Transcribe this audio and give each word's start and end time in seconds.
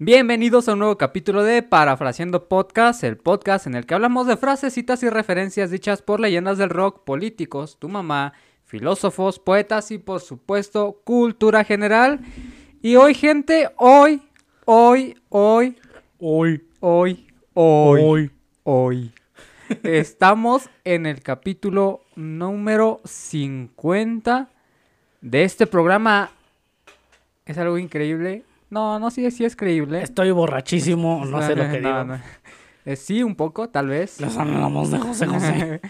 Bienvenidos 0.00 0.68
a 0.68 0.74
un 0.74 0.78
nuevo 0.78 0.96
capítulo 0.96 1.42
de 1.42 1.60
Parafraseando 1.64 2.48
Podcast, 2.48 3.02
el 3.02 3.16
podcast 3.16 3.66
en 3.66 3.74
el 3.74 3.84
que 3.84 3.94
hablamos 3.94 4.28
de 4.28 4.36
frases, 4.36 4.72
citas 4.72 5.02
y 5.02 5.10
referencias 5.10 5.72
dichas 5.72 6.02
por 6.02 6.20
leyendas 6.20 6.56
del 6.56 6.70
rock, 6.70 7.02
políticos, 7.02 7.78
tu 7.80 7.88
mamá, 7.88 8.32
filósofos, 8.64 9.40
poetas 9.40 9.90
y 9.90 9.98
por 9.98 10.20
supuesto 10.20 11.00
cultura 11.02 11.64
general. 11.64 12.20
Y 12.80 12.94
hoy 12.94 13.12
gente, 13.12 13.70
hoy, 13.76 14.22
hoy, 14.66 15.20
hoy, 15.30 15.76
Hoy, 16.20 16.62
hoy, 16.78 17.26
hoy, 17.54 18.00
hoy. 18.00 18.30
hoy. 18.62 19.12
Estamos 19.82 20.70
en 20.84 21.06
el 21.06 21.22
capítulo 21.22 22.04
número 22.14 23.00
50 23.04 24.48
de 25.22 25.42
este 25.42 25.66
programa. 25.66 26.30
Es 27.46 27.58
algo 27.58 27.78
increíble. 27.78 28.44
No, 28.70 28.98
no, 28.98 29.10
sí, 29.10 29.30
sí 29.30 29.44
es 29.44 29.56
creíble. 29.56 30.02
Estoy 30.02 30.30
borrachísimo, 30.30 31.24
no 31.24 31.40
sé 31.42 31.56
lo 31.56 31.62
que 31.70 31.80
No, 31.80 31.88
digo. 31.88 32.04
no. 32.04 32.20
Eh, 32.84 32.96
sí, 32.96 33.22
un 33.22 33.34
poco, 33.34 33.68
tal 33.68 33.88
vez. 33.88 34.20
Los 34.20 34.36
hablamos 34.36 34.90
de 34.90 34.98
José 34.98 35.26
José. 35.26 35.80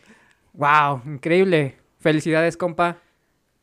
wow, 0.52 1.00
increíble. 1.06 1.76
Felicidades, 1.98 2.56
compa. 2.56 2.98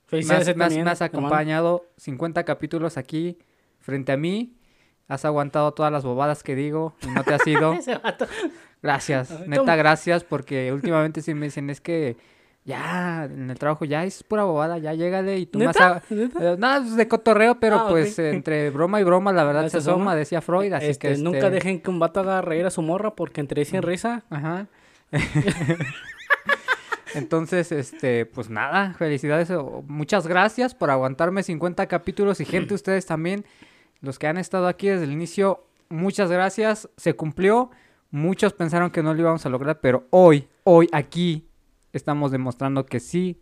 Felicidades 0.07 0.47
has- 0.47 0.55
también, 0.55 0.83
me 0.85 0.91
has 0.91 1.01
hermano. 1.01 1.27
acompañado 1.27 1.85
50 1.97 2.43
capítulos 2.45 2.97
aquí 2.97 3.37
frente 3.79 4.11
a 4.11 4.17
mí. 4.17 4.55
Has 5.07 5.25
aguantado 5.25 5.71
todas 5.73 5.91
las 5.91 6.03
bobadas 6.03 6.43
que 6.43 6.55
digo 6.55 6.95
y 7.03 7.07
no 7.07 7.23
te 7.23 7.33
has 7.33 7.45
ido. 7.47 7.75
Gracias, 8.81 9.45
neta, 9.45 9.75
gracias, 9.75 10.23
porque 10.23 10.71
últimamente 10.71 11.21
sí 11.21 11.33
me 11.33 11.47
dicen, 11.47 11.69
es 11.69 11.81
que 11.81 12.15
ya 12.69 13.25
en 13.25 13.49
el 13.49 13.57
trabajo 13.57 13.83
ya 13.83 14.05
es 14.05 14.21
pura 14.23 14.43
bobada, 14.43 14.77
ya 14.77 14.93
llégale 14.93 15.39
y 15.39 15.47
tú 15.47 15.59
más... 15.59 15.75
¿Neta? 15.75 16.03
Eh, 16.39 16.55
Nada, 16.57 16.85
es 16.85 16.95
de 16.95 17.07
cotorreo, 17.07 17.59
pero 17.59 17.79
Ah, 17.79 17.87
pues 17.89 18.19
entre 18.19 18.69
broma 18.69 19.01
y 19.01 19.03
broma 19.03 19.33
la 19.33 19.43
verdad 19.43 19.67
¿Se 19.69 19.77
asoma, 19.77 20.15
decía 20.15 20.41
Freud, 20.41 20.71
así 20.73 20.85
Este, 20.85 21.07
que... 21.07 21.13
este, 21.13 21.23
Nunca 21.23 21.49
dejen 21.49 21.81
que 21.81 21.89
un 21.89 21.99
vato 21.99 22.19
haga 22.19 22.41
reír 22.41 22.65
a 22.67 22.69
su 22.69 22.83
morra 22.83 23.15
porque 23.15 23.41
entre 23.41 23.65
sí 23.65 23.75
en 23.75 23.83
risa. 23.83 24.23
Ajá. 24.29 24.67
Entonces, 27.15 27.71
este, 27.71 28.27
pues 28.27 28.51
nada, 28.51 28.93
felicidades, 28.93 29.51
muchas 29.87 30.27
gracias 30.27 30.75
por 30.75 30.91
aguantarme 30.91 31.41
50 31.41 31.87
capítulos 31.87 32.39
y 32.39 32.45
gente, 32.45 32.73
ustedes 32.75 33.07
también, 33.07 33.45
los 34.01 34.19
que 34.19 34.27
han 34.27 34.37
estado 34.37 34.67
aquí 34.67 34.89
desde 34.89 35.05
el 35.05 35.11
inicio, 35.11 35.65
muchas 35.89 36.29
gracias, 36.29 36.87
se 36.97 37.15
cumplió, 37.15 37.71
muchos 38.11 38.53
pensaron 38.53 38.91
que 38.91 39.01
no 39.01 39.15
lo 39.15 39.21
íbamos 39.21 39.43
a 39.43 39.49
lograr, 39.49 39.79
pero 39.79 40.05
hoy, 40.11 40.47
hoy, 40.63 40.87
aquí, 40.91 41.48
estamos 41.93 42.31
demostrando 42.31 42.85
que 42.85 42.99
sí, 42.99 43.39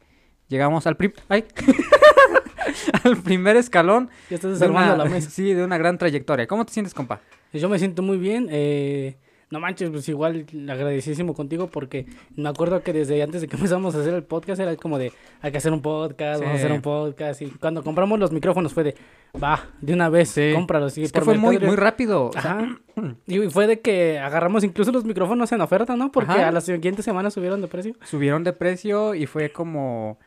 llegamos 0.48 0.88
al, 0.88 0.98
prim- 0.98 1.14
ay, 1.30 1.46
al 3.04 3.18
primer 3.18 3.56
escalón 3.58 4.10
Ya 4.30 4.36
estás 4.36 4.60
de 4.60 4.68
una, 4.68 4.96
la 4.96 5.06
mesa. 5.06 5.30
sí, 5.32 5.54
de 5.54 5.64
una 5.64 5.78
gran 5.78 5.98
trayectoria. 5.98 6.48
¿Cómo 6.48 6.66
te 6.66 6.74
sientes, 6.74 6.94
compa? 6.94 7.22
Yo 7.54 7.70
me 7.70 7.80
siento 7.80 8.02
muy 8.02 8.18
bien. 8.18 8.48
eh, 8.52 9.18
no 9.50 9.60
manches, 9.62 9.90
pues 9.90 10.08
igual 10.10 10.46
agradecidísimo 10.70 11.34
contigo 11.34 11.68
porque 11.68 12.06
me 12.36 12.50
acuerdo 12.50 12.82
que 12.84 12.92
desde 12.92 13.22
antes 13.24 13.42
de 13.42 13.48
que 13.48 13.56
empezamos 13.58 13.96
a 13.96 14.00
hacer 14.02 14.14
el 14.14 14.24
podcast 14.24 14.60
era 14.60 14.76
como 14.76 14.98
de 15.00 15.14
hay 15.42 15.52
que 15.52 15.58
hacer 15.58 15.72
un 15.72 15.82
podcast, 15.82 16.42
vamos 16.42 16.56
a 16.56 16.58
hacer 16.60 16.72
un 16.72 16.82
podcast. 16.82 17.42
Y 17.42 17.48
cuando 17.52 17.84
compramos 17.84 18.20
los 18.20 18.32
micrófonos 18.32 18.74
fue 18.74 18.84
de 18.84 18.96
va, 19.42 19.66
de 19.82 19.94
una 19.94 20.10
vez, 20.10 20.30
Sí. 20.30 20.52
cómpralos. 20.54 20.98
Y 20.98 21.04
Es 21.04 21.12
que 21.12 21.22
fue 21.22 21.38
muy, 21.38 21.58
muy 21.60 21.76
rápido. 21.76 22.32
Ajá. 22.36 22.78
Y 23.28 23.38
fue 23.50 23.68
de 23.68 23.80
que 23.80 24.18
agarramos 24.20 24.64
incluso 24.64 24.92
los 24.92 25.06
micrófonos 25.06 25.52
en 25.52 25.62
oferta, 25.62 25.96
¿no? 25.96 26.12
Porque 26.12 26.32
Ajá. 26.32 26.48
a 26.48 26.52
la 26.52 26.62
siguiente 26.62 27.04
semana 27.04 27.30
subieron 27.30 27.62
de 27.62 27.68
precio. 27.68 27.94
subieron 28.04 28.44
de 28.44 28.54
precio 28.54 29.14
y 29.14 29.28
fue 29.28 29.52
como, 29.52 30.18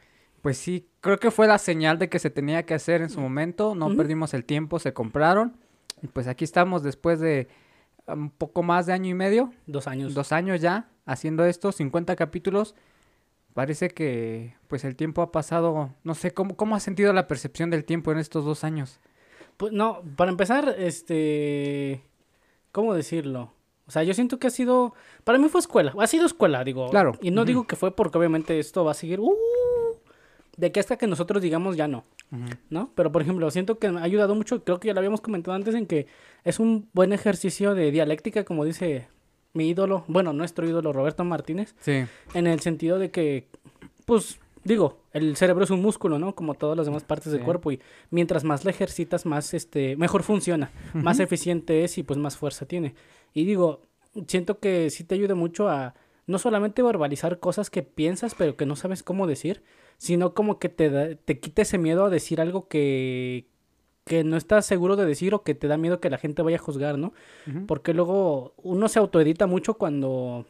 pues 0.41 0.57
sí, 0.57 0.87
creo 1.01 1.19
que 1.19 1.31
fue 1.33 1.49
la 1.49 1.59
señal 1.59 1.99
de 1.99 2.09
que 2.09 2.21
se 2.21 2.31
tenía 2.31 2.65
que 2.65 2.75
hacer 2.75 3.03
en 3.03 3.11
su 3.11 3.21
momento, 3.21 3.75
no 3.75 3.95
perdimos 3.97 4.35
el 4.35 4.45
tiempo, 4.45 4.79
se 4.79 4.93
compraron 4.93 5.57
y 6.01 6.07
pues 6.07 6.29
aquí 6.29 6.45
estamos 6.45 6.83
después 6.85 7.19
de 7.19 7.49
un 8.15 8.31
poco 8.31 8.63
más 8.63 8.87
de 8.87 8.93
año 8.93 9.11
y 9.11 9.15
medio, 9.15 9.53
Dos 9.67 9.87
años. 9.87 10.15
dos 10.15 10.33
años 10.33 10.61
ya 10.61 10.89
haciendo 11.07 11.45
esto, 11.45 11.73
50 11.73 12.17
capítulos. 12.17 12.75
Parece 13.55 13.91
que 13.91 14.55
pues 14.69 14.85
el 14.85 14.95
tiempo 14.97 15.23
ha 15.23 15.33
pasado, 15.33 15.91
no 16.05 16.15
sé, 16.15 16.33
¿cómo, 16.33 16.57
cómo 16.57 16.77
has 16.77 16.83
sentido 16.83 17.13
la 17.13 17.27
percepción 17.27 17.71
del 17.71 17.85
tiempo 17.85 18.13
en 18.13 18.19
estos 18.19 18.45
dos 18.45 18.63
años? 18.63 19.01
Pues 19.57 19.73
no, 19.73 20.03
para 20.17 20.31
empezar, 20.31 20.75
este. 20.79 22.03
¿Cómo 22.73 22.95
decirlo? 22.95 23.53
O 23.87 23.91
sea, 23.91 24.05
yo 24.05 24.15
siento 24.15 24.39
que 24.39 24.47
ha 24.47 24.51
sido. 24.51 24.95
Para 25.25 25.39
mí 25.39 25.49
fue 25.49 25.61
escuela. 25.61 25.93
Ha 25.99 26.07
sido 26.07 26.25
escuela, 26.27 26.63
digo. 26.63 26.89
Claro. 26.91 27.13
Y 27.21 27.33
no 27.33 27.45
digo 27.45 27.67
que 27.67 27.75
fue 27.77 27.95
porque 27.95 28.17
obviamente 28.19 28.59
esto 28.61 28.85
va 28.85 28.93
a 28.93 28.95
seguir. 28.95 29.19
¡uh! 29.21 29.35
de 30.57 30.73
que 30.73 30.81
hasta 30.81 30.97
que 30.97 31.07
nosotros 31.07 31.43
digamos 31.43 31.77
ya 31.77 31.89
no. 31.89 32.05
¿No? 32.69 32.93
Pero, 32.95 33.11
por 33.13 33.23
ejemplo, 33.23 33.51
siento 33.51 33.79
que 33.79 33.91
me 33.91 34.01
ha 34.01 34.05
ayudado 34.05 34.35
mucho, 34.35 34.63
creo 34.65 34.81
que 34.81 34.89
ya 34.89 34.95
lo 34.95 35.01
habíamos 35.01 35.21
comentado 35.21 35.55
antes, 35.55 35.75
en 35.75 35.87
que 35.87 36.07
es 36.45 36.61
un 36.61 36.89
buen 36.93 37.13
ejercicio 37.13 37.75
de 37.75 37.91
dialéctica, 37.91 38.45
como 38.45 38.65
dice 38.65 39.09
mi 39.53 39.69
ídolo, 39.69 40.05
bueno, 40.07 40.33
nuestro 40.33 40.69
ídolo 40.69 40.93
Roberto 40.93 41.25
Martínez, 41.25 41.75
Sí, 41.81 42.05
en 42.35 42.47
el 42.47 42.61
sentido 42.61 42.99
de 42.99 43.11
que, 43.11 43.49
pues, 44.05 44.39
digo, 44.63 45.01
el 45.13 45.37
cerebro 45.37 45.65
es 45.65 45.71
un 45.71 45.83
músculo, 45.83 46.19
¿no? 46.19 46.35
Como 46.35 46.55
todas 46.55 46.77
las 46.77 46.87
demás 46.87 47.03
partes 47.03 47.33
del 47.33 47.43
cuerpo, 47.43 47.73
y 47.73 47.81
mientras 48.11 48.45
más 48.45 48.65
le 48.65 48.71
ejercitas, 48.71 49.27
más, 49.27 49.55
este, 49.55 49.97
mejor 49.97 50.23
funciona, 50.23 50.71
más 50.95 51.19
eficiente 51.19 51.85
es 51.85 51.99
y 51.99 52.03
pues 52.03 52.19
más 52.19 52.37
fuerza 52.37 52.67
tiene. 52.67 52.95
Y 53.35 53.45
digo, 53.45 53.83
siento 54.27 54.59
que 54.59 54.91
sí 54.91 55.05
te 55.05 55.15
ayuda 55.15 55.35
mucho 55.35 55.69
a 55.69 55.95
no 56.27 56.39
solamente 56.39 56.83
verbalizar 56.83 57.41
cosas 57.41 57.71
que 57.71 57.83
piensas, 57.83 58.35
pero 58.37 58.57
que 58.57 58.67
no 58.67 58.77
sabes 58.77 59.03
cómo 59.03 59.27
decir, 59.27 59.63
sino 60.01 60.33
como 60.33 60.59
que 60.59 60.71
te, 60.71 60.89
da- 60.89 61.15
te 61.15 61.39
quite 61.41 61.63
ese 61.63 61.77
miedo 61.77 62.07
a 62.07 62.11
decir 62.11 62.41
algo 62.41 62.69
que, 62.69 63.47
que 64.05 64.25
no 64.25 64.39
estás 64.39 64.65
seguro 64.65 64.97
de 64.97 65.05
decir 65.05 65.35
o 65.35 65.43
que 65.43 65.55
te 65.55 65.69
da 65.69 65.77
miedo 65.77 66.01
que 66.01 66.09
la 66.09 66.17
gente 66.17 66.41
vaya 66.41 66.57
a 66.57 66.61
juzgar, 66.61 66.97
¿no? 66.99 67.13
Porque 67.67 67.93
luego 67.93 68.55
uno 68.63 68.89
se 68.89 68.99
autoedita 68.99 69.47
mucho 69.47 69.75
cuando 69.75 70.47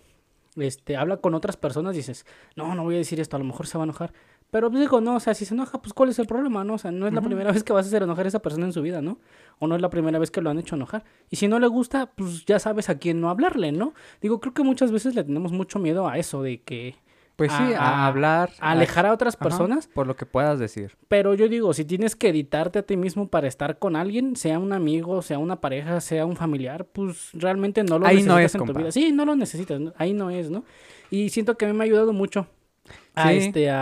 este, 0.56 0.96
habla 0.96 1.16
con 1.16 1.34
otras 1.34 1.56
personas 1.56 1.94
y 1.94 1.98
dices, 1.98 2.26
no, 2.54 2.74
no 2.76 2.84
voy 2.84 2.94
a 2.94 2.98
decir 2.98 3.18
esto, 3.18 3.34
a 3.34 3.40
lo 3.40 3.44
mejor 3.44 3.66
se 3.66 3.76
va 3.76 3.82
a 3.82 3.86
enojar. 3.86 4.12
Pero 4.52 4.68
pues, 4.70 4.80
digo, 4.80 5.00
no, 5.00 5.16
o 5.16 5.20
sea, 5.20 5.34
si 5.34 5.44
se 5.44 5.54
enoja, 5.54 5.80
pues 5.82 5.92
¿cuál 5.94 6.10
es 6.10 6.18
el 6.18 6.26
problema, 6.26 6.62
no? 6.64 6.74
O 6.74 6.78
sea, 6.78 6.90
no 6.92 7.06
es 7.06 7.12
la 7.12 7.20
primera 7.26 7.52
vez 7.52 7.62
que 7.64 7.72
vas 7.72 7.86
a 7.86 7.88
hacer 7.88 8.02
enojar 8.02 8.24
a 8.26 8.28
esa 8.28 8.40
persona 8.42 8.66
en 8.66 8.72
su 8.72 8.82
vida, 8.82 9.00
¿no? 9.02 9.18
O 9.60 9.66
no 9.68 9.76
es 9.76 9.82
la 9.82 9.90
primera 9.90 10.18
vez 10.18 10.30
que 10.30 10.40
lo 10.40 10.50
han 10.50 10.58
hecho 10.58 10.74
enojar. 10.76 11.04
Y 11.28 11.36
si 11.36 11.46
no 11.48 11.58
le 11.60 11.66
gusta, 11.68 12.06
pues 12.06 12.44
ya 12.46 12.58
sabes 12.58 12.88
a 12.88 12.98
quién 12.98 13.20
no 13.20 13.30
hablarle, 13.30 13.70
¿no? 13.72 13.94
Digo, 14.20 14.40
creo 14.40 14.52
que 14.54 14.62
muchas 14.64 14.90
veces 14.90 15.14
le 15.14 15.22
tenemos 15.24 15.52
mucho 15.52 15.78
miedo 15.78 16.08
a 16.08 16.18
eso, 16.18 16.42
de 16.42 16.62
que 16.62 16.96
pues 17.40 17.52
sí, 17.52 17.72
A- 17.72 17.78
a, 18.02 18.06
hablar, 18.06 18.50
a 18.60 18.72
alejar 18.72 19.06
a 19.06 19.12
otras 19.14 19.34
ajá, 19.34 19.44
personas. 19.44 19.86
por 19.86 20.06
lo 20.06 20.14
que 20.14 20.26
puedas 20.26 20.58
decir. 20.58 20.92
Pero 21.08 21.32
yo 21.32 21.48
digo, 21.48 21.72
si 21.72 21.86
tienes 21.86 22.14
que 22.14 22.28
editarte 22.28 22.80
a 22.80 22.82
ti 22.82 22.98
mismo 22.98 23.28
para 23.28 23.48
estar 23.48 23.78
con 23.78 23.96
alguien, 23.96 24.36
sea 24.36 24.58
un 24.58 24.74
amigo, 24.74 25.22
sea 25.22 25.38
una 25.38 25.60
pareja, 25.62 26.02
sea 26.02 26.26
un 26.26 26.36
familiar, 26.36 26.84
pues 26.84 27.30
realmente 27.32 27.82
no 27.82 27.98
lo 27.98 28.06
Ahí 28.06 28.16
necesitas 28.16 28.34
no 28.34 28.38
es, 28.40 28.54
en 28.54 28.64
tu 28.66 28.74
vida. 28.78 28.92
Sí, 28.92 29.10
no 29.12 29.24
lo 29.24 29.34
necesitas, 29.36 29.80
¿no? 29.80 29.94
ahí 29.96 30.12
no 30.12 30.28
es, 30.28 30.50
¿no? 30.50 30.64
Y 31.10 31.30
siento 31.30 31.56
que 31.56 31.64
a 31.64 31.68
mí 31.68 31.74
me 31.74 31.84
ha 31.84 31.86
ayudado 31.86 32.12
mucho 32.12 32.46
a, 33.14 33.28
Sí. 33.30 33.36
este, 33.38 33.70
a, 33.70 33.78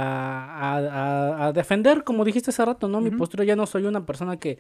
a, 0.77 1.47
a- 1.47 1.53
defender, 1.53 2.05
como 2.05 2.25
dijiste 2.25 2.51
hace 2.51 2.65
rato, 2.65 2.89
¿no? 2.89 3.01
Mi 3.01 3.11
postura 3.11 3.45
ya 3.45 3.57
no 3.57 3.67
soy 3.67 3.85
una 3.85 4.05
persona 4.07 4.39
que 4.39 4.59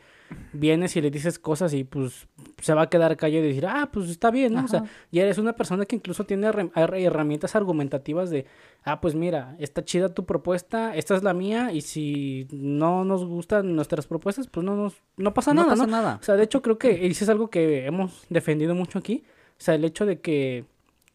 vienes 0.52 0.96
y 0.96 1.00
le 1.00 1.10
dices 1.10 1.38
cosas 1.38 1.72
y 1.74 1.84
pues 1.84 2.28
se 2.60 2.74
va 2.74 2.82
a 2.82 2.88
quedar 2.90 3.16
callado 3.16 3.44
y 3.44 3.48
decir, 3.48 3.66
ah, 3.66 3.88
pues 3.92 4.08
está 4.10 4.30
bien, 4.30 4.54
¿no? 4.54 4.64
O 4.64 4.68
sea, 4.68 4.84
ya 5.10 5.22
eres 5.22 5.38
una 5.38 5.54
persona 5.54 5.84
que 5.86 5.96
incluso 5.96 6.24
tiene 6.24 6.48
herram- 6.48 6.72
her- 6.74 6.94
herramientas 7.00 7.56
argumentativas 7.56 8.30
de, 8.30 8.46
ah, 8.84 9.00
pues 9.00 9.14
mira, 9.14 9.56
está 9.58 9.84
chida 9.84 10.08
tu 10.10 10.24
propuesta, 10.26 10.94
esta 10.96 11.14
es 11.16 11.22
la 11.22 11.34
mía, 11.34 11.72
y 11.72 11.80
si 11.80 12.46
no 12.52 13.04
nos 13.04 13.24
gustan 13.24 13.74
nuestras 13.74 14.06
propuestas, 14.06 14.48
pues 14.48 14.64
no 14.64 14.76
nos, 14.76 14.94
no 15.16 15.34
pasa 15.34 15.54
no 15.54 15.62
nada, 15.62 15.72
pasa 15.72 15.86
¿no? 15.86 15.90
nada. 15.92 16.18
O 16.20 16.24
sea, 16.24 16.36
de 16.36 16.44
hecho 16.44 16.62
creo 16.62 16.78
que 16.78 17.06
eso 17.06 17.24
es 17.24 17.30
algo 17.30 17.48
que 17.50 17.86
hemos 17.86 18.26
defendido 18.28 18.74
mucho 18.74 18.98
aquí, 18.98 19.24
o 19.52 19.60
sea, 19.60 19.74
el 19.74 19.84
hecho 19.84 20.06
de 20.06 20.20
que 20.20 20.64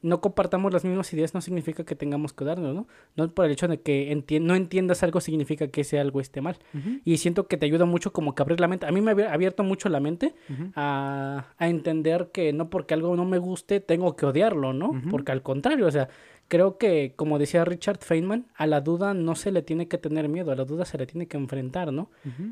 no 0.03 0.21
compartamos 0.21 0.71
las 0.71 0.83
mismas 0.85 1.11
ideas 1.13 1.33
no 1.33 1.41
significa 1.41 1.83
que 1.83 1.95
tengamos 1.95 2.33
que 2.33 2.45
darnos, 2.45 2.75
¿no? 2.75 2.87
No 3.15 3.33
por 3.33 3.45
el 3.45 3.51
hecho 3.53 3.67
de 3.67 3.81
que 3.81 4.13
enti- 4.15 4.39
no 4.39 4.53
entiendas 4.53 5.01
algo 5.01 5.19
significa 5.21 5.69
que 5.69 5.81
ese 5.81 5.99
algo 5.99 6.19
esté 6.21 6.41
mal. 6.41 6.57
Y 7.03 7.17
siento 7.17 7.47
que 7.47 7.57
te 7.57 7.65
ayuda 7.65 7.85
mucho 7.85 8.13
como 8.13 8.35
que 8.35 8.43
abrir 8.43 8.59
la 8.59 8.67
mente. 8.67 8.85
A 8.85 8.91
mí 8.91 9.01
me 9.01 9.11
ha 9.23 9.33
abierto 9.33 9.63
mucho 9.63 9.89
la 9.89 9.99
mente 9.99 10.35
a, 10.75 11.47
a 11.57 11.67
entender 11.69 12.29
que 12.31 12.53
no 12.53 12.69
porque 12.69 12.93
algo 12.93 13.15
no 13.15 13.25
me 13.25 13.37
guste 13.39 13.79
tengo 13.79 14.15
que 14.15 14.25
odiarlo, 14.27 14.73
¿no? 14.73 14.91
Porque 15.09 15.31
al 15.31 15.41
contrario, 15.41 15.87
o 15.87 15.91
sea, 15.91 16.09
creo 16.49 16.77
que 16.77 17.13
como 17.15 17.39
decía 17.39 17.63
Richard 17.65 17.99
Feynman, 18.01 18.45
a 18.55 18.67
la 18.67 18.81
duda 18.81 19.13
no 19.13 19.35
se 19.35 19.51
le 19.51 19.61
tiene 19.63 19.87
que 19.87 19.97
tener 19.97 20.27
miedo, 20.29 20.51
a 20.51 20.55
la 20.55 20.65
duda 20.65 20.85
se 20.85 20.97
le 20.97 21.07
tiene 21.07 21.27
que 21.27 21.37
enfrentar, 21.37 21.93
¿no? 21.93 22.11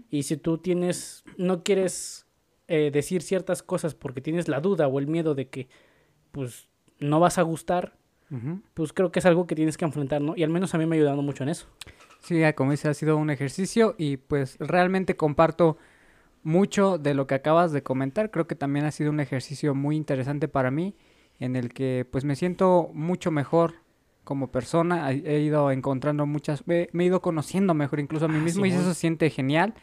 Y 0.10 0.24
si 0.24 0.38
tú 0.38 0.58
tienes, 0.58 1.24
no 1.38 1.64
quieres 1.64 2.26
eh, 2.70 2.90
decir 2.94 3.22
ciertas 3.22 3.62
cosas 3.62 3.94
porque 3.94 4.22
tienes 4.22 4.48
la 4.48 4.62
duda 4.62 4.88
o 4.88 4.98
el 5.00 5.08
miedo 5.08 5.36
de 5.36 5.50
que, 5.50 5.68
pues, 6.32 6.70
no 7.02 7.20
vas 7.20 7.38
a 7.38 7.42
gustar, 7.42 7.94
pues 8.74 8.94
creo 8.94 9.12
que 9.12 9.20
es 9.20 9.26
algo 9.26 9.46
que 9.46 9.56
tienes 9.56 9.76
que 9.76 9.84
enfrentar, 9.84 10.22
¿no? 10.22 10.38
Y 10.38 10.44
al 10.44 10.50
menos 10.50 10.74
a 10.74 10.78
mí 10.78 10.86
me 10.86 10.96
ha 10.96 11.00
ayudado 11.00 11.22
mucho 11.22 11.44
en 11.44 11.50
eso. 11.50 11.68
Sí, 12.22 12.42
ah, 12.44 12.54
como 12.54 12.72
dice, 12.72 12.88
ha 12.88 12.94
sido 12.94 13.18
un 13.18 13.30
ejercicio 13.30 13.96
y 13.98 14.16
pues 14.18 14.58
realmente 14.60 15.18
comparto 15.18 15.78
mucho 16.44 16.98
de 16.98 17.14
lo 17.14 17.28
que 17.28 17.36
acabas 17.36 17.74
de 17.74 17.84
comentar. 17.84 18.32
Creo 18.32 18.48
que 18.48 18.56
también 18.56 18.86
ha 18.86 18.92
sido 18.92 19.10
un 19.10 19.20
ejercicio 19.20 19.76
muy 19.76 19.98
interesante 19.98 20.48
para 20.48 20.72
mí 20.72 20.96
en 21.40 21.56
el 21.58 21.74
que 21.74 22.08
pues 22.10 22.24
me 22.24 22.36
siento 22.36 22.90
mucho 22.94 23.32
mejor 23.32 23.74
como 24.24 24.52
persona. 24.52 25.12
He 25.12 25.40
ido 25.42 25.72
encontrando 25.72 26.26
muchas, 26.26 26.66
me, 26.68 26.90
he 26.94 27.04
ido 27.04 27.22
conociendo 27.22 27.74
mejor 27.74 28.00
incluso 28.00 28.26
a 28.26 28.28
mí 28.30 28.38
Ah, 28.40 28.44
mismo 28.44 28.66
y 28.66 28.70
eso 28.70 28.84
se 28.84 28.94
siente 28.94 29.30
genial. 29.30 29.74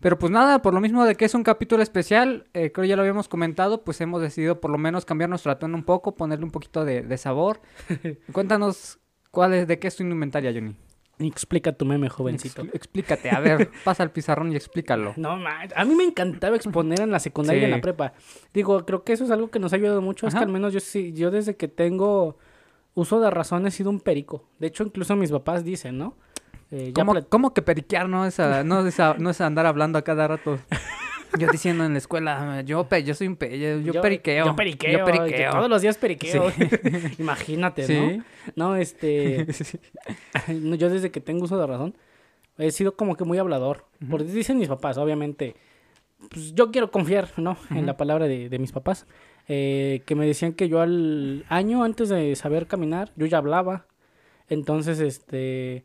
Pero 0.00 0.18
pues 0.18 0.30
nada, 0.30 0.60
por 0.62 0.74
lo 0.74 0.80
mismo 0.80 1.04
de 1.04 1.14
que 1.14 1.24
es 1.24 1.34
un 1.34 1.42
capítulo 1.42 1.82
especial, 1.82 2.46
eh, 2.54 2.72
creo 2.72 2.84
ya 2.84 2.96
lo 2.96 3.02
habíamos 3.02 3.28
comentado, 3.28 3.82
pues 3.84 4.00
hemos 4.00 4.20
decidido 4.22 4.60
por 4.60 4.70
lo 4.70 4.78
menos 4.78 5.04
cambiar 5.04 5.30
nuestro 5.30 5.56
tono 5.56 5.76
un 5.76 5.84
poco, 5.84 6.14
ponerle 6.16 6.44
un 6.44 6.50
poquito 6.50 6.84
de, 6.84 7.02
de 7.02 7.18
sabor. 7.18 7.60
Cuéntanos 8.32 8.98
cuál 9.30 9.54
es, 9.54 9.66
de 9.68 9.78
qué 9.78 9.88
es 9.88 9.96
tu 9.96 10.02
indumentaria, 10.02 10.52
Johnny. 10.52 10.76
Explica 11.18 11.72
tu 11.72 11.86
meme, 11.86 12.10
jovencito. 12.10 12.60
Ex- 12.62 12.74
explícate, 12.74 13.30
a 13.30 13.40
ver, 13.40 13.70
pasa 13.84 14.02
al 14.02 14.10
pizarrón 14.10 14.52
y 14.52 14.56
explícalo. 14.56 15.14
No, 15.16 15.30
a 15.74 15.84
mí 15.86 15.94
me 15.94 16.04
encantaba 16.04 16.56
exponer 16.56 17.00
en 17.00 17.10
la 17.10 17.20
secundaria 17.20 17.62
y 17.62 17.64
en 17.64 17.70
la 17.70 17.80
prepa. 17.80 18.12
Digo, 18.52 18.84
creo 18.84 19.02
que 19.02 19.14
eso 19.14 19.24
es 19.24 19.30
algo 19.30 19.48
que 19.50 19.58
nos 19.58 19.72
ha 19.72 19.76
ayudado 19.76 20.02
mucho. 20.02 20.26
Es 20.26 20.34
que 20.34 20.40
al 20.40 20.48
menos 20.50 20.74
yo 20.74 20.80
sí, 20.80 21.14
yo 21.14 21.30
desde 21.30 21.56
que 21.56 21.68
tengo 21.68 22.36
uso 22.92 23.18
de 23.20 23.30
razón 23.30 23.66
he 23.66 23.70
sido 23.70 23.88
un 23.88 24.00
perico. 24.00 24.44
De 24.58 24.66
hecho, 24.66 24.84
incluso 24.84 25.16
mis 25.16 25.30
papás 25.30 25.64
dicen, 25.64 25.96
¿no? 25.96 26.16
Eh, 26.70 26.92
¿Cómo, 27.28 27.52
que 27.54 27.62
periquear 27.62 28.08
no 28.08 28.26
es, 28.26 28.40
a- 28.40 28.64
no, 28.64 28.86
es 28.86 28.98
a- 29.00 29.14
no 29.18 29.30
es 29.30 29.40
andar 29.40 29.66
hablando 29.66 29.98
a 29.98 30.02
cada 30.02 30.26
rato? 30.28 30.58
Yo 31.38 31.48
diciendo 31.52 31.84
en 31.84 31.92
la 31.92 31.98
escuela, 31.98 32.62
yo, 32.62 32.88
yo 33.04 33.14
soy 33.14 33.26
un 33.26 33.36
pe- 33.36 33.58
yo, 33.58 33.92
yo 33.92 34.00
periqueo. 34.00 34.46
Yo 34.46 34.56
periqueo. 34.56 34.98
Yo 35.00 35.04
periqueo. 35.04 35.50
Todos 35.50 35.68
los 35.68 35.82
días 35.82 35.98
periqueo. 35.98 36.50
Imagínate, 37.18 37.82
Sí. 37.86 38.22
¿no? 38.54 38.70
No, 38.70 38.76
este... 38.76 39.46
no, 40.48 40.76
yo 40.76 40.88
desde 40.88 41.10
que 41.10 41.20
tengo 41.20 41.44
uso 41.44 41.58
de 41.58 41.66
razón 41.66 41.94
he 42.56 42.70
sido 42.70 42.96
como 42.96 43.16
que 43.16 43.24
muy 43.24 43.36
hablador. 43.36 43.84
Porque 44.08 44.24
dicen 44.24 44.56
mis 44.58 44.68
papás, 44.68 44.96
obviamente. 44.96 45.56
Pues 46.30 46.54
yo 46.54 46.70
quiero 46.70 46.90
confiar, 46.90 47.28
¿no? 47.36 47.58
En 47.70 47.84
la 47.84 47.98
palabra 47.98 48.26
de, 48.28 48.48
de 48.48 48.58
mis 48.58 48.72
papás. 48.72 49.06
eh, 49.46 50.02
que 50.06 50.14
me 50.14 50.26
decían 50.26 50.54
que 50.54 50.70
yo 50.70 50.80
al 50.80 51.44
año 51.50 51.84
antes 51.84 52.08
de 52.08 52.34
saber 52.36 52.66
caminar, 52.66 53.12
yo 53.16 53.26
ya 53.26 53.38
hablaba. 53.38 53.84
Entonces, 54.48 55.00
este... 55.00 55.84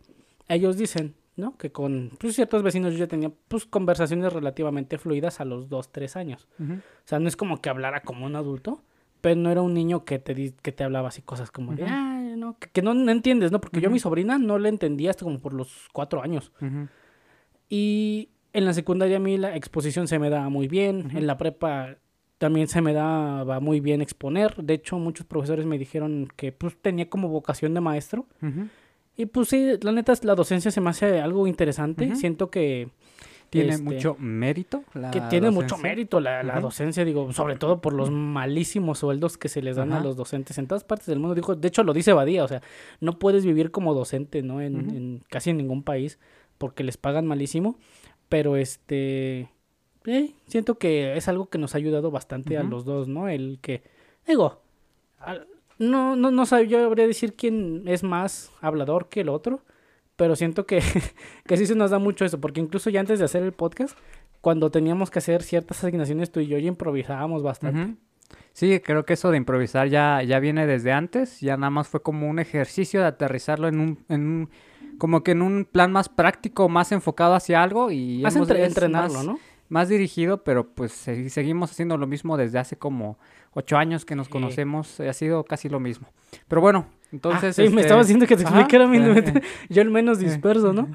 Ellos 0.54 0.78
dicen, 0.78 1.16
¿no? 1.36 1.58
Que 1.58 1.72
con 1.72 2.12
pues, 2.20 2.36
ciertos 2.36 2.62
vecinos 2.64 2.94
yo 2.94 3.00
ya 3.00 3.08
tenía 3.08 3.32
pues 3.48 3.66
conversaciones 3.66 4.34
relativamente 4.34 4.98
fluidas 4.98 5.40
a 5.40 5.46
los 5.46 5.70
2, 5.70 5.92
3 5.92 6.16
años. 6.16 6.48
Ujú. 6.60 6.74
O 6.74 7.06
sea, 7.06 7.20
no 7.20 7.28
es 7.28 7.36
como 7.36 7.62
que 7.62 7.70
hablara 7.70 8.02
como 8.02 8.26
un 8.26 8.36
adulto, 8.36 8.82
pero 9.22 9.36
no 9.36 9.50
era 9.52 9.62
un 9.62 9.74
niño 9.74 10.04
que 10.04 10.20
te, 10.20 10.54
que 10.62 10.72
te 10.72 10.84
hablaba 10.84 11.10
así 11.10 11.22
cosas 11.22 11.52
como 11.52 11.74
de, 11.76 11.84
Ujú. 11.84 11.92
"Ay, 11.94 12.36
no, 12.38 12.58
que, 12.60 12.70
que 12.70 12.82
no, 12.82 12.94
no 12.94 13.12
entiendes, 13.12 13.52
¿no? 13.52 13.62
Porque 13.62 13.80
yo 13.82 13.90
a 13.90 13.92
mi 13.92 14.00
sobrina 14.00 14.38
no 14.40 14.58
le 14.60 14.70
entendía 14.70 15.12
hasta 15.12 15.24
como 15.26 15.40
por 15.40 15.54
los 15.54 15.88
cuatro 15.94 16.22
años. 16.24 16.52
Ujú. 16.62 16.88
Y 17.70 18.30
en 18.54 18.66
la 18.66 18.74
secundaria 18.74 19.18
a 19.18 19.20
mí 19.20 19.38
la 19.38 19.56
exposición 19.56 20.08
se 20.08 20.20
me 20.20 20.30
daba 20.30 20.50
muy 20.50 20.68
bien, 20.68 21.12
en 21.16 21.28
la 21.28 21.38
prepa 21.38 21.98
también 22.38 22.68
se 22.68 22.82
me 22.82 22.92
daba 22.94 23.60
muy 23.60 23.80
bien 23.80 24.02
exponer. 24.02 24.56
De 24.56 24.74
hecho, 24.74 24.98
muchos 24.98 25.26
profesores 25.26 25.66
me 25.66 25.78
dijeron 25.78 26.28
que 26.36 26.52
pues 26.52 26.76
tenía 26.82 27.10
como 27.10 27.30
vocación 27.30 27.74
de 27.76 27.82
maestro. 27.82 28.26
Ujú. 28.42 28.68
Y 29.18 29.26
pues 29.28 29.50
sí, 29.50 29.74
la 29.82 29.92
neta, 29.92 30.14
la 30.24 30.36
docencia 30.36 30.72
se 30.72 30.82
me 30.82 30.90
hace 30.90 31.20
algo 31.22 31.46
interesante. 31.48 32.16
Siento 32.16 32.50
que 32.50 32.90
Tiene 33.50 33.72
Este, 33.74 33.84
mucho 33.84 34.16
mérito. 34.18 34.84
la 34.94 35.12
que 35.12 35.20
tiene 35.30 35.52
mucho 35.52 35.78
mérito 35.78 36.22
la, 36.22 36.42
docencia, 36.62 37.04
digo, 37.04 37.34
sobre 37.34 37.58
todo 37.58 37.82
por 37.82 37.92
los 37.92 38.10
malísimos 38.10 39.00
sueldos 39.00 39.38
que 39.38 39.50
se 39.50 39.62
les 39.62 39.76
dan 39.76 39.92
a 39.92 40.00
los 40.00 40.16
docentes 40.16 40.58
en 40.58 40.68
todas 40.68 40.86
partes 40.86 41.08
del 41.08 41.20
mundo. 41.20 41.36
Dijo, 41.36 41.56
de 41.56 41.68
hecho, 41.68 41.84
lo 41.84 41.92
dice 41.94 42.14
Badía, 42.14 42.46
o 42.46 42.48
sea, 42.48 42.62
no 43.02 43.20
puedes 43.20 43.46
vivir 43.46 43.70
como 43.72 43.94
docente, 43.94 44.42
¿no? 44.42 44.62
En, 44.62 44.76
en 44.96 45.22
casi 45.30 45.50
en 45.50 45.58
ningún 45.58 45.84
país 45.84 46.18
porque 46.58 46.86
les 46.86 46.96
pagan 46.96 47.28
malísimo. 47.28 47.78
Pero 48.30 48.56
este, 48.56 49.50
eh, 50.06 50.32
siento 50.48 50.76
que 50.78 51.18
es 51.18 51.28
algo 51.28 51.50
que 51.50 51.58
nos 51.58 51.76
ha 51.76 51.78
ayudado 51.80 52.10
bastante 52.10 52.58
a 52.58 52.64
los 52.64 52.86
dos, 52.86 53.10
¿no? 53.10 53.28
El 53.28 53.60
que, 53.62 53.84
digo, 54.26 54.62
al- 55.20 55.46
no, 55.82 56.16
no, 56.16 56.32
no 56.32 56.46
sabría 56.46 56.88
decir 56.90 57.34
quién 57.36 57.84
es 57.88 58.04
más 58.04 58.52
hablador 58.62 59.10
que 59.10 59.22
el 59.22 59.30
otro, 59.30 59.62
pero 60.16 60.36
siento 60.36 60.66
que, 60.66 60.80
que 61.46 61.58
sí 61.58 61.66
se 61.66 61.76
nos 61.76 61.92
da 61.92 62.00
mucho 62.00 62.24
eso, 62.26 62.40
porque 62.40 62.62
incluso 62.62 62.90
ya 62.90 63.00
antes 63.00 63.20
de 63.20 63.26
hacer 63.26 63.44
el 63.44 63.52
podcast, 63.54 63.98
cuando 64.40 64.72
teníamos 64.72 65.12
que 65.12 65.20
hacer 65.20 65.44
ciertas 65.44 65.84
asignaciones 65.84 66.32
tú 66.32 66.40
y 66.40 66.48
yo 66.48 66.58
ya 66.58 66.68
improvisábamos 66.68 67.44
bastante. 67.44 67.96
Sí, 68.54 68.80
creo 68.80 69.06
que 69.06 69.14
eso 69.14 69.30
de 69.32 69.38
improvisar 69.38 69.88
ya, 69.90 70.24
ya 70.24 70.40
viene 70.40 70.66
desde 70.66 70.92
antes, 70.94 71.42
ya 71.42 71.58
nada 71.58 71.70
más 71.70 71.88
fue 71.90 72.02
como 72.02 72.30
un 72.30 72.40
ejercicio 72.40 73.02
de 73.02 73.08
aterrizarlo 73.08 73.68
en 73.68 73.80
un, 73.80 74.00
en 74.10 74.22
un 74.22 74.50
como 74.98 75.24
que 75.24 75.32
en 75.32 75.42
un 75.42 75.66
plan 75.66 75.92
más 75.92 76.10
práctico, 76.10 76.70
más 76.70 76.92
enfocado 76.92 77.34
hacia 77.34 77.62
algo 77.64 77.92
y 77.92 78.20
Más 78.22 78.36
hemos- 78.36 78.48
entre- 78.50 78.62
es 78.64 78.68
entrenarlo, 78.70 79.14
más- 79.16 79.26
¿no? 79.26 79.40
Más 79.72 79.88
dirigido, 79.88 80.44
pero 80.44 80.68
pues 80.68 80.92
se- 80.92 81.30
seguimos 81.30 81.72
haciendo 81.72 81.98
lo 81.98 82.06
mismo 82.06 82.36
desde 82.36 82.60
hace 82.60 82.76
como 82.78 83.18
ocho 83.54 83.78
años 83.78 84.04
que 84.04 84.16
nos 84.16 84.28
Sí. 84.28 84.32
conocemos, 84.34 85.00
eh, 85.00 85.08
ha 85.08 85.14
sido 85.14 85.46
casi 85.46 85.70
lo 85.70 85.80
mismo. 85.80 86.08
Pero 86.50 86.60
bueno, 86.60 86.88
entonces... 87.14 87.58
Ah, 87.58 87.62
sí, 87.62 87.62
me 87.64 87.68
este, 87.68 87.82
estaba 87.82 88.02
haciendo 88.02 88.28
que 88.28 88.36
te 88.36 88.44
explicara 88.44 88.86
mi 88.86 88.98
eh, 88.98 89.24
eh, 89.26 89.42
Yo 89.70 89.82
el 89.82 89.90
menos 89.90 90.20
disperso, 90.20 90.74
¿no? 90.74 90.90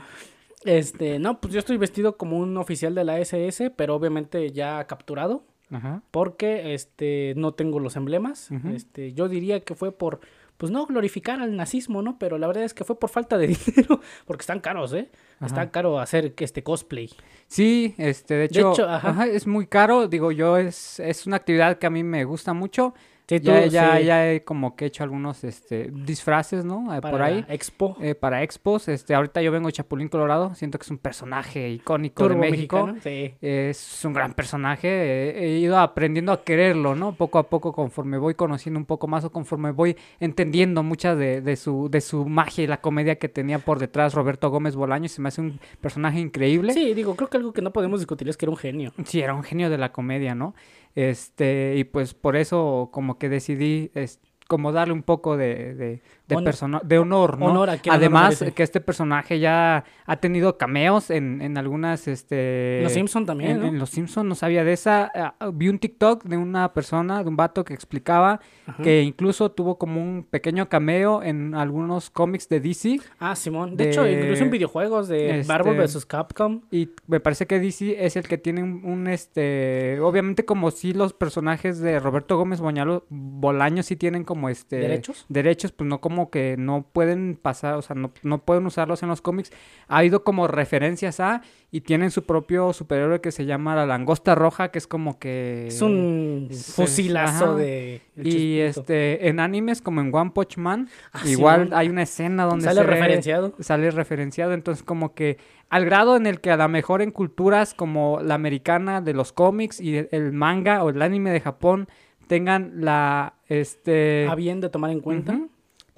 Este, 0.65 1.19
no, 1.19 1.41
pues 1.41 1.53
yo 1.55 1.59
estoy 1.61 1.77
vestido 1.77 2.17
como 2.17 2.39
un 2.39 2.57
oficial 2.57 2.95
de 2.95 3.05
la 3.05 3.19
SS, 3.19 3.71
pero 3.71 3.95
obviamente 3.95 4.51
ya 4.51 4.85
capturado, 4.87 5.45
Ajá. 5.71 6.03
porque 6.11 6.75
este 6.75 7.35
no 7.37 7.55
tengo 7.55 7.79
los 7.79 7.97
emblemas. 7.97 8.51
Este, 8.75 9.13
yo 9.13 9.29
diría 9.29 9.61
que 9.61 9.75
fue 9.75 9.93
por 9.93 10.21
pues 10.57 10.73
no 10.73 10.87
glorificar 10.87 11.41
al 11.41 11.57
nazismo, 11.57 12.03
¿no? 12.03 12.19
Pero 12.19 12.39
la 12.39 12.47
verdad 12.47 12.65
es 12.65 12.75
que 12.75 12.85
fue 12.85 12.99
por 12.99 13.11
falta 13.11 13.39
de 13.39 13.47
dinero, 13.67 14.01
porque 14.27 14.43
están 14.43 14.61
caros, 14.61 14.93
¿eh? 14.93 15.11
Ajá. 15.41 15.71
caro 15.71 15.99
hacer 15.99 16.35
este 16.39 16.63
cosplay. 16.63 17.11
Sí, 17.47 17.95
este, 17.99 18.35
de 18.35 18.45
hecho, 18.45 18.73
hecho, 18.73 18.89
ajá. 18.89 19.11
ajá, 19.11 19.27
es 19.27 19.47
muy 19.47 19.67
caro, 19.67 20.09
digo 20.09 20.33
yo, 20.33 20.57
es, 20.57 20.99
es 21.01 21.27
una 21.27 21.37
actividad 21.37 21.79
que 21.79 21.87
a 21.87 21.91
mí 21.91 22.03
me 22.03 22.25
gusta 22.25 22.53
mucho. 22.53 22.95
Sí, 23.29 23.41
ya, 23.41 23.65
tú, 23.65 23.69
ya, 23.71 23.97
sí, 23.99 24.05
ya 24.05 24.31
he 24.33 24.45
como 24.45 24.77
que 24.77 24.87
hecho 24.87 25.03
algunos 25.03 25.43
este, 25.43 25.91
disfraces, 25.93 26.65
¿no? 26.65 26.95
Eh, 26.95 27.01
para 27.01 27.11
por 27.11 27.23
ahí. 27.23 27.45
Expo. 27.49 27.97
eh, 28.01 28.15
para 28.15 28.45
expos. 28.45 28.87
Este, 28.89 29.15
ahorita 29.17 29.43
yo 29.43 29.51
vengo 29.51 29.67
de 29.67 29.73
Chapulín 29.73 30.09
Colorado. 30.09 30.55
Siento 30.55 30.79
que 30.79 30.85
es 30.85 30.91
un 30.93 30.99
personaje 30.99 31.69
icónico 31.71 32.23
Turbo 32.23 32.41
de 32.41 32.51
México. 32.51 32.87
mexicano, 32.87 33.03
Sí. 33.03 33.35
Es 33.41 34.05
un 34.05 34.13
gran 34.13 34.33
personaje. 34.35 35.45
he 35.45 35.59
ido 35.59 35.79
aprendiendo 35.79 36.31
a 36.31 36.45
quererlo, 36.45 36.95
¿no? 36.95 37.17
Poco 37.17 37.39
a 37.39 37.49
poco, 37.49 37.73
conforme 37.73 38.17
voy 38.19 38.35
conociendo 38.35 38.79
un 38.79 38.87
poco 38.87 39.09
más 39.09 39.25
o 39.25 39.33
conforme 39.33 39.73
voy 39.73 39.97
entendiendo 40.21 40.83
mucha 40.85 41.17
de, 41.17 41.41
de 41.41 41.57
su, 41.57 41.89
de 41.91 42.01
su 42.01 42.27
magia 42.27 42.63
y 42.63 42.67
la 42.69 42.81
comedia 42.81 43.17
que 43.17 43.29
tenía 43.29 43.59
por 43.59 43.81
detrás 43.81 44.15
Roberto 44.15 44.51
Gómez 44.51 44.77
Bolaño. 44.77 45.09
Se 45.09 45.21
me 45.21 45.29
hace 45.29 45.41
un 45.41 45.59
personaje 45.81 46.21
increíble. 46.21 46.73
Sí, 46.75 46.95
digo, 46.95 47.17
creo 47.17 47.29
que 47.29 47.39
algo 47.39 47.53
que 47.53 47.63
no 47.63 47.73
podemos 47.73 47.99
discutir 47.99 48.29
es 48.29 48.37
que 48.37 48.45
era 48.45 48.51
un 48.51 48.57
genio. 48.57 48.93
Sí, 49.05 49.21
era 49.21 49.35
un 49.35 49.43
genio 49.43 49.69
de 49.69 49.79
la 49.79 49.91
comedia, 49.91 50.35
¿no? 50.37 50.55
Este, 50.97 51.75
y 51.77 51.85
pues 51.85 52.15
por 52.15 52.37
eso 52.37 52.91
como 52.93 53.19
que 53.19 53.29
decidí 53.29 53.91
es, 53.95 54.21
como 54.49 54.73
darle 54.73 54.95
un 54.95 55.03
poco 55.03 55.37
de, 55.37 55.75
de, 55.75 56.03
de, 56.29 56.35
Honor. 56.35 56.45
persona- 56.45 56.81
de 56.85 56.99
honor, 56.99 57.39
¿no? 57.39 57.47
Honor 57.47 57.71
a 57.71 57.73
honor 57.75 57.81
Además, 57.91 58.41
merece. 58.41 58.53
que 58.55 58.63
este 58.65 58.81
personaje 58.81 59.39
ya 59.39 59.85
ha 60.07 60.17
tenido 60.17 60.59
cameos 60.59 61.11
en, 61.11 61.41
en 61.41 61.57
algunas, 61.57 62.09
este... 62.09 62.81
Los 62.83 62.93
Simpson 62.93 63.27
también, 63.27 63.53
en, 63.53 63.61
¿no? 63.61 63.67
en 63.69 63.79
Los 63.79 63.91
Simpsons, 63.91 64.27
no 64.27 64.35
sabía 64.35 64.65
de 64.65 64.73
esa. 64.73 65.11
Ah, 65.15 65.51
vi 65.53 65.69
un 65.69 65.79
TikTok 65.79 66.25
de 66.25 66.37
una 66.37 66.73
persona, 66.75 67.23
de 67.23 67.29
un 67.29 67.37
vato 67.37 67.65
que 67.65 67.75
explicaba 67.75 68.41
Ajá. 68.67 68.83
que 68.83 69.03
incluso 69.03 69.53
tuvo 69.53 69.79
como 69.79 70.03
un 70.03 70.25
pequeño 70.29 70.69
cameo 70.69 71.23
en 71.23 71.55
algunos 71.55 72.11
cómics 72.11 72.49
de 72.49 72.59
DC. 72.61 72.99
Ah, 73.21 73.37
Simón. 73.37 73.77
De, 73.77 73.91
hecho, 73.91 74.03
de- 74.03 74.13
incluso 74.21 74.43
en 74.43 74.51
videojuegos 74.51 75.07
de 75.09 75.41
este- 75.41 75.49
Marvel 75.53 75.77
vs. 75.77 76.07
Capcom. 76.07 76.63
Y 76.73 76.91
me 77.07 77.21
parece 77.21 77.47
que 77.47 77.61
DC 77.61 78.05
es 78.05 78.17
el 78.17 78.27
que 78.27 78.39
tiene 78.39 78.63
un, 78.65 78.85
un, 78.85 79.07
este, 79.07 80.01
obviamente 80.01 80.45
como 80.45 80.71
si 80.71 80.93
los 80.93 81.13
personajes 81.13 81.79
de 81.79 82.01
Roberto 82.01 82.37
Gómez 82.37 82.61
Boñalo, 82.61 83.05
Bolaño 83.11 83.83
sí 83.83 83.95
tienen 83.97 84.25
como 84.25 84.49
este 84.49 84.77
¿Derechos? 84.77 85.25
derechos, 85.29 85.73
pues 85.73 85.89
no 85.89 86.01
como 86.01 86.16
que 86.31 86.57
no 86.59 86.87
pueden 86.93 87.39
pasar, 87.41 87.75
o 87.75 87.83
sea, 87.83 87.95
no, 87.95 88.11
no 88.23 88.39
pueden 88.39 88.67
usarlos 88.67 89.03
en 89.03 89.09
los 89.09 89.21
cómics. 89.21 89.53
Ha 89.89 89.99
habido 89.99 90.25
como 90.25 90.49
referencias 90.49 91.21
a 91.21 91.43
y 91.71 91.83
tienen 91.83 92.11
su 92.11 92.25
propio 92.25 92.73
superhéroe 92.73 93.21
que 93.21 93.31
se 93.33 93.45
llama 93.45 93.75
la 93.77 93.87
Langosta 93.87 94.35
Roja, 94.35 94.71
que 94.71 94.79
es 94.79 94.87
como 94.87 95.19
que 95.19 95.67
Es 95.69 95.83
un 95.83 96.49
fusilazo 96.51 97.45
ajá. 97.45 97.55
de... 97.55 98.01
y 98.17 98.59
este 98.61 99.29
en 99.29 99.41
animes 99.41 99.83
como 99.83 100.01
en 100.01 100.15
One 100.15 100.31
Punch 100.35 100.57
Man, 100.57 100.89
Ah, 101.13 101.23
igual 101.27 101.71
hay 101.73 101.89
una 101.89 102.03
escena 102.03 102.45
donde 102.45 102.65
Sale 102.65 102.81
se 102.81 102.87
ve- 102.87 102.93
referenciado. 102.95 103.55
sale 103.61 103.91
referenciado, 103.91 104.53
entonces 104.55 104.83
como 104.83 105.15
que 105.15 105.39
al 105.69 105.85
grado 105.85 106.17
en 106.17 106.27
el 106.27 106.41
que 106.41 106.51
a 106.51 106.57
lo 106.57 106.69
mejor 106.69 107.03
en 107.03 107.11
culturas 107.11 107.75
como 107.75 108.21
la 108.23 108.35
americana 108.35 109.01
de 109.01 109.15
los 109.15 109.33
cómics 109.33 109.81
y 109.81 109.97
el, 110.11 110.33
manga 110.33 110.83
o 110.85 110.91
el 110.91 111.03
anime 111.03 111.31
de 111.31 111.41
Japón 111.41 111.89
tengan 112.29 112.73
la 112.85 113.35
este 113.49 114.27
A 114.29 114.35
bien 114.35 114.61
de 114.61 114.69
tomar 114.69 114.91
en 114.91 115.01
cuenta. 115.01 115.39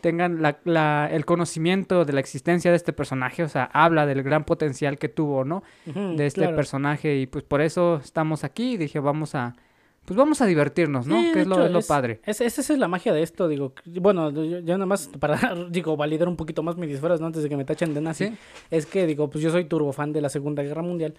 Tengan 0.01 0.43
la, 0.43 0.59
la- 0.65 1.09
el 1.11 1.25
conocimiento 1.25 2.05
de 2.05 2.13
la 2.13 2.21
existencia 2.21 2.71
de 2.71 2.77
este 2.77 2.93
personaje, 2.93 3.43
o 3.43 3.49
sea, 3.49 3.65
habla 3.73 4.07
del 4.07 4.23
gran 4.23 4.45
potencial 4.45 4.99
que 4.99 5.09
tuvo, 5.09 5.45
¿no? 5.45 5.63
De 5.87 6.27
este 6.27 6.41
claro. 6.43 6.57
personaje 6.57 7.17
y 7.17 7.27
pues 7.27 7.45
por 7.45 7.61
eso 7.61 8.01
estamos 8.03 8.45
aquí 8.45 8.77
dije, 8.77 9.01
vamos 9.01 9.35
a 9.35 9.55
pues 10.05 10.17
vamos 10.17 10.41
a 10.41 10.47
divertirnos, 10.47 11.07
¿no? 11.07 11.21
Sí, 11.21 11.33
que 11.35 11.43
es 11.43 11.47
lo, 11.47 11.57
hecho, 11.57 11.67
es 11.67 11.71
lo 11.73 11.83
padre. 11.83 12.21
Es, 12.25 12.41
esa 12.41 12.63
es 12.63 12.79
la 12.79 12.89
magia 12.89 13.13
de 13.13 13.23
esto, 13.23 13.47
digo. 13.47 13.75
Bueno, 13.85 14.31
yo, 14.31 14.43
yo 14.61 14.75
nada 14.79 14.87
más 14.87 15.09
para, 15.21 15.55
digo, 15.69 15.99
validar 15.99 16.29
un 16.29 16.37
poquito 16.37 16.63
más 16.63 16.79
mi 16.79 16.87
disfraz, 16.87 17.21
¿no? 17.21 17.27
Antes 17.27 17.43
de 17.43 17.51
que 17.51 17.59
me 17.59 17.67
tachen 17.67 17.93
de 17.93 18.01
nazi. 18.01 18.29
Sí. 18.29 18.37
Es 18.71 18.87
que, 18.87 19.07
digo, 19.07 19.29
pues 19.29 19.45
yo 19.45 19.51
soy 19.51 19.65
turbofan 19.67 20.15
de 20.15 20.23
la 20.23 20.31
Segunda 20.31 20.63
Guerra 20.63 20.81
Mundial. 20.81 21.13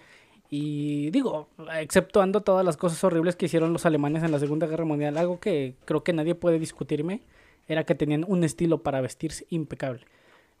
Y 0.50 1.10
digo, 1.10 1.46
exceptuando 1.78 2.40
todas 2.40 2.64
las 2.64 2.76
cosas 2.76 3.04
horribles 3.04 3.36
que 3.36 3.46
hicieron 3.46 3.72
los 3.72 3.86
alemanes 3.86 4.24
en 4.24 4.32
la 4.32 4.40
Segunda 4.40 4.66
Guerra 4.66 4.84
Mundial, 4.84 5.16
algo 5.18 5.38
que 5.38 5.74
creo 5.84 6.02
que 6.02 6.12
nadie 6.12 6.34
puede 6.34 6.58
discutirme, 6.58 7.20
era 7.70 7.84
que 7.84 7.94
tenían 7.94 8.24
un 8.26 8.44
estilo 8.44 8.82
para 8.82 9.00
vestirse 9.00 9.46
impecable. 9.50 10.04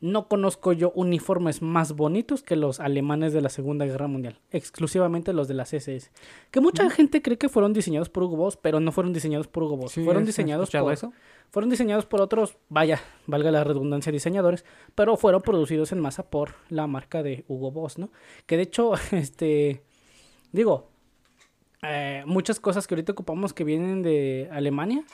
no 0.02 0.28
conozco 0.28 0.72
yo 0.72 0.92
uniformes 0.94 1.60
más 1.60 1.92
bonitos 1.92 2.42
que 2.42 2.56
los 2.56 2.80
alemanes 2.80 3.34
de 3.34 3.42
la 3.42 3.50
Segunda 3.50 3.84
Guerra 3.84 4.06
Mundial, 4.06 4.40
exclusivamente 4.50 5.34
los 5.34 5.46
de 5.46 5.52
las 5.52 5.74
SS. 5.74 6.10
Que 6.50 6.60
mucha 6.60 6.88
gente 6.88 7.20
cree 7.20 7.36
que 7.36 7.50
fueron 7.50 7.74
diseñados 7.74 8.08
por 8.08 8.22
Hugo 8.22 8.36
Boss, 8.36 8.56
pero 8.56 8.80
no 8.80 8.92
fueron 8.92 9.12
diseñados 9.12 9.46
por 9.46 9.64
Hugo 9.64 9.76
Boss. 9.76 9.92
Sí, 9.92 10.02
fueron 10.02 10.22
¿has 10.22 10.26
diseñados 10.28 10.70
por 10.70 10.92
eso? 10.92 11.12
fueron 11.50 11.68
diseñados 11.68 12.06
por 12.06 12.22
otros, 12.22 12.56
vaya, 12.68 13.00
valga 13.26 13.50
la 13.50 13.64
redundancia, 13.64 14.10
diseñadores, 14.12 14.64
pero 14.94 15.16
fueron 15.16 15.42
producidos 15.42 15.92
en 15.92 16.00
masa 16.00 16.30
por 16.30 16.54
la 16.68 16.86
marca 16.86 17.22
de 17.22 17.44
Hugo 17.48 17.70
Boss, 17.70 17.98
¿no? 17.98 18.10
Que 18.46 18.56
de 18.56 18.62
hecho, 18.62 18.92
este, 19.12 19.82
digo, 20.52 20.90
eh, 21.82 22.22
muchas 22.26 22.60
cosas 22.60 22.86
que 22.86 22.94
ahorita 22.94 23.12
ocupamos 23.12 23.52
que 23.52 23.64
vienen 23.64 24.02
de 24.02 24.48
Alemania. 24.52 25.04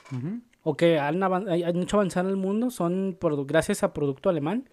O 0.68 0.76
que 0.76 0.99
han, 0.99 1.23
han 1.23 1.76
hecho 1.80 1.96
avanzar 1.96 2.26
el 2.26 2.35
mundo 2.35 2.73
son 2.73 3.16
por, 3.20 3.46
gracias 3.46 3.85
a 3.85 3.92
producto 3.92 4.28
alemán. 4.28 4.68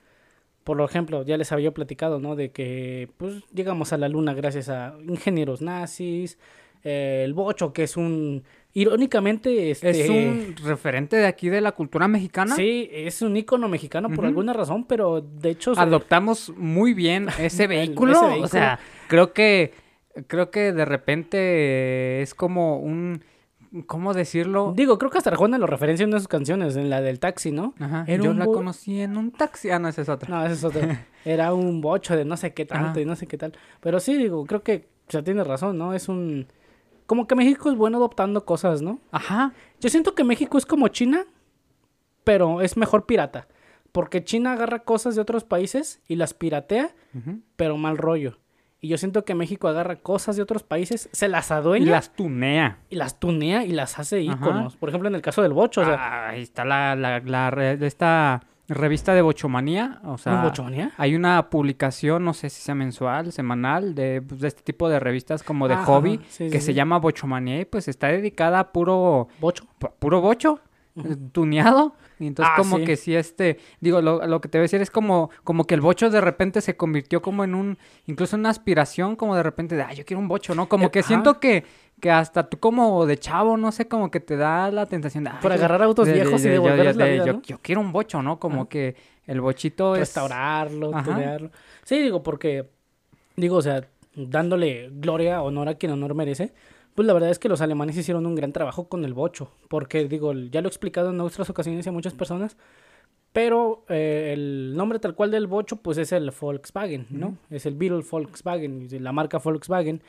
Por 0.63 0.81
ejemplo, 0.81 1.23
ya 1.23 1.37
les 1.37 1.51
había 1.51 1.71
platicado, 1.71 2.19
¿no? 2.19 2.35
De 2.35 2.49
que 2.51 3.09
pues 3.17 3.43
llegamos 3.53 3.93
a 3.93 3.97
la 3.99 4.09
luna 4.09 4.33
gracias 4.33 4.69
a 4.69 4.95
ingenieros 5.07 5.61
nazis, 5.61 6.39
eh, 6.83 7.21
el 7.23 7.35
bocho, 7.35 7.73
que 7.73 7.83
es 7.83 7.95
un, 7.95 8.43
irónicamente, 8.73 9.69
este... 9.69 9.91
Es 9.91 10.09
un 10.09 10.55
referente 10.65 11.15
de 11.15 11.27
aquí 11.27 11.49
de 11.49 11.61
la 11.61 11.73
cultura 11.73 12.07
mexicana. 12.07 12.55
Sí, 12.55 12.89
es 12.91 13.21
un 13.21 13.37
ícono 13.37 13.69
mexicano 13.69 14.09
por 14.09 14.25
alguna 14.25 14.51
razón, 14.53 14.85
pero 14.85 15.21
de 15.21 15.51
hecho... 15.51 15.73
Adoptamos 15.77 16.51
muy 16.57 16.95
bien 16.95 17.27
ese 17.37 17.67
vehículo. 17.67 18.13
ese 18.13 18.19
O 18.19 18.27
vehículo. 18.29 18.47
sea, 18.47 18.79
creo 19.09 19.31
que 19.31 19.73
creo 20.27 20.49
que 20.49 20.73
de 20.73 20.85
repente 20.85 22.21
es 22.21 22.33
como 22.33 22.77
un 22.79 23.23
¿cómo 23.87 24.13
decirlo? 24.13 24.73
Digo, 24.75 24.97
creo 24.99 25.09
que 25.11 25.17
hasta 25.17 25.29
Arjona 25.31 25.57
lo 25.57 25.67
referencia 25.67 26.03
en 26.03 26.09
una 26.09 26.17
de 26.17 26.21
sus 26.21 26.27
canciones, 26.27 26.75
en 26.75 26.89
la 26.89 27.01
del 27.01 27.19
taxi, 27.19 27.51
¿no? 27.51 27.73
Ajá, 27.79 28.05
Era 28.07 28.23
yo 28.23 28.31
un 28.31 28.39
la 28.39 28.45
conocí 28.45 29.01
en 29.01 29.17
un 29.17 29.31
taxi. 29.31 29.69
Ah, 29.71 29.79
no, 29.79 29.87
esa 29.87 30.01
es 30.03 30.09
otra. 30.09 30.29
No, 30.29 30.43
ese 30.45 30.53
es 30.53 30.63
otro. 30.63 30.81
Era 31.25 31.53
un 31.53 31.81
bocho 31.81 32.15
de 32.15 32.25
no 32.25 32.37
sé 32.37 32.53
qué 32.53 32.65
tanto 32.65 32.99
Ah. 32.99 33.01
y 33.01 33.05
no 33.05 33.15
sé 33.15 33.27
qué 33.27 33.37
tal. 33.37 33.53
Pero 33.79 33.99
sí, 33.99 34.15
digo, 34.17 34.45
creo 34.45 34.61
que 34.63 34.87
o 35.07 35.11
sea, 35.11 35.23
tiene 35.23 35.43
razón, 35.43 35.77
¿no? 35.77 35.93
Es 35.93 36.07
un... 36.07 36.47
Como 37.05 37.27
que 37.27 37.35
México 37.35 37.69
es 37.69 37.75
bueno 37.77 37.97
adoptando 37.97 38.45
cosas, 38.45 38.81
¿no? 38.81 38.99
Ajá. 39.11 39.53
Yo 39.81 39.89
siento 39.89 40.15
que 40.15 40.23
México 40.23 40.57
es 40.57 40.65
como 40.65 40.87
China, 40.87 41.25
pero 42.23 42.61
es 42.61 42.77
mejor 42.77 43.05
pirata. 43.05 43.47
Porque 43.91 44.23
China 44.23 44.53
agarra 44.53 44.79
cosas 44.79 45.13
de 45.15 45.21
otros 45.21 45.43
países 45.43 45.99
y 46.07 46.15
las 46.15 46.33
piratea, 46.33 46.95
pero 47.57 47.77
mal 47.77 47.97
rollo. 47.97 48.39
Y 48.83 48.89
yo 48.89 48.97
siento 48.97 49.23
que 49.23 49.33
México 49.33 49.69
agarra 49.69 49.95
cosas 49.95 50.35
de 50.35 50.41
otros 50.41 50.61
países, 50.63 51.07
se 51.13 51.29
las 51.29 51.49
Y 51.49 51.53
adueña 51.53 51.89
las 51.91 52.13
tunea. 52.13 52.79
y 52.89 52.97
las 52.97 53.17
tunea 53.17 53.63
y 53.63 53.71
las 53.71 53.97
hace 53.97 54.17
Ajá. 54.29 54.35
íconos. 54.37 54.75
Por 54.75 54.89
ejemplo, 54.89 55.07
en 55.07 55.15
el 55.15 55.21
caso 55.21 55.41
del 55.41 55.53
bocho, 55.53 55.81
o 55.81 55.85
sea, 55.85 55.95
Ah, 55.97 56.29
ahí 56.31 56.41
está 56.41 56.65
la, 56.65 56.93
la, 56.95 57.19
la 57.21 57.49
de 57.51 57.87
esta 57.87 58.41
revista 58.67 59.13
de 59.13 59.21
Bochomanía. 59.21 60.01
O 60.03 60.17
sea, 60.17 60.33
¿un 60.33 60.41
bochomanía? 60.43 60.91
hay 60.97 61.15
una 61.15 61.49
publicación, 61.49 62.25
no 62.25 62.33
sé 62.33 62.49
si 62.49 62.61
sea 62.61 62.75
mensual, 62.75 63.31
semanal, 63.31 63.95
de, 63.95 64.21
pues, 64.21 64.41
de 64.41 64.49
este 64.49 64.63
tipo 64.63 64.89
de 64.89 64.99
revistas 64.99 65.43
como 65.43 65.69
de 65.69 65.75
Ajá, 65.75 65.85
hobby, 65.85 66.19
sí, 66.27 66.45
que 66.49 66.59
sí, 66.59 66.65
se 66.65 66.71
sí. 66.71 66.73
llama 66.73 66.97
Bochomanía 66.99 67.61
y 67.61 67.65
pues 67.65 67.87
está 67.87 68.07
dedicada 68.07 68.59
a 68.59 68.71
puro, 68.73 69.29
Bocho. 69.39 69.65
pu- 69.79 69.93
puro 69.97 70.19
bocho, 70.19 70.59
tuneado. 71.31 71.95
Y 72.23 72.27
entonces 72.27 72.51
Ah, 72.55 72.57
como 72.61 72.77
sí. 72.77 72.83
que 72.85 72.95
sí, 72.95 73.15
este, 73.15 73.57
digo, 73.81 74.01
lo, 74.01 74.25
lo 74.25 74.39
que 74.41 74.47
te 74.47 74.57
voy 74.57 74.61
a 74.63 74.65
decir 74.65 74.81
es 74.81 74.89
como, 74.89 75.29
como 75.43 75.65
que 75.65 75.75
el 75.75 75.81
bocho 75.81 76.09
de 76.09 76.21
repente 76.21 76.61
se 76.61 76.77
convirtió 76.77 77.21
como 77.21 77.43
en 77.43 77.53
un, 77.53 77.77
incluso 78.05 78.35
en 78.35 78.41
una 78.41 78.49
aspiración, 78.49 79.15
como 79.15 79.35
de 79.35 79.43
repente 79.43 79.75
de, 79.75 79.81
ah, 79.83 79.93
yo 79.93 80.05
quiero 80.05 80.19
un 80.21 80.27
bocho, 80.27 80.55
¿no? 80.55 80.69
Como 80.69 80.85
Eh, 80.85 80.91
que 80.91 80.99
ajá. 80.99 81.07
siento 81.07 81.39
que, 81.39 81.65
que 81.99 82.09
hasta 82.11 82.49
tú 82.49 82.59
como 82.59 83.05
de 83.05 83.17
chavo, 83.17 83.57
no 83.57 83.71
sé, 83.71 83.87
como 83.87 84.09
que 84.09 84.19
te 84.19 84.37
da 84.37 84.71
la 84.71 84.85
tentación 84.85 85.25
de... 85.25 85.31
"Ay, 85.31 85.37
Por 85.41 85.51
agarrar 85.51 85.83
autos 85.83 86.07
viejos 86.11 86.43
y 86.45 86.49
devolverles 86.49 86.95
la 86.95 87.05
vida, 87.05 87.25
yo, 87.25 87.33
¿no? 87.33 87.41
yo 87.41 87.59
quiero 87.61 87.81
un 87.81 87.91
bocho, 87.91 88.21
¿no? 88.21 88.39
Como 88.39 88.61
Ajá. 88.61 88.69
que 88.69 88.95
el 89.27 89.41
bochito 89.41 89.95
es... 89.95 89.99
restaurarlo, 90.01 90.91
tunearlo. 91.03 91.51
Sí, 91.83 92.01
digo, 92.01 92.23
porque, 92.23 92.69
digo, 93.35 93.57
o 93.57 93.61
sea, 93.61 93.85
dándole 94.15 94.89
gloria, 94.91 95.41
honor 95.41 95.69
a 95.69 95.75
quien 95.75 95.91
honor 95.91 96.13
merece, 96.15 96.53
pues 96.95 97.05
la 97.05 97.13
verdad 97.13 97.29
es 97.29 97.39
que 97.39 97.49
los 97.49 97.61
alemanes 97.61 97.97
hicieron 97.97 98.25
un 98.25 98.35
gran 98.35 98.53
trabajo 98.53 98.87
con 98.87 99.05
el 99.05 99.13
bocho, 99.13 99.51
porque, 99.67 100.07
digo, 100.07 100.33
ya 100.33 100.61
lo 100.61 100.67
he 100.67 100.69
explicado 100.69 101.09
en 101.09 101.19
otras 101.21 101.49
ocasiones 101.49 101.85
y 101.85 101.89
a 101.89 101.91
muchas 101.91 102.13
personas, 102.13 102.57
pero 103.31 103.83
eh, 103.89 104.31
el 104.33 104.73
nombre 104.75 104.99
tal 104.99 105.15
cual 105.15 105.31
del 105.31 105.47
bocho, 105.47 105.77
pues 105.77 105.97
es 105.97 106.11
el 106.11 106.31
Volkswagen, 106.31 107.07
¿no? 107.09 107.37
Es 107.49 107.65
el 107.65 107.73
Beetle 107.75 108.03
Volkswagen, 108.09 108.87
y 108.91 108.99
la 108.99 109.11
marca 109.11 109.39
Volkswagen 109.39 110.01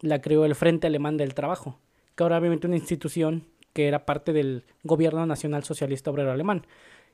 la 0.00 0.20
creó 0.20 0.44
el 0.44 0.56
Frente 0.56 0.88
Alemán 0.88 1.16
del 1.16 1.34
Trabajo, 1.34 1.78
que 2.16 2.24
ahora 2.24 2.38
obviamente 2.38 2.66
una 2.66 2.76
institución 2.76 3.44
que 3.72 3.88
era 3.88 4.04
parte 4.04 4.32
del 4.32 4.64
Gobierno 4.82 5.24
Nacional 5.26 5.64
Socialista 5.64 6.10
Obrero 6.10 6.32
Alemán. 6.32 6.66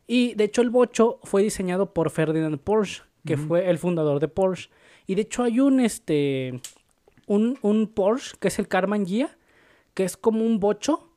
Y 0.07 0.35
de 0.35 0.45
hecho 0.45 0.63
el 0.63 0.71
bocho 0.71 1.21
fue 1.23 1.43
diseñado 1.43 1.93
por 1.93 2.11
Ferdinand 2.11 2.59
Porsche, 2.59 3.03
que 3.27 3.37
fue 3.37 3.69
el 3.69 3.79
fundador 3.79 4.21
de 4.21 4.29
Porsche. 4.29 4.71
Y 5.07 5.15
de 5.15 5.23
hecho 5.23 5.43
hay 5.43 5.61
un 5.61 5.81
este 5.81 6.61
un, 7.29 7.59
un 7.63 7.87
Porsche 7.87 8.37
que 8.41 8.49
es 8.49 8.59
el 8.59 8.67
Carman 8.67 9.07
Gia, 9.07 9.37
que 9.95 10.03
es 10.05 10.17
como 10.17 10.45
un 10.45 10.59
bocho, 10.59 11.13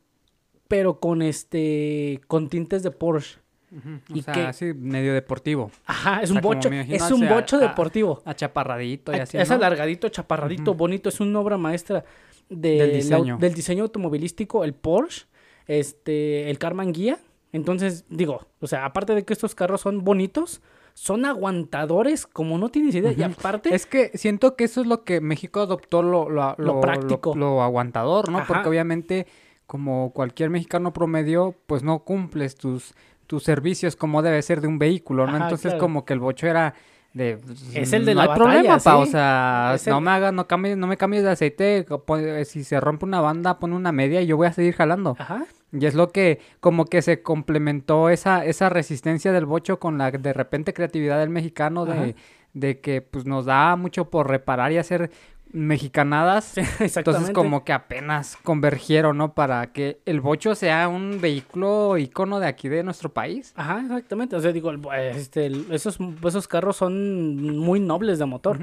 pero 0.67 0.99
con 0.99 1.21
este 1.21 2.21
con 2.27 2.47
tintes 2.49 2.83
de 2.83 2.91
Porsche. 2.91 3.39
O 3.73 4.15
y 4.17 4.21
sea, 4.21 4.33
que- 4.33 4.41
así 4.41 4.73
medio 4.73 5.13
deportivo. 5.13 5.71
Ajá, 5.85 6.21
es 6.21 6.29
O 6.29 6.33
un 6.33 6.41
sea, 6.41 6.41
bocho, 6.41 6.67
imagino 6.67 6.95
es 7.05 7.11
un 7.11 7.27
bocho 7.27 7.55
a- 7.55 7.59
deportivo. 7.59 8.21
Achaparradito 8.25 9.13
y 9.13 9.19
así, 9.19 9.37
es 9.37 9.47
¿no? 9.49 9.55
alargadito, 9.55 10.09
chaparradito, 10.09 10.73
bonito, 10.73 11.07
es 11.09 11.19
una 11.21 11.39
obra 11.39 11.57
maestra 11.57 12.03
de 12.49 12.69
Del 12.71 12.87
la- 12.89 12.95
diseño. 12.95 13.37
del 13.37 13.53
diseño 13.53 13.83
automovilístico, 13.83 14.65
el 14.65 14.73
Porsche, 14.73 15.25
este, 15.67 16.49
el 16.49 16.57
Carman 16.59 16.91
Guía. 16.91 17.17
Entonces, 17.53 18.03
digo, 18.09 18.45
o 18.59 18.67
sea, 18.67 18.83
aparte 18.85 19.15
de 19.15 19.23
que 19.23 19.31
estos 19.33 19.55
carros 19.55 19.79
son 19.81 20.03
bonitos, 20.03 20.61
son 21.01 21.25
aguantadores 21.25 22.27
como 22.27 22.59
no 22.59 22.69
tienes 22.69 22.93
idea. 22.93 23.11
Y 23.17 23.23
aparte, 23.23 23.73
Es 23.73 23.87
que 23.87 24.11
siento 24.13 24.55
que 24.55 24.65
eso 24.65 24.81
es 24.81 24.87
lo 24.87 25.03
que 25.03 25.19
México 25.19 25.59
adoptó 25.61 26.03
lo, 26.03 26.29
lo, 26.29 26.53
Lo 26.59 26.79
práctico. 26.79 27.33
lo 27.35 27.63
aguantador, 27.63 28.29
¿no? 28.29 28.37
Ajá. 28.37 28.45
Porque 28.47 28.69
obviamente, 28.69 29.25
como 29.65 30.11
cualquier 30.13 30.51
mexicano 30.51 30.93
promedio, 30.93 31.55
pues 31.65 31.81
no 31.81 32.03
cumples 32.03 32.53
tus, 32.53 32.93
tus 33.25 33.41
servicios 33.41 33.95
como 33.95 34.21
debe 34.21 34.39
ser 34.43 34.61
de 34.61 34.67
un 34.67 34.77
vehículo, 34.77 35.25
¿no? 35.25 35.37
Ajá, 35.37 35.45
Entonces, 35.45 35.71
claro. 35.71 35.79
como 35.79 36.05
que 36.05 36.13
el 36.13 36.19
bocho 36.19 36.45
era 36.45 36.75
de... 37.13 37.39
Es 37.73 37.93
el 37.93 38.05
de 38.05 38.13
no 38.13 38.17
la 38.19 38.23
hay 38.23 38.27
batalla, 38.29 38.51
problema, 38.51 38.79
pa, 38.79 38.97
o 38.97 39.05
sí. 39.05 39.11
sea, 39.11 39.71
Es 39.75 39.87
no 39.87 39.97
el- 39.97 40.03
me 40.03 40.11
hagas, 40.11 40.33
no 40.33 40.47
cambies, 40.47 40.77
no 40.77 40.87
me 40.87 40.97
cambies 40.97 41.23
de 41.23 41.29
aceite, 41.31 41.85
pon- 42.05 42.21
eh, 42.25 42.45
si 42.45 42.63
se 42.63 42.79
rompe 42.79 43.05
una 43.05 43.19
banda, 43.21 43.59
pon 43.59 43.73
una 43.73 43.91
media 43.91 44.21
y 44.21 44.27
yo 44.27 44.37
voy 44.37 44.47
a 44.47 44.53
seguir 44.53 44.73
jalando. 44.75 45.15
ajá, 45.19 45.45
Y 45.73 45.85
es 45.85 45.93
lo 45.95 46.09
que, 46.11 46.39
como 46.59 46.85
que 46.85 47.01
se 47.01 47.21
complementó 47.21 48.09
esa, 48.09 48.45
esa 48.45 48.69
resistencia 48.69 49.31
del 49.31 49.45
bocho 49.45 49.79
con 49.79 49.97
la 49.97 50.11
de 50.11 50.33
repente 50.33 50.73
creatividad 50.73 51.19
del 51.19 51.29
mexicano 51.29 51.85
de, 51.85 52.15
de 52.53 52.79
que 52.79 53.01
pues 53.01 53.25
nos 53.25 53.45
da 53.45 53.75
mucho 53.77 54.09
por 54.09 54.29
reparar 54.29 54.71
y 54.73 54.77
hacer 54.77 55.11
mexicanadas. 55.53 56.55
Entonces 56.79 57.31
como 57.33 57.63
que 57.63 57.73
apenas 57.73 58.37
convergieron, 58.43 59.17
¿no? 59.17 59.33
Para 59.33 59.71
que 59.71 59.99
el 60.05 60.21
bocho 60.21 60.55
sea 60.55 60.87
un 60.87 61.19
vehículo 61.21 61.97
icono 61.97 62.39
de 62.39 62.47
aquí 62.47 62.69
de 62.69 62.83
nuestro 62.83 63.09
país. 63.13 63.53
Ajá, 63.55 63.81
exactamente. 63.81 64.35
O 64.35 64.39
sea, 64.41 64.51
digo, 64.51 64.71
el- 64.71 64.81
este, 65.15 65.51
esos, 65.71 65.97
esos 66.25 66.47
carros 66.47 66.77
son 66.77 67.35
muy 67.57 67.79
nobles 67.79 68.19
de 68.19 68.25
motor. 68.25 68.59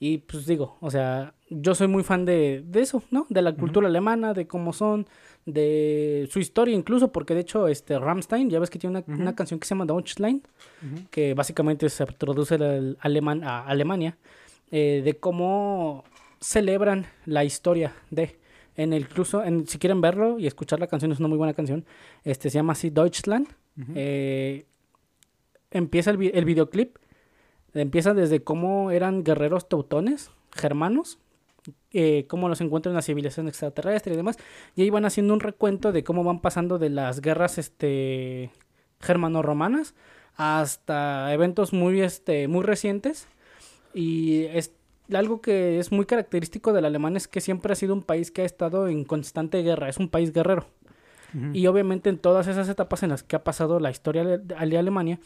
Y 0.00 0.18
pues 0.18 0.44
digo, 0.44 0.76
o 0.80 0.90
sea, 0.90 1.34
yo 1.48 1.74
soy 1.74 1.86
muy 1.86 2.02
fan 2.02 2.24
de, 2.24 2.62
de 2.66 2.80
eso, 2.82 3.02
¿no? 3.10 3.26
De 3.30 3.40
la 3.40 3.54
cultura 3.54 3.86
alemana, 3.86 4.34
de 4.34 4.46
cómo 4.46 4.72
son, 4.72 5.06
de 5.46 6.28
su 6.30 6.40
historia 6.40 6.74
incluso, 6.74 7.12
porque 7.12 7.32
de 7.34 7.40
hecho, 7.40 7.68
este 7.68 7.98
Rammstein, 7.98 8.50
ya 8.50 8.58
ves 8.58 8.70
que 8.70 8.78
tiene 8.78 9.02
una, 9.06 9.14
una 9.20 9.34
canción 9.34 9.60
que 9.60 9.66
se 9.66 9.74
llama 9.74 9.86
Deutschland, 9.86 10.42
que 11.10 11.32
básicamente 11.34 11.88
se 11.88 12.04
traduce 12.06 12.56
al 12.56 12.98
alemán 13.00 13.44
a 13.44 13.64
Alemania, 13.64 14.18
eh, 14.76 15.02
de 15.04 15.14
cómo 15.14 16.02
celebran 16.40 17.06
la 17.26 17.44
historia 17.44 17.94
de, 18.10 18.40
en 18.74 18.92
el 18.92 19.02
incluso, 19.02 19.44
en, 19.44 19.68
si 19.68 19.78
quieren 19.78 20.00
verlo 20.00 20.40
y 20.40 20.48
escuchar 20.48 20.80
la 20.80 20.88
canción, 20.88 21.12
es 21.12 21.20
una 21.20 21.28
muy 21.28 21.38
buena 21.38 21.54
canción, 21.54 21.84
este 22.24 22.50
se 22.50 22.56
llama 22.56 22.72
así 22.72 22.90
Deutschland, 22.90 23.46
eh, 23.94 24.66
empieza 25.70 26.10
el, 26.10 26.28
el 26.34 26.44
videoclip, 26.44 26.96
empieza 27.72 28.14
desde 28.14 28.42
cómo 28.42 28.90
eran 28.90 29.22
guerreros 29.22 29.68
teutones, 29.68 30.32
germanos, 30.50 31.20
eh, 31.92 32.26
cómo 32.26 32.48
los 32.48 32.60
encuentran 32.60 32.94
en 32.94 32.96
la 32.96 33.02
civilización 33.02 33.46
extraterrestre 33.46 34.14
y 34.14 34.16
demás, 34.16 34.38
y 34.74 34.82
ahí 34.82 34.90
van 34.90 35.04
haciendo 35.04 35.34
un 35.34 35.40
recuento 35.40 35.92
de 35.92 36.02
cómo 36.02 36.24
van 36.24 36.40
pasando 36.40 36.80
de 36.80 36.90
las 36.90 37.20
guerras 37.20 37.58
este, 37.58 38.50
germano-romanas 38.98 39.94
hasta 40.34 41.32
eventos 41.32 41.72
muy, 41.72 42.00
este, 42.00 42.48
muy 42.48 42.64
recientes, 42.64 43.28
y 43.94 44.44
es 44.44 44.72
algo 45.12 45.40
que 45.40 45.78
es 45.78 45.92
muy 45.92 46.06
característico 46.06 46.72
del 46.72 46.84
alemán 46.84 47.16
es 47.16 47.28
que 47.28 47.40
siempre 47.40 47.72
ha 47.72 47.76
sido 47.76 47.94
un 47.94 48.02
país 48.02 48.30
que 48.30 48.42
ha 48.42 48.44
estado 48.44 48.88
en 48.88 49.04
constante 49.04 49.62
guerra, 49.62 49.88
es 49.88 49.98
un 49.98 50.08
país 50.08 50.32
guerrero. 50.32 50.66
Y 51.52 51.66
obviamente 51.66 52.10
en 52.10 52.18
todas 52.18 52.46
esas 52.46 52.68
etapas 52.68 53.02
en 53.02 53.10
las 53.10 53.24
que 53.24 53.34
ha 53.34 53.42
pasado 53.42 53.80
la 53.80 53.90
historia 53.90 54.22
de 54.22 54.38
de 54.38 54.78
Alemania, 54.78 55.18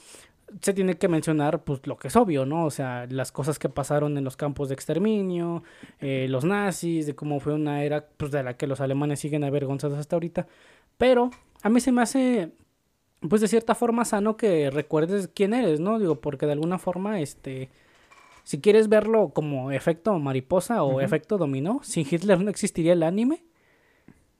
se 0.60 0.72
tiene 0.72 0.96
que 0.96 1.08
mencionar 1.08 1.64
pues 1.64 1.86
lo 1.86 1.96
que 1.96 2.08
es 2.08 2.16
obvio, 2.16 2.46
¿no? 2.46 2.64
O 2.64 2.70
sea, 2.70 3.06
las 3.10 3.32
cosas 3.32 3.58
que 3.58 3.68
pasaron 3.68 4.16
en 4.16 4.24
los 4.24 4.36
campos 4.36 4.68
de 4.68 4.74
exterminio, 4.74 5.62
eh, 6.00 6.26
los 6.28 6.44
nazis, 6.44 7.06
de 7.06 7.14
cómo 7.14 7.40
fue 7.40 7.54
una 7.54 7.84
era 7.84 8.06
pues 8.16 8.30
de 8.32 8.42
la 8.42 8.56
que 8.56 8.66
los 8.66 8.80
alemanes 8.80 9.20
siguen 9.20 9.44
avergonzados 9.44 9.98
hasta 9.98 10.16
ahorita. 10.16 10.46
Pero 10.96 11.30
a 11.62 11.68
mí 11.68 11.80
se 11.80 11.92
me 11.92 12.02
hace 12.02 12.52
pues 13.28 13.40
de 13.40 13.48
cierta 13.48 13.74
forma 13.74 14.04
sano 14.04 14.36
que 14.36 14.70
recuerdes 14.70 15.28
quién 15.34 15.52
eres, 15.52 15.80
¿no? 15.80 15.98
Digo, 15.98 16.20
porque 16.20 16.46
de 16.46 16.52
alguna 16.52 16.78
forma, 16.78 17.20
este, 17.20 17.68
si 18.48 18.62
quieres 18.62 18.88
verlo 18.88 19.28
como 19.34 19.72
efecto 19.72 20.18
mariposa 20.18 20.82
o 20.82 21.02
efecto 21.02 21.36
dominó, 21.36 21.80
sin 21.82 22.06
Hitler 22.10 22.40
no 22.40 22.48
existiría 22.48 22.94
el 22.94 23.02
anime. 23.02 23.44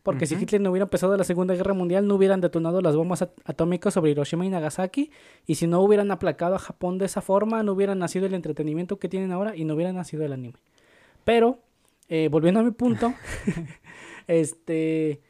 Porque 0.03 0.25
si. 0.25 0.35
Hitler 0.37 0.63
no 0.63 0.71
hubiera 0.71 0.85
empezado 0.85 1.15
la 1.15 1.25
Segunda 1.25 1.55
Guerra 1.55 1.75
Mundial, 1.75 2.07
no 2.07 2.15
hubieran 2.15 2.41
detonado 2.41 2.81
las 2.81 2.97
bombas 2.97 3.21
at- 3.21 3.33
atómicas 3.45 3.93
sobre 3.93 4.13
Hiroshima 4.13 4.47
y 4.47 4.49
Nagasaki. 4.49 5.11
Y 5.45 5.57
si 5.57 5.67
no 5.67 5.83
hubieran 5.83 6.11
aplacado 6.11 6.55
a 6.55 6.59
Japón 6.59 6.97
de 6.97 7.05
esa 7.05 7.21
forma, 7.21 7.63
no 7.63 7.73
hubiera 7.73 7.95
nacido 7.95 8.25
el 8.25 8.33
entretenimiento 8.33 8.99
que 8.99 9.11
tienen 9.11 9.31
ahora 9.31 9.55
y 9.55 9.65
no 9.67 9.75
hubiera 9.75 9.93
nacido 9.93 10.25
el 10.25 10.33
anime. 10.33 10.55
Pero, 11.25 11.59
eh, 12.09 12.31
volviendo 12.31 12.61
a 12.61 12.63
mi 12.63 12.71
punto, 12.71 13.13
este, 14.27 15.21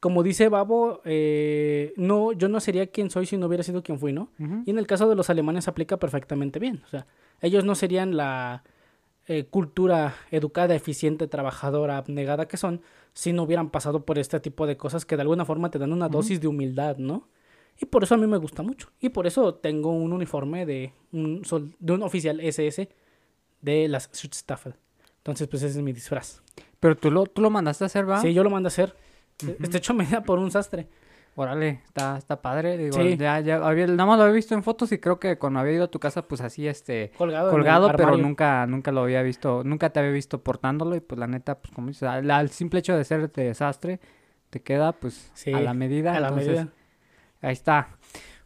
como 0.00 0.22
dice 0.22 0.48
Babo, 0.48 1.02
eh, 1.04 1.92
no, 1.96 2.32
yo 2.32 2.48
no 2.48 2.58
sería 2.60 2.86
quien 2.86 3.10
soy 3.10 3.26
si 3.26 3.36
no 3.36 3.46
hubiera 3.46 3.62
sido 3.62 3.82
quien 3.82 3.98
fui, 3.98 4.12
¿no? 4.12 4.30
Y 4.66 4.70
en 4.70 4.78
el 4.78 4.86
caso 4.86 5.08
de 5.08 5.14
los 5.14 5.28
alemanes 5.30 5.68
aplica 5.68 5.98
perfectamente 5.98 6.58
bien. 6.58 6.82
O 6.86 6.88
sea, 6.88 7.06
ellos 7.42 7.64
no 7.64 7.74
serían 7.74 8.16
la 8.16 8.64
eh, 9.28 9.44
cultura 9.44 10.14
educada, 10.30 10.74
eficiente, 10.74 11.26
trabajadora, 11.28 11.98
abnegada 11.98 12.48
que 12.48 12.56
son 12.56 12.80
si 13.12 13.32
no 13.32 13.42
hubieran 13.42 13.70
pasado 13.70 14.04
por 14.06 14.18
este 14.18 14.40
tipo 14.40 14.66
de 14.66 14.76
cosas 14.76 15.04
que 15.04 15.16
de 15.16 15.22
alguna 15.22 15.44
forma 15.44 15.70
te 15.70 15.78
dan 15.78 15.92
una 15.92 16.08
dosis 16.08 16.40
de 16.40 16.48
humildad, 16.48 16.96
¿no? 16.96 17.28
Y 17.80 17.86
por 17.86 18.02
eso 18.02 18.14
a 18.14 18.18
mí 18.18 18.26
me 18.26 18.36
gusta 18.38 18.62
mucho. 18.62 18.88
Y 19.00 19.10
por 19.10 19.26
eso 19.26 19.54
tengo 19.54 19.90
un 19.92 20.12
uniforme 20.12 20.64
de 20.66 20.92
un, 21.12 21.44
sol- 21.44 21.74
de 21.78 21.92
un 21.92 22.02
oficial 22.02 22.40
SS 22.40 22.88
de 23.62 23.88
las 23.88 24.10
Schutzstaffel. 24.12 24.74
Entonces, 25.18 25.48
pues 25.48 25.62
ese 25.62 25.78
es 25.78 25.84
mi 25.84 25.92
disfraz. 25.92 26.42
Pero 26.78 26.96
tú 26.96 27.10
lo, 27.10 27.26
tú 27.26 27.42
lo 27.42 27.50
mandaste 27.50 27.84
a 27.84 27.86
hacer, 27.86 28.08
¿va? 28.08 28.20
Sí, 28.22 28.32
yo 28.32 28.42
lo 28.42 28.50
mando 28.50 28.66
a 28.68 28.68
hacer. 28.68 28.94
Este 29.60 29.78
hecho 29.78 29.94
me 29.94 30.06
da 30.06 30.22
por 30.22 30.38
un 30.38 30.50
sastre. 30.50 30.88
Órale, 31.36 31.80
está, 31.86 32.18
está 32.18 32.42
padre. 32.42 32.76
Digo, 32.76 32.96
Sí. 33.00 33.16
ya, 33.16 33.38
ya 33.40 33.56
había, 33.64 33.86
nada 33.86 34.04
más 34.04 34.18
lo 34.18 34.24
había 34.24 34.34
visto 34.34 34.54
en 34.54 34.62
fotos 34.62 34.90
y 34.92 34.98
creo 34.98 35.20
que 35.20 35.38
cuando 35.38 35.60
había 35.60 35.74
ido 35.74 35.84
a 35.84 35.90
tu 35.90 36.00
casa, 36.00 36.26
pues 36.26 36.40
así, 36.40 36.66
este, 36.66 37.12
Colgado. 37.16 37.50
colgado, 37.50 37.92
pero 37.96 38.16
nunca, 38.16 38.66
nunca 38.66 38.90
lo 38.92 39.02
había 39.02 39.22
visto, 39.22 39.62
nunca 39.64 39.90
te 39.90 40.00
había 40.00 40.10
visto 40.10 40.42
portándolo 40.42 40.96
y 40.96 41.00
pues 41.00 41.18
la 41.18 41.28
neta, 41.28 41.54
pues 41.60 41.72
como 41.72 41.86
dices, 41.88 42.02
al, 42.02 42.30
al 42.30 42.50
simple 42.50 42.80
hecho 42.80 42.96
de 42.96 43.04
ser 43.04 43.30
de 43.30 43.44
desastre, 43.44 44.00
te 44.50 44.60
queda 44.60 44.92
pues 44.92 45.30
Sí, 45.34 45.52
a 45.52 45.60
la 45.60 45.72
medida. 45.72 46.14
A 46.16 46.20
la 46.20 46.28
entonces, 46.28 46.48
medida. 46.48 46.68
Ahí 47.42 47.52
está. 47.52 47.88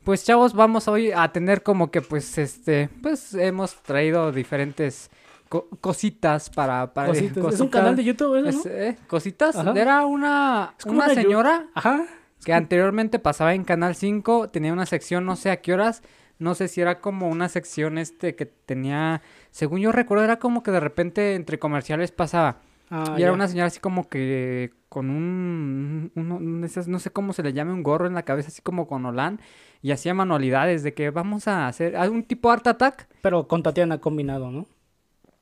Pues 0.04 0.22
chavos, 0.24 0.52
vamos 0.52 0.86
hoy 0.86 1.10
a 1.10 1.32
tener 1.32 1.62
como 1.62 1.90
que 1.90 2.02
pues 2.02 2.36
este, 2.36 2.90
pues 3.02 3.32
hemos 3.34 3.82
traído 3.82 4.30
diferentes 4.30 5.10
co- 5.48 5.68
cositas 5.80 6.50
para, 6.50 6.92
para 6.94 7.08
Cositas. 7.08 7.54
Es 7.54 7.60
un 7.60 7.68
canal 7.68 7.96
de 7.96 8.04
YouTube, 8.04 8.36
¿eso, 8.36 8.48
Es, 8.48 8.64
no? 8.66 8.70
eh, 8.70 8.96
cositas. 9.06 9.56
Ajá. 9.56 9.72
Era 9.74 10.04
una, 10.06 10.74
Es 10.78 10.84
como 10.84 10.98
una 10.98 11.08
señora 11.14 11.66
Ajá. 11.74 12.04
que 12.44 12.52
anteriormente 12.52 13.18
pasaba 13.18 13.54
en 13.54 13.64
Canal 13.64 13.94
5, 13.94 14.48
tenía 14.50 14.72
una 14.72 14.86
sección 14.86 15.24
no 15.24 15.36
sé 15.36 15.50
a 15.50 15.60
qué 15.60 15.72
horas, 15.72 16.02
no 16.38 16.54
sé 16.54 16.68
si 16.68 16.80
era 16.80 17.00
como 17.00 17.28
una 17.28 17.48
sección 17.48 17.96
este 17.98 18.34
que 18.34 18.46
tenía, 18.46 19.22
según 19.50 19.80
yo 19.80 19.92
recuerdo, 19.92 20.24
era 20.24 20.38
como 20.38 20.62
que 20.62 20.70
de 20.70 20.80
repente 20.80 21.34
entre 21.34 21.58
comerciales 21.58 22.10
pasaba. 22.12 22.58
Ah, 22.90 23.14
y 23.16 23.22
era 23.22 23.30
ya. 23.30 23.32
una 23.32 23.48
señora 23.48 23.68
así 23.68 23.80
como 23.80 24.08
que 24.10 24.72
con 24.90 25.08
un, 25.10 26.12
de 26.14 26.82
no 26.86 26.98
sé 26.98 27.10
cómo 27.10 27.32
se 27.32 27.42
le 27.42 27.52
llame, 27.52 27.72
un 27.72 27.82
gorro 27.82 28.06
en 28.06 28.14
la 28.14 28.24
cabeza, 28.24 28.48
así 28.48 28.60
como 28.62 28.86
con 28.86 29.06
Olan, 29.06 29.40
y 29.80 29.90
hacía 29.92 30.12
manualidades 30.14 30.82
de 30.82 30.92
que 30.92 31.10
vamos 31.10 31.48
a 31.48 31.66
hacer 31.66 31.96
ah, 31.96 32.08
un 32.10 32.24
tipo 32.24 32.50
Art 32.50 32.66
Attack, 32.66 33.08
Pero 33.22 33.48
con 33.48 33.62
Tatiana 33.62 33.98
combinado, 33.98 34.50
¿no? 34.50 34.66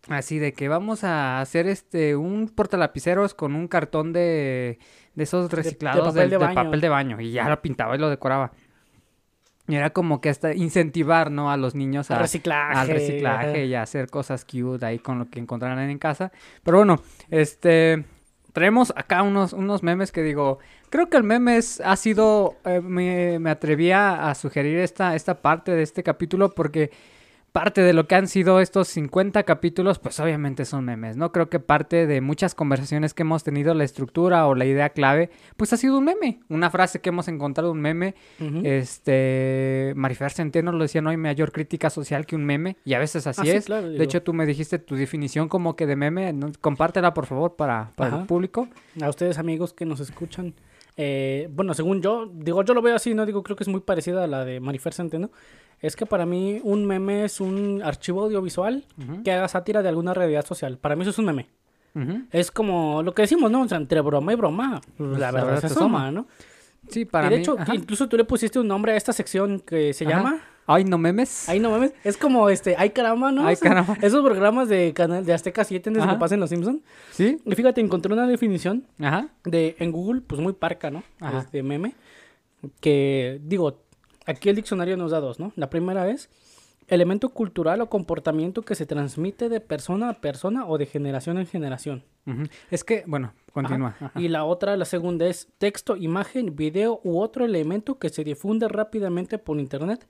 Así 0.09 0.39
de 0.39 0.53
que 0.53 0.69
vamos 0.69 1.05
a 1.05 1.41
hacer 1.41 1.67
este 1.67 2.17
un 2.17 2.49
portalapiceros 2.49 3.35
con 3.35 3.55
un 3.55 3.69
cartón 3.69 4.13
de, 4.13 4.79
de 5.15 5.23
esos 5.25 5.49
de 5.51 5.57
reciclados 5.57 6.01
papel 6.09 6.31
del, 6.31 6.31
de 6.39 6.47
del 6.47 6.55
papel 6.55 6.81
de 6.81 6.89
baño, 6.89 7.21
y 7.21 7.33
ya 7.33 7.49
lo 7.49 7.61
pintaba 7.63 7.95
y 7.95 7.99
lo 7.99 8.11
decoraba. 8.11 8.53
Y 9.69 9.77
era 9.77 9.91
como 9.91 10.21
que 10.21 10.29
hasta 10.29 10.55
incentivar, 10.55 11.31
¿no? 11.31 11.51
A 11.53 11.57
los 11.57 11.77
niños 11.77 12.11
a, 12.11 12.19
reciclaje. 12.19 12.79
al 12.79 12.89
reciclaje 12.89 13.67
y 13.67 13.75
a 13.75 13.83
hacer 13.83 14.11
cosas 14.11 14.45
cute 14.45 14.85
ahí 14.85 14.99
con 14.99 15.21
lo 15.21 15.31
que 15.31 15.39
encontraran 15.39 15.89
en 15.89 15.99
casa. 15.99 16.33
Pero 16.65 16.79
bueno, 16.79 17.01
este 17.31 18.05
traemos 18.53 18.93
acá 18.97 19.23
unos, 19.23 19.53
unos 19.55 19.83
memes 19.83 20.13
que 20.13 20.21
digo, 20.23 20.59
creo 20.91 21.09
que 21.09 21.17
el 21.17 21.23
meme 21.23 21.57
es- 21.57 21.81
ha 21.81 21.97
sido, 21.97 22.57
eh, 22.67 22.81
me, 22.83 23.39
me 23.39 23.49
atrevía 23.51 24.29
a 24.29 24.35
sugerir 24.35 24.79
esta, 24.81 25.15
esta 25.17 25.41
parte 25.41 25.71
de 25.73 25.83
este 25.83 26.03
capítulo 26.03 26.51
porque 26.51 26.91
parte 27.53 27.83
de 27.83 27.93
lo 27.93 28.07
que 28.07 28.15
han 28.15 28.29
sido 28.29 28.61
estos 28.61 28.89
50 28.89 29.43
capítulos, 29.43 29.99
pues 29.99 30.19
obviamente 30.21 30.65
son 30.65 30.87
memes, 30.87 31.19
¿no? 31.19 31.33
Creo 31.33 31.51
que 31.51 31.61
parte 31.61 32.07
de 32.07 32.21
muchas 32.23 32.55
conversaciones 32.55 33.13
que 33.13 33.23
hemos 33.23 33.45
tenido, 33.45 33.75
la 33.75 33.85
estructura 33.85 34.47
o 34.47 34.55
la 34.55 34.65
idea 34.65 34.89
clave, 34.91 35.29
pues 35.59 35.73
ha 35.75 35.77
sido 35.77 35.99
un 35.99 36.05
meme, 36.05 36.41
una 36.49 36.71
frase 36.71 37.01
que 37.03 37.11
hemos 37.11 37.29
encontrado, 37.29 37.71
un 37.71 37.81
meme, 37.83 38.15
este, 38.65 39.93
Marifer 39.97 40.31
Centeno 40.33 40.73
lo 40.73 40.83
decía, 40.83 41.01
no 41.03 41.11
hay 41.11 41.17
mayor 41.17 41.53
crítica 41.53 41.91
social 41.91 42.27
que 42.27 42.37
un 42.37 42.45
meme, 42.45 42.77
y 42.85 42.95
a 42.95 42.99
veces 42.99 43.27
así 43.27 43.41
Ah, 43.43 43.45
sí, 43.45 43.51
es. 43.51 43.67
claro, 43.67 43.89
de 43.91 44.03
hecho, 44.05 44.23
tú 44.23 44.33
me 44.33 44.47
dijiste 44.47 44.79
tu 44.79 44.95
definición 44.97 45.49
como 45.49 45.77
que 45.77 45.87
de 45.87 45.97
meme, 45.97 46.33
¿no? 46.33 46.51
compártela 46.61 47.13
por 47.15 47.27
favor 47.27 47.57
para, 47.57 47.93
para 47.97 48.21
el 48.21 48.27
público. 48.27 48.69
A 49.01 49.09
ustedes, 49.09 49.39
amigos 49.39 49.73
que 49.73 49.85
nos 49.85 50.01
escuchan. 50.01 50.55
eh, 50.97 51.49
bueno, 51.53 51.75
según 51.75 52.03
yo, 52.03 52.31
digo, 52.33 52.63
yo 52.65 52.75
lo 52.75 52.83
veo 52.83 52.97
así, 52.97 53.15
no 53.15 53.25
digo, 53.27 53.43
creo 53.43 53.57
que 53.57 53.65
es 53.65 53.69
muy 53.69 53.81
parecida 53.81 54.25
a 54.25 54.27
la 54.27 54.45
de 54.45 54.61
Marifer 54.61 54.93
Centeno. 54.95 55.31
Es 55.83 55.97
que 55.97 56.07
para 56.07 56.25
mí 56.25 56.61
un 56.63 56.87
meme 56.87 57.25
es 57.25 57.41
un 57.41 57.83
archivo 57.85 58.23
audiovisual 58.23 58.85
que 59.25 59.33
haga 59.33 59.49
sátira 59.49 59.83
de 59.83 59.89
alguna 59.89 60.15
realidad 60.15 60.47
social. 60.47 60.79
Para 60.79 60.95
mí 60.97 61.03
eso 61.03 61.11
es 61.11 61.19
un 61.19 61.25
meme. 61.27 61.49
Es 62.31 62.51
como 62.51 63.03
lo 63.03 63.13
que 63.15 63.23
decimos, 63.23 63.51
¿no? 63.51 63.63
O 63.63 63.69
sea, 63.69 63.77
entre 63.79 64.01
broma 64.01 64.33
y 64.33 64.37
broma, 64.37 64.81
pues, 64.97 65.19
la 65.19 65.31
verdad 65.31 65.61
se 65.61 65.67
asoma, 65.67 66.11
¿no? 66.11 66.27
Sí, 66.89 67.05
para 67.05 67.27
y 67.27 67.31
de 67.31 67.37
mí. 67.37 67.43
hecho, 67.43 67.57
ajá. 67.59 67.75
incluso 67.75 68.09
tú 68.09 68.17
le 68.17 68.25
pusiste 68.25 68.59
un 68.59 68.67
nombre 68.69 68.93
a 68.93 68.97
esta 68.97 69.13
sección 69.13 69.61
que 69.61 69.93
se 69.93 70.05
Ajá. 70.07 70.17
llama... 70.17 70.41
Ay, 70.67 70.85
no 70.85 70.97
memes. 70.97 71.49
Ay, 71.49 71.59
no 71.59 71.71
mames. 71.71 71.93
Es 72.05 72.17
como 72.17 72.49
este, 72.49 72.77
ay 72.79 72.91
caramba, 72.91 73.33
¿no? 73.33 73.45
Ay, 73.47 73.57
caramba. 73.57 73.99
Esos 74.01 74.23
programas 74.23 74.69
de 74.69 74.93
canal 74.95 75.25
de 75.27 75.33
Azteca 75.35 75.65
7 75.65 75.91
antes 75.91 76.01
de 76.03 76.05
Ajá. 76.09 76.17
que 76.17 76.21
pasen 76.21 76.39
los 76.41 76.51
Simpsons. 76.51 76.83
Sí, 77.11 77.39
Y 77.45 77.55
fíjate, 77.57 77.81
encontré 77.81 78.13
una 78.13 78.27
definición 78.29 78.87
ajá. 79.01 79.29
de 79.45 79.75
en 79.81 79.91
Google, 79.91 80.21
pues 80.23 80.41
muy 80.41 80.53
parca, 80.53 80.91
¿no? 80.91 81.03
Ajá. 81.21 81.41
Este 81.41 81.63
meme. 81.65 81.95
Que 82.81 83.41
digo, 83.43 83.83
aquí 84.27 84.49
el 84.49 84.57
diccionario 84.57 84.97
nos 84.97 85.11
da 85.11 85.21
dos, 85.21 85.39
¿no? 85.39 85.53
La 85.57 85.71
primera 85.71 86.09
es 86.09 86.29
elemento 86.89 87.31
cultural 87.31 87.81
o 87.81 87.89
comportamiento 87.89 88.63
que 88.63 88.75
se 88.75 88.87
transmite 88.87 89.49
de 89.49 89.61
persona 89.61 90.11
a 90.11 90.15
persona 90.15 90.67
o 90.67 90.79
de 90.79 90.87
generación 90.87 91.39
en 91.39 91.47
generación. 91.47 92.05
Es 92.71 92.85
que, 92.85 93.05
bueno, 93.07 93.33
continúa. 93.53 93.91
Ajá. 93.91 94.07
ajá. 94.07 94.21
Y 94.21 94.29
la 94.29 94.45
otra, 94.45 94.77
la 94.77 94.85
segunda 94.85 95.27
es 95.27 95.49
texto, 95.59 95.97
imagen, 95.97 96.55
video 96.55 97.01
u 97.03 97.21
otro 97.21 97.45
elemento 97.45 97.99
que 97.99 98.11
se 98.11 98.25
difunde 98.25 98.69
rápidamente 98.69 99.39
por 99.39 99.59
internet 99.59 100.07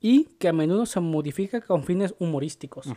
y 0.00 0.24
que 0.38 0.48
a 0.48 0.52
menudo 0.52 0.86
se 0.86 1.00
modifica 1.00 1.60
con 1.60 1.84
fines 1.84 2.14
humorísticos. 2.18 2.88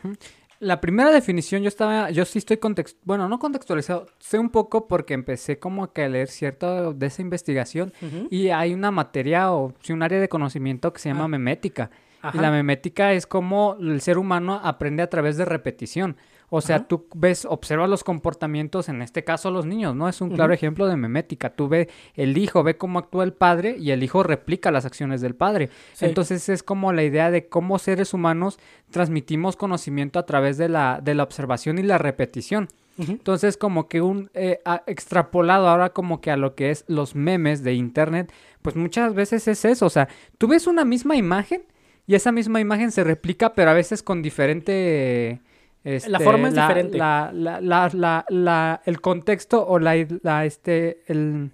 La 0.61 0.79
primera 0.79 1.09
definición 1.09 1.63
yo 1.63 1.67
estaba, 1.67 2.11
yo 2.11 2.23
sí 2.23 2.37
estoy 2.37 2.57
context, 2.57 2.97
bueno, 3.03 3.27
no 3.27 3.39
contextualizado, 3.39 4.05
sé 4.19 4.37
un 4.37 4.51
poco 4.51 4.87
porque 4.87 5.15
empecé 5.15 5.57
como 5.57 5.91
que 5.91 6.03
a 6.03 6.07
leer 6.07 6.27
cierto 6.27 6.93
de 6.93 7.07
esa 7.07 7.23
investigación 7.23 7.91
y 8.29 8.49
hay 8.49 8.75
una 8.75 8.91
materia 8.91 9.51
o 9.51 9.73
sí, 9.81 9.91
un 9.91 10.03
área 10.03 10.19
de 10.19 10.29
conocimiento 10.29 10.93
que 10.93 10.99
se 10.99 11.09
llama 11.09 11.23
Ah. 11.25 11.27
memética. 11.27 11.89
Ajá. 12.21 12.37
Y 12.37 12.41
la 12.41 12.51
memética 12.51 13.11
es 13.13 13.25
como 13.25 13.75
el 13.79 13.99
ser 14.01 14.19
humano 14.19 14.61
aprende 14.63 15.01
a 15.01 15.09
través 15.09 15.35
de 15.37 15.45
repetición. 15.45 16.15
O 16.53 16.59
sea, 16.59 16.75
Ajá. 16.75 16.87
tú 16.89 17.07
ves, 17.15 17.45
observas 17.49 17.89
los 17.89 18.03
comportamientos, 18.03 18.89
en 18.89 19.01
este 19.01 19.23
caso 19.23 19.51
los 19.51 19.65
niños, 19.65 19.95
¿no? 19.95 20.09
Es 20.09 20.19
un 20.19 20.31
claro 20.31 20.51
ejemplo 20.53 20.85
de 20.87 20.97
memética. 20.97 21.51
Tú 21.51 21.69
ves, 21.69 21.87
el 22.13 22.37
hijo 22.37 22.61
ve 22.61 22.75
cómo 22.75 22.99
actúa 22.99 23.23
el 23.23 23.31
padre 23.31 23.77
y 23.79 23.91
el 23.91 24.03
hijo 24.03 24.21
replica 24.21 24.69
las 24.69 24.83
acciones 24.85 25.21
del 25.21 25.33
padre. 25.33 25.69
Sí. 25.93 26.03
Entonces 26.05 26.49
es 26.49 26.61
como 26.61 26.91
la 26.91 27.03
idea 27.03 27.31
de 27.31 27.47
cómo 27.47 27.79
seres 27.79 28.13
humanos 28.13 28.59
transmitimos 28.89 29.55
conocimiento 29.55 30.19
a 30.19 30.25
través 30.25 30.57
de 30.57 30.67
la, 30.67 30.99
de 31.01 31.15
la 31.15 31.23
observación 31.23 31.79
y 31.79 31.83
la 31.83 31.97
repetición. 31.97 32.67
Entonces, 32.97 33.55
como 33.57 33.87
que 33.87 34.01
un 34.01 34.29
eh, 34.35 34.59
a- 34.63 34.83
extrapolado 34.85 35.67
ahora 35.69 35.89
como 35.91 36.19
que 36.21 36.29
a 36.29 36.37
lo 36.37 36.53
que 36.53 36.69
es 36.69 36.83
los 36.87 37.15
memes 37.15 37.63
de 37.63 37.73
internet, 37.73 38.31
pues 38.61 38.75
muchas 38.75 39.15
veces 39.15 39.47
es 39.47 39.63
eso. 39.65 39.85
O 39.87 39.89
sea, 39.89 40.07
tú 40.37 40.47
ves 40.49 40.67
una 40.67 40.83
misma 40.85 41.15
imagen 41.15 41.63
y 42.05 42.13
esa 42.13 42.31
misma 42.31 42.59
imagen 42.59 42.91
se 42.91 43.03
replica, 43.03 43.53
pero 43.55 43.71
a 43.71 43.73
veces 43.73 44.03
con 44.03 44.21
diferente. 44.21 45.39
Este, 45.83 46.09
La 46.09 46.19
forma 46.19 46.49
es 46.49 46.53
diferente. 46.55 46.97
La, 46.97 47.31
la, 47.33 47.59
la, 47.61 47.89
la- 47.93 48.25
la- 48.29 48.81
el 48.85 49.01
contexto 49.01 49.65
o 49.67 49.79
la, 49.79 49.95
la 50.23 50.45
este, 50.45 51.01
el. 51.07 51.51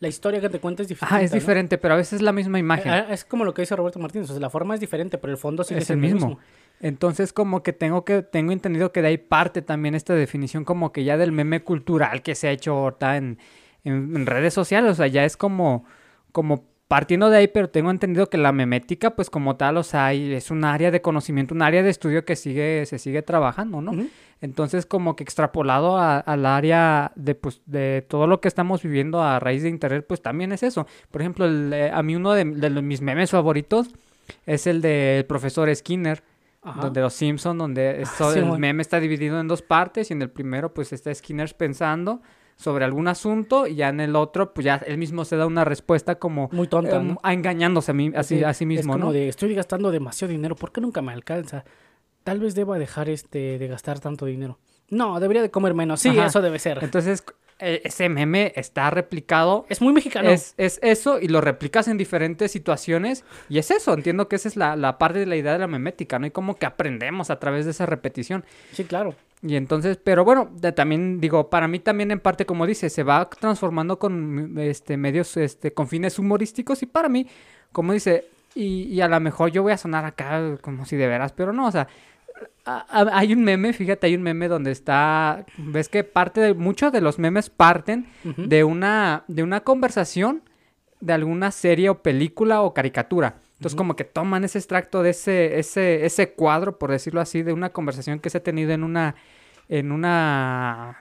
La 0.00 0.06
historia 0.06 0.40
que 0.40 0.48
te 0.48 0.60
cuenta 0.60 0.82
es 0.82 0.88
diferente. 0.88 1.16
Ah, 1.16 1.22
es 1.22 1.32
¿no? 1.32 1.34
diferente, 1.36 1.76
pero 1.76 1.94
a 1.94 1.96
veces 1.96 2.14
es 2.14 2.22
la 2.22 2.30
misma 2.32 2.58
imagen. 2.60 2.92
Ah, 2.92 3.06
Es 3.10 3.24
como 3.24 3.44
lo 3.44 3.52
que 3.52 3.62
dice 3.62 3.74
Roberto 3.74 3.98
Martínez, 3.98 4.30
o 4.30 4.32
sea, 4.32 4.40
la 4.40 4.48
forma 4.50 4.74
es 4.74 4.80
diferente, 4.80 5.18
pero 5.18 5.32
el 5.32 5.38
fondo 5.38 5.64
sigue 5.64 5.80
es 5.80 5.90
el 5.90 5.96
mismo. 5.96 6.38
Entonces, 6.80 7.32
como 7.32 7.64
que 7.64 7.72
tengo 7.72 8.04
que, 8.04 8.22
tengo 8.22 8.52
entendido 8.52 8.92
que 8.92 9.02
de 9.02 9.08
ahí 9.08 9.18
parte 9.18 9.60
también 9.60 9.96
esta 9.96 10.14
definición 10.14 10.64
como 10.64 10.92
que 10.92 11.02
ya 11.02 11.16
del 11.16 11.32
meme 11.32 11.64
cultural 11.64 12.22
que 12.22 12.36
se 12.36 12.46
ha 12.46 12.52
hecho 12.52 12.74
ahorita 12.74 13.16
en, 13.16 13.38
en- 13.82 14.14
en 14.16 14.26
redes 14.26 14.54
sociales. 14.54 14.92
O 14.92 14.94
sea, 14.94 15.08
ya 15.08 15.24
es 15.24 15.36
como, 15.36 15.84
como 16.30 16.64
partiendo 16.88 17.28
de 17.30 17.36
ahí, 17.36 17.48
pero 17.48 17.68
tengo 17.68 17.90
entendido 17.90 18.28
que 18.30 18.38
la 18.38 18.50
memética, 18.50 19.14
pues 19.14 19.28
como 19.30 19.56
tal, 19.56 19.76
o 19.76 19.82
sea, 19.82 20.12
es 20.14 20.50
un 20.50 20.64
área 20.64 20.90
de 20.90 21.02
conocimiento, 21.02 21.54
un 21.54 21.60
área 21.62 21.82
de 21.82 21.90
estudio 21.90 22.24
que 22.24 22.34
sigue, 22.34 22.84
se 22.86 22.98
sigue 22.98 23.20
trabajando, 23.22 23.80
¿no? 23.82 23.92
Entonces, 24.40 24.86
como 24.86 25.14
que 25.16 25.22
extrapolado 25.24 25.98
a- 25.98 26.18
al 26.20 26.46
área 26.46 27.12
de, 27.16 27.34
pues, 27.34 27.60
de 27.66 28.06
todo 28.08 28.26
lo 28.26 28.40
que 28.40 28.48
estamos 28.48 28.82
viviendo 28.82 29.22
a 29.22 29.38
raíz 29.38 29.62
de 29.64 29.68
Internet, 29.68 30.06
pues 30.08 30.22
también 30.22 30.52
es 30.52 30.62
eso. 30.62 30.86
Por 31.10 31.20
ejemplo, 31.20 31.44
el, 31.44 31.72
eh, 31.74 31.90
a 31.92 32.02
mí 32.02 32.16
uno 32.16 32.32
de, 32.32 32.44
de 32.44 32.70
los- 32.70 32.82
mis 32.82 33.02
memes 33.02 33.30
favoritos 33.32 33.90
es 34.46 34.66
el 34.66 34.80
del 34.80 35.26
profesor 35.26 35.74
Skinner, 35.74 36.22
Ajá. 36.62 36.80
donde 36.80 37.00
los 37.00 37.14
Simpson, 37.14 37.58
donde 37.58 38.04
sí, 38.06 38.24
el 38.36 38.44
bueno. 38.44 38.58
meme 38.58 38.80
está 38.82 38.98
dividido 39.00 39.38
en 39.40 39.48
dos 39.48 39.60
partes 39.62 40.10
y 40.10 40.14
en 40.14 40.22
el 40.22 40.30
primero, 40.30 40.72
pues 40.72 40.92
está 40.92 41.14
Skinner 41.14 41.54
pensando 41.56 42.22
sobre 42.58 42.84
algún 42.84 43.06
asunto 43.06 43.66
y 43.66 43.76
ya 43.76 43.88
en 43.88 44.00
el 44.00 44.16
otro, 44.16 44.52
pues 44.52 44.64
ya 44.64 44.76
él 44.86 44.98
mismo 44.98 45.24
se 45.24 45.36
da 45.36 45.46
una 45.46 45.64
respuesta 45.64 46.16
como 46.18 46.50
Muy 46.52 46.66
tonta, 46.66 46.96
eh, 46.96 47.04
¿no? 47.04 47.18
a 47.22 47.32
engañándose 47.32 47.92
a, 47.92 47.94
mí, 47.94 48.10
así, 48.14 48.38
Sí, 48.38 48.44
a 48.44 48.52
sí 48.52 48.66
mismo, 48.66 48.94
es 48.94 48.98
como 48.98 49.06
¿no? 49.06 49.12
de, 49.12 49.28
estoy 49.28 49.54
gastando 49.54 49.90
demasiado 49.92 50.32
dinero, 50.32 50.56
¿por 50.56 50.72
qué 50.72 50.80
nunca 50.80 51.00
me 51.00 51.12
alcanza? 51.12 51.64
Tal 52.24 52.40
vez 52.40 52.54
deba 52.56 52.76
dejar 52.78 53.08
este 53.08 53.58
de 53.58 53.68
gastar 53.68 54.00
tanto 54.00 54.26
dinero. 54.26 54.58
No, 54.90 55.20
debería 55.20 55.40
de 55.40 55.50
comer 55.50 55.72
menos. 55.74 56.00
Sí, 56.00 56.08
Ajá. 56.08 56.26
eso 56.26 56.42
debe 56.42 56.58
ser. 56.58 56.78
Entonces, 56.82 57.24
ese 57.58 58.08
meme 58.08 58.52
está 58.56 58.90
replicado 58.90 59.66
es 59.68 59.80
muy 59.80 59.92
mexicano. 59.92 60.30
Es, 60.30 60.54
es 60.56 60.78
eso 60.82 61.18
y 61.20 61.28
lo 61.28 61.40
replicas 61.40 61.88
en 61.88 61.98
diferentes 61.98 62.52
situaciones 62.52 63.24
y 63.48 63.58
es 63.58 63.70
eso, 63.70 63.94
entiendo 63.94 64.28
que 64.28 64.36
esa 64.36 64.48
es 64.48 64.56
la, 64.56 64.76
la 64.76 64.98
parte 64.98 65.18
de 65.18 65.26
la 65.26 65.36
idea 65.36 65.52
de 65.52 65.58
la 65.58 65.66
memética, 65.66 66.18
¿no? 66.18 66.26
Y 66.26 66.30
como 66.30 66.56
que 66.56 66.66
aprendemos 66.66 67.30
a 67.30 67.38
través 67.38 67.64
de 67.64 67.72
esa 67.72 67.86
repetición. 67.86 68.44
Sí, 68.72 68.84
claro. 68.84 69.14
Y 69.42 69.54
entonces, 69.56 69.98
pero 70.02 70.24
bueno, 70.24 70.50
de- 70.52 70.72
también 70.72 71.20
digo, 71.20 71.48
para 71.50 71.68
mí 71.68 71.78
también 71.78 72.10
en 72.10 72.20
parte, 72.20 72.44
como 72.46 72.66
dice, 72.66 72.90
se 72.90 73.02
va 73.04 73.28
transformando 73.30 73.98
con 73.98 74.56
este, 74.58 74.96
medios, 74.96 75.36
este, 75.36 75.72
con 75.72 75.86
fines 75.88 76.18
humorísticos 76.18 76.82
y 76.82 76.86
para 76.86 77.08
mí, 77.08 77.26
como 77.72 77.92
dice, 77.92 78.26
y, 78.54 78.84
y 78.84 79.00
a 79.00 79.08
lo 79.08 79.20
mejor 79.20 79.50
yo 79.50 79.62
voy 79.62 79.72
a 79.72 79.76
sonar 79.78 80.04
acá 80.04 80.58
como 80.60 80.84
si 80.86 80.96
de 80.96 81.06
veras, 81.06 81.32
pero 81.32 81.52
no, 81.52 81.66
o 81.68 81.70
sea, 81.72 81.86
hay 82.64 83.32
un 83.32 83.42
meme, 83.42 83.72
fíjate, 83.72 84.06
hay 84.06 84.14
un 84.14 84.22
meme 84.22 84.48
donde 84.48 84.70
está, 84.70 85.46
ves 85.56 85.88
que 85.88 86.04
parte 86.04 86.40
de, 86.40 86.54
muchos 86.54 86.92
de 86.92 87.00
los 87.00 87.18
memes 87.18 87.50
parten 87.50 88.06
de 88.22 88.64
una, 88.64 89.24
de 89.28 89.42
una 89.42 89.60
conversación 89.60 90.42
de 91.00 91.12
alguna 91.12 91.50
serie 91.50 91.88
o 91.90 92.02
película 92.02 92.62
o 92.62 92.74
caricatura. 92.74 93.36
Entonces, 93.54 93.76
como 93.76 93.96
que 93.96 94.04
toman 94.04 94.44
ese 94.44 94.58
extracto 94.58 95.02
de 95.02 95.10
ese, 95.10 95.58
ese, 95.58 96.06
ese 96.06 96.32
cuadro, 96.32 96.78
por 96.78 96.90
decirlo 96.90 97.20
así, 97.20 97.42
de 97.42 97.52
una 97.52 97.70
conversación 97.70 98.20
que 98.20 98.30
se 98.30 98.38
ha 98.38 98.42
tenido 98.42 98.72
en 98.72 98.84
una, 98.84 99.16
en 99.68 99.90
una 99.90 100.98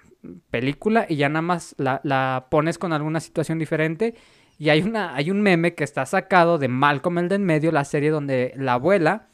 película 0.50 1.06
y 1.08 1.17
ya 1.17 1.30
nada 1.30 1.41
más 1.43 1.76
la, 1.78 2.02
la 2.04 2.47
pones 2.50 2.78
con 2.78 2.93
alguna 2.93 3.19
situación 3.19 3.60
diferente. 3.60 4.15
Y 4.58 4.69
hay 4.69 4.82
una, 4.82 5.13
hay 5.13 5.30
un 5.30 5.41
meme 5.41 5.76
que 5.76 5.84
está 5.84 6.06
sacado 6.08 6.58
de 6.58 6.67
Malcolm 6.67 7.19
el 7.19 7.30
de 7.30 7.36
en 7.36 7.45
medio, 7.45 7.71
la 7.71 7.86
serie 7.86 8.10
donde 8.10 8.54
la 8.56 8.73
abuela, 8.73 9.28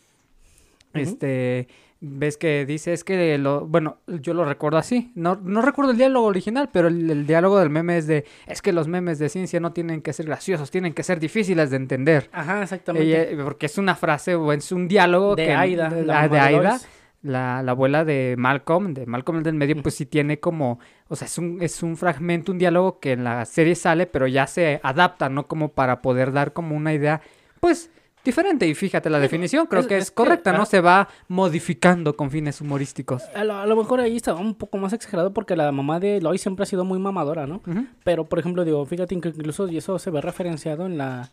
este, 0.94 1.70
ves 2.06 2.36
que 2.38 2.66
dice, 2.66 2.92
es 2.92 3.04
que 3.06 3.38
lo, 3.38 3.66
bueno, 3.66 4.00
yo 4.08 4.34
lo 4.34 4.44
recuerdo 4.44 4.78
así, 4.78 5.12
no, 5.16 5.36
no 5.42 5.62
recuerdo 5.62 5.92
el 5.92 5.98
diálogo 5.98 6.28
original, 6.28 6.70
pero 6.74 6.90
el, 6.90 7.10
el 7.10 7.26
diálogo 7.26 7.58
del 7.60 7.70
meme 7.70 7.98
es 7.98 8.08
de, 8.08 8.26
es 8.46 8.62
que 8.62 8.74
los 8.74 8.90
memes 8.90 9.20
de 9.20 9.30
ciencia 9.30 9.60
no 9.62 9.72
tienen 9.72 10.02
que 10.02 10.12
ser 10.12 10.26
graciosos, 10.26 10.70
tienen 10.70 10.94
que 10.94 11.04
ser 11.04 11.20
difíciles 11.20 11.70
de 11.70 11.78
entender. 11.78 12.30
Ajá, 12.34 12.62
exactamente. 12.62 13.32
Ella- 13.34 13.44
porque 13.44 13.68
es 13.68 13.78
una 13.78 13.96
frase 13.96 14.36
o 14.36 14.52
es 14.52 14.72
un 14.74 14.88
diálogo 14.90 15.36
de 15.36 15.46
que 15.46 15.54
Aida. 15.54 15.90
de, 15.90 16.06
la 16.06 16.22
la- 16.24 16.28
de 16.28 16.40
Aida, 16.40 16.80
la, 17.22 17.64
la 17.64 17.72
abuela 17.72 18.04
de 18.04 18.36
Malcolm, 18.38 18.94
de 18.94 19.06
Malcolm 19.06 19.38
el 19.38 19.44
del 19.46 19.56
medio, 19.56 19.82
pues 19.82 19.96
sí 19.96 20.06
tiene 20.06 20.42
como, 20.42 20.80
o 21.08 21.16
sea, 21.16 21.26
es 21.28 21.38
un, 21.38 21.60
es 21.62 21.82
un 21.82 21.96
fragmento, 21.96 22.52
un 22.52 22.58
diálogo 22.58 23.00
que 23.00 23.14
en 23.14 23.24
la 23.24 23.46
serie 23.46 23.76
sale, 23.76 24.08
pero 24.08 24.28
ya 24.28 24.46
se 24.46 24.82
adapta, 24.84 25.30
¿no? 25.30 25.48
Como 25.48 25.70
para 25.70 26.02
poder 26.02 26.34
dar 26.34 26.52
como 26.52 26.76
una 26.76 26.94
idea, 26.94 27.22
pues, 27.62 27.90
diferente. 28.24 28.68
Y 28.68 28.74
fíjate, 28.76 29.10
la 29.10 29.20
definición 29.20 29.68
creo 29.68 29.82
es- 29.82 29.88
que 29.88 29.98
es, 29.98 30.04
es 30.06 30.12
que, 30.12 30.16
correcta, 30.16 30.54
¿no? 30.54 30.64
ah. 30.64 30.66
Se 30.66 30.82
va 30.82 31.08
modificando 31.28 32.16
con 32.16 32.32
fines 32.32 32.62
humorísticos. 32.62 33.24
A 33.36 33.44
lo, 33.44 33.56
a 33.56 33.66
lo 33.66 33.76
mejor 33.76 34.00
ahí 34.00 34.16
estaba 34.16 34.40
un 34.40 34.56
poco 34.56 34.78
más 34.78 34.94
exagerado 34.94 35.34
porque 35.34 35.56
la 35.56 35.72
mamá 35.72 36.00
de 36.00 36.22
Lois 36.22 36.42
siempre 36.42 36.64
ha 36.64 36.66
sido 36.66 36.86
muy 36.86 37.00
mamadora, 37.00 37.46
¿no? 37.48 37.62
Pero, 38.04 38.26
por 38.26 38.40
ejemplo, 38.40 38.64
digo, 38.66 38.86
fíjate 38.86 39.20
que 39.20 39.30
incluso 39.30 39.68
y 39.68 39.78
eso 39.78 40.00
se 40.00 40.10
ve 40.12 40.22
referenciado 40.22 40.86
en 40.86 40.98
la 40.98 41.32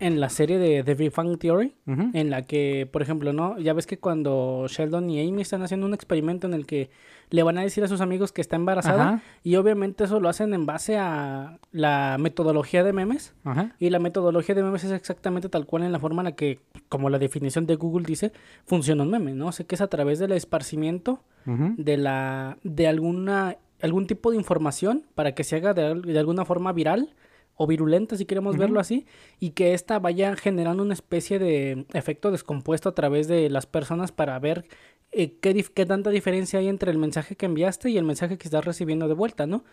en 0.00 0.20
la 0.20 0.28
serie 0.28 0.58
de 0.58 0.82
The 0.84 0.94
Big 0.94 1.12
Bang 1.14 1.38
Theory, 1.38 1.74
en 1.86 2.30
la 2.30 2.42
que, 2.42 2.88
por 2.90 3.02
ejemplo, 3.02 3.32
¿no? 3.32 3.58
Ya 3.58 3.72
ves 3.72 3.86
que 3.86 3.98
cuando 3.98 4.66
Sheldon 4.68 5.10
y 5.10 5.26
Amy 5.26 5.42
están 5.42 5.62
haciendo 5.62 5.86
un 5.86 5.94
experimento 5.94 6.46
en 6.46 6.54
el 6.54 6.66
que 6.66 6.90
le 7.30 7.42
van 7.42 7.58
a 7.58 7.62
decir 7.62 7.84
a 7.84 7.88
sus 7.88 8.00
amigos 8.00 8.32
que 8.32 8.40
está 8.40 8.56
embarazada 8.56 9.08
Ajá, 9.08 9.22
y 9.42 9.56
obviamente 9.56 10.04
eso 10.04 10.18
lo 10.18 10.28
hacen 10.28 10.54
en 10.54 10.64
base 10.66 10.96
a 10.96 11.58
la 11.72 12.16
metodología 12.18 12.82
de 12.84 12.92
memes 12.94 13.34
ajá. 13.44 13.74
y 13.78 13.90
la 13.90 13.98
metodología 13.98 14.54
de 14.54 14.62
memes 14.62 14.84
es 14.84 14.92
exactamente 14.92 15.50
tal 15.50 15.66
cual 15.66 15.82
en 15.82 15.92
la 15.92 15.98
forma 15.98 16.22
en 16.22 16.26
la 16.26 16.32
que, 16.32 16.60
como 16.88 17.10
la 17.10 17.18
definición 17.18 17.66
de 17.66 17.74
Google 17.76 18.06
dice, 18.06 18.32
funciona 18.64 19.02
un 19.02 19.10
meme, 19.10 19.34
¿no? 19.34 19.48
O 19.48 19.52
sea, 19.52 19.66
que 19.66 19.74
es 19.74 19.80
a 19.80 19.88
través 19.88 20.18
del 20.18 20.32
esparcimiento 20.32 21.22
de 21.46 21.96
la 21.96 22.58
de 22.62 22.86
alguna 22.88 23.56
algún 23.80 24.06
tipo 24.06 24.30
de 24.30 24.36
información 24.36 25.04
para 25.14 25.32
que 25.32 25.44
se 25.44 25.56
haga 25.56 25.72
de, 25.72 25.94
de 25.94 26.18
alguna 26.18 26.44
forma 26.44 26.72
viral 26.72 27.14
o 27.58 27.66
virulenta 27.66 28.16
si 28.16 28.24
queremos 28.24 28.56
verlo 28.56 28.80
así 28.80 29.04
y 29.38 29.50
que 29.50 29.74
ésta 29.74 29.98
vaya 29.98 30.34
generando 30.36 30.82
una 30.82 30.94
especie 30.94 31.38
de 31.38 31.84
efecto 31.92 32.30
descompuesto 32.30 32.88
a 32.88 32.94
través 32.94 33.28
de 33.28 33.50
las 33.50 33.66
personas 33.66 34.12
para 34.12 34.38
ver 34.38 34.64
eh, 35.10 35.34
qué, 35.40 35.84
tanta 35.84 36.10
diferencia 36.10 36.60
hay 36.60 36.68
entre 36.68 36.90
el 36.90 36.98
mensaje 36.98 37.34
que 37.34 37.46
enviaste 37.46 37.90
y 37.90 37.98
el 37.98 38.04
mensaje 38.04 38.38
que 38.38 38.46
estás 38.46 38.64
recibiendo 38.64 39.08
de 39.08 39.14
vuelta, 39.14 39.46
¿no? 39.46 39.64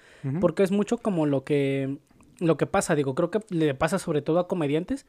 Porque 0.41 0.63
es 0.63 0.71
mucho 0.71 0.97
como 0.97 1.25
lo 1.25 1.43
que 1.43 1.97
lo 2.39 2.57
que 2.57 2.65
pasa, 2.65 2.95
digo, 2.95 3.15
creo 3.15 3.31
que 3.31 3.39
le 3.49 3.73
pasa 3.75 3.97
sobre 3.97 4.21
todo 4.21 4.39
a 4.39 4.47
comediantes 4.47 5.05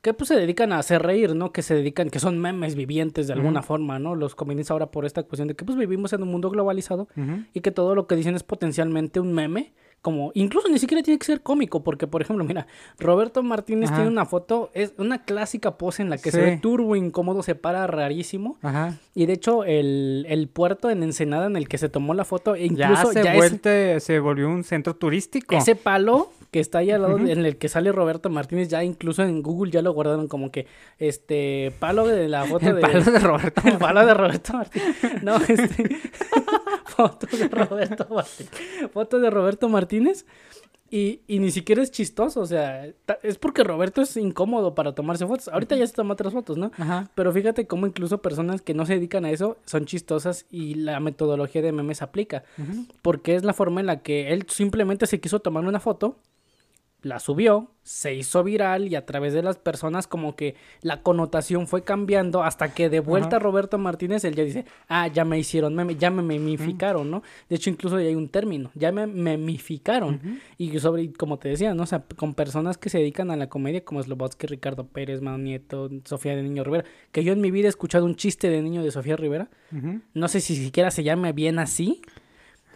que 0.00 0.14
pues 0.14 0.28
se 0.28 0.36
dedican 0.36 0.72
a 0.72 0.78
hacer 0.78 1.02
reír, 1.02 1.34
¿no? 1.36 1.52
Que 1.52 1.62
se 1.62 1.74
dedican, 1.74 2.10
que 2.10 2.18
son 2.18 2.38
memes 2.38 2.74
vivientes 2.74 3.28
de 3.28 3.34
alguna 3.34 3.62
forma, 3.62 4.00
¿no? 4.00 4.16
Los 4.16 4.34
comediantes 4.34 4.70
ahora 4.70 4.90
por 4.90 5.06
esta 5.06 5.22
cuestión 5.22 5.46
de 5.48 5.54
que 5.54 5.64
pues 5.64 5.78
vivimos 5.78 6.12
en 6.12 6.22
un 6.22 6.28
mundo 6.28 6.50
globalizado 6.50 7.08
y 7.52 7.60
que 7.60 7.70
todo 7.70 7.94
lo 7.94 8.06
que 8.06 8.16
dicen 8.16 8.34
es 8.34 8.42
potencialmente 8.42 9.20
un 9.20 9.32
meme, 9.32 9.72
como 10.02 10.32
incluso 10.34 10.68
ni 10.68 10.78
siquiera 10.80 11.00
tiene 11.02 11.16
que 11.18 11.24
ser 11.26 11.40
cómico, 11.42 11.82
porque 11.84 12.06
por 12.08 12.20
ejemplo, 12.22 12.44
mira, 12.44 12.66
Roberto 12.98 13.42
Martínez 13.44 13.88
Ajá. 13.90 13.98
tiene 13.98 14.10
una 14.10 14.26
foto, 14.26 14.70
es 14.74 14.92
una 14.98 15.24
clásica 15.24 15.78
pose 15.78 16.02
en 16.02 16.10
la 16.10 16.18
que 16.18 16.30
se 16.32 16.40
ve 16.40 16.56
turbo 16.60 16.96
incómodo, 16.96 17.42
se 17.44 17.54
para 17.54 17.86
rarísimo, 17.86 18.58
Ajá. 18.62 18.98
y 19.14 19.26
de 19.26 19.32
hecho 19.34 19.62
el, 19.64 20.26
el 20.28 20.48
puerto 20.48 20.90
en 20.90 21.02
Ensenada 21.04 21.46
en 21.46 21.56
el 21.56 21.68
que 21.68 21.78
se 21.78 21.88
tomó 21.88 22.14
la 22.14 22.24
foto, 22.24 22.56
e 22.56 22.68
Ya 22.70 22.88
incluso 22.90 23.12
se, 23.12 23.22
ya 23.22 23.32
es- 23.34 23.38
vuelte- 23.38 24.00
se 24.00 24.18
volvió 24.18 24.48
un 24.48 24.64
centro 24.64 24.94
turístico. 24.96 25.54
ese 25.54 25.76
palo 25.76 26.30
que 26.50 26.60
está 26.60 26.78
ahí 26.78 26.90
al 26.90 27.00
lado 27.02 27.16
de- 27.18 27.32
en 27.32 27.46
el 27.46 27.56
que 27.56 27.68
sale 27.68 27.92
Roberto 27.92 28.28
Martínez, 28.28 28.68
ya 28.68 28.82
incluso 28.84 29.22
en 29.22 29.40
Google 29.40 29.70
ya 29.70 29.82
lo 29.82 29.92
guardaron 29.92 30.26
como 30.28 30.50
que 30.50 30.66
este 30.98 31.72
palo 31.78 32.06
de 32.06 32.28
la 32.28 32.44
foto 32.44 32.66
El 32.66 32.74
de 32.74 32.80
palo 32.80 33.00
de 33.04 33.18
Roberto. 33.20 33.62
el 33.68 33.78
palo 33.78 34.04
de 34.04 34.14
Roberto 34.14 34.52
Martínez. 34.52 35.22
No, 35.22 35.36
este 35.36 35.96
foto 36.86 37.26
de 37.36 37.48
Roberto 37.48 38.06
Martínez. 38.10 38.50
Foto 38.92 39.18
de 39.20 39.30
Roberto 39.30 39.68
Martínez 39.68 39.91
y, 40.92 41.22
y 41.26 41.38
ni 41.38 41.50
siquiera 41.50 41.82
es 41.82 41.90
chistoso, 41.90 42.40
o 42.42 42.46
sea, 42.46 42.86
es 43.22 43.38
porque 43.38 43.64
Roberto 43.64 44.02
es 44.02 44.14
incómodo 44.18 44.74
para 44.74 44.94
tomarse 44.94 45.26
fotos. 45.26 45.48
Ahorita 45.48 45.74
ya 45.74 45.86
se 45.86 45.94
toma 45.94 46.12
otras 46.12 46.34
fotos, 46.34 46.58
¿no? 46.58 46.70
Ajá. 46.76 47.08
Pero 47.14 47.32
fíjate 47.32 47.66
cómo 47.66 47.86
incluso 47.86 48.20
personas 48.20 48.60
que 48.60 48.74
no 48.74 48.84
se 48.84 48.96
dedican 48.96 49.24
a 49.24 49.30
eso 49.30 49.56
son 49.64 49.86
chistosas 49.86 50.44
y 50.50 50.74
la 50.74 51.00
metodología 51.00 51.62
de 51.62 51.72
memes 51.72 52.02
aplica. 52.02 52.44
Porque 53.00 53.36
es 53.36 53.42
la 53.42 53.54
forma 53.54 53.80
en 53.80 53.86
la 53.86 54.00
que 54.02 54.34
él 54.34 54.44
simplemente 54.50 55.06
se 55.06 55.18
quiso 55.18 55.40
tomar 55.40 55.64
una 55.64 55.80
foto, 55.80 56.18
la 57.02 57.18
subió, 57.18 57.70
se 57.82 58.14
hizo 58.14 58.44
viral 58.44 58.88
y 58.88 58.94
a 58.94 59.04
través 59.04 59.32
de 59.32 59.42
las 59.42 59.56
personas 59.56 60.06
como 60.06 60.36
que 60.36 60.54
la 60.82 61.02
connotación 61.02 61.66
fue 61.66 61.82
cambiando 61.82 62.42
hasta 62.42 62.72
que 62.72 62.88
de 62.88 63.00
vuelta 63.00 63.36
Ajá. 63.36 63.40
Roberto 63.40 63.76
Martínez 63.78 64.24
él 64.24 64.34
ya 64.36 64.44
dice, 64.44 64.64
ah, 64.88 65.08
ya 65.08 65.24
me 65.24 65.38
hicieron 65.38 65.74
meme, 65.74 65.96
ya 65.96 66.10
me 66.10 66.22
memificaron, 66.22 67.10
¿no? 67.10 67.22
De 67.48 67.56
hecho 67.56 67.70
incluso 67.70 67.98
ya 67.98 68.06
hay 68.06 68.14
un 68.14 68.28
término, 68.28 68.70
ya 68.74 68.92
me 68.92 69.06
memificaron. 69.06 70.40
Y 70.58 70.78
sobre, 70.78 71.12
como 71.12 71.38
te 71.38 71.48
decía, 71.48 71.74
¿no? 71.74 71.82
O 71.82 71.86
sea, 71.86 72.04
con 72.16 72.34
personas 72.34 72.78
que 72.78 72.88
se 72.88 72.98
dedican 72.98 73.30
a 73.30 73.36
la 73.36 73.48
comedia 73.48 73.84
como 73.84 74.02
Slobodsky, 74.02 74.46
Ricardo 74.46 74.86
Pérez, 74.86 75.20
Manu 75.20 75.38
Nieto, 75.38 75.90
Sofía 76.04 76.36
de 76.36 76.42
Niño 76.42 76.62
Rivera, 76.62 76.84
que 77.10 77.24
yo 77.24 77.32
en 77.32 77.40
mi 77.40 77.50
vida 77.50 77.66
he 77.66 77.70
escuchado 77.70 78.04
un 78.04 78.14
chiste 78.14 78.48
de 78.48 78.62
niño 78.62 78.82
de 78.82 78.90
Sofía 78.92 79.16
Rivera. 79.16 79.50
No 80.14 80.28
sé 80.28 80.40
si 80.40 80.54
siquiera 80.54 80.90
se 80.90 81.02
llame 81.02 81.32
bien 81.32 81.58
así. 81.58 82.02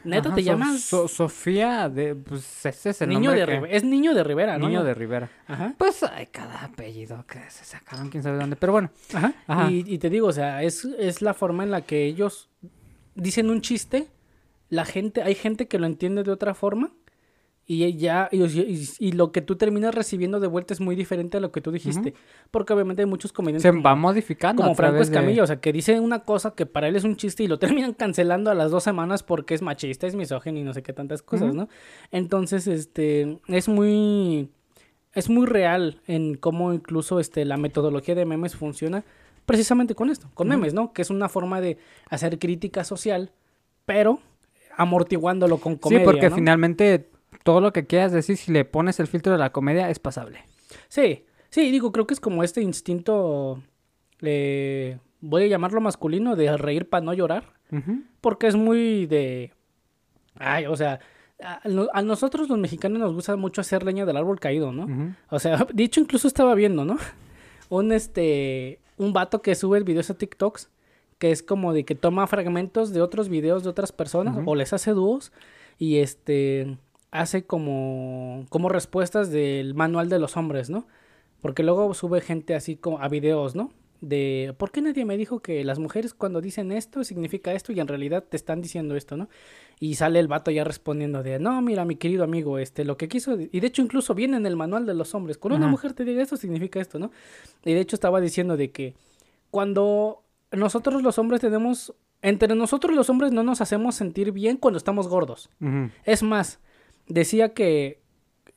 Neta, 0.07 0.29
Ajá, 0.29 0.37
te 0.37 0.43
So- 0.43 0.47
llamas 0.47 0.81
So- 0.81 1.09
Sofía 1.09 1.89
de. 1.89 2.15
Pues 2.15 2.65
ese 2.65 2.91
es 2.91 3.03
el 3.03 3.09
Niño 3.11 3.31
nombre 3.31 3.41
de 3.41 3.47
que- 3.47 3.53
Rivera. 3.57 3.73
Es 3.77 3.85
Niño 3.85 4.15
de 4.15 4.25
Rivera, 4.25 4.59
¿no? 4.59 4.67
Niño 4.69 4.85
de 4.85 4.95
Rivera. 4.95 5.31
Ajá. 5.47 5.75
Pues 5.77 6.03
hay 6.05 6.27
cada 6.27 6.65
apellido 6.65 7.25
que 7.27 7.39
se 7.51 7.65
sacaron, 7.65 8.09
quién 8.09 8.23
sabe 8.23 8.39
dónde. 8.39 8.57
Pero 8.57 8.73
bueno. 8.73 8.91
Ajá. 9.13 9.35
Ajá. 9.47 9.71
Y, 9.71 9.85
y 9.87 9.99
te 9.99 10.09
digo, 10.09 10.29
o 10.29 10.33
sea, 10.33 10.63
es, 10.63 10.85
es 10.85 11.21
la 11.23 11.35
forma 11.35 11.65
en 11.65 11.71
la 11.71 11.83
que 11.83 12.05
ellos 12.07 12.49
dicen 13.15 13.51
un 13.51 13.61
chiste. 13.61 14.09
La 14.69 14.85
gente, 14.85 15.23
hay 15.23 15.35
gente 15.35 15.69
que 15.69 15.79
lo 15.79 15.87
entiende 15.87 16.23
de 16.25 16.31
otra 16.33 16.55
forma. 16.55 16.91
Y 17.69 17.97
ya, 17.97 18.29
y, 18.31 18.45
y- 18.45 18.89
y 19.01 19.13
lo 19.13 19.33
que 19.33 19.43
tú 19.43 19.57
terminas 19.57 19.93
recibiendo 19.93 20.39
de 20.39 20.47
vuelta 20.47 20.73
es 20.73 20.81
muy 20.81 20.95
diferente 20.95 21.39
a 21.39 21.41
lo 21.41 21.51
que 21.51 21.61
tú 21.61 21.73
dijiste. 21.73 22.15
Porque 22.53 22.73
obviamente 22.73 23.03
hay 23.03 23.07
muchos 23.09 23.33
comediantes. 23.33 23.63
Se 23.63 23.81
va 23.81 23.97
modificando. 23.97 24.63
como 24.63 24.73
a 24.73 24.77
Franco 24.77 24.97
de- 24.99 25.03
Escamilla, 25.03 25.43
o 25.43 25.47
sea, 25.49 25.61
que 25.61 25.73
dice 25.73 25.99
una 25.99 26.21
cosa 26.21 26.55
que 26.55 26.65
para 26.65 26.87
él 26.87 26.95
es 26.95 27.03
un 27.03 27.17
chiste 27.17 27.43
y 27.43 27.49
lo 27.49 27.59
terminan 27.91 27.93
cancelando 27.93 28.53
a 28.53 28.55
las 28.55 28.71
dos 28.71 28.85
semanas 28.85 29.25
porque 29.25 29.55
es 29.55 29.63
machista, 29.63 30.07
es 30.07 30.15
misógino 30.15 30.61
y 30.61 30.63
no 30.63 30.73
sé 30.75 30.85
qué 30.85 30.93
tantas 30.93 31.23
cosas. 31.23 31.55
¿no? 31.57 31.69
Entonces, 32.13 32.69
este, 32.69 33.39
es 33.49 33.69
muy... 33.69 34.49
es 35.13 35.29
muy 35.29 35.47
real 35.47 36.01
en 36.07 36.37
cómo 36.37 36.73
incluso 36.73 37.19
este, 37.19 37.45
la 37.45 37.57
metodología 37.57 38.15
de 38.15 38.27
memes 38.27 38.55
funciona 38.55 39.03
precisamente 39.45 39.97
con 39.97 40.11
esto, 40.11 40.29
con 40.35 40.47
memes, 40.49 40.73
¿no? 40.75 40.93
Que 40.93 41.03
es 41.03 41.11
una 41.11 41.29
forma 41.29 41.61
de 41.61 41.79
hacer 42.11 42.39
crítica 42.39 42.85
social, 42.85 43.33
pero 43.87 44.21
amortiguándolo 44.77 45.59
con 45.59 45.77
comedia. 45.77 46.01
Sí, 46.01 46.05
porque 46.05 46.31
¿no? 46.31 46.37
finalmente 46.37 47.09
todo 47.47 47.61
lo 47.61 47.73
que 47.73 47.87
quieras 47.87 48.11
decir, 48.11 48.37
si 48.37 48.51
le 48.51 48.65
pones 48.65 48.99
el 48.99 49.07
filtro 49.07 49.31
de 49.31 49.39
la 49.39 49.53
comedia, 49.53 49.89
es 49.89 50.01
pasable. 50.01 50.41
Sí, 50.89 51.25
sí, 51.49 51.71
digo, 51.71 51.93
creo 51.93 52.05
que 52.05 52.15
es 52.15 52.19
como 52.19 52.43
este 52.43 52.61
instinto, 52.61 53.63
eh, 54.21 54.99
voy 55.21 55.45
a 55.45 55.47
llamarlo 55.47 55.81
masculino, 55.81 56.35
de 56.35 56.57
reír 56.57 56.89
para 56.89 57.05
no 57.05 57.15
llorar, 57.15 57.53
porque 58.21 58.49
es 58.49 58.57
muy 58.57 59.07
de... 59.07 59.53
Ay, 60.35 60.67
o 60.67 60.75
sea, 60.75 60.99
a, 61.41 62.03
nosotros 62.03 62.49
los 62.49 62.59
mexicanos 62.59 62.99
nos 62.99 63.15
gusta 63.15 63.37
mucho 63.37 63.61
hacer 63.61 63.85
leña 63.85 64.05
del 64.05 64.17
árbol 64.17 64.41
caído, 64.41 64.73
¿no? 64.73 65.15
O 65.31 65.39
sea, 65.39 65.65
de 65.73 65.85
hecho 65.85 66.01
incluso 66.01 66.27
estaba 66.27 66.53
viendo, 66.57 66.85
¿no? 66.85 66.97
Un 67.69 67.93
este 67.93 68.81
un 68.97 69.13
vato 69.13 69.41
que 69.43 69.55
sube 69.55 69.83
videos 69.83 70.09
a 70.11 70.15
TikToks 70.15 70.71
que 71.19 71.31
es 71.31 71.43
como 71.43 71.73
de 71.73 71.85
que 71.85 71.95
toma 71.95 72.27
fragmentos 72.27 72.93
de 72.93 73.03
otros 73.03 73.29
videos 73.29 73.65
de 73.65 73.71
otras 73.71 73.93
personas 73.93 74.39
o 74.47 74.55
les 74.55 74.73
hace 74.73 74.93
dúos 74.93 75.33
y 75.79 75.99
este 75.99 76.79
hace 77.21 77.45
como 77.45 78.45
como 78.49 78.69
respuestas 78.69 79.31
del 79.31 79.75
manual 79.75 80.09
de 80.09 80.19
los 80.19 80.37
hombres, 80.37 80.71
¿no? 80.71 80.87
Porque 81.41 81.63
luego 81.63 81.93
sube 81.95 82.21
gente 82.21 82.55
así 82.55 82.77
como 82.77 83.01
a 83.01 83.09
videos, 83.09 83.55
¿no? 83.55 83.71
De 84.01 84.55
¿por 84.59 84.71
qué 84.71 84.83
nadie 84.83 85.05
me 85.05 85.17
dijo 85.17 85.41
que 85.41 85.65
las 85.65 85.79
mujeres 85.79 86.13
cuando 86.13 86.41
dicen 86.41 86.71
esto 86.71 87.03
significa 87.03 87.53
esto 87.53 87.73
y 87.73 87.81
en 87.81 87.89
realidad 87.89 88.25
te 88.25 88.37
están 88.37 88.61
diciendo 88.61 88.95
esto, 88.95 89.17
¿no? 89.17 89.29
Y 89.81 89.95
sale 89.95 90.19
el 90.19 90.29
vato 90.29 90.51
ya 90.51 90.65
respondiendo 90.65 91.23
de, 91.23 91.39
no, 91.39 91.61
mira, 91.63 91.85
mi 91.85 91.97
querido 91.97 92.25
amigo, 92.25 92.59
este, 92.59 92.85
lo 92.85 92.97
que 92.97 93.09
quiso, 93.09 93.39
y 93.41 93.61
de 93.61 93.67
hecho 93.67 93.83
incluso 93.83 94.15
viene 94.15 94.37
en 94.37 94.47
el 94.47 94.57
manual 94.57 94.87
de 94.87 94.95
los 94.95 95.15
hombres, 95.15 95.39
cuando 95.39 95.57
una 95.57 95.69
mujer 95.69 95.93
te 95.93 96.05
diga 96.05 96.23
esto 96.23 96.37
significa 96.37 96.81
esto, 96.81 96.99
¿no? 96.99 97.11
Y 97.65 97.75
de 97.75 97.81
hecho 97.81 97.97
estaba 97.97 98.21
diciendo 98.21 98.57
de 98.57 98.71
que 98.71 98.95
cuando 99.51 100.23
nosotros 100.53 101.03
los 101.03 101.19
hombres 101.19 101.41
tenemos, 101.41 101.95
entre 102.23 102.55
nosotros 102.55 102.95
los 102.95 103.09
hombres 103.11 103.33
no 103.33 103.43
nos 103.43 103.61
hacemos 103.61 103.95
sentir 103.95 104.33
bien 104.33 104.57
cuando 104.57 104.79
estamos 104.79 105.09
gordos. 105.09 105.51
Es 106.05 106.23
más, 106.23 106.61
decía 107.09 107.55
que 107.55 108.01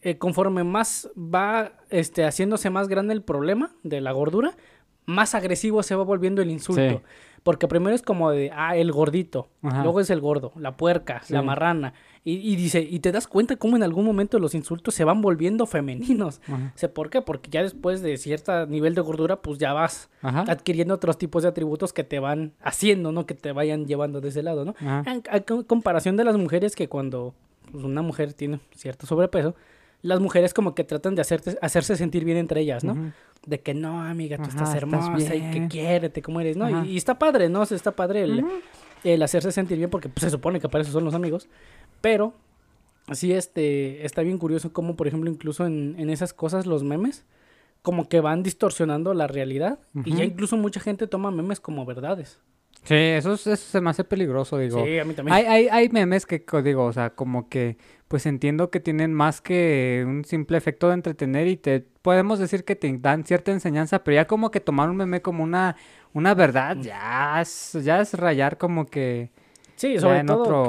eh, 0.01 0.17
conforme 0.17 0.63
más 0.63 1.09
va 1.17 1.73
este, 1.89 2.23
haciéndose 2.23 2.69
más 2.69 2.87
grande 2.87 3.13
el 3.13 3.21
problema 3.21 3.71
de 3.83 4.01
la 4.01 4.11
gordura, 4.11 4.55
más 5.05 5.35
agresivo 5.35 5.83
se 5.83 5.95
va 5.95 6.03
volviendo 6.03 6.41
el 6.41 6.51
insulto. 6.51 6.99
Sí. 6.99 7.01
Porque 7.43 7.67
primero 7.67 7.95
es 7.95 8.01
como 8.01 8.31
de, 8.31 8.51
ah, 8.53 8.75
el 8.75 8.91
gordito, 8.91 9.49
Ajá. 9.61 9.83
luego 9.83 10.01
es 10.01 10.09
el 10.09 10.19
gordo, 10.19 10.51
la 10.57 10.75
puerca, 10.75 11.21
la 11.29 11.41
marrana. 11.41 11.93
Y, 12.25 12.33
y 12.33 12.57
dice, 12.57 12.81
y 12.81 12.99
te 12.99 13.13
das 13.13 13.27
cuenta 13.27 13.55
cómo 13.55 13.77
en 13.77 13.83
algún 13.83 14.05
momento 14.05 14.39
los 14.39 14.53
insultos 14.53 14.93
se 14.93 15.05
van 15.05 15.21
volviendo 15.21 15.65
femeninos. 15.65 16.41
Ajá. 16.47 16.73
Sé 16.75 16.89
por 16.89 17.09
qué, 17.09 17.21
porque 17.21 17.49
ya 17.49 17.63
después 17.63 18.01
de 18.01 18.17
cierto 18.17 18.65
nivel 18.67 18.93
de 18.93 19.01
gordura, 19.01 19.41
pues 19.41 19.57
ya 19.57 19.73
vas 19.73 20.09
Ajá. 20.21 20.43
adquiriendo 20.47 20.93
otros 20.93 21.17
tipos 21.17 21.43
de 21.43 21.49
atributos 21.49 21.93
que 21.93 22.03
te 22.03 22.19
van 22.19 22.53
haciendo, 22.61 23.11
¿no? 23.11 23.25
Que 23.25 23.35
te 23.35 23.51
vayan 23.53 23.85
llevando 23.85 24.19
de 24.21 24.29
ese 24.29 24.43
lado, 24.43 24.65
¿no? 24.65 24.75
En, 25.05 25.21
comparación 25.63 26.17
de 26.17 26.25
las 26.25 26.37
mujeres 26.37 26.75
que 26.75 26.89
cuando 26.89 27.35
pues, 27.71 27.83
una 27.83 28.01
mujer 28.01 28.33
tiene 28.33 28.59
cierto 28.75 29.05
sobrepeso, 29.05 29.55
las 30.01 30.19
mujeres 30.19 30.53
como 30.53 30.75
que 30.75 30.83
tratan 30.83 31.15
de 31.15 31.21
hacerte, 31.21 31.57
hacerse 31.61 31.95
sentir 31.95 32.23
bien 32.23 32.37
entre 32.37 32.61
ellas, 32.61 32.83
¿no? 32.83 33.13
De 33.45 33.61
que 33.61 33.73
no, 33.73 34.01
amiga, 34.01 34.37
tú 34.37 34.43
Ajá, 34.43 34.51
estás 34.51 34.69
estás 34.69 34.75
hermosa 34.75 35.35
y 35.35 35.51
que 35.51 35.67
quiérete 35.67 36.21
como 36.21 36.39
eres, 36.39 36.57
¿no? 36.57 36.85
Y, 36.85 36.91
y 36.91 36.97
está 36.97 37.19
padre, 37.19 37.49
¿no? 37.49 37.61
O 37.61 37.65
sea, 37.65 37.75
está 37.75 37.91
padre 37.91 38.23
el, 38.23 38.45
el 39.03 39.21
hacerse 39.21 39.51
sentir 39.51 39.77
bien 39.77 39.89
porque 39.89 40.09
pues, 40.09 40.23
se 40.23 40.29
supone 40.29 40.59
que 40.59 40.69
para 40.69 40.83
eso 40.83 40.91
son 40.91 41.03
los 41.03 41.13
amigos. 41.13 41.47
Pero 42.01 42.33
sí, 43.11 43.33
este, 43.33 44.05
está 44.05 44.21
bien 44.21 44.37
curioso 44.37 44.71
cómo, 44.71 44.95
por 44.95 45.07
ejemplo, 45.07 45.29
incluso 45.29 45.65
en, 45.65 45.95
en 45.97 46.09
esas 46.09 46.33
cosas, 46.33 46.65
los 46.65 46.83
memes, 46.83 47.25
como 47.81 48.07
que 48.07 48.19
van 48.21 48.43
distorsionando 48.43 49.13
la 49.13 49.27
realidad. 49.27 49.79
Y 50.05 50.15
ya 50.15 50.23
incluso 50.23 50.57
mucha 50.57 50.79
gente 50.79 51.07
toma 51.07 51.31
memes 51.31 51.59
como 51.59 51.85
verdades. 51.85 52.39
Sí, 52.83 52.95
eso, 52.95 53.33
es- 53.33 53.45
eso 53.47 53.69
se 53.71 53.81
me 53.81 53.89
hace 53.91 54.03
peligroso, 54.03 54.57
digo. 54.57 54.83
Sí, 54.85 54.97
a 54.97 55.05
mí 55.05 55.13
también. 55.13 55.35
Hay, 55.35 55.45
hay, 55.45 55.67
hay 55.69 55.89
memes 55.89 56.25
que, 56.25 56.43
digo, 56.63 56.85
o 56.85 56.93
sea, 56.93 57.11
como 57.11 57.47
que, 57.49 57.77
pues 58.07 58.25
entiendo 58.25 58.71
que 58.71 58.79
tienen 58.79 59.13
más 59.13 59.41
que 59.41 60.03
un 60.07 60.25
simple 60.25 60.57
efecto 60.57 60.87
de 60.87 60.95
entretener 60.95 61.47
y 61.47 61.57
te 61.57 61.81
podemos 62.01 62.39
decir 62.39 62.63
que 62.65 62.75
te 62.75 62.91
dan 62.97 63.25
cierta 63.25 63.51
enseñanza, 63.51 64.03
pero 64.03 64.15
ya 64.15 64.25
como 64.27 64.49
que 64.49 64.59
tomar 64.59 64.89
un 64.89 64.97
meme 64.97 65.21
como 65.21 65.43
una, 65.43 65.75
una 66.13 66.33
verdad, 66.33 66.77
ya 66.81 67.39
es, 67.41 67.77
ya 67.83 68.01
es 68.01 68.13
rayar 68.15 68.57
como 68.57 68.85
que 68.87 69.29
sí, 69.75 69.99
sobre 69.99 70.19
en 70.19 70.25
todo 70.27 70.41
otro, 70.41 70.63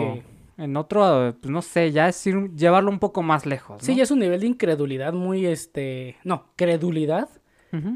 que... 0.56 0.62
en 0.62 0.76
otro, 0.76 1.34
pues 1.40 1.50
no 1.50 1.62
sé, 1.62 1.92
ya 1.92 2.08
es 2.08 2.26
ir- 2.26 2.54
llevarlo 2.54 2.90
un 2.90 2.98
poco 2.98 3.22
más 3.22 3.46
lejos, 3.46 3.82
Sí, 3.82 3.92
¿no? 3.92 3.96
ya 3.98 4.02
es 4.02 4.10
un 4.10 4.18
nivel 4.18 4.40
de 4.40 4.46
incredulidad 4.48 5.14
muy, 5.14 5.46
este... 5.46 6.16
No, 6.24 6.48
credulidad 6.56 7.28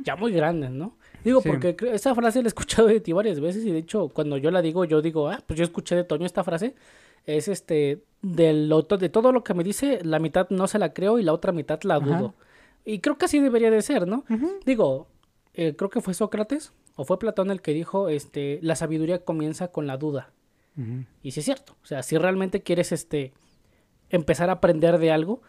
ya 0.05 0.15
muy 0.17 0.33
grande, 0.33 0.71
¿no? 0.71 0.97
Digo, 1.25 1.41
Sí. 1.41 1.49
porque 1.49 1.75
esa 1.93 2.15
frase 2.15 2.41
la 2.43 2.47
he 2.47 2.49
escuchado 2.49 2.87
de 2.89 3.01
ti 3.01 3.13
varias 3.13 3.41
veces 3.41 3.65
y 3.65 3.73
de 3.73 3.79
hecho 3.79 4.09
cuando 4.09 4.37
yo 4.37 4.51
la 4.51 4.61
digo, 4.63 4.85
yo 4.85 5.01
digo, 5.03 5.29
ah, 5.29 5.43
pues 5.47 5.59
yo 5.59 5.65
escuché 5.65 5.97
de 5.97 6.05
Toño 6.05 6.27
esta 6.27 6.45
frase. 6.45 6.75
Es 7.27 7.49
este, 7.49 8.03
del 8.21 8.71
otro- 8.73 8.99
de 8.99 9.09
todo 9.09 9.33
lo 9.33 9.43
que 9.43 9.55
me 9.55 9.65
dice, 9.65 10.01
la 10.05 10.19
mitad 10.19 10.49
no 10.51 10.67
se 10.67 10.79
la 10.79 10.93
creo 10.93 11.19
y 11.19 11.23
la 11.23 11.33
otra 11.33 11.53
mitad 11.53 11.81
la 11.83 11.97
Ajá. 11.97 12.05
dudo. 12.05 12.35
Y 12.85 12.99
creo 12.99 13.17
que 13.17 13.25
así 13.25 13.41
debería 13.41 13.71
de 13.71 13.81
ser, 13.81 14.07
¿no? 14.07 14.25
Digo, 14.67 15.09
eh, 15.55 15.75
creo 15.75 15.89
que 15.89 16.03
fue 16.03 16.13
Sócrates 16.13 16.73
o 16.97 17.05
fue 17.07 17.19
Platón 17.19 17.51
el 17.51 17.63
que 17.63 17.73
dijo, 17.73 18.11
este, 18.11 18.59
la 18.61 18.77
sabiduría 18.77 19.25
comienza 19.25 19.69
con 19.69 19.87
la 19.87 19.97
duda. 19.97 20.31
Y 21.23 21.31
sí 21.31 21.41
es 21.41 21.47
cierto. 21.47 21.77
O 21.83 21.87
sea, 21.87 22.03
si 22.03 22.19
realmente 22.19 22.61
quieres 22.63 22.93
este 22.93 23.33
empezar 24.11 24.51
a 24.51 24.55
aprender 24.55 24.99
de 24.99 25.11
algo, 25.13 25.41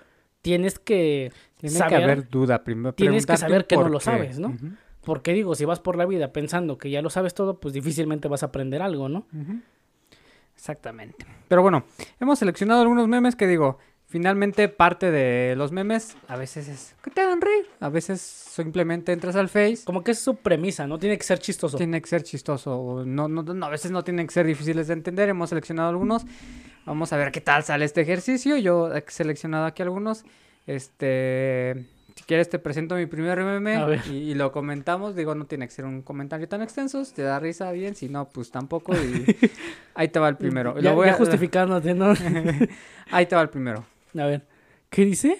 tienes 0.41 0.79
que 0.79 1.31
Tiene 1.57 1.75
saber. 1.75 1.97
que 1.97 2.03
haber 2.03 2.29
duda 2.29 2.63
primero. 2.63 2.93
tienes 2.93 3.25
que 3.25 3.35
saber 3.35 3.65
que 3.67 3.75
no 3.75 3.89
lo 3.89 3.99
sabes, 3.99 4.39
¿no? 4.39 4.55
Porque 5.05 5.31
digo, 5.33 5.55
si 5.55 5.63
vas 5.63 5.79
por 5.79 5.95
la 5.95 6.05
vida 6.05 6.33
pensando 6.33 6.77
que 6.77 6.89
ya 6.89 7.01
lo 7.01 7.09
sabes 7.09 7.33
todo, 7.33 7.59
pues 7.59 7.73
difícilmente 7.73 8.27
vas 8.27 8.43
a 8.43 8.47
aprender 8.47 8.81
algo, 8.81 9.07
¿no? 9.07 9.25
Exactamente. 10.55 11.25
Pero 11.47 11.61
bueno, 11.61 11.85
hemos 12.19 12.39
seleccionado 12.39 12.81
algunos 12.81 13.07
memes 13.07 13.35
que 13.35 13.47
digo, 13.47 13.77
finalmente 14.07 14.67
parte 14.67 15.11
de 15.11 15.55
los 15.55 15.71
memes 15.71 16.15
a 16.27 16.37
veces 16.37 16.67
es 16.67 16.95
que 17.03 17.11
te 17.11 17.21
hagan 17.21 17.41
reír, 17.41 17.67
a 17.79 17.89
veces 17.89 18.21
simplemente 18.21 19.11
entras 19.11 19.35
al 19.35 19.49
Face, 19.49 19.79
Como 19.85 20.03
que 20.03 20.11
es 20.11 20.19
su 20.19 20.37
premisa, 20.37 20.87
¿no? 20.87 20.97
Tiene 20.97 21.17
que 21.17 21.23
ser 21.23 21.39
chistoso. 21.39 21.77
tiene 21.77 22.01
que 22.01 22.07
ser 22.07 22.23
chistoso, 22.23 22.75
o 22.77 23.05
no, 23.05 23.27
no, 23.27 23.43
no, 23.43 23.65
a 23.65 23.69
veces 23.69 23.91
no 23.91 24.03
tienen 24.03 24.25
que 24.27 24.33
ser 24.33 24.45
difíciles 24.45 24.87
de 24.87 24.93
entender, 24.93 25.29
hemos 25.29 25.49
seleccionado 25.49 25.89
algunos, 25.89 26.25
vamos 26.85 27.13
a 27.13 27.17
ver 27.17 27.31
qué 27.31 27.41
tal 27.41 27.63
sale 27.63 27.85
este 27.85 28.01
ejercicio, 28.01 28.57
yo 28.57 28.93
he 28.93 29.03
seleccionado 29.07 29.65
aquí 29.65 29.83
algunos, 29.83 30.23
este, 30.65 31.85
si 32.15 32.23
quieres 32.23 32.49
te 32.49 32.59
presento 32.59 32.95
mi 32.95 33.05
primer 33.07 33.43
meme 33.43 33.99
y, 34.09 34.31
y 34.31 34.35
lo 34.35 34.51
comentamos, 34.51 35.15
digo, 35.15 35.35
no 35.35 35.45
tiene 35.45 35.67
que 35.67 35.73
ser 35.73 35.85
un 35.85 36.01
comentario 36.01 36.47
tan 36.47 36.61
extenso, 36.61 37.03
si 37.05 37.13
te 37.13 37.21
da 37.23 37.39
risa 37.39 37.71
bien, 37.71 37.95
si 37.95 38.07
no, 38.09 38.29
pues 38.29 38.51
tampoco, 38.51 38.93
y 38.95 39.25
ahí 39.95 40.07
te 40.07 40.19
va 40.19 40.29
el 40.29 40.37
primero. 40.37 40.75
Ya, 40.79 40.91
Lo 40.91 40.95
voy 40.95 41.07
ya 41.07 41.13
a- 41.13 41.17
justificándote, 41.17 41.93
¿no? 41.93 42.13
Ahí 43.11 43.25
te 43.25 43.35
va 43.35 43.41
el 43.41 43.49
primero. 43.49 43.85
a 44.17 44.25
ver, 44.25 44.47
¿qué 44.89 45.05
dice? 45.05 45.37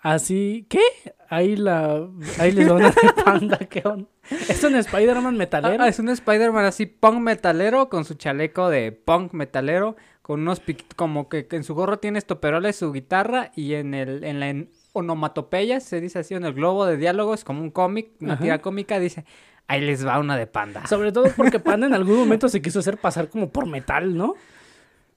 Así, 0.00 0.66
¿qué? 0.68 0.80
Ahí 1.28 1.56
la, 1.56 2.06
ahí 2.38 2.52
les 2.52 2.68
van 2.68 2.84
a 2.84 2.92
panda, 3.24 3.58
¿qué 3.58 3.82
onda? 3.84 4.06
Es 4.30 4.62
un 4.62 4.74
Spider-Man 4.76 5.36
metalero. 5.36 5.82
Ah, 5.82 5.88
es 5.88 5.98
un 5.98 6.08
Spider-Man 6.10 6.64
así 6.66 6.86
punk 6.86 7.18
metalero 7.20 7.88
con 7.88 8.04
su 8.04 8.14
chaleco 8.14 8.68
de 8.68 8.92
punk 8.92 9.32
metalero, 9.32 9.96
con 10.22 10.40
unos 10.42 10.62
como 10.96 11.28
que, 11.28 11.46
que 11.46 11.56
en 11.56 11.64
su 11.64 11.74
gorro 11.74 11.98
tiene 11.98 12.18
estoperoles, 12.18 12.76
su 12.76 12.92
guitarra 12.92 13.50
y 13.56 13.74
en 13.74 13.94
el 13.94 14.24
en 14.24 14.40
la 14.40 14.48
en- 14.50 14.70
onomatopeya, 14.94 15.80
se 15.80 16.00
dice 16.00 16.20
así, 16.20 16.34
en 16.34 16.44
el 16.44 16.54
globo 16.54 16.86
de 16.86 16.96
diálogo, 16.96 17.34
es 17.34 17.44
como 17.44 17.60
un 17.60 17.70
cómic, 17.70 18.12
una 18.20 18.38
tira 18.38 18.62
cómica, 18.62 18.98
dice, 18.98 19.26
ahí 19.66 19.80
les 19.80 20.06
va 20.06 20.18
una 20.18 20.36
de 20.36 20.46
panda. 20.46 20.86
Sobre 20.86 21.12
todo 21.12 21.26
porque 21.36 21.58
Panda 21.58 21.86
en 21.86 21.94
algún 21.94 22.16
momento 22.16 22.48
se 22.48 22.62
quiso 22.62 22.78
hacer 22.78 22.96
pasar 22.96 23.28
como 23.28 23.50
por 23.50 23.66
metal, 23.66 24.16
¿no? 24.16 24.34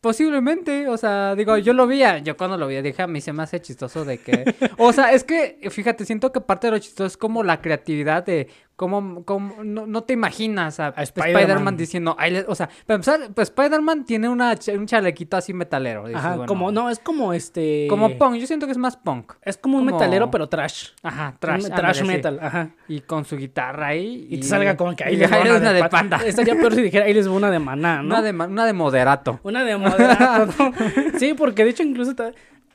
Posiblemente, 0.01 0.87
o 0.87 0.97
sea, 0.97 1.35
digo, 1.35 1.57
yo 1.57 1.73
lo 1.73 1.87
vi, 1.87 2.01
yo 2.23 2.37
cuando 2.37 2.57
lo 2.57 2.67
vi 2.67 2.81
dije, 2.81 3.01
a 3.01 3.07
mí 3.07 3.19
se 3.19 3.33
me 3.33 3.43
hace 3.43 3.61
chistoso 3.61 4.05
de 4.05 4.19
que, 4.19 4.55
o 4.77 4.93
sea, 4.93 5.11
es 5.11 5.23
que, 5.23 5.59
fíjate, 5.71 6.05
siento 6.05 6.31
que 6.31 6.41
parte 6.41 6.67
de 6.67 6.71
lo 6.71 6.79
chistoso 6.79 7.07
es 7.07 7.17
como 7.17 7.43
la 7.43 7.61
creatividad 7.61 8.23
de 8.25 8.47
cómo, 8.77 9.25
cómo 9.25 9.63
no, 9.63 9.85
no 9.87 10.03
te 10.03 10.13
imaginas 10.13 10.79
a, 10.79 10.87
A 10.95 11.03
Spider-Man 11.03 11.75
diciendo, 11.75 12.15
o 12.47 12.55
sea, 12.55 12.69
para 12.85 12.95
empezar, 12.95 13.19
pues 13.33 13.49
Spider-Man 13.49 14.05
tiene 14.05 14.29
una, 14.29 14.55
un 14.73 14.85
chalequito 14.85 15.35
así 15.35 15.53
metalero. 15.53 16.07
dices, 16.07 16.23
Ajá, 16.23 16.29
bueno, 16.35 16.45
como, 16.45 16.71
no, 16.71 16.89
es 16.89 16.99
como 16.99 17.33
este... 17.33 17.87
Como 17.89 18.17
punk, 18.17 18.35
yo 18.35 18.47
siento 18.47 18.67
que 18.67 18.71
es 18.71 18.77
más 18.77 18.95
punk. 18.95 19.33
Es 19.41 19.57
como 19.57 19.79
un 19.79 19.85
metalero, 19.85 20.31
pero 20.31 20.47
trash. 20.47 20.89
Ajá, 21.01 21.29
Un 21.33 21.39
trash. 21.39 21.63
trash 21.63 21.73
ándale, 21.73 21.95
sí. 21.95 22.05
metal, 22.05 22.39
ajá. 22.41 22.69
Y 22.87 23.01
con 23.01 23.25
su 23.25 23.35
guitarra 23.35 23.87
ahí. 23.87 24.27
Y 24.29 24.37
te 24.37 24.43
salga 24.45 24.77
como 24.77 24.95
que 24.95 25.03
ahí 25.03 25.15
y 25.15 25.17
les 25.17 25.27
una, 25.27 25.39
una 25.41 25.73
de, 25.73 25.81
de 25.83 25.89
panda. 25.89 26.17
panda. 26.17 26.17
Estaría 26.27 26.55
peor 26.55 26.75
si 26.75 26.83
dijera 26.83 27.05
ahí 27.05 27.13
les 27.15 27.27
va 27.27 27.33
una 27.33 27.49
de 27.49 27.59
maná, 27.59 28.03
¿no? 28.03 28.15
Una 28.15 28.21
de, 28.21 28.31
una 28.31 28.65
de 28.65 28.73
moderato. 28.73 29.39
Una 29.43 29.63
de 29.63 29.75
moderato, 29.75 30.53
¿no? 30.59 30.73
Sí, 31.19 31.33
porque 31.33 31.63
de 31.63 31.71
hecho 31.71 31.83
incluso. 31.83 32.13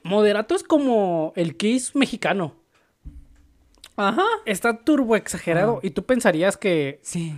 Moderato 0.03 0.57
es 0.57 0.65
como 0.65 1.33
el 1.37 1.57
Kiss 1.57 1.95
mexicano. 1.95 2.57
Ajá. 3.97 4.25
Está 4.47 4.79
turbo 4.79 5.17
exagerado. 5.17 5.81
Y 5.83 5.91
tú 5.91 6.05
pensarías 6.05 6.57
que... 6.57 6.99
Sí. 7.03 7.35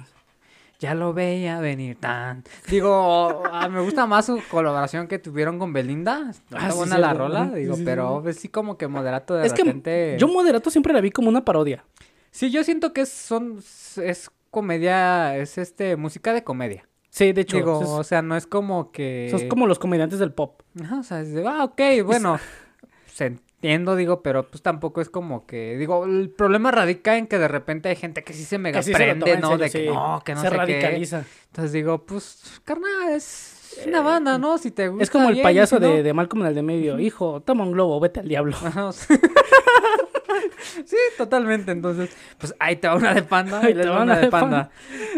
ya 0.79 0.95
lo 0.95 1.13
veía 1.15 1.61
venir 1.61 1.97
tan. 1.99 2.45
Digo, 2.69 3.43
ah, 3.51 3.69
me 3.69 3.81
gusta 3.81 4.07
más 4.07 4.27
su 4.27 4.41
colaboración 4.51 5.07
que 5.09 5.19
tuvieron 5.19 5.59
con 5.59 5.73
Belinda. 5.73 6.31
Está 6.31 6.67
Ah, 6.69 6.73
buena 6.75 6.97
sí, 6.97 7.01
la 7.01 7.11
sí, 7.13 7.17
rola, 7.19 7.51
sí, 7.53 7.61
digo, 7.61 7.77
pero 7.85 8.23
sí 8.33 8.49
como 8.49 8.77
que 8.77 8.87
moderato 8.89 9.35
de 9.35 9.47
es 9.47 9.53
que 9.53 9.63
repente. 9.65 10.17
yo 10.19 10.29
Moderato 10.29 10.71
siempre 10.71 10.93
la 10.93 11.01
vi 11.01 11.11
como 11.11 11.29
una 11.29 11.45
parodia. 11.45 11.85
Sí, 12.31 12.51
yo 12.51 12.65
siento 12.65 12.93
que 12.93 13.03
es, 13.03 13.09
son, 13.11 13.59
es 14.03 14.31
comedia, 14.51 15.37
es 15.37 15.57
este, 15.59 15.97
música 15.97 16.33
de 16.33 16.45
comedia. 16.45 16.87
Sí, 17.11 17.33
de 17.33 17.43
hecho, 17.43 17.57
Digo, 17.57 17.81
es- 17.83 17.89
o 17.89 18.03
sea, 18.05 18.23
no 18.23 18.37
es 18.37 18.47
como 18.47 18.91
que... 18.91 19.29
son 19.31 19.49
como 19.49 19.67
los 19.69 19.79
comediantes 19.79 20.19
del 20.19 20.33
pop. 20.33 20.61
Ajá, 20.83 20.99
o 20.99 21.03
sea, 21.05 21.21
es 21.21 21.33
de, 21.33 21.47
ah, 21.47 21.63
ok, 21.65 21.81
bueno, 22.05 22.39
se 23.13 23.39
entiendo, 23.65 23.97
digo, 23.97 24.21
pero 24.23 24.47
pues 24.51 24.63
tampoco 24.63 25.01
es 25.01 25.09
como 25.09 25.47
que, 25.47 25.77
digo, 25.79 26.05
el 26.05 26.29
problema 26.29 26.71
radica 26.71 27.17
en 27.17 27.27
que 27.27 27.39
de 27.39 27.49
repente 27.49 27.89
hay 27.89 27.97
gente 27.97 28.23
que 28.23 28.35
sí 28.35 28.45
se 28.45 28.59
mega 28.59 28.83
se 28.83 28.93
prende, 28.93 29.39
¿no? 29.39 29.49
serio, 29.53 29.59
de 29.59 29.71
que 29.71 29.79
sí. 29.79 29.87
no, 29.87 30.23
que 30.25 30.35
no 30.35 30.41
se 30.43 30.49
sé 30.49 30.51
qué. 30.53 30.57
radicaliza. 30.59 31.25
Entonces 31.47 31.73
digo, 31.73 32.05
pues, 32.05 32.61
carnal, 32.65 33.09
es 33.15 33.83
una 33.87 34.03
banda, 34.03 34.37
¿no? 34.39 34.59
Si 34.59 34.71
te 34.71 34.89
gusta 34.89 35.03
Es 35.03 35.09
como 35.11 35.29
el 35.29 35.35
bien, 35.37 35.43
payaso 35.45 35.77
si 35.79 35.83
no- 35.83 35.89
de, 35.93 36.03
de 36.03 36.13
Malcolm 36.13 36.43
en 36.43 36.49
el 36.49 36.55
de 36.55 36.63
medio. 36.63 36.99
Hijo, 37.01 37.41
toma 37.41 37.65
un 37.65 37.73
globo, 37.73 37.99
vete 38.01 38.21
al 38.21 38.29
diablo. 38.29 38.55
Ajá, 38.63 38.85
o 38.89 38.93
sea- 38.93 39.19
sí, 40.85 40.97
totalmente, 41.17 41.73
entonces, 41.73 42.11
pues 42.39 42.55
ahí 42.59 42.77
te 42.77 42.89
va 42.89 42.97
una 42.97 43.15
de 43.15 43.23
panda, 43.23 43.61
Ahí 43.61 43.73
te 43.73 43.81
les 43.81 43.89
va 43.91 44.03
una 44.03 44.19
de 44.19 44.29
panda. 44.31 44.71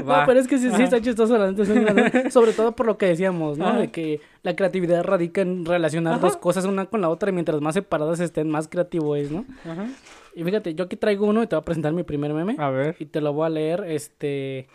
No, 0.05 0.15
pero 0.27 0.41
es 0.41 0.49
que 0.49 0.59
sí, 0.59 0.71
sí 0.71 0.83
está 0.83 1.01
chistoso 1.01 1.37
la. 1.39 1.55
Sobre 2.31 2.53
todo 2.53 2.73
por 2.73 2.87
lo 2.87 2.99
que 2.99 3.07
decíamos, 3.07 3.59
¿no? 3.59 3.67
Ajá. 3.69 3.79
De 3.79 3.89
que 3.91 4.21
la 4.43 4.55
creatividad 4.57 5.03
radica 5.05 5.41
en 5.41 5.65
relacionar 5.65 6.15
Ajá. 6.15 6.23
dos 6.23 6.37
cosas 6.37 6.65
una 6.65 6.87
con 6.87 7.01
la 7.01 7.09
otra 7.09 7.31
y 7.31 7.33
mientras 7.33 7.61
más 7.61 7.75
separadas 7.75 8.21
estén, 8.21 8.49
más 8.51 8.69
creativo 8.69 9.17
es, 9.17 9.31
¿no? 9.31 9.45
Ajá. 9.65 9.87
Y 10.35 10.45
fíjate, 10.45 10.75
yo 10.75 10.85
aquí 10.85 10.97
traigo 10.97 11.27
uno 11.27 11.43
y 11.43 11.47
te 11.47 11.57
voy 11.57 11.63
a 11.63 11.65
presentar 11.65 11.93
mi 11.93 12.03
primer 12.03 12.35
meme. 12.35 12.57
A 12.59 12.69
ver. 12.71 12.97
Y 12.99 13.07
te 13.07 13.21
lo 13.21 13.33
voy 13.33 13.47
a 13.47 13.49
leer, 13.49 13.85
este... 13.87 14.69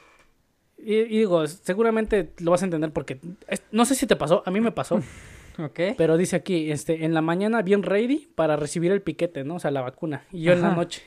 Y, 0.83 0.95
y 0.95 1.19
digo, 1.19 1.45
seguramente 1.45 2.31
lo 2.39 2.49
vas 2.51 2.63
a 2.63 2.65
entender 2.65 2.91
porque... 2.91 3.19
es- 3.47 3.61
no 3.71 3.85
sé 3.85 3.93
si 3.93 4.07
te 4.07 4.15
pasó, 4.15 4.41
a 4.45 4.49
mí 4.49 4.59
me 4.59 4.71
pasó. 4.71 4.99
Ok. 5.57 5.79
Pero 5.97 6.17
dice 6.17 6.35
aquí, 6.35 6.71
este, 6.71 7.05
en 7.05 7.13
la 7.13 7.21
mañana 7.21 7.61
bien 7.61 7.83
ready 7.83 8.29
para 8.35 8.55
recibir 8.55 8.91
el 8.91 9.01
piquete, 9.01 9.43
¿no? 9.43 9.55
O 9.55 9.59
sea, 9.59 9.71
la 9.71 9.81
vacuna. 9.81 10.25
Y 10.31 10.43
yo 10.43 10.53
en 10.53 10.61
la 10.61 10.75
noche. 10.75 11.03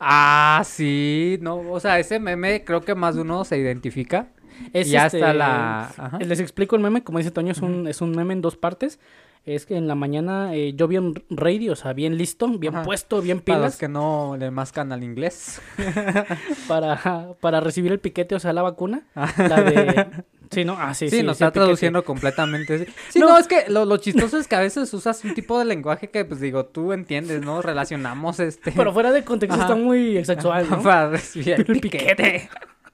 Ah, 0.00 0.62
sí, 0.64 1.38
no, 1.40 1.56
o 1.58 1.80
sea, 1.80 1.98
ese 1.98 2.20
meme 2.20 2.64
creo 2.64 2.82
que 2.82 2.94
más 2.94 3.16
de 3.16 3.22
uno 3.22 3.44
se 3.44 3.58
identifica. 3.58 4.28
Es 4.72 4.88
Y 4.88 4.90
ya 4.90 5.06
este, 5.06 5.18
está 5.18 5.34
la... 5.34 5.84
Ajá. 5.96 6.18
Les 6.18 6.40
explico 6.40 6.76
el 6.76 6.82
meme, 6.82 7.02
como 7.02 7.18
dice 7.18 7.30
Toño, 7.30 7.52
es 7.52 7.60
un, 7.62 7.86
es 7.88 8.00
un 8.00 8.12
meme 8.12 8.32
en 8.34 8.40
dos 8.42 8.56
partes. 8.56 8.98
Es 9.46 9.64
que 9.64 9.76
en 9.76 9.88
la 9.88 9.94
mañana 9.94 10.54
eh, 10.54 10.74
yo 10.74 10.88
bien 10.88 11.24
ready, 11.30 11.70
o 11.70 11.76
sea, 11.76 11.94
bien 11.94 12.18
listo, 12.18 12.48
bien 12.58 12.74
Ajá. 12.74 12.84
puesto, 12.84 13.22
bien 13.22 13.40
Para 13.40 13.58
los 13.60 13.64
pilas 13.66 13.76
que 13.78 13.88
no 13.88 14.36
le 14.38 14.50
mascan 14.50 14.92
al 14.92 15.02
inglés. 15.02 15.62
para, 16.68 17.32
para 17.40 17.60
recibir 17.60 17.92
el 17.92 17.98
piquete, 18.00 18.34
o 18.34 18.40
sea, 18.40 18.52
la 18.52 18.62
vacuna. 18.62 19.02
La 19.14 19.62
de... 19.62 20.06
Sí, 20.50 20.64
¿no? 20.64 20.76
Ah, 20.78 20.94
sí, 20.94 21.10
Sí, 21.10 21.18
sí. 21.18 21.22
nos 21.22 21.36
sí, 21.36 21.44
está 21.44 21.50
piquete. 21.52 21.64
traduciendo 21.64 22.04
completamente. 22.04 22.78
Sí, 22.86 22.92
Sí, 23.10 23.18
No. 23.20 23.28
no, 23.28 23.38
es 23.38 23.46
que 23.46 23.66
lo, 23.68 23.84
lo 23.84 23.98
chistoso 23.98 24.38
es 24.38 24.48
que 24.48 24.56
a 24.56 24.60
veces 24.60 24.92
usas 24.94 25.22
un 25.24 25.34
tipo 25.34 25.58
de 25.58 25.66
lenguaje 25.66 26.08
que, 26.10 26.24
pues 26.24 26.40
digo, 26.40 26.64
tú 26.66 26.92
entiendes, 26.92 27.42
¿no? 27.42 27.60
Relacionamos 27.60 28.40
este... 28.40 28.72
Pero 28.72 28.92
fuera 28.92 29.12
de 29.12 29.24
contexto 29.24 29.54
Ajá. 29.56 29.64
está 29.64 29.76
muy 29.76 30.24
sexual, 30.24 30.66
¿no? 30.70 30.82
Para 30.82 31.10
recibir 31.10 31.50
el 31.50 31.60
El 31.60 32.48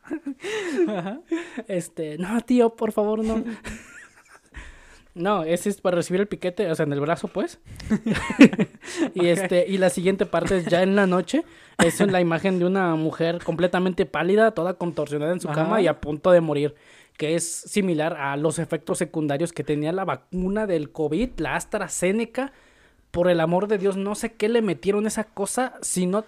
piquete. 0.08 1.20
Este, 1.68 2.18
no, 2.18 2.40
tío, 2.42 2.74
por 2.76 2.92
favor, 2.92 3.24
no. 3.24 3.44
No, 5.14 5.44
ese 5.44 5.68
es 5.68 5.80
para 5.80 5.96
recibir 5.96 6.20
el 6.20 6.26
piquete, 6.26 6.68
o 6.68 6.74
sea, 6.74 6.84
en 6.86 6.92
el 6.92 7.00
brazo, 7.00 7.28
pues. 7.28 7.60
y 9.14 9.26
este, 9.26 9.64
y 9.68 9.78
la 9.78 9.88
siguiente 9.88 10.26
parte 10.26 10.56
es 10.56 10.66
ya 10.66 10.82
en 10.82 10.96
la 10.96 11.06
noche. 11.06 11.44
Es 11.78 12.00
en 12.00 12.10
la 12.10 12.20
imagen 12.20 12.58
de 12.58 12.64
una 12.64 12.96
mujer 12.96 13.38
completamente 13.44 14.06
pálida, 14.06 14.50
toda 14.52 14.74
contorsionada 14.74 15.32
en 15.32 15.40
su 15.40 15.48
Ajá. 15.48 15.62
cama 15.62 15.80
y 15.80 15.86
a 15.86 16.00
punto 16.00 16.32
de 16.32 16.40
morir. 16.40 16.74
Que 17.16 17.36
es 17.36 17.44
similar 17.48 18.16
a 18.16 18.36
los 18.36 18.58
efectos 18.58 18.98
secundarios 18.98 19.52
que 19.52 19.62
tenía 19.62 19.92
la 19.92 20.04
vacuna 20.04 20.66
del 20.66 20.90
COVID, 20.90 21.30
la 21.38 21.54
AstraZeneca. 21.54 22.52
Por 23.12 23.30
el 23.30 23.38
amor 23.38 23.68
de 23.68 23.78
Dios, 23.78 23.96
no 23.96 24.16
sé 24.16 24.32
qué 24.32 24.48
le 24.48 24.62
metieron 24.62 25.06
esa 25.06 25.22
cosa, 25.22 25.74
si 25.80 26.06
no. 26.06 26.24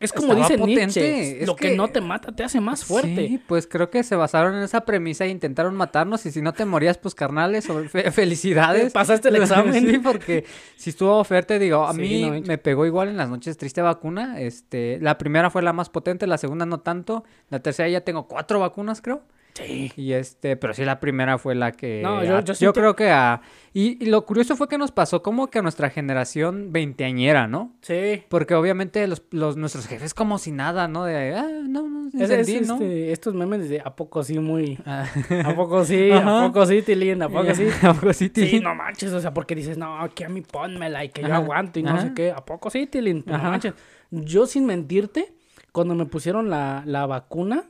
Es 0.00 0.12
como 0.12 0.34
dice 0.34 0.56
potente, 0.56 0.82
Nietzsche, 0.82 1.42
es 1.42 1.46
lo 1.48 1.56
que... 1.56 1.70
que- 1.70 1.76
no 1.76 1.88
te 1.88 2.00
mata 2.00 2.30
te 2.30 2.44
hace 2.44 2.60
más 2.60 2.84
fuerte. 2.84 3.26
Sí, 3.28 3.40
pues 3.46 3.66
creo 3.66 3.90
que 3.90 4.02
se 4.04 4.14
basaron 4.14 4.54
en 4.54 4.62
esa 4.62 4.84
premisa 4.84 5.24
e 5.24 5.28
intentaron 5.28 5.74
matarnos 5.74 6.24
y 6.26 6.30
si 6.30 6.40
no 6.40 6.52
te 6.52 6.64
morías, 6.64 6.98
pues 6.98 7.14
carnales, 7.16 7.66
fe- 7.90 8.10
felicidades. 8.12 8.92
Pasaste 8.94 9.28
el 9.28 9.36
examen. 9.42 9.88
sí, 9.88 9.98
porque 10.02 10.44
si 10.76 10.90
estuvo 10.90 11.24
fuerte, 11.24 11.58
digo, 11.58 11.84
a 11.86 11.92
Sí, 11.94 12.00
mí 12.00 12.30
no 12.30 12.40
me 12.46 12.58
pegó 12.58 12.86
igual 12.86 13.08
en 13.08 13.16
las 13.16 13.28
noches 13.28 13.56
triste 13.56 13.82
vacuna. 13.82 14.40
Este, 14.40 14.98
la 15.00 15.18
primera 15.18 15.50
fue 15.50 15.62
la 15.62 15.72
más 15.72 15.88
potente, 15.90 16.26
la 16.26 16.38
segunda 16.38 16.64
no 16.64 16.78
tanto, 16.80 17.24
la 17.50 17.60
tercera 17.60 17.88
ya 17.88 18.02
tengo 18.02 18.28
cuatro 18.28 18.60
vacunas, 18.60 19.00
creo. 19.02 19.22
Sí. 19.54 19.90
Y 19.96 20.12
este, 20.12 20.56
pero 20.56 20.72
sí 20.72 20.84
la 20.84 21.00
primera 21.00 21.36
fue 21.36 21.56
la 21.56 21.72
que 21.72 22.00
No, 22.02 22.22
yo- 22.22 22.36
a- 22.36 22.40
yo 22.40 22.46
yo, 22.46 22.54
siento- 22.54 22.80
creo 22.80 22.94
que 22.94 23.10
a 23.10 23.40
y, 23.74 24.02
y 24.02 24.06
lo 24.06 24.24
curioso 24.24 24.54
fue 24.56 24.68
que 24.68 24.78
nos 24.78 24.92
pasó 24.92 25.22
como 25.22 25.48
que 25.48 25.58
a 25.58 25.62
nuestra 25.62 25.90
generación 25.90 26.72
veinteañera, 26.72 27.46
¿no? 27.48 27.74
Sí. 27.82 28.22
Porque 28.28 28.54
obviamente 28.54 29.06
los, 29.08 29.22
los 29.30 29.56
nuestros 29.56 29.86
jefes 29.86 30.14
como 30.14 30.38
si 30.38 30.52
nada, 30.52 30.86
¿no? 30.88 31.04
De 31.04 31.34
ah, 31.34 31.48
no, 31.64 31.88
no, 31.88 32.08
Es, 32.08 32.30
es, 32.30 32.48
entendí, 32.48 32.66
¿no? 32.66 32.74
este, 32.74 33.12
estos 33.12 33.34
memes 33.34 33.68
de 33.68 33.80
a 33.84 33.94
poco 33.96 34.22
sí 34.22 34.38
muy... 34.38 34.78
Ah. 34.86 35.06
¿A 35.44 35.54
poco 35.54 35.84
sí? 35.84 36.10
Ajá. 36.10 36.44
¿A 36.44 36.46
poco 36.48 36.64
sí, 36.66 36.82
Tilín? 36.82 37.20
¿A 37.22 37.28
poco 37.28 37.52
sí? 37.54 37.66
¿A 37.82 37.92
poco 37.94 38.12
sí, 38.12 38.24
Sí, 38.26 38.30
Tilín? 38.30 38.62
no 38.62 38.74
manches, 38.74 39.12
o 39.12 39.20
sea, 39.20 39.34
porque 39.34 39.54
dices, 39.54 39.76
no, 39.76 39.96
que 40.14 40.24
a 40.24 40.28
mí 40.28 40.40
pónmela 40.40 41.04
y 41.04 41.08
que 41.10 41.22
yo 41.22 41.34
aguanto 41.34 41.78
y 41.78 41.82
no 41.82 42.00
sé 42.00 42.12
qué. 42.14 42.30
¿A 42.30 42.44
poco 42.44 42.70
sí, 42.70 42.86
Tilín? 42.86 43.24
No 43.26 43.38
manches. 43.38 43.74
Yo, 44.10 44.46
sin 44.46 44.66
mentirte, 44.66 45.32
cuando 45.72 45.94
me 45.94 46.06
pusieron 46.06 46.48
la, 46.48 46.82
la 46.86 47.06
vacuna, 47.06 47.64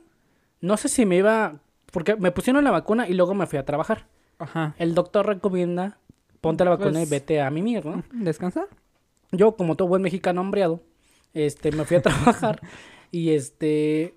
no 0.61 0.77
sé 0.77 0.87
si 0.87 1.05
me 1.05 1.17
iba... 1.17 1.55
Porque 1.91 2.15
me 2.15 2.31
pusieron 2.31 2.63
la 2.63 2.71
vacuna 2.71 3.07
y 3.07 3.13
luego 3.13 3.33
me 3.33 3.47
fui 3.47 3.57
a 3.59 3.65
trabajar. 3.65 4.05
Ajá. 4.37 4.75
El 4.77 4.95
doctor 4.95 5.25
recomienda, 5.25 5.97
ponte 6.41 6.63
la 6.63 6.71
vacuna 6.71 6.91
Pues- 6.99 7.07
y 7.07 7.11
vete 7.11 7.41
a 7.41 7.49
mimir, 7.49 7.85
¿no? 7.85 8.03
¿Descansar? 8.13 8.67
Yo, 9.31 9.55
como 9.55 9.75
todo 9.75 9.87
buen 9.87 10.01
mexicano 10.01 10.41
hambreado, 10.41 10.81
este, 11.33 11.71
me 11.71 11.85
fui 11.85 11.97
a 11.97 12.01
trabajar 12.01 12.61
y 13.11 13.31
este, 13.31 14.15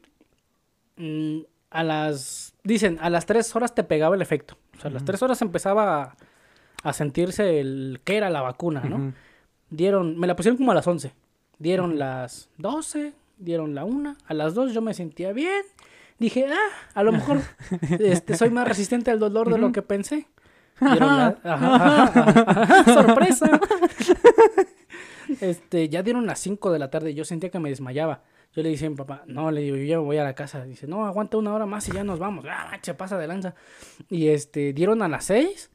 mm, 0.96 1.40
a 1.70 1.82
las, 1.84 2.54
dicen, 2.64 2.98
a 3.00 3.10
las 3.10 3.26
tres 3.26 3.54
horas 3.56 3.74
te 3.74 3.84
pegaba 3.84 4.14
el 4.14 4.22
efecto. 4.22 4.56
O 4.76 4.80
sea, 4.80 4.90
a 4.90 4.94
las 4.94 5.04
tres 5.04 5.22
horas 5.22 5.40
empezaba 5.42 6.02
a, 6.02 6.16
a 6.82 6.92
sentirse 6.92 7.60
el, 7.60 8.00
que 8.04 8.16
era 8.16 8.30
la 8.30 8.40
vacuna, 8.42 8.80
¿no? 8.84 9.12
Dieron, 9.70 10.18
me 10.18 10.26
la 10.26 10.36
pusieron 10.36 10.56
como 10.58 10.72
a 10.72 10.74
las 10.74 10.86
11. 10.86 11.12
Dieron 11.58 11.98
las 11.98 12.48
12, 12.58 13.12
dieron 13.38 13.74
la 13.74 13.84
1. 13.84 14.16
A 14.26 14.34
las 14.34 14.54
2 14.54 14.72
yo 14.74 14.82
me 14.82 14.92
sentía 14.92 15.32
bien. 15.32 15.62
Dije, 16.22 16.46
ah, 16.48 16.70
a 16.94 17.02
lo 17.02 17.10
mejor 17.10 17.40
este, 17.98 18.36
soy 18.36 18.50
más 18.50 18.68
resistente 18.68 19.10
al 19.10 19.18
dolor 19.18 19.50
de 19.52 19.58
lo 19.58 19.72
que 19.72 19.82
pensé. 19.82 20.28
La- 20.80 21.36
ajá, 21.42 21.74
ajá, 21.74 22.02
ajá, 22.04 22.62
ajá, 22.62 22.94
sorpresa. 22.94 23.60
Este, 25.40 25.88
ya 25.88 26.02
dieron 26.02 26.26
las 26.26 26.38
5 26.40 26.70
de 26.72 26.78
la 26.78 26.90
tarde. 26.90 27.14
Yo 27.14 27.24
sentía 27.24 27.50
que 27.50 27.58
me 27.58 27.70
desmayaba. 27.70 28.22
Yo 28.54 28.62
le 28.62 28.68
dije 28.68 28.86
a 28.86 28.90
mi 28.90 28.96
papá, 28.96 29.22
no, 29.26 29.50
le 29.50 29.62
digo, 29.62 29.76
yo 29.76 29.82
ya 29.84 29.96
me 29.98 30.04
voy 30.04 30.18
a 30.18 30.24
la 30.24 30.34
casa. 30.34 30.64
Dice, 30.64 30.86
no, 30.86 31.06
aguanta 31.06 31.38
una 31.38 31.54
hora 31.54 31.66
más 31.66 31.88
y 31.88 31.92
ya 31.92 32.04
nos 32.04 32.18
vamos. 32.18 32.44
Ah, 32.48 32.78
se 32.82 32.94
pasa 32.94 33.16
de 33.18 33.26
lanza. 33.26 33.54
Y 34.10 34.28
este, 34.28 34.72
dieron 34.72 35.02
a 35.02 35.08
las 35.08 35.24
6. 35.24 35.70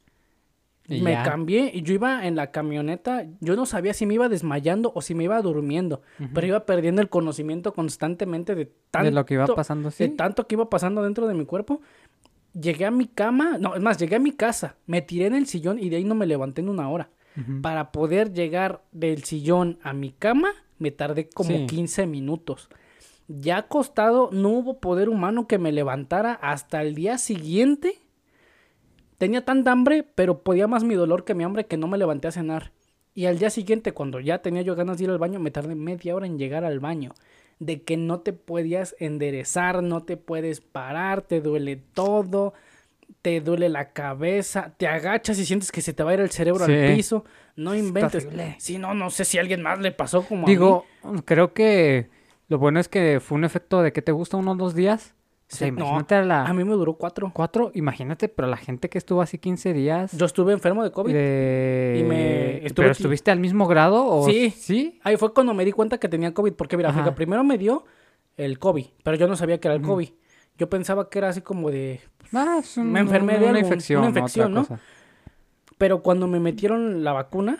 Y 0.90 1.02
Me 1.02 1.12
ya. 1.12 1.22
cambié 1.22 1.70
y 1.74 1.82
yo 1.82 1.92
iba 1.92 2.26
en 2.26 2.34
la 2.34 2.50
camioneta. 2.50 3.26
Yo 3.40 3.56
no 3.56 3.66
sabía 3.66 3.92
si 3.92 4.06
me 4.06 4.14
iba 4.14 4.28
desmayando 4.30 4.90
o 4.94 5.02
si 5.02 5.14
me 5.14 5.24
iba 5.24 5.40
durmiendo. 5.42 6.00
Pero 6.32 6.46
iba 6.46 6.64
perdiendo 6.64 7.02
el 7.02 7.10
conocimiento 7.10 7.74
constantemente 7.74 8.54
de 8.54 8.72
tanto, 8.90 9.04
de 9.04 9.10
lo 9.12 9.26
que 9.26 9.34
iba 9.34 9.46
pasando, 9.46 9.90
sí. 9.90 10.04
de 10.04 10.08
tanto 10.16 10.46
que 10.46 10.54
iba 10.54 10.70
pasando 10.70 11.02
dentro 11.02 11.26
de 11.28 11.34
mi 11.34 11.44
cuerpo. 11.44 11.82
Llegué 12.58 12.86
a 12.86 12.90
mi 12.90 13.06
cama, 13.06 13.58
no, 13.58 13.74
es 13.74 13.82
más, 13.82 13.98
llegué 13.98 14.16
a 14.16 14.18
mi 14.18 14.32
casa, 14.32 14.76
me 14.86 15.02
tiré 15.02 15.26
en 15.26 15.34
el 15.34 15.46
sillón 15.46 15.78
y 15.78 15.90
de 15.90 15.96
ahí 15.96 16.04
no 16.04 16.14
me 16.14 16.26
levanté 16.26 16.62
en 16.62 16.70
una 16.70 16.88
hora. 16.88 17.10
Para 17.62 17.92
poder 17.92 18.32
llegar 18.32 18.82
del 18.90 19.22
sillón 19.22 19.78
a 19.84 19.92
mi 19.92 20.10
cama, 20.10 20.48
me 20.78 20.90
tardé 20.90 21.28
como 21.28 21.50
Sí. 21.50 21.66
15 21.66 22.06
minutos. 22.08 22.68
Ya 23.28 23.58
acostado, 23.58 24.30
no 24.32 24.48
hubo 24.48 24.80
poder 24.80 25.08
humano 25.08 25.46
que 25.46 25.58
me 25.58 25.70
levantara 25.70 26.32
hasta 26.32 26.82
el 26.82 26.94
día 26.96 27.16
siguiente. 27.18 27.98
Tenía 29.18 29.44
tanta 29.44 29.72
hambre, 29.72 30.04
pero 30.14 30.42
podía 30.42 30.66
más 30.68 30.84
mi 30.84 30.94
dolor 30.94 31.24
que 31.24 31.34
mi 31.34 31.44
hambre 31.44 31.66
que 31.66 31.76
no 31.76 31.88
me 31.88 31.98
levanté 31.98 32.28
a 32.28 32.32
cenar. 32.32 32.72
Y 33.14 33.26
al 33.26 33.38
día 33.38 33.50
siguiente, 33.50 33.92
cuando 33.92 34.20
ya 34.20 34.38
tenía 34.42 34.62
yo 34.62 34.76
ganas 34.76 34.98
de 34.98 35.04
ir 35.04 35.10
al 35.10 35.18
baño, 35.18 35.40
me 35.40 35.50
tardé 35.50 35.74
media 35.74 36.14
hora 36.14 36.26
en 36.26 36.38
llegar 36.38 36.64
al 36.64 36.78
baño. 36.78 37.14
De 37.58 37.82
que 37.82 37.96
no 37.96 38.20
te 38.20 38.32
podías 38.32 38.94
enderezar, 39.00 39.82
no 39.82 40.04
te 40.04 40.16
puedes 40.16 40.60
parar, 40.60 41.22
te 41.22 41.40
duele 41.40 41.74
todo, 41.76 42.54
te 43.20 43.40
duele 43.40 43.68
la 43.68 43.92
cabeza, 43.92 44.74
te 44.76 44.86
agachas 44.86 45.36
y 45.40 45.44
sientes 45.44 45.72
que 45.72 45.80
se 45.82 45.92
te 45.92 46.04
va 46.04 46.12
a 46.12 46.14
ir 46.14 46.20
el 46.20 46.30
cerebro 46.30 46.64
Sí. 46.66 46.72
al 46.72 46.94
piso. 46.94 47.24
No 47.56 47.74
inventes. 47.74 48.28
Sí, 48.58 48.78
no, 48.78 48.94
no 48.94 49.10
sé 49.10 49.24
si 49.24 49.38
a 49.38 49.40
alguien 49.40 49.62
más 49.62 49.80
le 49.80 49.90
pasó 49.90 50.22
como 50.22 50.42
a 50.42 50.46
mí. 50.46 50.52
Digo, 50.52 50.84
creo 51.24 51.52
que 51.52 52.08
lo 52.46 52.58
bueno 52.58 52.78
es 52.78 52.88
que 52.88 53.18
fue 53.18 53.36
un 53.36 53.44
efecto 53.44 53.82
de 53.82 53.92
que 53.92 54.02
te 54.02 54.12
gusta 54.12 54.36
unos 54.36 54.56
dos 54.56 54.76
días. 54.76 55.16
O 55.50 55.56
sea, 55.56 55.66
Sí, 55.68 55.72
no, 55.72 55.78
imagínate 55.80 56.14
a 56.14 56.24
la... 56.24 56.44
A 56.44 56.52
mí 56.52 56.62
me 56.62 56.72
duró 56.74 56.94
cuatro. 56.94 57.30
Cuatro, 57.34 57.70
imagínate, 57.74 58.28
pero 58.28 58.48
la 58.48 58.58
gente 58.58 58.90
que 58.90 58.98
estuvo 58.98 59.22
así 59.22 59.38
15 59.38 59.72
días... 59.72 60.12
Yo 60.12 60.26
estuve 60.26 60.52
enfermo 60.52 60.84
de 60.84 60.90
COVID. 60.92 61.12
de- 61.12 61.98
y 62.00 62.02
me 62.04 62.56
estuve 62.66 62.84
¿Pero 62.84 62.92
estuviste 62.92 63.30
al 63.30 63.40
mismo 63.40 63.66
grado 63.66 64.04
o...? 64.04 64.26
Sí. 64.26 64.50
¿Sí? 64.50 65.00
Ahí 65.04 65.16
fue 65.16 65.32
cuando 65.32 65.54
me 65.54 65.64
di 65.64 65.72
cuenta 65.72 65.98
que 65.98 66.08
tenía 66.08 66.34
COVID. 66.34 66.52
Porque, 66.52 66.76
mira, 66.76 66.92
fíjate, 66.92 67.12
primero 67.12 67.44
me 67.44 67.56
dio 67.56 67.84
el 68.36 68.58
COVID, 68.58 68.86
pero 69.02 69.16
yo 69.16 69.26
no 69.26 69.36
sabía 69.36 69.58
que 69.58 69.68
era 69.68 69.74
el 69.76 69.82
COVID. 69.82 70.10
Yo 70.58 70.68
pensaba 70.68 71.08
que 71.08 71.18
era 71.18 71.28
así 71.30 71.40
como 71.40 71.70
de... 71.70 72.00
Ah, 72.34 72.58
es 72.60 72.76
un- 72.76 72.92
Me 72.92 73.00
enfermé 73.00 73.34
de 73.34 73.38
una 73.38 73.48
algo, 73.50 73.60
infección, 73.60 74.00
una 74.00 74.08
infección, 74.08 74.52
¿no? 74.52 74.60
cosa. 74.62 74.80
Pero 75.78 76.02
cuando 76.02 76.26
me 76.26 76.40
metieron 76.40 77.04
la 77.04 77.12
vacuna, 77.12 77.58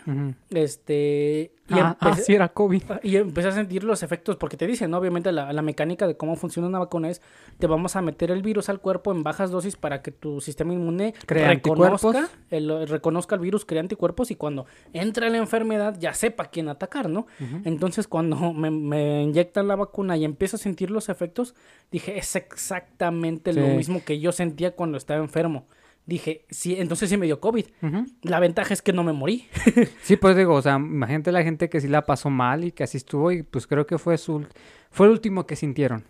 este... 0.51 1.53
Y, 1.69 1.73
Ah, 1.73 1.95
ah, 1.99 2.15
sí 2.15 2.33
era 2.33 2.49
COVID. 2.49 2.81
y 3.03 3.17
empecé 3.17 3.49
a 3.49 3.51
sentir 3.51 3.83
los 3.83 4.01
efectos, 4.01 4.37
porque 4.37 4.57
te 4.57 4.65
dicen, 4.65 4.89
¿no? 4.89 4.97
Obviamente 4.97 5.31
la, 5.31 5.53
la 5.53 5.61
mecánica 5.61 6.07
de 6.07 6.17
cómo 6.17 6.35
funciona 6.35 6.67
una 6.67 6.79
vacuna 6.79 7.09
es, 7.09 7.21
te 7.59 7.67
vamos 7.67 7.95
a 7.95 8.01
meter 8.01 8.31
el 8.31 8.41
virus 8.41 8.69
al 8.69 8.79
cuerpo 8.81 9.11
en 9.11 9.21
bajas 9.21 9.51
dosis 9.51 9.75
para 9.75 10.01
que 10.01 10.11
tu 10.11 10.41
sistema 10.41 10.73
inmune 10.73 11.13
Crea 11.27 11.47
reconozca 11.49 12.27
el, 12.49 12.87
reconozca 12.87 13.35
el 13.35 13.41
virus, 13.41 13.65
crea 13.65 13.81
anticuerpos 13.81 14.31
y 14.31 14.35
cuando 14.35 14.65
entra 14.93 15.29
la 15.29 15.37
enfermedad 15.37 15.95
ya 15.99 16.15
sepa 16.15 16.45
quién 16.45 16.69
atacar, 16.69 17.07
¿no? 17.07 17.27
Entonces 17.63 18.07
cuando 18.07 18.35
me, 18.53 18.71
me 18.71 19.21
inyectan 19.21 19.67
la 19.67 19.75
vacuna 19.75 20.17
y 20.17 20.25
empiezo 20.25 20.55
a 20.55 20.59
sentir 20.59 20.89
los 20.89 21.07
efectos, 21.07 21.53
dije, 21.91 22.17
es 22.17 22.35
exactamente 22.35 23.53
lo 23.53 23.67
mismo 23.67 24.03
que 24.03 24.19
yo 24.19 24.31
sentía 24.31 24.71
cuando 24.75 24.97
estaba 24.97 25.21
enfermo. 25.21 25.67
Dije, 26.09 26.43
sí, 26.49 26.75
entonces 26.79 27.07
sí 27.07 27.17
me 27.17 27.27
dio 27.27 27.39
COVID. 27.39 27.65
La 28.23 28.39
ventaja 28.39 28.73
es 28.73 28.81
que 28.81 28.91
no 28.93 29.03
me 29.03 29.13
morí. 29.13 29.47
Sí, 30.01 30.15
pues 30.15 30.35
digo, 30.35 30.55
o 30.55 30.61
sea, 30.61 30.75
imagínate 30.77 31.31
la 31.31 31.43
gente 31.43 31.69
que 31.69 31.79
sí 31.79 31.87
la 31.87 32.03
pasó 32.05 32.31
mal 32.31 32.63
y 32.63 32.71
que 32.71 32.83
así 32.83 32.97
estuvo 32.97 33.31
y 33.31 33.43
pues 33.43 33.67
creo 33.67 33.85
que 33.85 33.99
fue 33.99 34.17
su 34.17 34.43
fue 34.89 35.05
el 35.05 35.11
último 35.11 35.45
que 35.45 35.55
sintieron. 35.55 36.03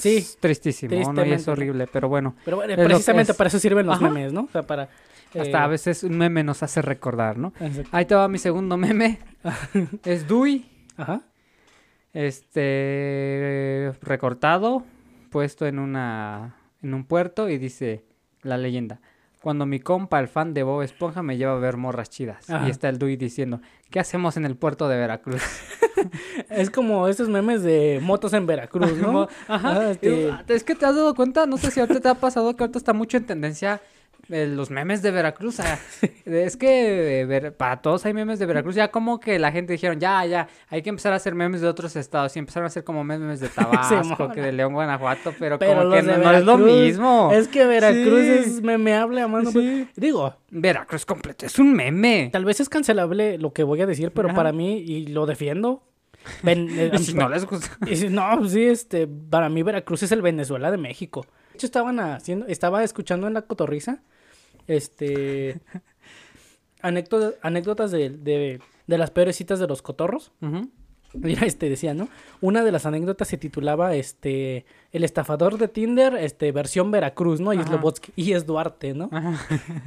Sí, 0.00 0.16
Es 0.16 0.38
tristísimo, 0.38 1.12
¿no? 1.12 1.26
Y 1.26 1.32
es 1.32 1.46
horrible, 1.48 1.86
pero 1.86 2.08
bueno, 2.08 2.34
Pero 2.46 2.56
bueno, 2.56 2.74
precisamente 2.76 3.32
es. 3.32 3.36
para 3.38 3.48
eso 3.48 3.58
sirven 3.58 3.84
los 3.84 3.96
Ajá. 3.96 4.08
memes, 4.08 4.32
¿no? 4.32 4.44
O 4.44 4.48
sea, 4.48 4.62
para... 4.62 4.84
hasta 5.28 5.44
eh, 5.44 5.54
a 5.54 5.66
veces 5.66 6.02
un 6.02 6.16
meme 6.16 6.42
nos 6.42 6.62
hace 6.62 6.80
recordar, 6.80 7.36
¿no? 7.36 7.52
exacto. 7.60 7.90
Ahí 7.92 8.06
te 8.06 8.14
va 8.14 8.26
mi 8.28 8.38
segundo 8.38 8.78
meme. 8.78 9.18
es 10.06 10.26
Dewey, 10.26 10.64
Ajá. 10.96 11.20
este 12.14 13.92
recortado, 14.00 14.84
puesto 15.30 15.66
en 15.66 15.78
una 15.78 16.56
en 16.82 16.94
un 16.94 17.04
puerto 17.04 17.50
y 17.50 17.58
dice 17.58 18.04
la 18.42 18.56
leyenda. 18.56 19.00
Cuando 19.42 19.64
mi 19.66 19.78
compa, 19.80 20.18
el 20.18 20.28
fan 20.28 20.54
de 20.54 20.62
Bob 20.64 20.82
Esponja, 20.82 21.22
me 21.22 21.36
lleva 21.36 21.52
a 21.52 21.58
ver 21.58 21.76
morras 21.76 22.10
chidas. 22.10 22.48
Ajá. 22.50 22.66
Y 22.66 22.70
está 22.70 22.88
el 22.88 22.98
Dewey 22.98 23.16
diciendo, 23.16 23.60
¿qué 23.90 24.00
hacemos 24.00 24.36
en 24.36 24.44
el 24.44 24.56
puerto 24.56 24.88
de 24.88 24.96
Veracruz? 24.96 25.42
Es 26.50 26.70
como 26.70 27.08
estos 27.08 27.28
memes 27.28 27.62
de 27.62 28.00
motos 28.02 28.32
en 28.34 28.46
Veracruz, 28.46 28.92
¿no? 28.98 29.28
Ajá. 29.48 29.80
Ah, 29.80 29.90
este- 29.90 30.30
Es 30.48 30.62
que 30.62 30.74
te 30.74 30.84
has 30.86 30.94
dado 30.94 31.14
cuenta, 31.14 31.46
no 31.46 31.56
sé 31.56 31.70
si 31.70 31.80
ahorita 31.80 32.00
te 32.00 32.08
ha 32.08 32.14
pasado 32.14 32.54
que 32.54 32.62
ahorita 32.64 32.78
está 32.78 32.92
mucho 32.92 33.16
en 33.16 33.24
tendencia 33.26 33.80
eh, 34.28 34.46
los 34.46 34.70
memes 34.70 35.02
de 35.02 35.10
Veracruz. 35.10 35.60
ah, 35.60 35.78
es 36.24 36.56
que 36.56 37.20
eh, 37.20 37.26
ver- 37.26 37.54
para 37.56 37.80
todos 37.82 38.04
hay 38.06 38.14
memes 38.14 38.38
de 38.38 38.46
Veracruz. 38.46 38.74
Ya 38.74 38.90
como 38.90 39.20
que 39.20 39.38
la 39.38 39.52
gente 39.52 39.72
dijeron, 39.72 40.00
ya, 40.00 40.24
ya, 40.26 40.48
hay 40.68 40.82
que 40.82 40.90
empezar 40.90 41.12
a 41.12 41.16
hacer 41.16 41.34
memes 41.34 41.60
de 41.60 41.68
otros 41.68 41.96
estados. 41.96 42.34
Y 42.36 42.38
empezaron 42.38 42.64
a 42.64 42.66
hacer 42.68 42.84
como 42.84 43.04
memes 43.04 43.40
de 43.40 43.48
Tabasco, 43.48 44.30
que 44.30 44.40
de 44.42 44.52
León, 44.52 44.72
Guanajuato, 44.74 45.32
pero, 45.38 45.58
Pero 45.58 45.82
como 45.82 45.94
que 45.94 46.02
no, 46.02 46.18
no 46.18 46.32
es 46.32 46.44
lo 46.44 46.58
mismo. 46.58 47.30
Es 47.32 47.48
que 47.48 47.64
Veracruz 47.66 48.20
Sí. 48.20 48.28
es 48.30 48.62
memeable 48.62 49.20
a 49.20 49.28
mano. 49.28 49.50
Sí. 49.50 49.88
Digo, 49.96 50.34
Veracruz 50.50 51.04
completo, 51.06 51.46
es 51.46 51.58
un 51.58 51.72
meme. 51.74 52.30
tal 52.32 52.44
vez 52.44 52.60
es 52.60 52.68
cancelable 52.68 53.38
lo 53.38 53.52
que 53.52 53.62
voy 53.62 53.80
a 53.82 53.86
decir, 53.86 54.10
pero 54.12 54.34
para 54.34 54.52
mí, 54.52 54.78
y 54.78 55.06
lo 55.08 55.26
defiendo... 55.26 55.82
eh, 56.44 56.90
Y 56.92 56.98
si 56.98 57.14
no 57.14 57.28
les 57.28 57.44
gusta. 57.44 57.76
y 57.86 57.94
si- 57.96 58.08
no, 58.08 58.48
sí, 58.48 58.64
este, 58.64 59.06
para 59.06 59.48
mí 59.48 59.62
Veracruz 59.62 60.02
es 60.02 60.10
el 60.10 60.22
Venezuela 60.22 60.72
de 60.72 60.76
México. 60.76 61.24
De 61.52 61.54
hecho, 61.58 61.66
estaban 61.66 62.00
haciendo, 62.00 62.46
estaba 62.48 62.82
escuchando 62.82 63.28
en 63.28 63.34
la 63.34 63.42
cotorriza, 63.42 64.02
este, 64.66 65.60
anécdotas, 66.82 67.34
anécdotas 67.42 67.90
de, 67.90 68.10
de, 68.10 68.60
de 68.86 68.98
las 68.98 69.10
peores 69.10 69.36
citas 69.36 69.58
de 69.58 69.66
los 69.66 69.82
cotorros. 69.82 70.32
Mira, 71.14 71.46
este 71.46 71.70
decía, 71.70 71.94
¿no? 71.94 72.08
Una 72.42 72.62
de 72.62 72.72
las 72.72 72.84
anécdotas 72.84 73.28
se 73.28 73.38
titulaba, 73.38 73.94
este, 73.94 74.66
el 74.92 75.02
estafador 75.04 75.56
de 75.56 75.68
Tinder, 75.68 76.14
este, 76.16 76.52
versión 76.52 76.90
Veracruz, 76.90 77.40
¿no? 77.40 77.52
Y 77.54 77.58
es 77.58 77.66
Ajá. 77.66 77.80
Lobotsky- 77.80 78.12
y 78.16 78.32
es 78.32 78.44
Duarte, 78.44 78.92
¿no? 78.92 79.08
Ajá. 79.12 79.38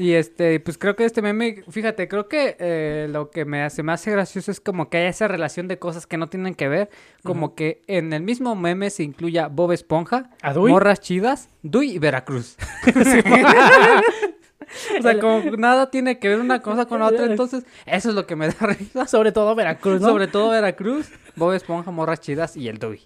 y 0.00 0.14
este, 0.14 0.58
pues 0.60 0.78
creo 0.78 0.96
que 0.96 1.04
este 1.04 1.20
meme, 1.20 1.62
fíjate, 1.68 2.08
creo 2.08 2.26
que 2.26 2.56
eh, 2.58 3.06
lo 3.10 3.30
que 3.30 3.44
me 3.44 3.62
hace, 3.62 3.82
hace 3.86 4.10
gracioso 4.10 4.50
es 4.50 4.58
como 4.58 4.88
que 4.88 4.96
hay 4.96 5.08
esa 5.08 5.28
relación 5.28 5.68
de 5.68 5.78
cosas 5.78 6.06
que 6.06 6.16
no 6.16 6.28
tienen 6.28 6.54
que 6.54 6.68
ver, 6.68 6.88
como 7.22 7.54
que 7.54 7.82
en 7.86 8.14
el 8.14 8.22
mismo 8.22 8.56
meme 8.56 8.88
se 8.88 9.02
incluya 9.02 9.48
Bob 9.48 9.72
Esponja. 9.72 10.30
Morras 10.54 11.00
Chidas, 11.00 11.50
Dui 11.62 11.92
y 11.92 11.98
Veracruz. 11.98 12.56
o 14.98 15.02
sea, 15.02 15.20
como 15.20 15.42
nada 15.58 15.90
tiene 15.90 16.18
que 16.18 16.28
ver 16.28 16.40
una 16.40 16.62
cosa 16.62 16.86
con 16.86 17.00
la 17.00 17.08
otra, 17.08 17.26
entonces 17.26 17.66
eso 17.84 18.08
es 18.08 18.14
lo 18.14 18.26
que 18.26 18.36
me 18.36 18.48
da 18.48 18.66
risa. 18.78 19.06
Sobre 19.06 19.32
todo 19.32 19.54
Veracruz, 19.54 20.00
¿no? 20.00 20.08
Sobre 20.08 20.28
todo 20.28 20.48
Veracruz, 20.48 21.10
Bob 21.36 21.52
Esponja, 21.52 21.90
Morras 21.90 22.20
Chidas 22.20 22.56
y 22.56 22.68
el 22.68 22.78
Dui. 22.78 23.00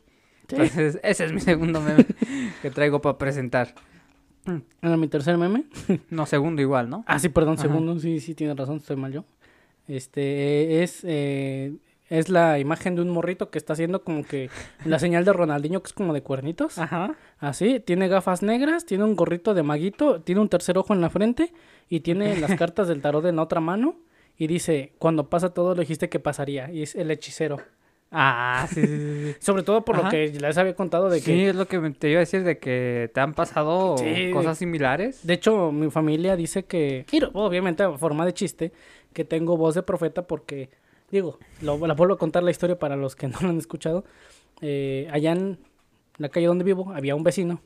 Sí. 0.48 0.50
Entonces, 0.50 1.00
ese 1.02 1.24
es 1.24 1.32
mi 1.32 1.40
segundo 1.40 1.80
meme 1.80 2.06
que 2.62 2.70
traigo 2.70 3.00
para 3.00 3.18
presentar. 3.18 3.74
Ah, 4.82 4.96
mi 4.96 5.08
tercer 5.08 5.36
meme. 5.38 5.64
No, 6.10 6.26
segundo 6.26 6.60
igual, 6.62 6.90
¿no? 6.90 7.04
Ah, 7.06 7.18
sí, 7.18 7.28
perdón, 7.28 7.54
Ajá. 7.54 7.62
segundo. 7.62 7.98
Sí, 7.98 8.20
sí, 8.20 8.34
tiene 8.34 8.54
razón, 8.54 8.76
estoy 8.76 8.96
mal 8.96 9.12
yo. 9.12 9.24
Este, 9.88 10.82
es, 10.82 11.00
eh, 11.04 11.74
es 12.08 12.28
la 12.28 12.58
imagen 12.58 12.94
de 12.94 13.02
un 13.02 13.10
morrito 13.10 13.50
que 13.50 13.58
está 13.58 13.72
haciendo 13.74 14.02
como 14.02 14.24
que 14.24 14.50
la 14.84 14.98
señal 14.98 15.24
de 15.24 15.32
Ronaldinho, 15.32 15.82
que 15.82 15.88
es 15.88 15.92
como 15.92 16.12
de 16.12 16.22
cuernitos. 16.22 16.78
Ajá. 16.78 17.14
Así, 17.38 17.80
tiene 17.80 18.08
gafas 18.08 18.42
negras, 18.42 18.86
tiene 18.86 19.04
un 19.04 19.16
gorrito 19.16 19.54
de 19.54 19.62
maguito, 19.62 20.20
tiene 20.20 20.40
un 20.40 20.48
tercer 20.48 20.78
ojo 20.78 20.94
en 20.94 21.00
la 21.00 21.10
frente 21.10 21.52
y 21.88 22.00
tiene 22.00 22.36
las 22.38 22.54
cartas 22.58 22.88
del 22.88 23.00
tarot 23.00 23.24
en 23.26 23.36
la 23.36 23.42
otra 23.42 23.60
mano. 23.60 23.96
Y 24.36 24.48
dice, 24.48 24.92
cuando 24.98 25.30
pasa 25.30 25.50
todo, 25.54 25.74
lo 25.74 25.80
dijiste 25.80 26.08
que 26.08 26.18
pasaría. 26.18 26.70
Y 26.70 26.82
es 26.82 26.94
el 26.96 27.10
hechicero. 27.10 27.58
Ah, 28.10 28.66
sí, 28.72 28.80
sí, 28.82 28.86
sí. 28.86 29.32
sí. 29.32 29.36
Sobre 29.40 29.62
todo 29.64 29.84
por 29.84 29.96
lo 30.02 30.08
que 30.08 30.28
les 30.28 30.56
había 30.56 30.74
contado 30.74 31.08
de 31.10 31.18
Sí, 31.18 31.24
que... 31.32 31.48
es 31.48 31.56
lo 31.56 31.66
que 31.66 31.78
te 31.90 32.10
iba 32.10 32.18
a 32.18 32.20
decir 32.20 32.44
de 32.44 32.58
que 32.58 33.10
te 33.12 33.20
han 33.20 33.34
pasado 33.34 33.98
Sí, 33.98 34.30
cosas 34.32 34.56
similares. 34.58 35.26
De 35.26 35.34
hecho, 35.34 35.72
mi 35.72 35.90
familia 35.90 36.36
dice 36.36 36.64
que, 36.64 37.04
obviamente 37.32 37.82
a 37.82 37.92
forma 37.98 38.24
de 38.24 38.32
chiste, 38.32 38.72
que 39.12 39.24
tengo 39.24 39.56
voz 39.56 39.74
de 39.74 39.82
profeta 39.82 40.26
porque, 40.26 40.70
digo, 41.10 41.38
lo, 41.60 41.84
la 41.86 41.94
vuelvo 41.94 42.14
a 42.14 42.18
contar 42.18 42.42
la 42.44 42.50
historia 42.52 42.78
para 42.78 42.94
los 42.96 43.16
que 43.16 43.26
no 43.28 43.38
lo 43.40 43.48
han 43.48 43.58
escuchado. 43.58 44.04
Eh, 44.60 45.08
allá 45.10 45.32
en 45.32 45.58
la 46.18 46.28
calle 46.28 46.46
donde 46.46 46.62
vivo 46.64 46.92
había 46.94 47.16
un 47.16 47.24
vecino, 47.24 47.60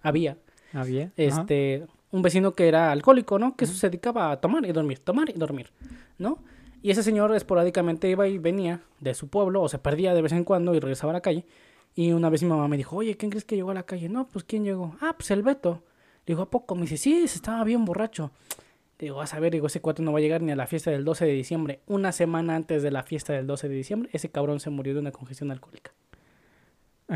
había, 0.00 0.38
Había. 0.72 1.04
ajá. 1.04 1.12
este, 1.16 1.86
un 2.10 2.22
vecino 2.22 2.52
que 2.52 2.68
era 2.68 2.90
alcohólico, 2.90 3.38
¿no? 3.38 3.54
Que 3.56 3.66
se 3.66 3.88
dedicaba 3.88 4.30
a 4.32 4.40
tomar 4.40 4.64
y 4.64 4.72
dormir, 4.72 4.98
tomar 4.98 5.28
y 5.28 5.34
dormir, 5.34 5.70
¿no? 6.18 6.38
Y 6.82 6.90
ese 6.90 7.04
señor 7.04 7.34
esporádicamente 7.34 8.10
iba 8.10 8.26
y 8.26 8.38
venía 8.38 8.80
de 9.00 9.14
su 9.14 9.28
pueblo, 9.28 9.62
o 9.62 9.68
se 9.68 9.78
perdía 9.78 10.14
de 10.14 10.22
vez 10.22 10.32
en 10.32 10.44
cuando 10.44 10.74
y 10.74 10.80
regresaba 10.80 11.12
a 11.12 11.14
la 11.14 11.20
calle. 11.20 11.46
Y 11.94 12.12
una 12.12 12.28
vez 12.28 12.42
mi 12.42 12.48
mamá 12.48 12.66
me 12.68 12.76
dijo, 12.76 12.96
oye, 12.96 13.16
¿quién 13.16 13.30
crees 13.30 13.44
que 13.44 13.54
llegó 13.54 13.70
a 13.70 13.74
la 13.74 13.84
calle? 13.84 14.08
No, 14.08 14.26
pues 14.28 14.44
¿quién 14.44 14.64
llegó? 14.64 14.96
Ah, 15.00 15.14
pues 15.16 15.30
el 15.30 15.42
Beto. 15.42 15.84
Le 16.26 16.34
digo, 16.34 16.42
¿a 16.42 16.50
poco? 16.50 16.74
Me 16.74 16.82
dice, 16.82 16.96
sí, 16.96 17.28
se 17.28 17.36
estaba 17.36 17.62
bien 17.64 17.84
borracho. 17.84 18.32
Le 18.98 19.06
digo, 19.06 19.16
vas 19.16 19.34
a 19.34 19.40
ver, 19.40 19.52
digo, 19.52 19.66
ese 19.68 19.80
cuate 19.80 20.02
no 20.02 20.12
va 20.12 20.18
a 20.18 20.22
llegar 20.22 20.42
ni 20.42 20.52
a 20.52 20.56
la 20.56 20.66
fiesta 20.66 20.90
del 20.90 21.04
12 21.04 21.24
de 21.24 21.32
diciembre. 21.32 21.80
Una 21.86 22.12
semana 22.12 22.56
antes 22.56 22.82
de 22.82 22.90
la 22.90 23.02
fiesta 23.02 23.32
del 23.32 23.46
12 23.46 23.68
de 23.68 23.74
diciembre, 23.74 24.10
ese 24.12 24.30
cabrón 24.30 24.58
se 24.58 24.70
murió 24.70 24.94
de 24.94 25.00
una 25.00 25.12
congestión 25.12 25.50
alcohólica. 25.50 25.92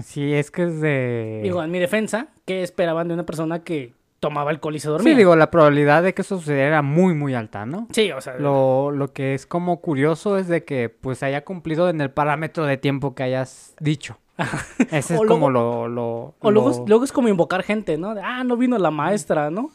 Sí, 0.03 0.33
es 0.33 0.51
que 0.51 0.65
es 0.65 0.81
de... 0.81 1.41
Digo, 1.43 1.63
en 1.63 1.71
mi 1.71 1.79
defensa, 1.79 2.29
¿qué 2.45 2.63
esperaban 2.63 3.09
de 3.09 3.15
una 3.15 3.25
persona 3.25 3.65
que 3.65 3.95
tomaba 4.29 4.51
alcohol 4.51 4.75
y 4.77 4.81
se 4.81 4.89
dormía? 4.89 5.13
Sí, 5.13 5.17
digo, 5.17 5.37
la 5.37 5.51
probabilidad 5.51 6.03
de 6.03 6.15
que 6.15 6.23
eso 6.23 6.39
sucediera 6.39 6.67
era 6.69 6.83
muy, 6.83 7.15
muy 7.15 7.35
alta, 7.35 7.65
¿no? 7.67 7.87
Sí, 7.93 8.11
o 8.13 8.21
sea, 8.21 8.35
Lo, 8.39 8.91
lo 8.91 9.13
que 9.13 9.35
es 9.35 9.47
como 9.47 9.81
curioso 9.81 10.37
es 10.39 10.49
de 10.49 10.65
que 10.65 10.89
pues 10.89 11.23
haya 11.23 11.45
cumplido 11.45 11.89
en 11.89 12.01
el 12.01 12.11
parámetro 12.11 12.65
de 12.67 12.77
tiempo 12.77 13.15
que 13.15 13.23
hayas 13.23 13.75
dicho. 13.81 14.19
Ese 14.91 15.15
es 15.15 15.21
O 15.21 15.25
como 15.27 15.49
luego- 15.51 15.87
lo... 15.87 15.89
lo, 15.89 16.35
O 16.41 16.51
luego, 16.51 16.71
lo- 16.71 16.85
luego 16.87 17.05
es 17.05 17.13
como 17.13 17.29
invocar 17.29 17.63
gente, 17.63 17.97
¿no? 17.99 18.15
De, 18.15 18.21
ah, 18.23 18.43
no 18.45 18.57
vino 18.57 18.77
la 18.79 18.91
maestra, 18.91 19.51
¿no? 19.51 19.71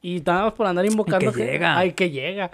Y 0.00 0.20
nada 0.26 0.44
más 0.44 0.52
por 0.54 0.66
andar 0.66 0.84
invocando 0.84 1.32
que 1.32 1.38
gente- 1.38 1.52
llega. 1.52 1.76
Ay, 1.78 1.92
que 1.92 2.10
llega. 2.10 2.50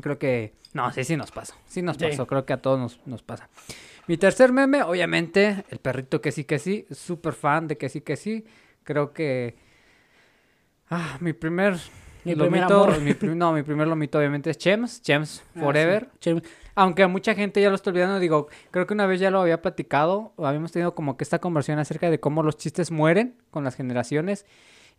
Creo 0.00 0.18
que... 0.18 0.52
No, 0.74 0.90
sí, 0.92 1.04
sí 1.04 1.16
nos 1.16 1.30
pasó. 1.30 1.54
Sí 1.66 1.82
nos 1.82 1.96
Sí. 1.96 2.04
pasó. 2.06 2.26
Creo 2.26 2.44
que 2.46 2.52
a 2.52 2.56
todos 2.62 2.78
nos, 2.78 3.00
nos 3.06 3.22
pasa. 3.22 3.48
Mi 4.06 4.16
tercer 4.16 4.52
meme, 4.52 4.82
obviamente, 4.82 5.64
el 5.70 5.78
perrito 5.78 6.20
que 6.20 6.32
sí 6.32 6.44
que 6.44 6.58
sí. 6.58 6.86
Súper 6.90 7.34
fan 7.34 7.68
de 7.68 7.76
que 7.76 7.88
sí 7.88 8.00
que 8.00 8.16
sí. 8.16 8.44
Creo 8.84 9.12
que... 9.12 9.54
Ah, 10.94 11.16
mi 11.20 11.32
primer... 11.32 11.76
Mi 12.24 12.36
lomito, 12.36 12.86
mi 13.00 13.14
prim- 13.14 13.36
no, 13.36 13.52
mi 13.52 13.62
primer 13.64 13.88
lomito 13.88 14.16
obviamente 14.18 14.50
es 14.50 14.58
Chems. 14.58 15.02
Chems 15.02 15.42
Ah, 15.56 15.60
Forever. 15.60 16.08
sí. 16.20 16.34
Che- 16.34 16.42
Aunque 16.76 17.02
a 17.02 17.08
mucha 17.08 17.34
gente 17.34 17.60
ya 17.60 17.68
lo 17.68 17.74
está 17.74 17.90
olvidando, 17.90 18.18
digo, 18.20 18.46
creo 18.70 18.86
que 18.86 18.94
una 18.94 19.06
vez 19.06 19.18
ya 19.20 19.30
lo 19.30 19.40
había 19.40 19.60
platicado, 19.60 20.32
o 20.36 20.46
habíamos 20.46 20.70
tenido 20.70 20.94
como 20.94 21.16
que 21.16 21.24
esta 21.24 21.40
conversación 21.40 21.78
acerca 21.80 22.10
de 22.10 22.20
cómo 22.20 22.42
los 22.44 22.56
chistes 22.56 22.90
mueren 22.92 23.34
con 23.50 23.64
las 23.64 23.74
generaciones, 23.74 24.46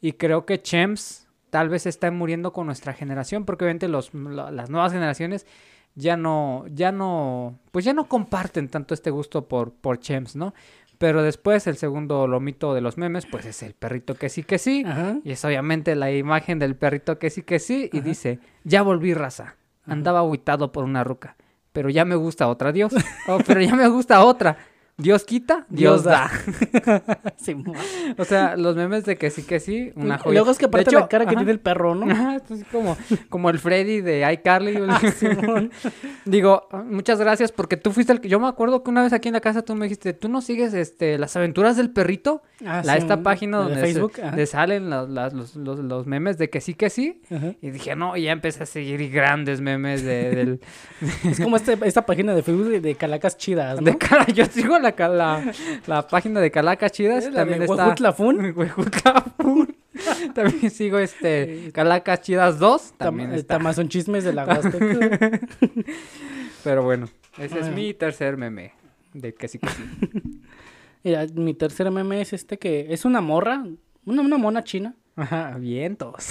y 0.01 0.13
creo 0.13 0.45
que 0.45 0.61
Chems 0.61 1.27
tal 1.49 1.69
vez 1.69 1.85
está 1.85 2.11
muriendo 2.11 2.51
con 2.53 2.65
nuestra 2.65 2.93
generación, 2.93 3.45
porque 3.45 3.63
obviamente 3.63 3.87
los, 3.87 4.13
la- 4.13 4.51
las 4.51 4.69
nuevas 4.69 4.91
generaciones 4.91 5.45
ya 5.95 6.17
no, 6.17 6.65
ya 6.71 6.91
no, 6.91 7.57
pues 7.71 7.85
ya 7.85 7.93
no 7.93 8.09
comparten 8.09 8.67
tanto 8.67 8.93
este 8.95 9.11
gusto 9.11 9.47
por, 9.47 9.71
por 9.73 9.99
Chems, 9.99 10.35
¿no? 10.35 10.53
Pero 11.03 11.21
después 11.21 11.67
el 11.67 11.75
segundo 11.75 12.27
lomito 12.27 12.73
de 12.73 12.79
los 12.79 12.97
memes, 12.97 13.25
pues 13.25 13.45
es 13.45 13.61
el 13.61 13.73
perrito 13.73 14.15
que 14.15 14.29
sí 14.29 14.43
que 14.43 14.57
sí, 14.57 14.85
Ajá. 14.87 15.17
y 15.21 15.33
es 15.33 15.43
obviamente 15.43 15.97
la 15.97 16.09
imagen 16.13 16.59
del 16.59 16.77
perrito 16.77 17.19
que 17.19 17.29
sí 17.29 17.41
que 17.43 17.59
sí, 17.59 17.89
y 17.91 17.97
Ajá. 17.97 18.07
dice, 18.07 18.39
ya 18.63 18.83
volví 18.83 19.13
raza, 19.13 19.57
andaba 19.85 20.19
aguitado 20.19 20.71
por 20.71 20.85
una 20.85 21.03
ruca, 21.03 21.35
pero 21.73 21.89
ya 21.89 22.05
me 22.05 22.15
gusta 22.15 22.47
otra, 22.47 22.71
Dios, 22.71 22.93
oh, 23.27 23.39
pero 23.45 23.59
ya 23.59 23.75
me 23.75 23.89
gusta 23.89 24.23
otra, 24.23 24.55
Dios 24.95 25.23
quita, 25.23 25.65
Dios, 25.69 26.03
Dios 26.03 26.03
da. 26.03 26.29
da. 26.85 27.33
Simón. 27.37 27.75
o 28.17 28.25
sea, 28.25 28.55
los 28.55 28.75
memes 28.75 29.05
de 29.05 29.17
que 29.17 29.31
sí, 29.31 29.41
que 29.41 29.59
sí, 29.59 29.91
una 29.95 30.15
Y 30.15 30.17
joya. 30.19 30.33
Luego 30.35 30.51
es 30.51 30.57
que 30.59 30.65
De 30.65 30.67
aparte 30.67 30.89
hecho, 30.91 30.99
la 30.99 31.07
cara 31.07 31.25
que 31.25 31.35
tiene 31.35 31.51
el 31.51 31.59
perro, 31.59 31.95
¿no? 31.95 32.11
Ajá, 32.11 32.35
esto 32.35 32.53
es 32.53 32.63
como, 32.65 32.95
como 33.29 33.49
el 33.49 33.57
Freddy 33.57 34.01
de 34.01 34.31
iCarly. 34.33 34.77
Ah. 34.87 34.99
Digo, 36.25 36.67
muchas 36.85 37.19
gracias 37.19 37.51
porque 37.51 37.77
tú 37.77 37.91
fuiste 37.91 38.13
el 38.13 38.21
que... 38.21 38.29
Yo 38.29 38.39
me 38.39 38.47
acuerdo 38.47 38.83
que 38.83 38.89
una 38.91 39.01
vez 39.03 39.13
aquí 39.13 39.29
en 39.29 39.33
la 39.33 39.41
casa 39.41 39.61
tú 39.63 39.75
me 39.75 39.85
dijiste, 39.85 40.13
¿tú 40.13 40.29
no 40.29 40.41
sigues 40.41 40.73
este, 40.73 41.17
las 41.17 41.35
aventuras 41.35 41.75
del 41.77 41.89
perrito? 41.89 42.41
Ah, 42.65 42.81
la, 42.85 42.95
esta 42.95 43.13
Simón. 43.15 43.23
página 43.23 43.57
donde 43.57 43.75
se- 43.75 43.81
Facebook. 43.81 44.13
de 44.15 44.45
salen 44.45 44.89
los, 44.89 45.09
los, 45.09 45.55
los- 45.55 45.79
los 45.79 46.05
memes 46.07 46.37
de 46.37 46.49
que 46.49 46.61
sí, 46.61 46.75
que 46.75 46.89
sí. 46.89 47.21
Ajá. 47.31 47.53
Y 47.61 47.71
dije, 47.71 47.95
no, 47.95 48.15
y 48.15 48.23
ya 48.23 48.31
empecé 48.31 48.63
a 48.63 48.65
seguir 48.65 49.09
grandes 49.11 49.59
memes 49.61 50.03
de, 50.03 50.29
del, 50.35 50.59
Es 51.23 51.39
como 51.39 51.55
este, 51.57 51.77
esta 51.83 52.05
página 52.05 52.33
de 52.35 52.43
Facebook 52.43 52.69
de, 52.69 52.79
de 52.79 52.95
calacas 52.95 53.37
chidas, 53.37 53.81
¿no? 53.81 53.85
de 53.91 53.97
Cala- 53.97 54.27
Yo 54.27 54.45
sigo 54.45 54.79
la, 54.83 55.07
la, 55.07 55.53
la 55.87 56.07
página 56.07 56.39
de 56.39 56.51
Calacas 56.51 56.91
Chidas. 56.91 57.25
Es 57.25 57.31
la 57.31 57.39
También 57.39 57.61
de. 57.61 57.65
Huejutlafún. 57.65 58.53
Huejutlafún. 58.55 59.75
También 60.35 60.69
sigo 60.71 60.97
este 60.99 61.71
Calacas 61.73 62.21
Chidas 62.21 62.59
2. 62.59 62.93
También 62.97 63.31
Tam- 63.31 63.35
está. 63.35 63.57
Tamazón 63.57 63.89
chismes 63.89 64.23
de 64.23 64.33
la 64.33 64.45
Huasteca. 64.47 65.39
Pero 66.63 66.83
bueno, 66.83 67.07
ese 67.37 67.59
es 67.59 67.69
mi 67.69 67.93
tercer 67.93 68.37
meme. 68.37 68.73
De 69.13 69.33
que 69.33 69.47
sí 69.47 69.59
que 69.59 69.69
sí. 69.69 69.83
Mira, 71.03 71.25
mi 71.35 71.53
tercer 71.53 71.89
meme 71.91 72.21
es 72.21 72.33
este 72.33 72.57
que 72.57 72.87
es 72.93 73.05
una 73.05 73.21
morra, 73.21 73.63
una, 74.05 74.21
una 74.21 74.37
mona 74.37 74.63
china. 74.63 74.95
Ajá, 75.15 75.55
vientos. 75.59 76.25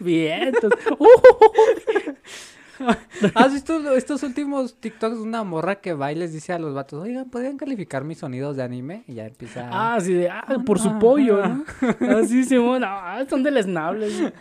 Bien. 0.00 0.48
entonces- 0.48 0.80
¿Has 3.34 3.52
visto 3.52 3.94
estos 3.94 4.22
últimos 4.22 4.80
TikToks 4.80 5.16
de 5.16 5.22
una 5.22 5.44
morra 5.44 5.80
que 5.80 5.92
va 5.92 6.12
y 6.12 6.14
les 6.14 6.32
dice 6.32 6.52
a 6.52 6.58
los 6.58 6.74
vatos, 6.74 7.02
oigan, 7.02 7.28
¿podrían 7.28 7.56
calificar 7.56 8.04
mis 8.04 8.18
sonidos 8.18 8.56
de 8.56 8.62
anime? 8.62 9.04
Y 9.06 9.14
ya 9.14 9.26
empieza. 9.26 9.68
Ah, 9.70 9.98
sí, 10.00 10.14
de, 10.14 10.30
ah, 10.30 10.46
por 10.64 10.78
su 10.78 10.98
pollo, 10.98 11.42
¿no? 11.46 11.64
Así, 12.18 12.44
Simón, 12.44 12.82
ah, 12.84 13.22
son 13.28 13.42
deleznables. 13.42 14.32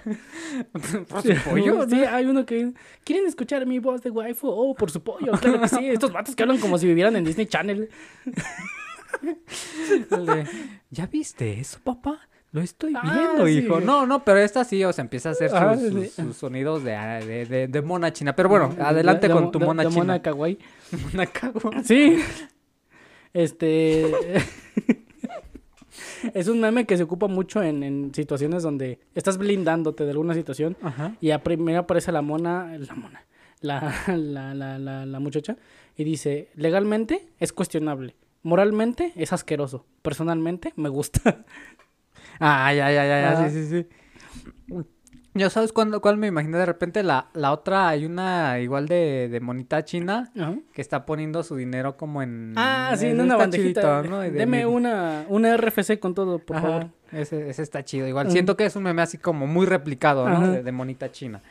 por 1.10 1.22
su 1.22 1.36
pollo. 1.50 1.88
Sí, 1.90 2.04
hay 2.04 2.26
uno 2.26 2.46
que 2.46 2.72
quieren 3.04 3.28
escuchar 3.28 3.66
mi 3.66 3.80
voz 3.80 4.02
de 4.02 4.10
waifu. 4.10 4.48
Oh, 4.48 4.76
por 4.76 4.92
su 4.92 5.02
pollo, 5.02 5.32
claro 5.34 5.62
que 5.62 5.68
sí. 5.68 5.90
Estos 5.90 6.12
vatos 6.12 6.36
que 6.36 6.44
hablan 6.44 6.60
como 6.60 6.78
si 6.78 6.88
vivieran 6.88 7.16
en 7.16 7.26
Disney 7.26 7.48
Channel. 7.48 7.90
¿Ya 10.90 11.08
viste 11.08 11.60
eso, 11.60 11.80
papá? 11.84 12.29
Lo 12.52 12.62
estoy 12.62 12.94
Ah, 12.96 13.02
viendo, 13.04 13.46
sí. 13.46 13.60
hijo. 13.66 13.80
No, 13.80 14.08
no, 14.08 14.24
pero 14.24 14.40
esta 14.40 14.64
sí, 14.64 14.84
o 14.84 14.92
sea, 14.92 15.04
empieza 15.04 15.30
a 15.30 15.32
hacer 15.34 15.50
sus, 15.52 15.60
Ah, 15.60 15.76
sus- 15.78 15.94
sí. 15.94 16.10
sus 16.24 16.36
sonidos 16.38 16.84
de, 16.84 16.96
ah, 16.96 17.20
de, 17.20 17.46
de- 17.46 17.68
de 17.68 17.82
mona 17.84 18.12
china. 18.12 18.36
Pero 18.36 18.50
bueno, 18.50 18.76
adelante 18.80 19.28
De- 19.28 19.34
con 19.34 19.52
tu 19.52 19.60
mona 19.60 19.84
china. 19.86 19.96
mona 19.98 20.22
kawaii. 20.22 20.58
Mona 21.14 21.28
cago. 21.28 21.70
Sí. 21.84 22.18
Este. 23.34 24.12
es 26.34 26.48
un 26.48 26.60
meme 26.60 26.86
que 26.86 26.98
se 26.98 27.04
ocupa 27.04 27.28
mucho 27.28 27.62
en, 27.62 27.84
en 27.84 28.14
situaciones 28.14 28.64
donde 28.64 29.00
estás 29.16 29.38
blindándote 29.38 30.04
de 30.06 30.12
alguna 30.12 30.34
situación 30.34 30.78
Ajá. 30.82 31.16
y 31.22 31.32
a 31.32 31.44
primero 31.44 31.80
aparece 31.80 32.12
la 32.12 32.22
mona. 32.22 32.76
La 32.78 32.96
mona. 32.96 33.24
La, 33.62 33.94
la, 34.08 34.54
la, 34.80 35.06
la 35.06 35.20
muchacha 35.20 35.58
y 35.98 36.04
dice: 36.06 36.50
legalmente 36.56 37.28
es 37.40 37.52
cuestionable. 37.54 38.16
Moralmente 38.42 39.12
es 39.18 39.34
asqueroso. 39.34 39.86
Personalmente 40.02 40.72
me 40.78 40.88
gusta. 40.90 41.44
Ah, 42.40 42.74
ya, 42.74 42.92
ya, 42.92 43.06
ya, 43.06 43.22
ya, 43.22 43.50
sí, 43.50 43.66
sí, 43.66 43.70
sí. 43.70 43.88
Yo 45.36 45.50
sabes 45.50 45.72
cuándo, 45.72 46.02
cuál 46.02 46.18
me 46.18 46.28
imaginé 46.28 46.58
de 46.58 46.66
repente 46.66 47.04
la, 47.04 47.30
la 47.34 47.52
otra, 47.52 47.88
hay 47.90 48.06
una 48.06 48.60
igual 48.60 48.88
de, 48.88 49.30
de 49.30 49.40
monita 49.40 49.86
china 49.86 50.32
que 50.74 50.82
está 50.82 51.06
poniendo 51.06 51.44
su 51.44 51.56
dinero 51.56 51.98
como 51.98 52.22
en... 52.22 52.54
Ah, 52.58 52.94
sí, 52.98 53.08
en 53.08 53.22
una 53.22 53.36
bandejita. 53.38 53.82
chidito, 53.82 54.10
¿no? 54.10 54.20
De- 54.22 54.32
Deme 54.32 54.66
una, 54.66 55.26
una 55.30 55.54
RFC 55.54 56.00
con 56.00 56.16
todo, 56.16 56.40
por 56.40 56.58
Ajá, 56.58 56.68
favor. 56.68 56.88
Ese, 57.12 57.50
ese 57.50 57.62
está 57.62 57.84
chido. 57.86 58.08
Igual 58.08 58.32
siento 58.32 58.58
que 58.58 58.66
es 58.66 58.76
un 58.76 58.84
meme 58.84 59.02
así 59.02 59.18
como 59.18 59.46
muy 59.48 59.66
replicado, 59.66 60.28
¿no? 60.28 60.52
De, 60.52 60.64
de 60.64 60.72
monita 60.72 61.12
china. 61.12 61.42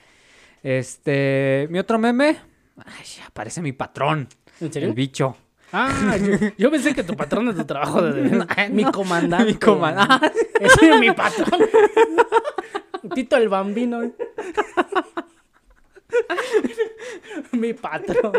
Este, 0.63 1.69
mi 1.71 1.79
otro 1.79 1.99
meme, 1.99 2.37
ay, 2.85 3.07
aparece 3.27 3.63
mi 3.63 3.73
patrón, 3.73 4.29
¿En 4.61 4.73
serio? 4.73 4.89
el 4.89 4.95
bicho. 4.95 5.37
Ah, 5.73 6.17
yo, 6.17 6.49
yo 6.57 6.71
pensé 6.71 6.95
que 6.95 7.03
tu 7.03 7.15
patrón 7.15 7.47
de 7.47 7.55
tu 7.55 7.65
trabajo, 7.65 8.03
de, 8.03 8.23
mi 8.71 8.85
comandante. 8.85 9.53
Mi 9.53 9.55
comandante. 9.55 10.33
Ese 10.61 10.91
es 10.91 11.01
mi 11.01 11.11
patrón. 11.13 11.61
Tito 13.15 13.37
el 13.37 13.49
bambino. 13.49 14.13
mi 17.53 17.75
patrón. 17.75 18.33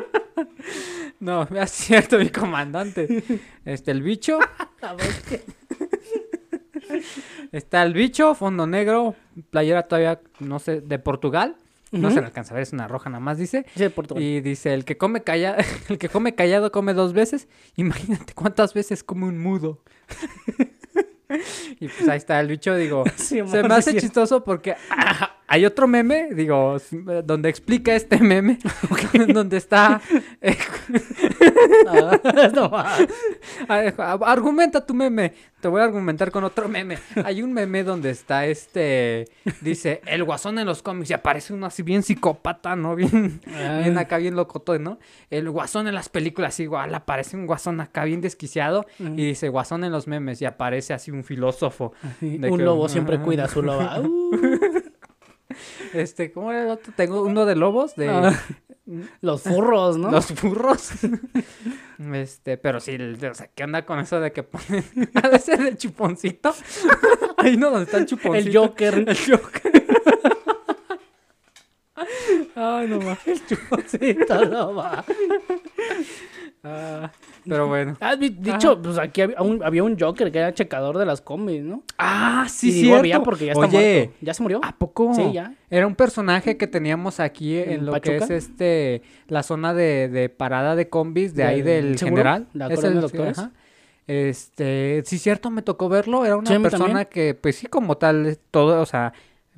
No, 1.20 1.44
es 1.44 1.72
cierto, 1.72 2.18
mi 2.18 2.30
comandante. 2.30 3.24
Este, 3.66 3.92
el 3.92 4.02
bicho. 4.02 4.40
Está 7.52 7.84
el 7.84 7.94
bicho, 7.94 8.36
fondo 8.36 8.68
negro, 8.68 9.16
playera 9.50 9.84
todavía, 9.84 10.20
no 10.40 10.60
sé, 10.60 10.82
de 10.82 11.00
Portugal. 11.00 11.56
No 11.92 12.12
se 12.12 12.20
le 12.20 12.28
alcanza 12.28 12.54
a 12.54 12.56
ver, 12.56 12.64
es 12.64 12.74
una 12.74 12.88
roja 12.88 13.10
nada 13.10 13.20
más, 13.20 13.38
dice. 13.38 13.66
Sí. 13.76 13.86
Y 14.18 14.42
dice, 14.42 14.74
el 14.74 14.86
que 14.86 14.98
come 14.98 15.24
callado, 15.24 15.58
el 15.90 15.98
que 15.98 16.10
come 16.10 16.36
callado 16.36 16.72
come 16.72 16.94
dos 16.94 17.14
veces. 17.14 17.48
Imagínate 17.76 18.34
cuántas 18.34 18.74
veces 18.74 19.04
come 19.04 19.26
un 19.26 19.40
mudo. 19.40 19.82
y 21.80 21.88
pues 21.88 22.08
ahí 22.08 22.18
está 22.18 22.40
el 22.40 22.48
bicho, 22.48 22.76
digo. 22.76 23.04
Sí, 23.16 23.42
se 23.48 23.64
me 23.64 23.74
hace 23.74 23.96
chistoso 23.98 24.44
porque 24.44 24.76
hay 25.50 25.66
otro 25.66 25.88
meme, 25.88 26.30
digo, 26.34 26.76
s- 26.78 26.96
donde 27.26 27.50
explica 27.50 27.96
este 27.96 28.18
meme, 28.22 28.60
donde 29.34 29.58
está... 29.58 30.00
eh, 30.42 30.56
Ah, 31.88 32.20
no 32.54 32.70
va. 32.70 32.96
Ah, 33.68 34.18
Argumenta 34.26 34.86
tu 34.86 34.94
meme. 34.94 35.34
Te 35.60 35.68
voy 35.68 35.82
a 35.82 35.86
argumentar 35.86 36.32
con 36.32 36.44
otro 36.44 36.70
meme. 36.70 36.98
Hay 37.26 37.42
un 37.42 37.52
meme 37.54 37.84
donde 37.84 38.10
está 38.12 38.46
este. 38.46 39.28
Dice, 39.62 40.02
el 40.06 40.24
guasón 40.24 40.58
en 40.60 40.66
los 40.66 40.82
cómics. 40.82 41.10
Y 41.10 41.14
aparece 41.14 41.54
uno 41.54 41.66
así 41.66 41.84
bien 41.84 42.02
psicópata, 42.04 42.76
¿no? 42.76 42.96
Bien, 42.96 43.42
Ah. 43.54 43.80
bien 43.84 43.98
acá, 43.98 44.18
bien 44.18 44.36
locoto, 44.36 44.78
¿no? 44.80 45.00
El 45.30 45.50
guasón 45.50 45.88
en 45.88 45.96
las 45.96 46.10
películas, 46.10 46.60
igual. 46.60 46.94
Aparece 46.96 47.36
un 47.36 47.46
guasón 47.46 47.82
acá 47.82 48.04
bien 48.06 48.22
desquiciado. 48.22 48.86
Y 49.00 49.26
dice, 49.26 49.50
guasón 49.50 49.84
en 49.84 49.92
los 49.92 50.08
memes. 50.08 50.42
Y 50.42 50.46
aparece 50.46 50.94
así 50.94 51.12
un 51.12 51.24
filósofo. 51.24 51.94
De 52.22 52.50
un 52.50 52.58
que- 52.58 52.64
lobo 52.64 52.88
siempre 52.90 53.20
cuida 53.20 53.46
a 53.46 53.48
su 53.48 53.62
loba. 53.62 54.00
Uh, 54.00 54.32
Este, 55.94 56.32
¿cómo 56.32 56.52
era 56.52 56.64
el 56.64 56.70
otro? 56.70 56.94
Tengo 56.96 57.24
uno 57.24 57.46
de 57.46 57.56
lobos, 57.56 57.96
de 57.96 58.10
Ah, 58.10 58.40
los 59.22 59.44
furros, 59.44 59.98
¿no? 59.98 60.12
los 60.12 60.34
burros. 60.42 60.92
Este, 62.14 62.58
pero 62.58 62.80
sí, 62.80 62.96
o 62.96 63.34
sea, 63.34 63.48
¿qué 63.54 63.66
onda 63.66 63.86
con 63.86 64.00
eso 64.00 64.22
de 64.22 64.32
que 64.32 64.44
ponen 64.44 64.86
a 65.22 65.28
veces 65.28 65.60
el 65.60 65.78
chuponcito? 65.78 66.56
Ahí 67.36 67.58
no, 67.58 67.72
donde 67.72 67.86
está 67.86 67.98
el 67.98 68.06
chuponcito. 68.06 68.48
El 68.48 68.56
Joker. 68.56 68.94
El 69.06 69.18
Joker. 69.18 69.86
Ay, 72.56 72.88
no 72.88 73.00
más. 73.00 73.28
El 73.28 73.46
chuponcito 73.46 74.46
loba. 74.46 75.04
Ah, 76.64 77.12
pero 77.48 77.68
bueno. 77.70 77.98
Vi- 78.20 78.30
dicho, 78.30 78.82
pues 78.82 78.98
aquí 78.98 79.22
había 79.22 79.42
un, 79.42 79.64
había 79.64 79.84
un 79.84 79.98
Joker 80.00 80.32
que 80.32 80.40
era 80.40 80.54
checador 80.54 80.98
de 80.98 81.06
las 81.06 81.22
combis, 81.22 81.62
¿no? 81.64 81.84
Ah, 81.98 82.46
sí, 82.50 82.72
cierto. 82.72 83.00
había 83.00 83.24
porque 83.24 83.46
ya 83.46 83.54
está 83.54 83.66
Oye, 83.66 83.94
muerto. 84.06 84.14
¿Ya 84.22 84.34
se 84.34 84.44
murió? 84.44 84.60
¿a 84.64 84.76
poco? 84.78 85.14
Sí, 85.14 85.32
ya. 85.34 85.54
Era 85.70 85.88
un 85.88 85.96
personaje 85.96 86.58
que 86.58 86.68
teníamos 86.68 87.20
aquí 87.20 87.58
en, 87.58 87.70
¿En 87.72 87.86
lo 87.86 88.00
que 88.02 88.18
es 88.18 88.30
este 88.30 89.02
la 89.28 89.44
zona 89.44 89.74
de, 89.74 90.10
de 90.10 90.30
parada 90.30 90.76
de 90.76 90.90
combis 90.90 91.34
de 91.34 91.44
ahí 91.44 91.62
¿Del 91.62 91.98
seguro? 91.98 92.18
general. 92.24 92.48
¿La 92.54 92.68
Es 92.68 92.84
el- 92.84 93.02
Doctores? 93.02 93.38
ajá. 93.40 93.52
Este, 94.08 95.04
sí 95.06 95.20
cierto, 95.20 95.52
me 95.52 95.62
tocó 95.62 95.88
verlo, 95.88 96.26
era 96.26 96.36
una 96.36 96.50
Sí, 96.50 96.58
persona 96.60 96.86
también. 96.88 97.08
que 97.12 97.36
pues 97.36 97.58
sí 97.58 97.68
como 97.68 97.98
tal 97.98 98.40
todo, 98.50 98.82
o 98.82 98.86
sea, 98.88 99.14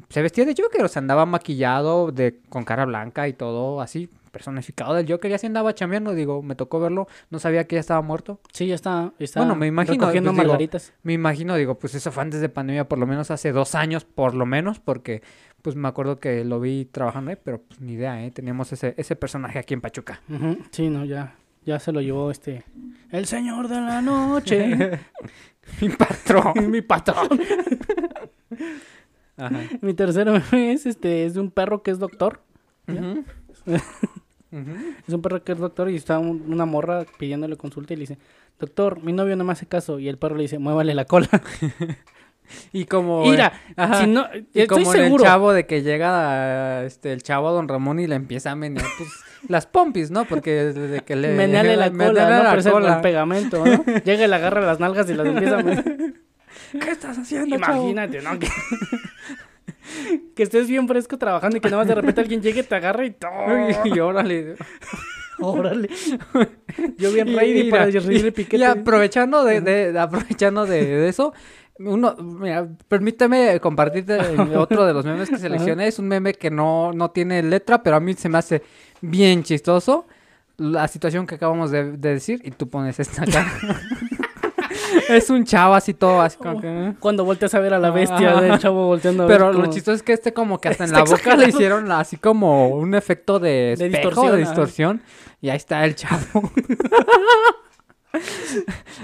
se 0.10 0.22
vestía 0.22 0.44
de 0.44 0.54
Joker, 0.58 0.84
o 0.84 0.88
sea, 0.90 1.00
andaba 1.00 1.26
maquillado 1.26 2.12
de 2.12 2.42
con 2.50 2.66
cara 2.66 2.84
blanca 2.86 3.30
y 3.30 3.34
todo 3.34 3.80
así, 3.80 4.10
personificado 4.32 4.94
del 4.94 5.10
Joker, 5.10 5.30
y 5.32 5.34
así 5.34 5.48
andaba 5.48 5.74
chambeando, 5.76 6.14
digo, 6.14 6.42
me 6.42 6.56
tocó 6.56 6.80
verlo, 6.80 7.08
no 7.30 7.40
sabía 7.40 7.66
que 7.68 7.76
ya 7.76 7.80
estaba 7.80 8.02
muerto. 8.02 8.40
Sí, 8.54 8.68
ya 8.68 8.76
está. 8.76 9.14
está 9.20 9.42
Bueno, 9.42 9.56
me 9.56 9.68
imagino, 9.68 10.06
Recogiendo 10.06 10.34
pues, 10.34 10.60
digo. 10.60 10.80
Me 11.04 11.14
imagino, 11.14 11.56
digo, 11.56 11.78
pues 11.78 11.96
eso 11.96 12.12
fue 12.12 12.24
antes 12.24 12.42
de 12.42 12.50
pandemia, 12.50 12.88
por 12.88 12.98
lo 12.98 13.08
menos 13.08 13.32
hace 13.32 13.52
dos 13.52 13.76
años, 13.76 14.06
por 14.06 14.34
lo 14.34 14.46
menos, 14.46 14.80
porque 14.80 15.22
pues 15.62 15.76
me 15.76 15.88
acuerdo 15.88 16.20
que 16.20 16.44
lo 16.44 16.60
vi 16.60 16.86
trabajando 16.86 17.32
ahí, 17.32 17.38
pero 17.42 17.62
pues 17.62 17.80
ni 17.82 17.94
idea, 17.94 18.24
¿eh? 18.24 18.32
Teníamos 18.32 18.72
ese, 18.74 18.96
ese 18.98 19.16
personaje 19.16 19.60
aquí 19.60 19.74
en 19.74 19.82
Pachuca. 19.82 20.22
Sí, 20.72 20.90
no, 20.90 21.06
ya. 21.06 21.36
Ya 21.64 21.80
se 21.80 21.92
lo 21.92 22.02
llevó 22.02 22.32
este. 22.32 22.64
El 23.12 23.28
señor 23.28 23.68
de 23.68 23.76
la 23.76 24.02
noche. 24.02 25.00
Mi 25.82 25.90
patrón. 25.90 26.54
Mi 26.72 26.82
patrón. 26.82 27.40
Ajá. 29.38 29.60
Mi 29.82 29.94
tercero 29.94 30.36
es 30.52 30.86
este. 30.86 31.26
Es 31.26 31.36
un 31.36 31.52
perro 31.52 31.84
que 31.84 31.92
es 31.92 32.00
doctor. 32.00 32.42
Es 35.08 35.14
un 35.14 35.22
perro 35.22 35.44
que 35.44 35.54
es 35.54 35.58
doctor 35.58 35.90
y 35.90 35.96
está 35.96 36.20
un- 36.20 36.44
una 36.52 36.66
morra 36.66 37.06
pidiéndole 37.18 37.56
consulta 37.56 37.94
y 37.94 37.98
le 37.98 38.02
dice, 38.02 38.18
doctor, 38.60 39.02
mi 39.02 39.14
novio 39.14 39.36
no 39.36 39.44
me 39.44 39.54
hace 39.54 39.66
caso. 39.66 39.98
Y 40.00 40.10
el 40.10 40.18
perro 40.18 40.36
le 40.36 40.44
dice, 40.44 40.60
muévale 40.60 40.94
la 40.94 41.06
cola. 41.06 41.30
Y 42.74 42.84
como. 42.84 43.24
Mira, 43.24 43.54
Ajá. 43.78 44.02
si 44.02 44.08
no, 44.08 44.26
Y 44.54 44.60
estoy 44.60 44.68
como 44.84 44.94
en 44.94 45.00
el 45.00 45.06
seguro. 45.06 45.24
chavo 45.24 45.54
de 45.54 45.66
que 45.66 45.84
llega 45.84 46.84
este, 46.84 47.14
el 47.14 47.24
chavo 47.24 47.48
a 47.48 47.52
Don 47.54 47.70
Ramón 47.70 48.02
y 48.02 48.08
le 48.08 48.16
empieza 48.16 48.52
a 48.52 48.56
menear 48.58 48.86
pues, 48.98 49.10
las 49.48 49.68
pompis, 49.68 50.12
¿no? 50.12 50.26
Porque 50.26 50.52
desde 50.74 51.00
que 51.00 51.16
le... 51.16 51.34
Meneale 51.34 51.78
la 51.78 51.90
cola, 51.90 52.30
¿no? 52.30 52.44
la 52.44 52.56
Pero 52.58 52.72
cola. 52.74 52.96
el 52.96 53.02
pegamento, 53.02 53.64
¿no? 53.66 53.86
Llega 54.04 54.26
y 54.26 54.28
le 54.28 54.36
agarra 54.36 54.60
las 54.60 54.82
nalgas 54.82 55.10
y 55.10 55.14
las 55.14 55.28
empieza 55.28 55.60
a 55.60 55.64
menear. 55.64 55.84
¿Qué 56.74 56.92
estás 56.92 57.18
haciendo, 57.20 57.58
chavo? 57.58 57.90
Imagínate, 57.90 58.22
¿no? 58.22 58.32
Que, 60.36 60.44
estés 60.44 60.68
bien 60.68 60.88
fresco 60.88 61.18
trabajando 61.18 61.58
y 61.58 61.60
que 61.60 61.70
nada 61.70 61.82
más 61.82 61.88
de 61.88 61.96
repente 61.96 62.22
alguien 62.22 62.42
llegue, 62.42 62.64
te 62.64 62.76
agarre 62.76 63.08
y 63.08 63.12
todo. 63.12 63.30
Y 63.86 64.00
órale. 64.00 64.56
Órale. 65.40 65.90
Yo 66.98 67.12
bien 67.12 67.36
ready 67.36 67.72
para 67.72 67.86
recibir 67.86 68.32
piquete. 68.32 68.58
Y 68.58 68.64
aprovechando 68.64 69.44
de, 69.44 69.60
de- 69.62 69.92
de- 69.92 70.00
aprovechando 70.00 70.68
de, 70.68 70.86
de 70.86 71.10
eso, 71.10 71.34
uno, 71.80 72.16
mira, 72.18 72.68
permíteme 72.88 73.60
compartirte 73.60 74.20
otro 74.56 74.86
de 74.86 74.94
los 74.94 75.04
memes 75.04 75.30
que 75.30 75.40
seleccioné. 75.40 75.88
Es 75.88 75.98
un 75.98 76.08
meme 76.10 76.34
que 76.36 76.52
no, 76.52 76.94
no 76.94 77.10
tiene 77.10 77.42
letra, 77.42 77.82
pero 77.82 77.96
a 77.96 78.00
mí 78.00 78.14
se 78.14 78.30
me 78.30 78.38
hace 78.38 78.62
bien 79.02 79.42
chistoso 79.42 80.06
la 80.58 80.88
situación 80.88 81.26
que 81.26 81.36
acabamos 81.36 81.72
de, 81.72 81.94
de 81.98 82.10
decir 82.14 82.40
y 82.44 82.52
tú 82.52 82.70
pones 82.70 83.00
esta 83.00 83.24
acá. 83.24 83.48
Es 85.10 85.30
un 85.30 85.46
chavo 85.46 85.74
así 85.74 85.94
todo, 85.94 86.22
así 86.22 86.38
como 86.38 86.62
que... 86.62 86.68
¿eh? 86.68 86.94
Cuando 87.00 87.26
volteas 87.26 87.54
a 87.54 87.60
ver 87.60 87.74
a 87.74 87.80
la 87.80 87.92
bestia 87.92 88.32
Ajá. 88.32 88.42
del 88.42 88.60
chavo 88.60 88.88
volteando 88.88 89.24
a 89.24 89.26
ver 89.28 89.38
Pero 89.38 89.54
lo 89.54 89.66
chistoso 89.68 89.96
es 89.96 90.04
que 90.04 90.14
este 90.14 90.34
como 90.34 90.60
que 90.60 90.70
hasta 90.70 90.86
en 90.86 90.92
la 90.94 91.04
boca 91.04 91.36
le 91.36 91.50
hicieron 91.50 91.92
así 91.92 92.18
como 92.18 92.70
un 92.70 92.96
efecto 92.96 93.40
de, 93.40 93.76
De 93.78 93.90
distorsión, 93.90 94.26
de 94.28 94.32
ajá. 94.32 94.38
distorsión. 94.38 95.02
Y 95.42 95.50
ahí 95.50 95.58
está 95.58 95.84
el 95.86 95.96
chavo. 95.96 96.52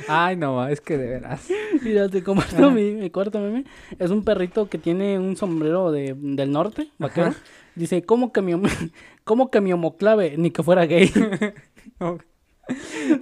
Ay, 0.07 0.35
no, 0.35 0.67
es 0.67 0.81
que 0.81 0.97
de 0.97 1.07
veras. 1.07 1.47
Mira, 1.81 2.09
te 2.09 2.23
comparto 2.23 2.71
mi, 2.71 2.91
mi 2.91 3.09
cuarto 3.09 3.39
meme. 3.39 3.63
Es 3.99 4.11
un 4.11 4.23
perrito 4.23 4.69
que 4.69 4.77
tiene 4.77 5.17
un 5.17 5.37
sombrero 5.37 5.91
de, 5.91 6.13
del 6.17 6.51
norte, 6.51 6.89
vaquero. 6.97 7.27
Ajá. 7.27 7.37
Dice, 7.75 8.03
¿cómo 8.03 8.33
que 8.33 8.41
mi, 8.41 8.61
cómo 9.23 9.49
que 9.49 9.61
mi 9.61 9.71
homoclave? 9.71 10.35
Ni 10.37 10.51
que 10.51 10.63
fuera 10.63 10.85
gay. 10.85 11.11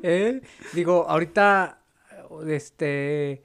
Eh, 0.02 0.42
Digo, 0.74 1.06
ahorita, 1.08 1.78
este... 2.44 3.44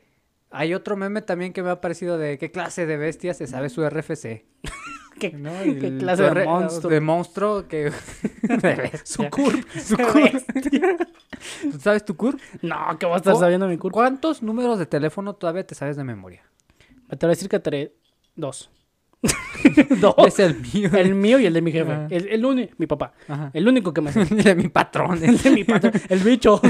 Hay 0.53 0.74
otro 0.74 0.97
meme 0.97 1.22
también 1.22 1.53
que 1.53 1.62
me 1.62 1.70
ha 1.70 1.80
parecido 1.80 2.18
de 2.18 2.36
qué 2.38 2.51
clase 2.51 2.84
de 2.86 2.97
bestia 2.97 3.34
se 3.34 3.47
sabe 3.47 3.68
su 3.68 3.88
RFC. 3.88 4.45
¿Qué, 5.20 5.30
¿no? 5.32 5.51
qué 5.62 5.86
El- 5.86 5.99
clase 5.99 6.22
de 6.22 6.45
monstruo? 6.45 6.91
De 6.91 7.01
monstruo 7.01 7.68
que... 7.68 7.93
de. 8.43 8.91
Su 9.05 9.28
curp. 9.28 9.68
Su 9.78 9.97
Qué 9.97 10.05
curp. 10.05 10.32
bestia. 10.32 10.97
¿Tú 11.70 11.78
sabes 11.78 12.05
tu 12.05 12.16
curp? 12.16 12.41
No, 12.62 12.99
que 12.99 13.07
va 13.07 13.14
a 13.14 13.16
estar 13.18 13.34
¿Cu- 13.34 13.38
sabiendo 13.41 13.68
mi 13.68 13.76
curp. 13.76 13.93
¿Cuántos 13.93 14.43
números 14.43 14.78
de 14.78 14.86
teléfono 14.86 15.34
todavía 15.34 15.64
te 15.66 15.74
sabes 15.74 15.97
de 15.97 16.05
memoria? 16.05 16.43
Te 17.09 17.16
voy 17.26 17.26
a 17.26 17.28
decir 17.36 17.49
que 17.49 17.61
tres. 17.61 17.91
Dos. 18.34 18.70
Dos. 20.01 20.14
Es 20.26 20.38
el 20.38 20.57
mío. 20.59 20.91
El 20.97 21.14
mío 21.14 21.38
y 21.38 21.45
el 21.47 21.53
de 21.53 21.61
mi 21.61 21.70
jefe. 21.72 21.93
Ajá. 21.93 22.07
El, 22.11 22.28
el 22.28 22.45
único, 22.45 22.74
mi 22.78 22.86
papá. 22.86 23.12
Ajá. 23.28 23.51
El 23.53 23.68
único 23.68 23.93
que 23.93 24.01
me 24.01 24.12
sé. 24.12 24.24
de 24.24 24.55
mi 24.55 24.68
patrón. 24.68 25.22
El 25.22 25.36
de 25.36 25.51
mi 25.51 25.64
patrón. 25.64 25.93
El 26.09 26.20
bicho. 26.20 26.61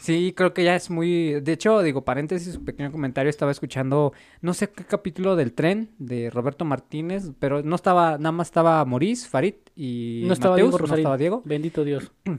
Sí, 0.00 0.32
creo 0.36 0.54
que 0.54 0.62
ya 0.62 0.76
es 0.76 0.90
muy... 0.90 1.40
De 1.40 1.52
hecho, 1.52 1.82
digo, 1.82 2.04
paréntesis, 2.04 2.54
un 2.56 2.64
pequeño 2.64 2.92
comentario, 2.92 3.28
estaba 3.28 3.50
escuchando, 3.50 4.12
no 4.40 4.54
sé 4.54 4.70
qué 4.70 4.84
capítulo 4.84 5.34
del 5.34 5.52
tren 5.52 5.90
de 5.98 6.30
Roberto 6.30 6.64
Martínez, 6.64 7.32
pero 7.40 7.62
no 7.64 7.74
estaba, 7.74 8.12
nada 8.16 8.30
más 8.30 8.46
estaba 8.46 8.84
Maurice, 8.84 9.28
Farid 9.28 9.54
y 9.74 10.22
No 10.24 10.34
estaba 10.34 10.54
Mateus, 10.54 10.70
Diego 10.70 10.86
no 10.86 10.94
estaba 10.94 11.16
Diego. 11.18 11.42
Bendito 11.44 11.84
Dios. 11.84 12.12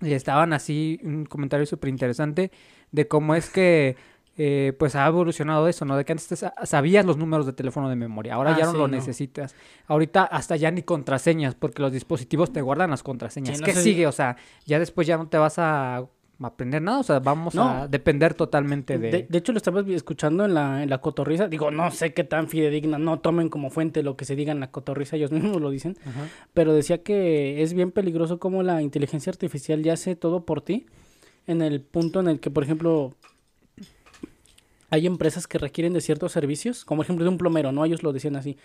Y 0.00 0.14
estaban 0.14 0.52
así, 0.52 0.98
un 1.04 1.26
comentario 1.26 1.64
súper 1.64 1.88
interesante 1.88 2.50
de 2.90 3.06
cómo 3.06 3.36
es 3.36 3.48
que, 3.50 3.94
eh, 4.36 4.72
pues 4.76 4.96
ha 4.96 5.06
evolucionado 5.06 5.68
eso, 5.68 5.84
¿no? 5.84 5.96
De 5.96 6.04
que 6.04 6.10
antes 6.10 6.26
te 6.26 6.34
sa- 6.34 6.54
sabías 6.64 7.06
los 7.06 7.18
números 7.18 7.46
de 7.46 7.52
teléfono 7.52 7.88
de 7.88 7.94
memoria, 7.94 8.34
ahora 8.34 8.54
Ah, 8.54 8.58
ya 8.58 8.64
no 8.64 8.72
sí, 8.72 8.78
lo 8.78 8.88
no. 8.88 8.96
necesitas. 8.96 9.54
Ahorita 9.86 10.24
hasta 10.24 10.56
ya 10.56 10.72
ni 10.72 10.82
contraseñas, 10.82 11.54
porque 11.54 11.82
los 11.82 11.92
dispositivos 11.92 12.52
te 12.52 12.62
guardan 12.62 12.90
las 12.90 13.04
contraseñas. 13.04 13.58
Sí, 13.58 13.60
no 13.60 13.66
¿Qué 13.66 13.74
sigue? 13.74 14.08
O 14.08 14.12
sea, 14.12 14.36
ya 14.66 14.80
después 14.80 15.06
ya 15.06 15.16
no 15.18 15.28
te 15.28 15.38
vas 15.38 15.60
a 15.60 16.04
aprender 16.48 16.82
nada, 16.82 17.00
o 17.00 17.02
sea, 17.02 17.18
vamos 17.20 17.54
No. 17.54 17.68
a 17.68 17.88
depender 17.88 18.34
totalmente 18.34 18.98
de... 18.98 19.10
De, 19.10 19.26
de 19.28 19.38
hecho, 19.38 19.52
lo 19.52 19.58
estaba 19.58 19.80
escuchando 19.80 20.44
en 20.44 20.54
la, 20.54 20.82
en 20.82 20.90
la 20.90 20.98
cotorriza. 21.00 21.48
Digo, 21.48 21.70
no 21.70 21.90
sé 21.90 22.12
qué 22.14 22.24
tan 22.24 22.48
fidedigna, 22.48 22.98
no 22.98 23.20
tomen 23.20 23.48
como 23.48 23.70
fuente 23.70 24.02
lo 24.02 24.16
que 24.16 24.24
se 24.24 24.36
diga 24.36 24.52
en 24.52 24.60
la 24.60 24.70
cotorriza, 24.70 25.16
ellos 25.16 25.30
mismos 25.32 25.60
lo 25.60 25.70
dicen. 25.70 25.96
Ajá. 26.04 26.28
Pero 26.54 26.74
decía 26.74 27.02
que 27.02 27.62
es 27.62 27.74
bien 27.74 27.90
peligroso 27.92 28.38
como 28.38 28.62
la 28.62 28.82
inteligencia 28.82 29.30
artificial 29.30 29.82
ya 29.82 29.94
hace 29.94 30.16
todo 30.16 30.44
por 30.44 30.60
ti. 30.62 30.86
En 31.46 31.60
el 31.62 31.80
punto 31.80 32.20
en 32.20 32.28
el 32.28 32.38
que, 32.38 32.50
por 32.50 32.62
ejemplo, 32.62 33.14
hay 34.92 35.06
empresas 35.06 35.46
que 35.46 35.56
requieren 35.56 35.94
de 35.94 36.02
ciertos 36.02 36.32
servicios, 36.32 36.84
como 36.84 36.98
por 36.98 37.06
ejemplo 37.06 37.24
de 37.24 37.30
un 37.30 37.38
plomero, 37.38 37.72
¿no? 37.72 37.82
Ellos 37.86 38.02
lo 38.02 38.12
decían 38.12 38.36
así. 38.36 38.58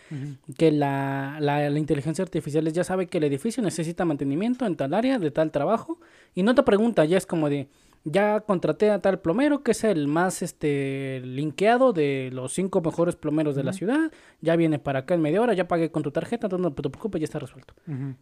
Que 0.58 0.74
la, 0.74 1.38
la, 1.40 1.70
la 1.70 1.80
inteligencia 1.80 2.22
artificial 2.22 2.70
ya 2.74 2.84
sabe 2.84 3.08
que 3.08 3.20
el 3.20 3.24
edificio 3.24 3.64
necesita 3.64 4.04
mantenimiento 4.04 4.66
en 4.66 4.76
tal 4.76 4.94
área, 4.94 5.20
de 5.20 5.32
tal 5.32 5.52
trabajo, 5.52 6.02
y 6.36 6.44
no 6.44 6.54
te 6.54 6.64
pregunta, 6.64 7.06
ya 7.06 7.18
es 7.18 7.26
como 7.26 7.50
de, 7.50 7.70
ya 8.04 8.42
contraté 8.42 8.92
a 8.92 9.00
tal 9.00 9.20
plomero, 9.20 9.64
que 9.64 9.72
es 9.72 9.86
el 9.86 10.10
más 10.10 10.42
este 10.42 11.22
linkeado 11.24 11.94
de 11.94 12.30
los 12.34 12.52
cinco 12.52 12.82
mejores 12.82 13.16
plomeros 13.16 13.56
de 13.56 13.64
la 13.64 13.72
ciudad, 13.72 14.12
ya 14.42 14.58
viene 14.58 14.80
para 14.80 15.00
acá 15.00 15.14
en 15.14 15.22
media 15.22 15.42
hora, 15.42 15.54
ya 15.54 15.70
pagué 15.70 15.92
con 15.92 16.04
tu 16.04 16.12
tarjeta, 16.12 16.48
entonces 16.48 16.64
no 16.64 16.74
te 16.74 16.90
preocupes, 16.90 17.22
ya 17.22 17.26
está 17.26 17.40
resuelto. 17.40 17.74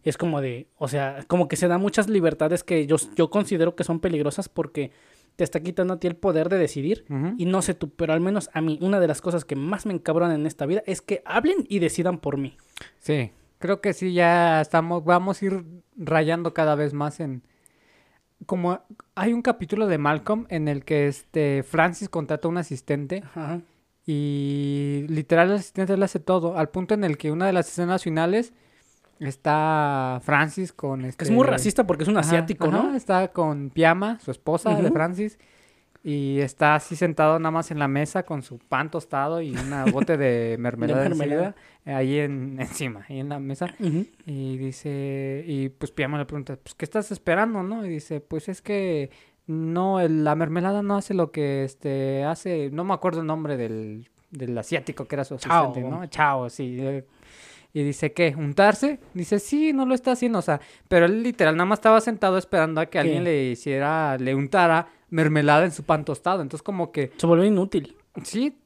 Es 0.04 0.16
como 0.16 0.40
de, 0.40 0.68
o 0.78 0.86
sea, 0.86 1.24
como 1.26 1.48
que 1.48 1.56
se 1.56 1.66
da 1.66 1.78
muchas 1.78 2.08
libertades 2.08 2.62
que 2.62 2.86
yo, 2.86 2.96
yo 3.16 3.30
considero 3.30 3.74
que 3.74 3.82
son 3.82 3.98
peligrosas 3.98 4.48
porque 4.48 4.92
te 5.36 5.44
está 5.44 5.60
quitando 5.60 5.94
a 5.94 6.00
ti 6.00 6.06
el 6.06 6.16
poder 6.16 6.48
de 6.48 6.58
decidir 6.58 7.04
y 7.36 7.44
no 7.44 7.60
sé 7.60 7.74
tú, 7.74 7.90
pero 7.90 8.14
al 8.14 8.20
menos 8.20 8.48
a 8.54 8.62
mí, 8.62 8.78
una 8.80 9.00
de 9.00 9.06
las 9.06 9.20
cosas 9.20 9.44
que 9.44 9.54
más 9.54 9.84
me 9.84 9.92
encabronan 9.92 10.40
en 10.40 10.46
esta 10.46 10.64
vida 10.64 10.82
es 10.86 11.02
que 11.02 11.22
hablen 11.26 11.66
y 11.68 11.78
decidan 11.78 12.18
por 12.18 12.38
mí. 12.38 12.56
Sí, 12.98 13.30
creo 13.58 13.82
que 13.82 13.92
sí, 13.92 14.14
ya 14.14 14.62
estamos, 14.62 15.04
vamos 15.04 15.40
a 15.40 15.44
ir 15.44 15.64
rayando 15.96 16.54
cada 16.54 16.74
vez 16.74 16.94
más 16.94 17.20
en... 17.20 17.42
Como 18.46 18.80
hay 19.14 19.32
un 19.32 19.42
capítulo 19.42 19.86
de 19.86 19.98
Malcolm 19.98 20.46
en 20.48 20.68
el 20.68 20.84
que 20.84 21.08
este 21.08 21.62
Francis 21.62 22.08
contrata 22.08 22.48
a 22.48 22.50
un 22.50 22.58
asistente 22.58 23.22
Ajá. 23.24 23.60
y 24.06 25.06
literal 25.08 25.48
el 25.48 25.56
asistente 25.56 25.96
le 25.96 26.04
hace 26.04 26.20
todo, 26.20 26.56
al 26.58 26.68
punto 26.68 26.94
en 26.94 27.04
el 27.04 27.16
que 27.16 27.30
una 27.30 27.46
de 27.46 27.54
las 27.54 27.68
escenas 27.68 28.02
finales 28.02 28.52
está 29.20 30.20
Francis 30.22 30.72
con 30.72 31.04
este... 31.04 31.24
Es 31.24 31.30
muy 31.30 31.44
racista 31.44 31.86
porque 31.86 32.02
es 32.04 32.08
un 32.08 32.16
Ajá, 32.18 32.26
asiático, 32.28 32.68
ajá, 32.68 32.82
¿no? 32.82 32.94
Está 32.94 33.28
con 33.28 33.70
Piama, 33.70 34.18
su 34.20 34.30
esposa 34.30 34.74
de 34.74 34.84
Ujú. 34.84 34.92
Francis, 34.92 35.38
y 36.04 36.38
está 36.40 36.76
así 36.76 36.94
sentado 36.94 37.38
nada 37.40 37.50
más 37.50 37.70
en 37.72 37.78
la 37.80 37.88
mesa 37.88 38.22
con 38.24 38.42
su 38.42 38.58
pan 38.58 38.90
tostado 38.90 39.40
y 39.40 39.50
una 39.56 39.84
bote 39.90 40.16
de 40.16 40.56
mermelada, 40.58 41.02
mermelada. 41.08 41.46
enseguida, 41.48 41.56
eh, 41.86 41.94
ahí 41.94 42.18
en, 42.20 42.56
encima, 42.60 43.04
ahí 43.08 43.18
en 43.20 43.28
la 43.28 43.38
mesa. 43.40 43.66
Y 44.24 44.56
dice, 44.58 45.44
y 45.46 45.68
pues 45.70 45.90
Piama 45.90 46.18
le 46.18 46.26
pregunta, 46.26 46.56
pues, 46.62 46.74
¿qué 46.74 46.84
estás 46.84 47.10
esperando, 47.10 47.62
no? 47.62 47.84
Y 47.84 47.88
dice, 47.88 48.20
pues 48.20 48.48
es 48.48 48.62
que 48.62 49.10
no, 49.46 49.98
el- 50.00 50.22
la 50.24 50.34
mermelada 50.34 50.82
no 50.82 50.96
hace 50.96 51.14
lo 51.14 51.30
que 51.32 51.64
este 51.64 52.22
hace, 52.24 52.70
no 52.72 52.84
me 52.84 52.94
acuerdo 52.94 53.20
el 53.20 53.26
nombre 53.26 53.56
del, 53.56 54.08
del 54.30 54.56
asiático 54.58 55.06
que 55.06 55.14
era 55.16 55.24
su 55.24 55.36
Chao. 55.38 55.64
asistente, 55.70 55.88
¿no? 55.88 56.06
Chao, 56.06 56.48
sí. 56.50 57.02
Y 57.76 57.82
dice, 57.82 58.14
¿qué? 58.14 58.34
¿Untarse? 58.34 59.00
Dice, 59.12 59.38
sí, 59.38 59.74
no 59.74 59.84
lo 59.84 59.94
está 59.94 60.12
haciendo, 60.12 60.38
o 60.38 60.42
sea, 60.42 60.62
pero 60.88 61.04
él 61.04 61.22
literal 61.22 61.54
nada 61.56 61.66
más 61.66 61.78
estaba 61.78 62.00
sentado 62.00 62.38
esperando 62.38 62.80
a 62.80 62.86
que 62.86 62.98
alguien 62.98 63.22
le 63.22 63.50
hiciera, 63.50 64.16
le 64.16 64.34
untara 64.34 64.88
mermelada 65.10 65.66
en 65.66 65.72
su 65.72 65.82
pan 65.82 66.02
tostado. 66.02 66.40
Entonces 66.40 66.62
como 66.62 66.90
que, 66.90 67.12
Se 67.18 67.26
vuelve 67.26 67.48
inútil. 67.48 67.94
sí, 68.22 68.56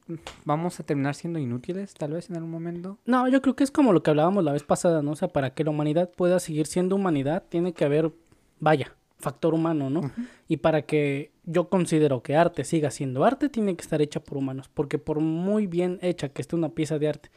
vamos 0.45 0.79
a 0.79 0.83
terminar 0.83 1.13
siendo 1.15 1.39
inútiles 1.39 1.93
tal 1.93 2.13
vez 2.13 2.29
en 2.29 2.37
algún 2.37 2.51
momento. 2.51 2.99
No, 3.05 3.27
yo 3.27 3.41
creo 3.41 3.53
que 3.53 3.65
es 3.65 3.71
como 3.71 3.91
lo 3.91 4.01
que 4.01 4.11
hablábamos 4.11 4.45
la 4.45 4.53
vez 4.53 4.63
pasada, 4.63 5.01
¿no? 5.01 5.11
O 5.11 5.15
sea, 5.17 5.27
para 5.27 5.49
que 5.49 5.65
la 5.65 5.71
humanidad 5.71 6.09
pueda 6.15 6.39
seguir 6.39 6.65
siendo 6.65 6.95
humanidad, 6.95 7.43
tiene 7.49 7.73
que 7.73 7.83
haber, 7.83 8.13
vaya, 8.61 8.95
factor 9.19 9.53
humano, 9.53 9.89
¿no? 9.89 10.09
Y 10.47 10.55
para 10.55 10.83
que 10.83 11.33
yo 11.43 11.67
considero 11.67 12.23
que 12.23 12.37
arte 12.37 12.63
siga 12.63 12.89
siendo 12.91 13.25
arte, 13.25 13.49
tiene 13.49 13.75
que 13.75 13.81
estar 13.81 14.01
hecha 14.01 14.21
por 14.21 14.37
humanos. 14.37 14.69
Porque 14.73 14.99
por 14.99 15.19
muy 15.19 15.67
bien 15.67 15.99
hecha 16.01 16.29
que 16.29 16.41
esté 16.41 16.55
una 16.55 16.69
pieza 16.69 16.97
de 16.97 17.09
arte 17.09 17.29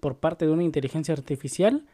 por 0.00 0.18
parte 0.18 0.46
de 0.46 0.52
una 0.52 0.64
inteligencia 0.64 1.14
artificial, 1.14 1.86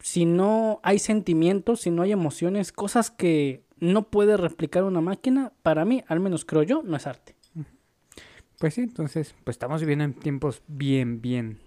si 0.00 0.24
no 0.24 0.80
hay 0.82 0.98
sentimientos, 0.98 1.80
si 1.82 1.90
no 1.90 2.02
hay 2.02 2.12
emociones, 2.12 2.72
cosas 2.72 3.10
que 3.10 3.64
no 3.80 4.08
puede 4.08 4.36
replicar 4.36 4.84
una 4.84 5.00
máquina, 5.00 5.52
para 5.62 5.84
mí, 5.84 6.02
al 6.06 6.20
menos 6.20 6.44
creo 6.44 6.62
yo, 6.62 6.82
no 6.82 6.96
es 6.96 7.06
arte. 7.06 7.34
Pues 8.58 8.74
sí, 8.74 8.82
entonces, 8.82 9.34
pues 9.44 9.54
estamos 9.54 9.80
viviendo 9.80 10.04
en 10.04 10.12
tiempos 10.12 10.62
bien, 10.68 11.20
bien, 11.22 11.58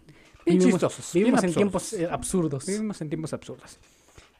bien 0.45 0.59
Vivimos- 0.59 0.73
chistosos. 0.73 1.11
bien 1.13 1.25
Vivimos 1.25 1.43
en 1.43 1.53
tiempos 1.53 1.93
eh, 1.93 2.07
absurdos. 2.09 2.65
Vivimos 2.67 3.01
en 3.01 3.09
tiempos 3.09 3.33
absurdos. 3.33 3.79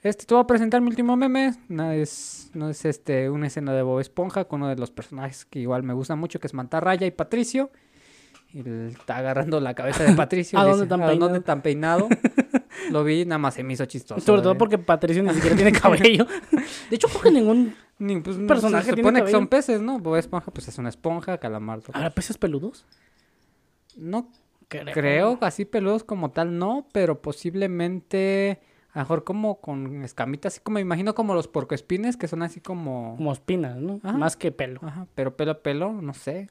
Este, 0.04 0.26
te 0.26 0.34
voy 0.36 0.44
a 0.44 0.48
presentar 0.48 0.80
mi 0.82 0.90
último 0.90 1.16
meme. 1.16 1.56
No 1.70 1.92
es, 1.92 2.52
no 2.54 2.70
es 2.70 2.86
este, 2.86 3.30
una 3.30 3.48
escena 3.48 3.74
de 3.74 3.82
Bob 3.82 4.00
Esponja 4.02 4.46
con 4.46 4.62
uno 4.62 4.70
de 4.70 4.76
los 4.76 4.92
personajes 4.92 5.46
que 5.46 5.60
igual 5.60 5.82
me 5.82 5.94
gusta 5.94 6.16
mucho, 6.16 6.40
que 6.40 6.46
es 6.48 6.54
Mantarraya 6.54 7.08
y 7.08 7.12
Patricio. 7.12 7.72
Y 8.54 8.60
está 8.90 9.18
agarrando 9.18 9.60
la 9.60 9.74
cabeza 9.74 10.04
de 10.04 10.14
Patricio. 10.16 10.60
¿A 10.60 10.64
y 10.64 10.66
dónde 10.70 10.86
dice, 10.86 10.90
tan 10.90 11.02
¿A 11.02 11.08
dónde 11.08 11.20
peinado?" 11.20 11.42
tan 11.42 11.62
peinado? 11.62 12.10
Lo 12.92 13.04
vi, 13.04 13.26
nada 13.26 13.40
más 13.40 13.56
se 13.56 13.64
me 13.64 13.74
hizo 13.74 13.86
chistoso. 13.86 14.22
Sobre 14.22 14.42
todo 14.42 14.54
eh. 14.54 14.58
porque 14.58 14.78
Patricio 14.78 15.24
ni 15.24 15.34
siquiera 15.34 15.56
tiene 15.56 15.72
cabello. 15.80 16.28
De 16.90 16.96
hecho, 16.96 17.08
creo 17.08 17.22
que 17.22 17.32
ningún... 17.32 17.76
Ni, 18.00 18.20
pues, 18.20 18.38
personaje 18.38 18.86
se 18.86 18.94
tiene 18.94 19.08
supone 19.10 19.26
que 19.26 19.32
son 19.32 19.48
peces, 19.48 19.82
¿no? 19.82 20.00
Bob 20.00 20.18
Esponja, 20.18 20.52
pues 20.52 20.68
es 20.68 20.78
una 20.78 20.90
esponja, 20.90 21.38
calamardo. 21.38 21.86
¿Habrá 21.94 22.10
peces 22.10 22.38
peludos? 22.38 22.86
No 23.96 24.30
creo, 24.68 25.38
así 25.42 25.66
peludos 25.66 26.04
como 26.04 26.32
tal, 26.32 26.58
no, 26.58 26.88
pero 26.92 27.22
posiblemente 27.22 28.60
a 28.94 29.00
lo 29.00 29.04
mejor 29.06 29.24
como 29.24 29.60
con 29.60 30.04
escamitas, 30.04 30.54
así 30.54 30.62
como 30.62 30.76
me 30.76 30.82
imagino 30.82 31.16
como 31.16 31.34
los 31.34 31.48
porcoespines, 31.48 32.18
que 32.18 32.28
son 32.28 32.44
así 32.44 32.62
como... 32.62 33.16
Como 33.18 33.32
espinas, 33.32 33.78
¿no? 33.78 34.00
Ajá. 34.04 34.18
Más 34.18 34.36
que 34.36 34.52
pelo. 34.52 34.80
Ajá, 34.84 35.08
pero 35.16 35.36
pelo 35.36 35.52
a 35.52 35.60
pelo, 35.62 35.94
no 35.94 36.14
sé. 36.14 36.50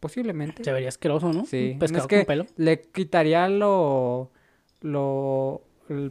Posiblemente. 0.00 0.64
Se 0.64 0.72
vería 0.72 0.88
asqueroso, 0.88 1.32
¿no? 1.32 1.44
Sí. 1.44 1.68
Un 1.68 1.72
No, 1.74 1.78
pescado 1.78 2.02
es 2.02 2.06
que 2.08 2.16
con 2.16 2.24
pelo. 2.26 2.46
le 2.56 2.80
quitaría 2.82 3.48
lo... 3.48 4.30
lo 4.80 5.62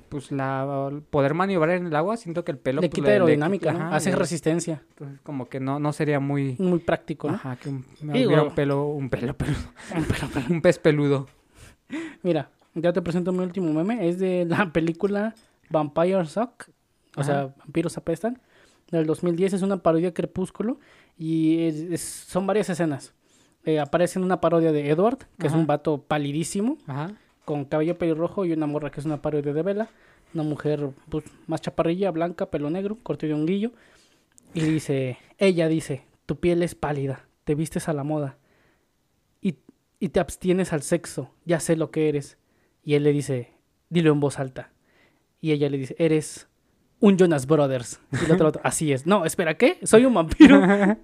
pues 0.09 0.33
la 0.33 0.91
poder 1.09 1.33
maniobrar 1.33 1.77
en 1.77 1.87
el 1.87 1.95
agua, 1.95 2.17
siento 2.17 2.43
que 2.43 2.51
el 2.51 2.57
pelo 2.57 2.81
Le 2.81 2.89
pues, 2.89 2.95
quita 2.95 3.11
aerodinámica, 3.11 3.71
¿no? 3.71 3.93
Hace 3.93 4.09
le- 4.09 4.17
resistencia. 4.17 4.83
entonces, 4.89 5.21
como 5.21 5.47
que 5.47 5.61
no 5.61 5.79
no 5.79 5.93
sería 5.93 6.19
muy 6.19 6.57
Muy 6.59 6.79
práctico, 6.79 7.29
¿no? 7.29 7.35
ajá, 7.35 7.55
que 7.55 7.69
un, 7.69 7.85
Digo- 8.01 8.43
un 8.43 8.53
pelo 8.53 8.87
un 8.87 9.09
pelo 9.09 9.37
peludo, 9.37 9.57
Un 9.95 10.03
pelo, 10.03 10.27
pelo. 10.33 10.45
un 10.49 10.61
pez 10.61 10.79
peludo. 10.79 11.27
Mira, 12.23 12.49
ya 12.75 12.91
te 12.91 13.01
presento 13.01 13.31
mi 13.31 13.39
último 13.39 13.71
meme. 13.73 14.07
Es 14.09 14.19
de 14.19 14.45
la 14.45 14.69
película 14.73 15.33
Vampire 15.69 16.25
Suck. 16.25 16.65
O 17.15 17.23
sea, 17.23 17.53
vampiros 17.59 17.97
apestan. 17.97 18.41
Del 18.91 19.05
2010 19.05 19.53
es 19.53 19.61
una 19.61 19.77
parodia 19.77 20.13
Crepúsculo. 20.13 20.77
Y 21.17 21.63
es- 21.63 21.75
es- 21.89 22.01
son 22.27 22.45
varias 22.45 22.69
escenas. 22.69 23.13
Eh, 23.65 23.79
aparece 23.79 24.19
en 24.19 24.25
una 24.25 24.39
parodia 24.41 24.71
de 24.71 24.89
Edward, 24.89 25.19
que 25.37 25.47
es 25.47 25.53
un 25.53 25.67
vato 25.67 26.01
palidísimo, 26.01 26.77
Ajá. 26.87 27.11
con 27.45 27.65
cabello 27.65 27.97
pelirrojo, 27.97 28.45
y 28.45 28.53
una 28.53 28.67
morra 28.67 28.89
que 28.89 28.99
es 28.99 29.05
una 29.05 29.21
parodia 29.21 29.53
de 29.53 29.61
Bella. 29.61 29.89
Una 30.33 30.43
mujer 30.43 30.89
pues, 31.09 31.25
más 31.47 31.61
chaparrilla, 31.61 32.11
blanca, 32.11 32.49
pelo 32.51 32.69
negro, 32.69 32.97
corto 33.01 33.25
de 33.25 33.33
honguillo. 33.33 33.71
Y 34.53 34.61
dice, 34.61 35.17
ella 35.37 35.67
dice, 35.67 36.03
tu 36.25 36.39
piel 36.39 36.63
es 36.63 36.75
pálida, 36.75 37.25
te 37.43 37.55
vistes 37.55 37.89
a 37.89 37.93
la 37.93 38.03
moda 38.03 38.37
y, 39.41 39.55
y 39.99 40.09
te 40.09 40.19
abstienes 40.19 40.73
al 40.73 40.81
sexo, 40.81 41.31
ya 41.45 41.59
sé 41.59 41.75
lo 41.75 41.91
que 41.91 42.09
eres. 42.09 42.37
Y 42.83 42.93
él 42.95 43.03
le 43.03 43.11
dice, 43.11 43.53
dilo 43.89 44.11
en 44.11 44.19
voz 44.19 44.39
alta. 44.39 44.71
Y 45.41 45.51
ella 45.51 45.69
le 45.69 45.77
dice, 45.77 45.95
eres 45.99 46.47
un 46.99 47.17
Jonas 47.17 47.45
Brothers. 47.47 47.99
Y 48.11 48.25
el 48.25 48.31
otro, 48.31 48.47
otro, 48.49 48.61
así 48.63 48.91
es. 48.91 49.05
No, 49.05 49.25
espera, 49.25 49.57
¿qué? 49.57 49.79
Soy 49.83 50.05
un 50.05 50.13
vampiro. 50.13 50.61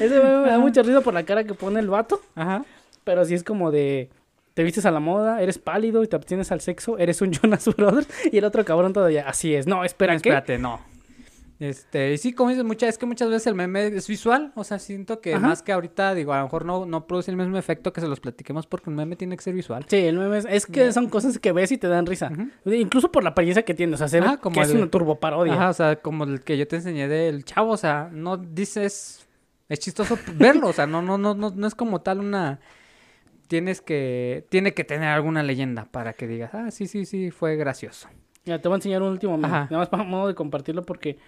Eso 0.00 0.22
me, 0.22 0.36
me 0.42 0.48
da 0.50 0.58
mucha 0.58 0.82
risa 0.82 1.00
por 1.00 1.14
la 1.14 1.24
cara 1.24 1.44
que 1.44 1.54
pone 1.54 1.80
el 1.80 1.88
vato. 1.88 2.20
Ajá. 2.34 2.64
Pero 3.04 3.24
sí 3.24 3.34
es 3.34 3.44
como 3.44 3.70
de. 3.70 4.10
Te 4.54 4.62
vistes 4.62 4.86
a 4.86 4.90
la 4.92 5.00
moda, 5.00 5.42
eres 5.42 5.58
pálido 5.58 6.04
y 6.04 6.06
te 6.06 6.14
abstienes 6.14 6.52
al 6.52 6.60
sexo, 6.60 6.96
eres 6.98 7.20
un 7.22 7.32
Jonas 7.32 7.64
Brothers. 7.76 8.08
Y 8.32 8.38
el 8.38 8.44
otro 8.44 8.64
cabrón 8.64 8.92
todavía. 8.92 9.28
Así 9.28 9.54
es. 9.54 9.66
No, 9.66 9.84
espera, 9.84 10.12
¿qué? 10.14 10.28
Espérate, 10.28 10.58
no. 10.58 10.80
Este, 11.60 12.12
y 12.12 12.18
sí, 12.18 12.32
como 12.32 12.50
dices, 12.50 12.64
muchas, 12.64 12.88
es 12.90 12.98
que 12.98 13.06
muchas 13.06 13.28
veces 13.30 13.46
el 13.46 13.54
meme 13.54 13.86
es 13.86 14.08
visual, 14.08 14.50
o 14.56 14.64
sea, 14.64 14.80
siento 14.80 15.20
que 15.20 15.34
Ajá. 15.34 15.46
más 15.46 15.62
que 15.62 15.70
ahorita, 15.72 16.12
digo, 16.14 16.32
a 16.32 16.38
lo 16.38 16.42
mejor 16.44 16.64
no, 16.64 16.84
no 16.84 17.06
produce 17.06 17.30
el 17.30 17.36
mismo 17.36 17.56
efecto 17.56 17.92
que 17.92 18.00
se 18.00 18.08
los 18.08 18.18
platiquemos 18.18 18.66
porque 18.66 18.90
un 18.90 18.96
meme 18.96 19.14
tiene 19.14 19.36
que 19.36 19.42
ser 19.42 19.54
visual. 19.54 19.84
Sí, 19.88 19.96
el 19.98 20.18
meme 20.18 20.38
es, 20.38 20.46
es 20.50 20.66
que 20.66 20.92
son 20.92 21.08
cosas 21.08 21.38
que 21.38 21.52
ves 21.52 21.70
y 21.70 21.78
te 21.78 21.86
dan 21.86 22.06
risa. 22.06 22.30
Incluso 22.66 23.10
por 23.12 23.22
la 23.22 23.30
apariencia 23.30 23.64
que 23.64 23.72
tiene. 23.72 23.94
O 23.94 23.96
sea, 23.96 24.08
se 24.08 24.20
ve 24.20 24.26
Ajá, 24.26 24.36
como 24.38 24.54
que 24.56 24.62
es 24.62 24.70
el- 24.72 24.78
una 24.78 24.90
turboparodia. 24.90 25.54
Ajá, 25.54 25.70
o 25.70 25.74
sea, 25.74 25.96
como 25.96 26.24
el 26.24 26.42
que 26.42 26.58
yo 26.58 26.66
te 26.66 26.76
enseñé 26.76 27.06
del 27.06 27.44
chavo, 27.44 27.70
o 27.70 27.76
sea, 27.76 28.10
no 28.12 28.36
dices, 28.36 29.23
es 29.68 29.78
chistoso 29.80 30.18
verlo, 30.34 30.68
o 30.68 30.72
sea, 30.72 30.86
no, 30.86 31.02
no, 31.02 31.18
no, 31.18 31.34
no, 31.34 31.50
no 31.50 31.66
es 31.66 31.74
como 31.74 32.00
tal 32.02 32.20
una, 32.20 32.60
tienes 33.48 33.80
que, 33.80 34.46
tiene 34.50 34.74
que 34.74 34.84
tener 34.84 35.08
alguna 35.08 35.42
leyenda 35.42 35.86
para 35.86 36.12
que 36.12 36.26
digas, 36.26 36.54
ah, 36.54 36.70
sí, 36.70 36.86
sí, 36.86 37.06
sí, 37.06 37.30
fue 37.30 37.56
gracioso. 37.56 38.08
Mira, 38.44 38.60
te 38.60 38.68
voy 38.68 38.74
a 38.74 38.78
enseñar 38.78 39.02
un 39.02 39.08
último 39.12 39.36
meme. 39.38 39.48
Nada 39.48 39.68
más 39.78 39.88
para 39.88 40.02
modo 40.04 40.28
de 40.28 40.34
compartirlo 40.34 40.82
porque 40.82 41.18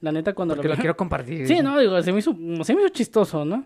la 0.00 0.12
neta 0.12 0.34
cuando 0.34 0.54
Porque 0.54 0.68
lo 0.68 0.74
vi- 0.74 0.80
quiero 0.80 0.96
compartir. 0.96 1.46
Sí, 1.46 1.60
no, 1.62 1.78
digo, 1.78 2.02
se 2.02 2.12
me 2.12 2.18
hizo, 2.18 2.32
se 2.62 2.74
me 2.74 2.82
hizo 2.82 2.88
chistoso, 2.90 3.44
¿no? 3.46 3.64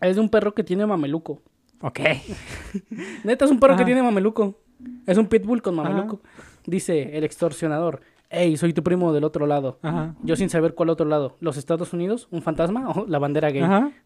Es 0.00 0.16
de 0.16 0.20
un 0.20 0.28
perro 0.28 0.52
que 0.52 0.64
tiene 0.64 0.84
mameluco. 0.84 1.40
Ok. 1.80 2.00
Neta, 3.24 3.44
es 3.44 3.50
un 3.50 3.60
perro 3.60 3.76
que 3.76 3.84
tiene 3.84 4.02
mameluco. 4.02 4.58
Es 5.06 5.16
un 5.16 5.26
pitbull 5.28 5.62
con 5.62 5.76
mameluco. 5.76 6.20
Dice 6.66 7.16
el 7.16 7.22
extorsionador. 7.24 8.00
Hey, 8.34 8.56
soy 8.56 8.72
tu 8.72 8.82
primo 8.82 9.12
del 9.12 9.24
otro 9.24 9.46
lado. 9.46 9.78
Ajá. 9.82 10.14
Yo 10.22 10.36
sin 10.36 10.48
saber 10.48 10.74
cuál 10.74 10.88
otro 10.88 11.06
lado. 11.06 11.36
¿Los 11.40 11.58
Estados 11.58 11.92
Unidos? 11.92 12.28
¿Un 12.30 12.40
fantasma? 12.40 12.88
¿O 12.96 13.06
la 13.06 13.18
bandera 13.18 13.50
gay? 13.50 13.62
Ajá. 13.62 13.92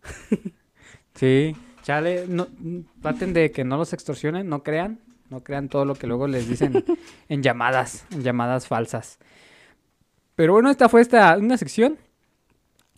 Sí. 1.14 1.56
Chale, 1.82 2.26
no, 2.28 2.46
traten 3.00 3.32
de 3.32 3.50
que 3.50 3.64
no 3.64 3.78
los 3.78 3.94
extorsionen, 3.94 4.50
no 4.50 4.62
crean, 4.62 5.00
no 5.30 5.40
crean 5.40 5.70
todo 5.70 5.86
lo 5.86 5.94
que 5.94 6.06
luego 6.06 6.26
les 6.26 6.46
dicen 6.46 6.84
en 7.30 7.42
llamadas, 7.42 8.06
en 8.10 8.22
llamadas 8.22 8.66
falsas. 8.66 9.18
Pero 10.34 10.52
bueno, 10.52 10.68
esta 10.68 10.90
fue 10.90 11.00
esta 11.00 11.34
una 11.38 11.56
sección. 11.56 11.96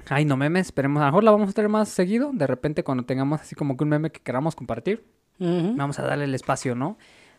Ay, 0.09 0.24
no 0.24 0.37
memes, 0.37 0.66
esperemos, 0.66 1.01
a 1.01 1.05
lo 1.05 1.12
mejor 1.12 1.22
la 1.22 1.31
vamos 1.31 1.51
a 1.51 1.53
tener 1.53 1.68
más 1.68 1.91
seguido, 1.91 2.33
de 2.33 2.49
repente 2.49 2.83
cuando 2.83 3.05
tengamos 3.05 3.41
así 3.41 3.55
como 3.55 3.76
que 3.76 3.85
un 3.85 3.91
meme 3.91 4.11
que 4.11 4.20
queramos 4.20 4.57
compartir, 4.57 5.05
vamos 5.39 6.01
a 6.01 6.03
darle 6.03 6.24
el 6.24 6.35
espacio, 6.35 6.74
¿no? 6.74 6.99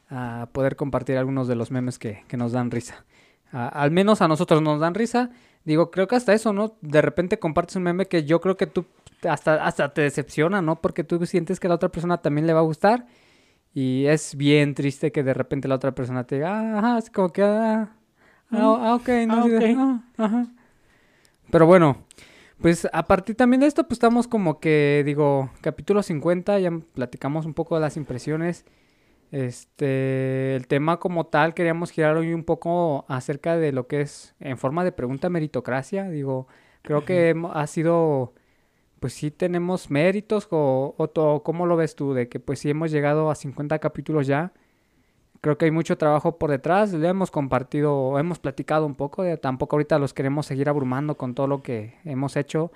A 0.09 0.47
poder 0.53 0.77
compartir 0.77 1.17
algunos 1.17 1.49
de 1.49 1.55
los 1.55 1.71
memes 1.71 1.99
que, 1.99 2.23
que 2.29 2.37
nos 2.37 2.53
dan 2.53 2.71
risa. 2.71 3.03
A- 3.51 3.67
al 3.67 3.91
menos 3.91 4.21
a 4.21 4.27
nosotros 4.27 4.61
nos 4.61 4.79
dan 4.79 4.93
risa. 4.95 5.29
Digo, 5.65 5.91
creo 5.91 6.07
que 6.07 6.15
hasta 6.15 6.33
eso, 6.33 6.53
¿no? 6.53 6.75
De 6.81 7.01
repente 7.01 7.39
compartes 7.39 7.75
un 7.75 7.83
meme 7.83 8.05
que 8.07 8.23
yo 8.23 8.39
creo 8.41 8.57
que 8.57 8.67
tú 8.67 8.85
hasta, 9.27 9.65
hasta 9.65 9.93
te 9.93 10.01
decepciona, 10.01 10.61
¿no? 10.61 10.79
Porque 10.81 11.03
tú 11.03 11.25
sientes 11.25 11.59
que 11.59 11.67
a 11.67 11.69
la 11.69 11.75
otra 11.75 11.89
persona 11.89 12.17
también 12.21 12.47
le 12.47 12.53
va 12.53 12.59
a 12.59 12.63
gustar. 12.63 13.05
Y 13.73 14.05
es 14.07 14.35
bien 14.35 14.73
triste 14.75 15.11
que 15.11 15.23
de 15.23 15.33
repente 15.33 15.67
la 15.67 15.75
otra 15.75 15.93
persona 15.93 16.23
te 16.25 16.35
diga, 16.35 16.59
ah, 16.59 16.79
ajá, 16.79 16.97
es 16.99 17.09
como 17.11 17.29
que, 17.29 17.43
ah, 17.43 17.89
ah, 18.51 18.77
ah, 18.81 18.95
ok, 18.95 19.09
no, 19.27 19.33
Ah, 19.35 19.43
sí, 19.43 19.55
ok. 19.55 19.63
ah, 19.77 20.01
ajá. 20.17 20.47
Pero 21.51 21.65
bueno, 21.65 22.03
pues 22.61 22.87
a 22.91 23.07
partir 23.07 23.35
también 23.35 23.61
de 23.61 23.67
esto, 23.67 23.83
pues 23.87 23.93
estamos 23.97 24.27
como 24.27 24.59
que, 24.59 25.03
digo, 25.05 25.49
capítulo 25.61 26.03
50, 26.03 26.59
ya 26.59 26.71
platicamos 26.93 27.45
un 27.45 27.53
poco 27.53 27.75
de 27.75 27.81
las 27.81 27.97
impresiones. 27.97 28.65
Este, 29.31 30.55
el 30.55 30.67
tema 30.67 30.99
como 30.99 31.27
tal, 31.27 31.53
queríamos 31.53 31.91
girar 31.91 32.17
hoy 32.17 32.33
un 32.33 32.43
poco 32.43 33.05
acerca 33.07 33.57
de 33.57 33.71
lo 33.71 33.87
que 33.87 34.01
es 34.01 34.35
en 34.39 34.57
forma 34.57 34.83
de 34.83 34.91
pregunta 34.91 35.29
meritocracia. 35.29 36.09
Digo, 36.09 36.47
creo 36.81 37.05
que 37.05 37.35
ha 37.53 37.67
sido, 37.67 38.33
pues 38.99 39.13
sí 39.13 39.31
tenemos 39.31 39.91
méritos 39.91 40.47
o, 40.51 40.95
o 40.97 41.09
to- 41.09 41.43
¿cómo 41.45 41.65
lo 41.67 41.77
ves 41.77 41.95
tú? 41.95 42.13
De 42.13 42.29
que 42.29 42.39
pues 42.39 42.59
sí 42.59 42.69
hemos 42.71 42.91
llegado 42.91 43.31
a 43.31 43.35
50 43.35 43.79
capítulos 43.79 44.27
ya. 44.27 44.53
Creo 45.41 45.57
que 45.57 45.65
hay 45.65 45.71
mucho 45.71 45.97
trabajo 45.97 46.37
por 46.37 46.51
detrás. 46.51 46.93
Le 46.93 47.07
hemos 47.07 47.31
compartido, 47.31 48.19
hemos 48.19 48.39
platicado 48.39 48.85
un 48.85 48.95
poco. 48.95 49.23
eh, 49.25 49.37
tampoco 49.37 49.75
ahorita 49.77 49.97
los 49.99 50.13
queremos 50.13 50.45
seguir 50.47 50.67
abrumando 50.69 51.17
con 51.17 51.33
todo 51.35 51.47
lo 51.47 51.63
que 51.63 51.95
hemos 52.05 52.35
hecho. 52.35 52.71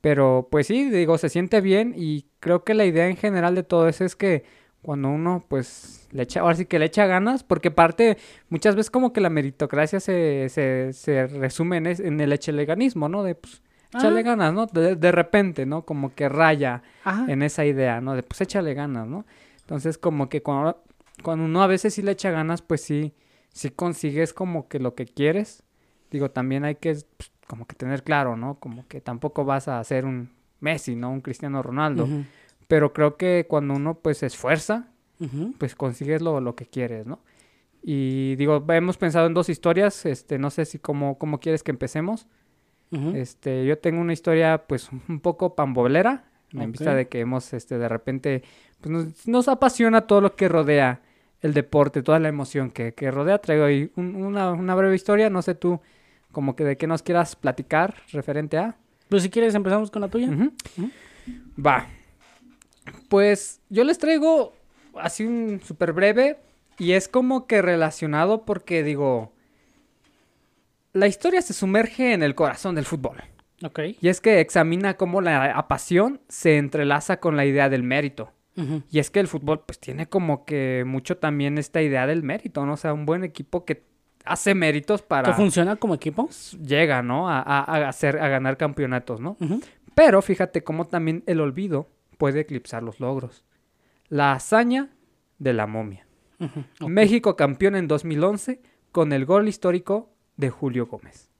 Pero 0.00 0.48
pues 0.50 0.66
sí, 0.68 0.90
digo, 0.90 1.18
se 1.18 1.28
siente 1.30 1.60
bien 1.60 1.94
y 1.96 2.26
creo 2.40 2.64
que 2.64 2.74
la 2.74 2.84
idea 2.86 3.08
en 3.08 3.16
general 3.16 3.54
de 3.54 3.62
todo 3.64 3.88
eso 3.88 4.04
es 4.04 4.16
que 4.16 4.44
cuando 4.86 5.08
uno 5.10 5.44
pues 5.48 6.06
le 6.12 6.22
echa, 6.22 6.40
ahora 6.42 6.54
sí 6.54 6.64
que 6.66 6.78
le 6.78 6.84
echa 6.86 7.06
ganas, 7.06 7.42
porque 7.42 7.72
parte, 7.72 8.16
muchas 8.50 8.76
veces 8.76 8.88
como 8.90 9.12
que 9.12 9.20
la 9.20 9.30
meritocracia 9.30 9.98
se, 9.98 10.48
se, 10.48 10.92
se 10.92 11.26
resume 11.26 11.78
en, 11.78 11.86
es- 11.88 11.98
en 12.00 12.20
el 12.20 12.32
echeleganismo, 12.32 13.08
¿no? 13.08 13.24
De 13.24 13.34
pues 13.34 13.62
échale 13.92 14.22
ganas, 14.22 14.54
¿no? 14.54 14.66
De, 14.66 14.94
de 14.94 15.10
repente, 15.12 15.66
¿no? 15.66 15.82
Como 15.84 16.14
que 16.14 16.28
raya 16.28 16.82
Ajá. 17.02 17.24
en 17.28 17.42
esa 17.42 17.64
idea, 17.64 18.00
¿no? 18.00 18.14
De 18.14 18.22
pues 18.22 18.40
échale 18.42 18.74
ganas, 18.74 19.08
¿no? 19.08 19.26
Entonces 19.60 19.98
como 19.98 20.28
que 20.28 20.40
cuando, 20.42 20.84
cuando 21.24 21.44
uno 21.46 21.62
a 21.64 21.66
veces 21.66 21.92
sí 21.94 22.02
le 22.02 22.12
echa 22.12 22.30
ganas, 22.30 22.62
pues 22.62 22.80
sí, 22.82 23.12
sí 23.52 23.70
consigues 23.70 24.32
como 24.32 24.68
que 24.68 24.78
lo 24.78 24.94
que 24.94 25.06
quieres. 25.06 25.64
Digo, 26.12 26.30
también 26.30 26.64
hay 26.64 26.76
que 26.76 26.92
pues, 27.16 27.32
como 27.48 27.66
que 27.66 27.74
tener 27.74 28.04
claro, 28.04 28.36
¿no? 28.36 28.54
Como 28.60 28.86
que 28.86 29.00
tampoco 29.00 29.44
vas 29.44 29.66
a 29.66 29.82
ser 29.82 30.04
un 30.04 30.30
Messi, 30.60 30.94
¿no? 30.96 31.10
Un 31.10 31.20
Cristiano 31.20 31.60
Ronaldo. 31.62 32.04
Ujú. 32.04 32.24
Pero 32.68 32.92
creo 32.92 33.16
que 33.16 33.46
cuando 33.48 33.74
uno 33.74 33.94
pues 33.94 34.18
se 34.18 34.26
esfuerza, 34.26 34.88
Ujú. 35.20 35.54
pues 35.58 35.74
consigues 35.74 36.20
lo, 36.22 36.40
lo 36.40 36.54
que 36.56 36.66
quieres, 36.66 37.06
¿no? 37.06 37.20
Y 37.82 38.34
digo, 38.36 38.64
hemos 38.70 38.96
pensado 38.96 39.26
en 39.28 39.34
dos 39.34 39.48
historias, 39.48 40.06
este, 40.06 40.38
no 40.38 40.50
sé 40.50 40.64
si 40.64 40.78
cómo, 40.78 41.18
cómo 41.18 41.38
quieres 41.38 41.62
que 41.62 41.70
empecemos. 41.70 42.26
Ujú. 42.90 43.10
Este, 43.16 43.64
yo 43.66 43.78
tengo 43.78 44.00
una 44.00 44.12
historia 44.12 44.64
pues 44.66 44.88
un 45.08 45.20
poco 45.20 45.54
pambolera, 45.54 46.24
en 46.52 46.72
vista 46.72 46.94
de 46.94 47.06
que 47.08 47.20
hemos, 47.20 47.52
este, 47.52 47.76
de 47.78 47.88
repente, 47.88 48.42
pues 48.80 48.90
nos, 48.90 49.28
nos 49.28 49.48
apasiona 49.48 50.02
todo 50.06 50.20
lo 50.20 50.34
que 50.36 50.48
rodea 50.48 51.02
el 51.42 51.52
deporte, 51.52 52.02
toda 52.02 52.18
la 52.18 52.28
emoción 52.28 52.70
que, 52.70 52.94
que 52.94 53.10
rodea. 53.10 53.38
Traigo 53.38 53.64
ahí 53.64 53.90
un- 53.96 54.16
una, 54.16 54.52
una 54.52 54.74
breve 54.74 54.94
historia, 54.94 55.28
no 55.28 55.42
sé 55.42 55.54
tú, 55.54 55.80
como 56.32 56.56
que 56.56 56.64
de 56.64 56.76
qué 56.76 56.86
nos 56.86 57.02
quieras 57.02 57.36
platicar 57.36 57.94
referente 58.12 58.56
a. 58.58 58.76
Pues 59.08 59.22
si 59.22 59.30
quieres 59.30 59.54
empezamos 59.54 59.90
con 59.90 60.00
la 60.02 60.08
tuya. 60.08 60.28
Ujú. 60.30 60.52
Ujú. 60.78 60.90
Va. 61.64 61.86
Pues 63.08 63.60
yo 63.68 63.84
les 63.84 63.98
traigo 63.98 64.52
así 65.00 65.24
un 65.24 65.60
súper 65.64 65.92
breve 65.92 66.38
y 66.78 66.92
es 66.92 67.08
como 67.08 67.46
que 67.46 67.62
relacionado 67.62 68.44
porque 68.44 68.82
digo, 68.82 69.32
la 70.92 71.06
historia 71.06 71.42
se 71.42 71.52
sumerge 71.52 72.12
en 72.12 72.22
el 72.22 72.34
corazón 72.34 72.74
del 72.74 72.84
fútbol. 72.84 73.22
Ok. 73.62 73.80
Y 74.00 74.08
es 74.08 74.20
que 74.20 74.40
examina 74.40 74.94
cómo 74.96 75.20
la 75.20 75.64
pasión 75.68 76.20
se 76.28 76.56
entrelaza 76.58 77.18
con 77.20 77.36
la 77.36 77.44
idea 77.44 77.68
del 77.68 77.82
mérito. 77.82 78.32
Y 78.90 79.00
es 79.00 79.10
que 79.10 79.20
el 79.20 79.28
fútbol 79.28 79.60
pues 79.66 79.78
tiene 79.78 80.06
como 80.08 80.46
que 80.46 80.84
mucho 80.86 81.18
también 81.18 81.58
esta 81.58 81.82
idea 81.82 82.06
del 82.06 82.22
mérito, 82.22 82.64
¿no? 82.64 82.72
O 82.72 82.76
sea, 82.78 82.94
un 82.94 83.04
buen 83.04 83.22
equipo 83.22 83.66
que 83.66 83.82
hace 84.24 84.54
méritos 84.54 85.02
¿Que 85.02 85.08
para... 85.08 85.34
funciona 85.34 85.76
como 85.76 85.94
equipo? 85.94 86.30
llega, 86.64 87.02
¿no? 87.02 87.28
A, 87.28 87.40
a- 87.42 87.60
a 87.64 87.88
hacer, 87.88 88.18
a 88.18 88.28
ganar 88.28 88.56
campeonatos, 88.56 89.20
¿no? 89.20 89.36
Pero 89.94 90.22
fíjate 90.22 90.64
cómo 90.64 90.86
también 90.86 91.22
el 91.26 91.40
olvido 91.42 91.86
puede 92.18 92.40
eclipsar 92.40 92.82
los 92.82 93.00
logros. 93.00 93.44
la 94.08 94.32
hazaña 94.32 94.90
de 95.38 95.52
la 95.52 95.66
momia. 95.66 96.06
México 96.80 97.34
campeón 97.36 97.74
en 97.76 97.88
2011 97.88 98.60
con 98.92 99.12
el 99.12 99.24
gol 99.26 99.48
histórico 99.48 100.10
de 100.36 100.50
Julio 100.50 100.86
Gómez. 100.86 101.30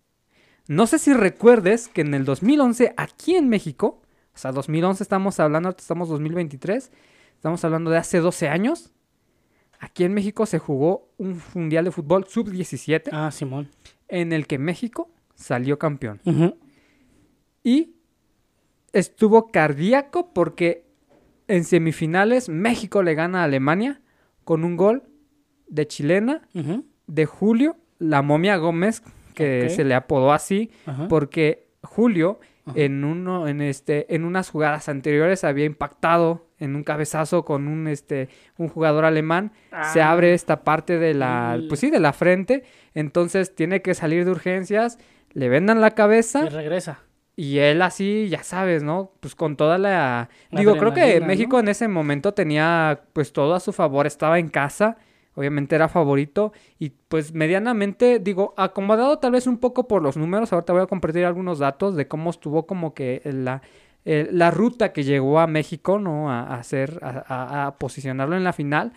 No 0.68 0.86
sé 0.86 0.98
si 0.98 1.12
recuerdes 1.12 1.88
que 1.88 2.00
en 2.00 2.12
el 2.14 2.24
2011 2.24 2.94
aquí 2.96 3.36
en 3.36 3.48
México, 3.48 4.02
o 4.34 4.38
sea, 4.38 4.50
2011 4.52 5.02
estamos 5.02 5.38
hablando, 5.38 5.70
estamos 5.70 6.08
2023, 6.08 6.90
estamos 7.34 7.64
hablando 7.64 7.90
de 7.90 7.98
hace 7.98 8.18
12 8.18 8.48
años, 8.48 8.92
aquí 9.78 10.02
en 10.04 10.12
México 10.12 10.44
se 10.44 10.58
jugó 10.58 11.08
un 11.18 11.40
mundial 11.54 11.84
de 11.84 11.92
fútbol 11.92 12.26
sub-17 12.26 13.10
Ah, 13.12 13.30
Simón. 13.30 13.68
en 14.08 14.32
el 14.32 14.46
que 14.48 14.58
México 14.58 15.08
salió 15.36 15.78
campeón. 15.78 16.20
Y 17.62 17.95
estuvo 18.98 19.48
cardíaco 19.48 20.32
porque 20.32 20.84
en 21.48 21.64
semifinales 21.64 22.48
México 22.48 23.02
le 23.02 23.14
gana 23.14 23.40
a 23.42 23.44
Alemania 23.44 24.00
con 24.44 24.64
un 24.64 24.76
gol 24.76 25.02
de 25.68 25.86
chilena 25.86 26.42
de 27.06 27.26
Julio, 27.26 27.76
la 27.98 28.22
momia 28.22 28.56
Gómez, 28.56 29.02
que 29.34 29.68
se 29.70 29.84
le 29.84 29.94
apodó 29.94 30.32
así, 30.32 30.70
porque 31.08 31.68
Julio 31.82 32.40
en 32.74 33.04
uno, 33.04 33.46
en 33.46 33.60
este, 33.60 34.12
en 34.14 34.24
unas 34.24 34.50
jugadas 34.50 34.88
anteriores 34.88 35.44
había 35.44 35.66
impactado 35.66 36.48
en 36.58 36.74
un 36.74 36.82
cabezazo 36.82 37.44
con 37.44 37.68
un 37.68 37.86
este 37.86 38.28
un 38.56 38.68
jugador 38.68 39.04
alemán. 39.04 39.52
Se 39.92 40.00
Ah. 40.00 40.10
abre 40.10 40.34
esta 40.34 40.64
parte 40.64 40.98
de 40.98 41.14
la, 41.14 41.54
El- 41.56 41.68
pues 41.68 41.78
sí, 41.80 41.90
de 41.90 42.00
la 42.00 42.12
frente. 42.12 42.64
Entonces 42.94 43.54
tiene 43.54 43.82
que 43.82 43.94
salir 43.94 44.24
de 44.24 44.32
urgencias. 44.32 44.98
Le 45.32 45.48
vendan 45.48 45.80
la 45.80 45.92
cabeza. 45.92 46.44
Y 46.44 46.48
regresa. 46.48 47.00
Y 47.38 47.58
él 47.58 47.82
así, 47.82 48.28
ya 48.30 48.42
sabes, 48.42 48.82
¿no? 48.82 49.12
Pues 49.20 49.34
con 49.34 49.56
toda 49.56 49.76
la... 49.76 50.30
La 50.50 50.60
Digo, 50.60 50.72
creo 50.78 50.94
que 50.94 51.20
México 51.26 51.56
¿no? 51.56 51.60
en 51.60 51.68
ese 51.68 51.86
momento 51.86 52.32
tenía 52.32 53.02
pues 53.12 53.32
todo 53.34 53.54
a 53.54 53.60
su 53.60 53.72
favor, 53.74 54.06
estaba 54.06 54.38
en 54.38 54.48
casa, 54.48 54.96
obviamente 55.34 55.76
era 55.76 55.88
favorito 55.88 56.54
y 56.78 56.90
pues 57.08 57.34
medianamente, 57.34 58.20
digo, 58.20 58.54
acomodado 58.56 59.18
tal 59.18 59.32
vez 59.32 59.46
un 59.46 59.58
poco 59.58 59.86
por 59.86 60.00
los 60.02 60.16
números, 60.16 60.50
ahorita 60.52 60.72
voy 60.72 60.82
a 60.82 60.86
compartir 60.86 61.26
algunos 61.26 61.58
datos 61.58 61.94
de 61.94 62.08
cómo 62.08 62.30
estuvo 62.30 62.66
como 62.66 62.94
que 62.94 63.20
la, 63.24 63.60
eh, 64.06 64.28
la 64.32 64.50
ruta 64.50 64.94
que 64.94 65.04
llegó 65.04 65.38
a 65.38 65.46
México, 65.46 65.98
¿no? 65.98 66.30
A, 66.30 66.40
a 66.40 66.54
hacer, 66.54 66.98
a, 67.02 67.22
a- 67.28 67.66
a 67.66 67.76
posicionarlo 67.76 68.34
en 68.36 68.44
la 68.44 68.54
final, 68.54 68.94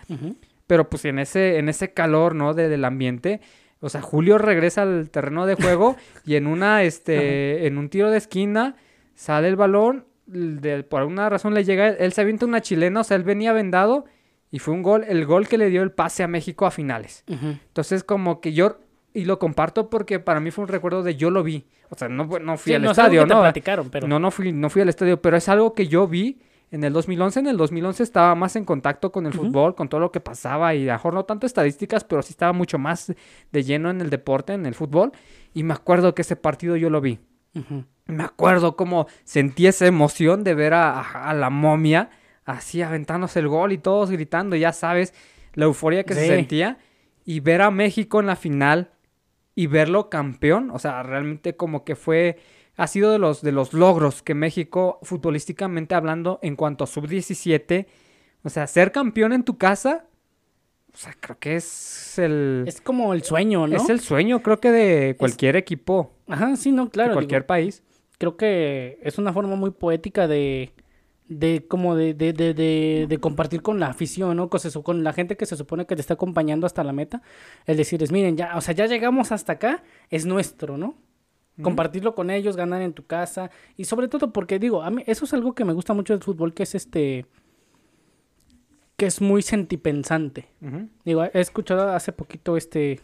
pero 0.65 0.87
pues 0.89 1.03
en 1.03 1.19
ese, 1.19 1.57
en 1.57 1.67
ese 1.67 1.91
calor, 1.93 2.35
¿no? 2.35 2.53
De- 2.53 2.69
del 2.69 2.85
ambiente. 2.85 3.41
O 3.81 3.89
sea, 3.89 4.01
Julio 4.01 4.37
regresa 4.37 4.81
al 4.81 5.09
terreno 5.09 5.45
de 5.45 5.55
juego 5.55 5.95
y 6.25 6.35
en 6.35 6.47
una, 6.47 6.83
este, 6.83 7.65
en 7.67 7.77
un 7.77 7.89
tiro 7.89 8.11
de 8.11 8.17
esquina 8.17 8.75
sale 9.15 9.47
el 9.47 9.55
balón, 9.55 10.05
de- 10.25 10.83
por 10.83 11.01
alguna 11.01 11.29
razón 11.29 11.53
le 11.53 11.63
llega, 11.63 11.87
él 11.89 12.13
se 12.13 12.21
avienta 12.21 12.45
una 12.45 12.61
chilena, 12.61 13.01
o 13.01 13.03
sea, 13.03 13.17
él 13.17 13.23
venía 13.23 13.53
vendado 13.53 14.05
y 14.51 14.59
fue 14.59 14.73
un 14.73 14.83
gol, 14.83 15.05
el 15.07 15.25
gol 15.25 15.47
que 15.47 15.57
le 15.57 15.69
dio 15.69 15.81
el 15.83 15.91
pase 15.91 16.23
a 16.23 16.27
México 16.27 16.65
a 16.65 16.71
finales. 16.71 17.23
Entonces, 17.27 18.03
como 18.03 18.41
que 18.41 18.51
yo, 18.53 18.79
y 19.13 19.25
lo 19.25 19.39
comparto 19.39 19.89
porque 19.89 20.19
para 20.19 20.39
mí 20.39 20.51
fue 20.51 20.63
un 20.63 20.67
recuerdo 20.69 21.03
de 21.03 21.15
yo 21.15 21.29
lo 21.31 21.43
vi. 21.43 21.65
O 21.89 21.95
sea, 21.97 22.07
no, 22.09 22.25
no 22.25 22.57
fui 22.57 22.71
Sí, 22.71 22.75
al 22.75 22.81
no 22.83 22.91
estadio, 22.91 23.25
¿no? 23.25 23.41
platicaron, 23.41 23.89
pero... 23.89 24.07
No, 24.07 24.19
no 24.19 24.29
fui, 24.31 24.51
no 24.51 24.69
fui 24.69 24.81
al 24.81 24.89
estadio, 24.89 25.21
pero 25.21 25.37
es 25.37 25.49
algo 25.49 25.73
que 25.73 25.87
yo 25.87 26.07
vi 26.07 26.39
en 26.71 26.83
el 26.83 26.93
2011. 26.93 27.39
En 27.39 27.47
el 27.47 27.57
2011 27.57 28.03
estaba 28.03 28.35
más 28.35 28.55
en 28.55 28.65
contacto 28.65 29.11
con 29.11 29.25
el 29.25 29.33
Ujú. 29.33 29.45
fútbol, 29.47 29.75
con 29.75 29.89
todo 29.89 29.99
lo 30.01 30.11
que 30.11 30.19
pasaba 30.19 30.73
y 30.75 30.83
a 30.87 30.93
lo 30.93 30.97
mejor 30.97 31.13
no 31.13 31.25
tanto 31.25 31.45
estadísticas, 31.45 32.03
pero 32.03 32.21
sí 32.21 32.31
estaba 32.31 32.53
mucho 32.53 32.77
más 32.77 33.13
de 33.51 33.63
lleno 33.63 33.89
en 33.89 34.01
el 34.01 34.09
deporte, 34.09 34.53
en 34.53 34.65
el 34.65 34.75
fútbol. 34.75 35.11
Y 35.53 35.63
me 35.63 35.73
acuerdo 35.73 36.13
que 36.15 36.21
ese 36.21 36.35
partido 36.35 36.75
yo 36.75 36.89
lo 36.89 37.01
vi. 37.01 37.19
Me 38.05 38.23
acuerdo 38.23 38.75
cómo 38.75 39.07
sentí 39.23 39.67
esa 39.67 39.85
emoción 39.87 40.43
de 40.43 40.53
ver 40.55 40.73
a, 40.73 40.99
a- 40.99 41.29
a 41.29 41.33
la 41.33 41.49
momia 41.49 42.09
así 42.45 42.81
aventándose 42.81 43.39
el 43.39 43.47
gol 43.47 43.71
y 43.71 43.77
todos 43.77 44.09
gritando, 44.11 44.55
ya 44.55 44.71
sabes, 44.73 45.13
la 45.53 45.65
euforia 45.65 46.03
que 46.03 46.13
se 46.15 46.21
sentía. 46.37 46.77
Y 47.25 47.41
ver 47.41 47.61
a 47.61 47.69
México 47.69 48.19
en 48.19 48.25
la 48.27 48.35
final 48.35 48.91
y 49.53 49.67
verlo 49.67 50.09
campeón, 50.09 50.71
o 50.71 50.79
sea, 50.79 51.03
realmente 51.03 51.55
como 51.55 51.83
que 51.83 51.95
fue, 51.95 52.37
ha 52.79 52.87
sido 52.87 53.11
de 53.11 53.19
los, 53.19 53.41
de 53.41 53.51
los 53.51 53.73
logros 53.73 54.23
que 54.23 54.33
México, 54.33 54.99
futbolísticamente 55.03 55.95
hablando, 55.95 56.39
en 56.41 56.55
cuanto 56.55 56.85
a 56.85 56.87
sub-17, 56.87 57.87
o 58.43 58.49
sea, 58.49 58.67
ser 58.67 58.93
campeón 58.93 59.33
en 59.33 59.43
tu 59.43 59.57
casa, 59.57 60.05
o 60.93 60.97
sea, 60.97 61.13
creo 61.19 61.37
que 61.39 61.57
es 61.57 62.17
el... 62.17 62.63
Es 62.65 62.79
como 62.79 63.13
el 63.13 63.23
sueño, 63.23 63.67
¿no? 63.67 63.75
Es 63.75 63.89
el 63.89 63.99
sueño, 63.99 64.41
creo 64.41 64.61
que 64.61 64.71
de 64.71 65.15
cualquier 65.17 65.57
equipo, 65.57 66.13
Ajá, 66.27 66.55
sí, 66.55 66.71
no, 66.71 66.89
claro. 66.89 67.09
de 67.09 67.11
digo, 67.11 67.19
cualquier 67.19 67.45
país. 67.45 67.83
creo 68.17 68.37
que 68.37 68.97
es 69.03 69.17
una 69.17 69.33
forma 69.33 69.57
muy 69.57 69.71
poética 69.71 70.29
de, 70.29 70.71
de 71.27 71.65
como 71.67 71.97
de, 71.97 72.13
de, 72.13 72.31
de, 72.31 72.53
de, 72.53 73.07
de 73.09 73.17
compartir 73.19 73.61
con 73.61 73.81
la 73.81 73.87
afición, 73.87 74.37
¿no? 74.37 74.49
Con, 74.49 74.61
con 74.83 75.03
la 75.03 75.11
gente 75.11 75.35
que 75.35 75.45
se 75.45 75.57
supone 75.57 75.85
que 75.85 75.95
te 75.95 76.01
está 76.01 76.13
acompañando 76.13 76.65
hasta 76.65 76.81
la 76.85 76.93
meta. 76.93 77.21
El 77.65 77.75
decirles, 77.75 78.13
miren, 78.13 78.37
ya, 78.37 78.55
o 78.55 78.61
sea, 78.61 78.73
ya 78.73 78.85
llegamos 78.85 79.33
hasta 79.33 79.51
acá, 79.53 79.83
es 80.09 80.25
nuestro, 80.25 80.77
¿no? 80.77 80.95
Compartirlo 81.61 82.15
con 82.15 82.29
ellos, 82.29 82.55
ganar 82.55 82.81
en 82.81 82.93
tu 82.93 83.05
casa. 83.05 83.51
Y 83.75 83.85
sobre 83.85 84.07
todo 84.07 84.31
porque, 84.31 84.59
digo, 84.59 84.81
a 84.81 84.89
mí 84.89 85.03
eso 85.05 85.25
es 85.25 85.33
algo 85.33 85.53
que 85.53 85.65
me 85.65 85.73
gusta 85.73 85.93
mucho 85.93 86.13
del 86.13 86.23
fútbol, 86.23 86.53
que 86.53 86.63
es 86.63 86.75
este... 86.75 87.25
que 88.97 89.05
es 89.05 89.21
muy 89.21 89.41
sentipensante. 89.41 90.47
Digo, 91.05 91.23
he 91.23 91.39
escuchado 91.39 91.89
hace 91.89 92.11
poquito 92.11 92.57
este 92.57 92.99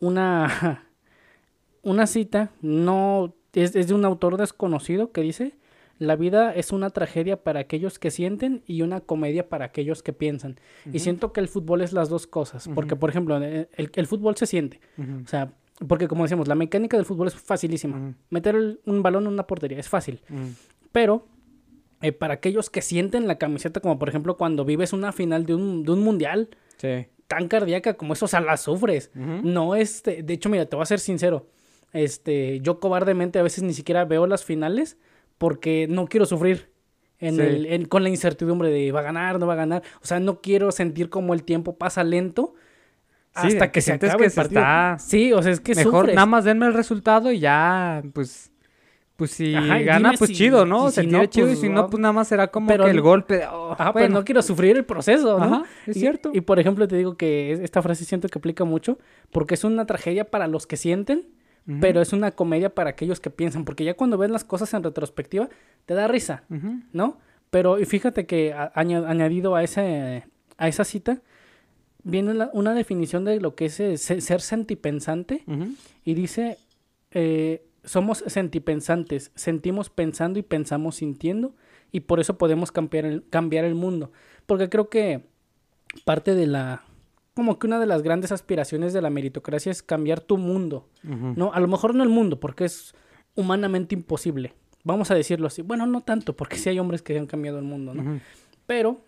una 0.00 0.84
una 1.82 2.06
cita, 2.06 2.50
no 2.60 3.34
es, 3.52 3.74
es 3.74 3.88
de 3.88 3.94
un 3.94 4.04
autor 4.04 4.36
desconocido 4.36 5.12
que 5.12 5.22
dice 5.22 5.54
la 5.98 6.14
vida 6.14 6.54
es 6.54 6.72
una 6.72 6.90
tragedia 6.90 7.42
para 7.42 7.60
aquellos 7.60 7.98
que 7.98 8.10
sienten 8.10 8.62
y 8.66 8.82
una 8.82 9.00
comedia 9.00 9.48
para 9.48 9.64
aquellos 9.66 10.02
que 10.02 10.12
piensan. 10.12 10.60
Y 10.92 11.00
siento 11.00 11.32
que 11.32 11.40
el 11.40 11.48
fútbol 11.48 11.80
es 11.80 11.92
las 11.92 12.08
dos 12.08 12.26
cosas. 12.26 12.68
Porque, 12.72 12.94
por 12.94 13.10
ejemplo, 13.10 13.36
el, 13.36 13.68
el 13.76 14.06
fútbol 14.06 14.36
se 14.36 14.46
siente. 14.46 14.80
O 15.24 15.26
sea, 15.26 15.52
porque 15.86 16.08
como 16.08 16.24
decíamos, 16.24 16.48
la 16.48 16.54
mecánica 16.54 16.96
del 16.96 17.06
fútbol 17.06 17.28
es 17.28 17.34
facilísima. 17.34 18.14
Meter 18.30 18.56
el- 18.56 18.80
un 18.86 19.02
balón 19.02 19.24
en 19.26 19.32
una 19.32 19.46
portería 19.46 19.78
es 19.78 19.88
fácil. 19.88 20.20
Pero 20.92 21.26
eh, 22.00 22.12
para 22.12 22.34
aquellos 22.34 22.70
que 22.70 22.80
sienten 22.82 23.26
la 23.26 23.38
camiseta, 23.38 23.80
como 23.80 23.98
por 23.98 24.08
ejemplo 24.08 24.36
cuando 24.36 24.64
vives 24.64 24.92
una 24.92 25.12
final 25.12 25.46
de 25.46 25.54
un, 25.54 25.82
de 25.84 25.92
un 25.92 26.00
mundial, 26.02 26.48
Sí. 26.76 27.06
tan 27.26 27.48
cardíaca 27.48 27.94
como 27.94 28.12
eso, 28.12 28.24
o 28.24 28.28
sea, 28.28 28.40
la 28.40 28.56
sufres. 28.56 29.10
No 29.14 29.74
este, 29.74 30.22
de 30.22 30.34
hecho, 30.34 30.48
mira, 30.48 30.66
te 30.66 30.76
voy 30.76 30.82
a 30.84 30.86
ser 30.86 31.00
sincero. 31.00 31.48
Este, 31.92 32.60
yo 32.60 32.80
cobardemente 32.80 33.38
a 33.38 33.42
veces 33.42 33.64
ni 33.64 33.72
siquiera 33.74 34.04
veo 34.04 34.26
las 34.26 34.44
finales 34.44 34.96
porque 35.38 35.86
no 35.88 36.06
quiero 36.06 36.26
sufrir 36.26 36.70
en 37.18 37.36
Sí. 37.36 37.40
el, 37.42 37.66
en- 37.66 37.84
con 37.86 38.02
la 38.02 38.08
incertidumbre 38.10 38.70
de 38.70 38.92
va 38.92 39.00
a 39.00 39.04
ganar, 39.04 39.38
no 39.40 39.46
va 39.46 39.54
a 39.54 39.56
ganar. 39.56 39.82
O 40.02 40.06
sea, 40.06 40.20
no 40.20 40.40
quiero 40.40 40.70
sentir 40.70 41.08
como 41.10 41.34
el 41.34 41.42
tiempo 41.42 41.76
pasa 41.76 42.04
lento 42.04 42.54
Sí, 43.42 43.48
hasta 43.48 43.70
que 43.72 43.80
sientes 43.80 44.14
que 44.16 44.30
se 44.30 44.40
está- 44.42 44.96
Sí, 44.98 45.32
o 45.32 45.42
sea, 45.42 45.52
es 45.52 45.60
que 45.60 45.74
Mejor 45.74 45.92
sufres. 46.00 46.14
nada 46.14 46.26
más 46.26 46.44
denme 46.44 46.66
el 46.66 46.74
resultado 46.74 47.30
y 47.32 47.38
ya, 47.40 48.02
pues, 48.12 48.50
pues 49.16 49.32
si 49.32 49.54
Ajá, 49.54 49.78
gana, 49.80 50.12
pues 50.16 50.28
si- 50.30 50.36
chido, 50.36 50.64
¿no? 50.64 50.88
y 50.88 50.92
si 50.92 51.06
no, 51.06 51.26
chido 51.26 51.46
pues, 51.48 51.58
y 51.58 51.60
si 51.62 51.68
no, 51.68 51.80
ah, 51.80 51.86
pues 51.90 52.00
nada 52.00 52.12
más 52.12 52.28
será 52.28 52.48
como 52.48 52.68
pero 52.68 52.84
que 52.84 52.90
el 52.92 53.00
golpe. 53.00 53.38
de, 53.38 53.46
oh, 53.46 53.72
Ajá, 53.72 53.92
pero 53.92 54.04
bueno. 54.06 54.20
no 54.20 54.24
quiero 54.24 54.42
sufrir 54.42 54.76
el 54.76 54.84
proceso, 54.84 55.38
¿no? 55.38 55.44
Ajá, 55.56 55.62
es 55.86 55.96
Y- 55.96 56.00
cierto. 56.00 56.30
Y, 56.32 56.40
por 56.42 56.60
ejemplo, 56.60 56.86
te 56.86 56.96
digo 56.96 57.16
que 57.16 57.50
es- 57.52 57.58
esta 57.60 57.82
frase 57.82 58.04
siento 58.04 58.28
que 58.28 58.38
aplica 58.38 58.64
mucho 58.64 58.98
porque 59.32 59.54
es 59.54 59.64
una 59.64 59.86
tragedia 59.86 60.24
para 60.30 60.46
los 60.46 60.66
que 60.66 60.76
sienten, 60.76 61.24
pero 61.80 62.00
es 62.00 62.14
una 62.14 62.30
comedia 62.30 62.74
para 62.74 62.88
aquellos 62.90 63.20
que 63.20 63.28
piensan, 63.28 63.66
porque 63.66 63.84
ya 63.84 63.92
cuando 63.94 64.16
ves 64.16 64.30
las 64.30 64.42
cosas 64.42 64.72
en 64.72 64.82
retrospectiva, 64.82 65.50
te 65.84 65.92
da 65.94 66.08
risa. 66.08 66.44
¿no? 66.92 67.18
Pero 67.50 67.78
y 67.78 67.84
fíjate 67.84 68.24
que 68.24 68.52
a- 68.54 68.72
añadido 68.74 69.54
a, 69.56 69.62
ese, 69.62 70.24
a 70.56 70.68
esa 70.68 70.84
cita, 70.84 71.20
viene 72.08 72.34
la- 72.34 72.50
una 72.52 72.74
definición 72.74 73.24
de 73.24 73.40
lo 73.40 73.54
que 73.54 73.66
es 73.66 73.78
eh, 73.80 73.96
se- 73.98 74.20
ser 74.20 74.40
sentipensante 74.40 75.44
y 76.04 76.14
dice, 76.14 76.58
eh, 77.12 77.62
somos 77.84 78.24
sentipensantes, 78.26 79.30
sentimos 79.34 79.90
pensando 79.90 80.38
y 80.38 80.42
pensamos 80.42 80.96
sintiendo 80.96 81.54
y 81.92 82.00
por 82.00 82.20
eso 82.20 82.36
podemos 82.38 82.72
cambiar 82.72 83.04
el, 83.06 83.24
cambiar 83.30 83.64
el 83.64 83.74
mundo. 83.74 84.10
Porque 84.46 84.68
creo 84.68 84.88
que 84.88 85.22
parte 86.04 86.34
de 86.34 86.46
la, 86.46 86.82
como 87.34 87.58
que 87.58 87.66
una 87.66 87.78
de 87.78 87.86
las 87.86 88.02
grandes 88.02 88.32
aspiraciones 88.32 88.92
de 88.92 89.00
la 89.02 89.10
meritocracia 89.10 89.70
es 89.72 89.82
cambiar 89.82 90.20
tu 90.20 90.36
mundo. 90.38 90.88
No, 91.36 91.52
a 91.52 91.60
lo 91.60 91.68
mejor 91.68 91.94
no 91.94 92.02
el 92.02 92.08
mundo, 92.10 92.40
porque 92.40 92.64
es 92.64 92.94
humanamente 93.36 93.94
imposible. 93.94 94.54
Vamos 94.84 95.10
a 95.10 95.14
decirlo 95.14 95.46
así. 95.46 95.62
Bueno, 95.62 95.86
no 95.86 96.00
tanto, 96.02 96.34
porque 96.36 96.56
sí 96.56 96.68
hay 96.68 96.78
hombres 96.78 97.02
que 97.02 97.18
han 97.18 97.26
cambiado 97.26 97.58
el 97.58 97.64
mundo, 97.64 97.94
¿no? 97.94 98.02
Pero 98.66 99.00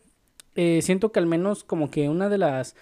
eh, 0.54 0.80
siento 0.82 1.12
que 1.12 1.18
al 1.18 1.26
menos 1.26 1.64
como 1.64 1.90
que 1.90 2.08
una 2.08 2.28
de 2.28 2.38
las 2.38 2.76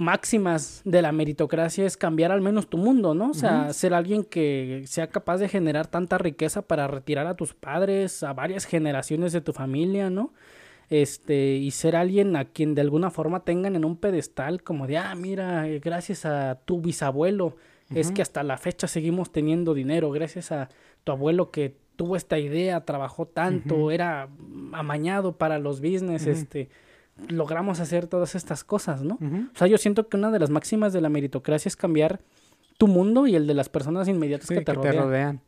máximas 0.00 0.80
de 0.84 1.02
la 1.02 1.12
meritocracia 1.12 1.84
es 1.84 1.96
cambiar 1.96 2.32
al 2.32 2.40
menos 2.40 2.68
tu 2.68 2.78
mundo, 2.78 3.14
¿no? 3.14 3.30
O 3.30 3.34
sea, 3.34 3.72
ser 3.72 3.92
alguien 3.92 4.24
que 4.24 4.82
sea 4.86 5.08
capaz 5.08 5.38
de 5.38 5.48
generar 5.48 5.86
tanta 5.86 6.16
riqueza 6.16 6.62
para 6.62 6.88
retirar 6.88 7.26
a 7.26 7.36
tus 7.36 7.52
padres, 7.52 8.22
a 8.22 8.32
varias 8.32 8.64
generaciones 8.64 9.32
de 9.32 9.42
tu 9.42 9.52
familia, 9.52 10.08
¿no? 10.08 10.32
Este, 10.88 11.54
y 11.56 11.70
ser 11.70 11.94
alguien 11.94 12.34
a 12.34 12.46
quien 12.46 12.74
de 12.74 12.80
alguna 12.80 13.10
forma 13.10 13.44
tengan 13.44 13.76
en 13.76 13.84
un 13.84 13.96
pedestal 13.96 14.62
como 14.62 14.86
de, 14.86 14.96
ah, 14.98 15.14
mira, 15.14 15.68
eh, 15.68 15.78
gracias 15.78 16.24
a 16.24 16.60
tu 16.64 16.80
bisabuelo, 16.80 17.56
es 17.94 18.12
que 18.12 18.22
hasta 18.22 18.44
la 18.44 18.56
fecha 18.56 18.86
seguimos 18.86 19.32
teniendo 19.32 19.74
dinero, 19.74 20.12
gracias 20.12 20.52
a 20.52 20.68
tu 21.02 21.10
abuelo 21.12 21.50
que 21.50 21.76
tuvo 22.00 22.16
esta 22.16 22.38
idea, 22.38 22.80
trabajó 22.86 23.26
tanto, 23.26 23.90
era 23.90 24.30
amañado 24.72 25.36
para 25.36 25.58
los 25.58 25.82
business, 25.82 26.26
este, 26.26 26.70
logramos 27.28 27.78
hacer 27.78 28.06
todas 28.06 28.34
estas 28.34 28.64
cosas, 28.64 29.02
¿no? 29.02 29.18
O 29.54 29.58
sea, 29.58 29.66
yo 29.66 29.76
siento 29.76 30.08
que 30.08 30.16
una 30.16 30.30
de 30.30 30.38
las 30.38 30.48
máximas 30.48 30.94
de 30.94 31.02
la 31.02 31.10
meritocracia 31.10 31.68
es 31.68 31.76
cambiar 31.76 32.22
tu 32.78 32.88
mundo 32.88 33.26
y 33.26 33.34
el 33.36 33.46
de 33.46 33.52
las 33.52 33.68
personas 33.68 34.08
inmediatas 34.08 34.48
que, 34.48 34.62
te, 34.62 34.72
rodean. 34.72 35.42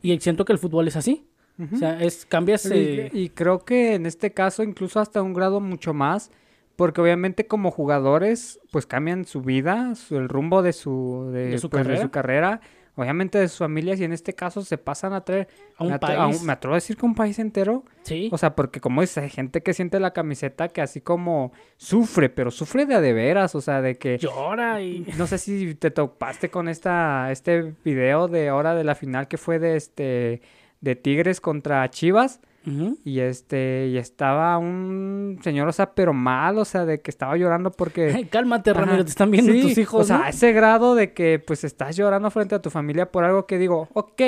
Y 0.00 0.20
siento 0.20 0.44
que 0.44 0.52
el 0.52 0.60
fútbol 0.60 0.86
es 0.86 0.94
así. 0.94 1.26
O 1.58 1.76
sea, 1.76 2.00
es 2.00 2.26
cambias... 2.26 2.70
Y, 3.12 3.30
creo 3.30 3.64
que 3.64 3.94
en 3.94 4.06
este 4.06 4.32
caso 4.32 4.62
incluso 4.62 5.00
hasta 5.00 5.20
un 5.20 5.34
grado 5.34 5.58
mucho 5.58 5.92
más, 5.94 6.30
porque 6.76 7.00
obviamente 7.00 7.48
como 7.48 7.72
jugadores 7.72 8.60
pues 8.70 8.86
cambian 8.86 9.24
su 9.24 9.40
vida, 9.42 9.94
el 10.10 10.28
rumbo 10.28 10.62
de 10.62 10.72
su, 10.72 11.28
de, 11.32 11.58
su, 11.58 11.70
pues, 11.70 11.88
de 11.88 12.00
su 12.00 12.10
carrera 12.10 12.60
obviamente 12.94 13.38
de 13.38 13.48
sus 13.48 13.58
familias 13.58 14.00
y 14.00 14.04
en 14.04 14.12
este 14.12 14.34
caso 14.34 14.62
se 14.62 14.78
pasan 14.78 15.12
a 15.12 15.24
traer 15.24 15.48
a 15.76 15.84
un 15.84 15.98
país. 15.98 16.42
me 16.42 16.52
atrevo 16.52 16.74
a 16.74 16.76
decir 16.78 16.96
que 16.96 17.06
un 17.06 17.14
país 17.14 17.38
entero. 17.38 17.84
Sí. 18.02 18.28
O 18.32 18.38
sea, 18.38 18.54
porque 18.54 18.80
como 18.80 19.00
dice, 19.00 19.20
hay 19.20 19.30
gente 19.30 19.62
que 19.62 19.74
siente 19.74 20.00
la 20.00 20.12
camiseta 20.12 20.68
que 20.68 20.80
así 20.80 21.00
como 21.00 21.52
sufre, 21.76 22.28
pero 22.28 22.50
sufre 22.50 22.86
de 22.86 22.94
a 22.94 23.00
de 23.00 23.12
veras, 23.12 23.54
o 23.54 23.60
sea, 23.60 23.80
de 23.80 23.96
que... 23.96 24.18
Llora 24.18 24.82
y... 24.82 25.06
No 25.16 25.26
sé 25.26 25.38
si 25.38 25.74
te 25.74 25.90
topaste 25.90 26.50
con 26.50 26.68
esta, 26.68 27.30
este 27.30 27.74
video 27.84 28.28
de 28.28 28.48
ahora 28.48 28.74
de 28.74 28.84
la 28.84 28.94
final 28.94 29.28
que 29.28 29.38
fue 29.38 29.58
de 29.58 29.76
este, 29.76 30.42
de 30.80 30.96
Tigres 30.96 31.40
contra 31.40 31.88
Chivas 31.90 32.40
y 32.64 33.20
este, 33.20 33.88
y 33.88 33.96
estaba 33.96 34.58
un 34.58 35.38
señor, 35.42 35.68
o 35.68 35.72
sea, 35.72 35.94
pero 35.94 36.12
mal, 36.12 36.58
o 36.58 36.64
sea, 36.64 36.84
de 36.84 37.00
que 37.00 37.10
estaba 37.10 37.36
llorando 37.36 37.70
porque. 37.70 38.28
cálmate, 38.30 38.72
Ramiro, 38.72 39.04
te 39.04 39.10
están 39.10 39.30
viendo 39.30 39.52
tus 39.52 39.78
hijos. 39.78 40.02
O 40.02 40.04
sea, 40.04 40.26
a 40.26 40.28
ese 40.28 40.52
grado 40.52 40.94
de 40.94 41.12
que 41.12 41.42
pues 41.44 41.64
estás 41.64 41.96
llorando 41.96 42.30
frente 42.30 42.54
a 42.54 42.62
tu 42.62 42.70
familia 42.70 43.10
por 43.10 43.24
algo 43.24 43.46
que 43.46 43.58
digo, 43.58 43.88
ok, 43.94 44.22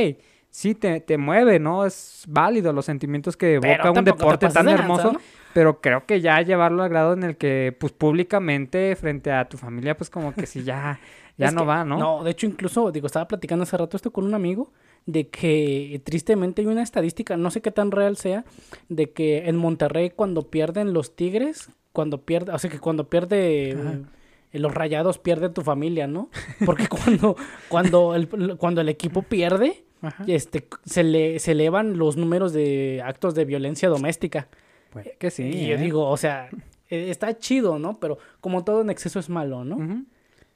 sí 0.49 0.74
te, 0.74 1.01
te 1.01 1.18
mueve, 1.18 1.59
¿no? 1.59 1.85
Es 1.85 2.24
válido 2.28 2.72
los 2.72 2.87
sentimientos 2.87 3.37
que 3.37 3.55
evoca 3.55 3.91
un 3.91 4.05
deporte 4.05 4.49
tan 4.49 4.68
hermoso. 4.68 5.16
Pero 5.55 5.83
creo 5.83 6.07
que 6.07 6.22
ya 6.22 6.41
llevarlo 6.41 6.83
al 6.83 6.89
grado 6.89 7.12
en 7.12 7.24
el 7.24 7.37
que, 7.37 7.76
pues, 7.78 7.93
públicamente, 7.93 8.97
frente 8.97 9.30
a 9.30 9.47
tu 9.51 9.59
familia, 9.59 9.95
pues 9.95 10.09
como 10.09 10.33
que 10.33 10.47
si 10.47 10.62
ya, 10.62 10.99
ya 11.37 11.51
no 11.53 11.66
va, 11.66 11.85
¿no? 11.85 11.99
No, 11.99 12.24
de 12.24 12.30
hecho, 12.30 12.47
incluso, 12.47 12.91
digo, 12.91 13.07
estaba 13.07 13.28
platicando 13.28 13.64
hace 13.64 13.76
rato 13.76 13.99
esto 13.99 14.11
con 14.11 14.24
un 14.24 14.33
amigo 14.33 14.72
de 15.07 15.28
que 15.28 16.00
tristemente 16.05 16.62
hay 16.62 16.68
una 16.68 16.82
estadística, 16.82 17.36
no 17.36 17.50
sé 17.50 17.61
qué 17.61 17.70
tan 17.70 17.90
real 17.90 18.16
sea, 18.16 18.44
de 18.88 19.11
que 19.11 19.48
en 19.48 19.57
Monterrey 19.57 20.11
cuando 20.11 20.50
pierden 20.50 20.92
los 20.92 21.16
Tigres, 21.16 21.70
cuando 21.92 22.22
pierde, 22.22 22.53
o 22.53 22.59
sea 22.59 22.70
que 22.70 22.78
cuando 22.78 23.09
pierde 23.09 23.70
eh, 23.70 24.59
los 24.59 24.72
Rayados 24.72 25.18
pierde 25.18 25.48
tu 25.48 25.62
familia, 25.62 26.07
¿no? 26.07 26.30
Porque 26.64 26.86
cuando 26.88 27.36
cuando 27.68 28.14
el 28.14 28.28
cuando 28.57 28.80
el 28.80 28.88
equipo 28.88 29.22
pierde, 29.22 29.84
este 30.26 30.66
se 30.84 31.03
le 31.03 31.38
se 31.38 31.53
elevan 31.53 31.98
los 31.98 32.16
números 32.16 32.53
de 32.53 33.03
actos 33.05 33.34
de 33.34 33.44
violencia 33.44 33.88
doméstica. 33.88 34.48
Pues 34.90 35.09
que 35.18 35.30
sí. 35.30 35.44
Y 35.44 35.66
yo 35.68 35.76
¿eh? 35.76 35.78
digo, 35.78 36.09
o 36.09 36.16
sea, 36.16 36.50
e, 36.88 37.11
está 37.11 37.36
chido, 37.38 37.78
¿no? 37.78 37.98
Pero 37.98 38.18
como 38.40 38.62
todo 38.62 38.82
en 38.82 38.90
exceso 38.90 39.18
es 39.18 39.28
malo, 39.28 39.64
¿no? 39.64 40.05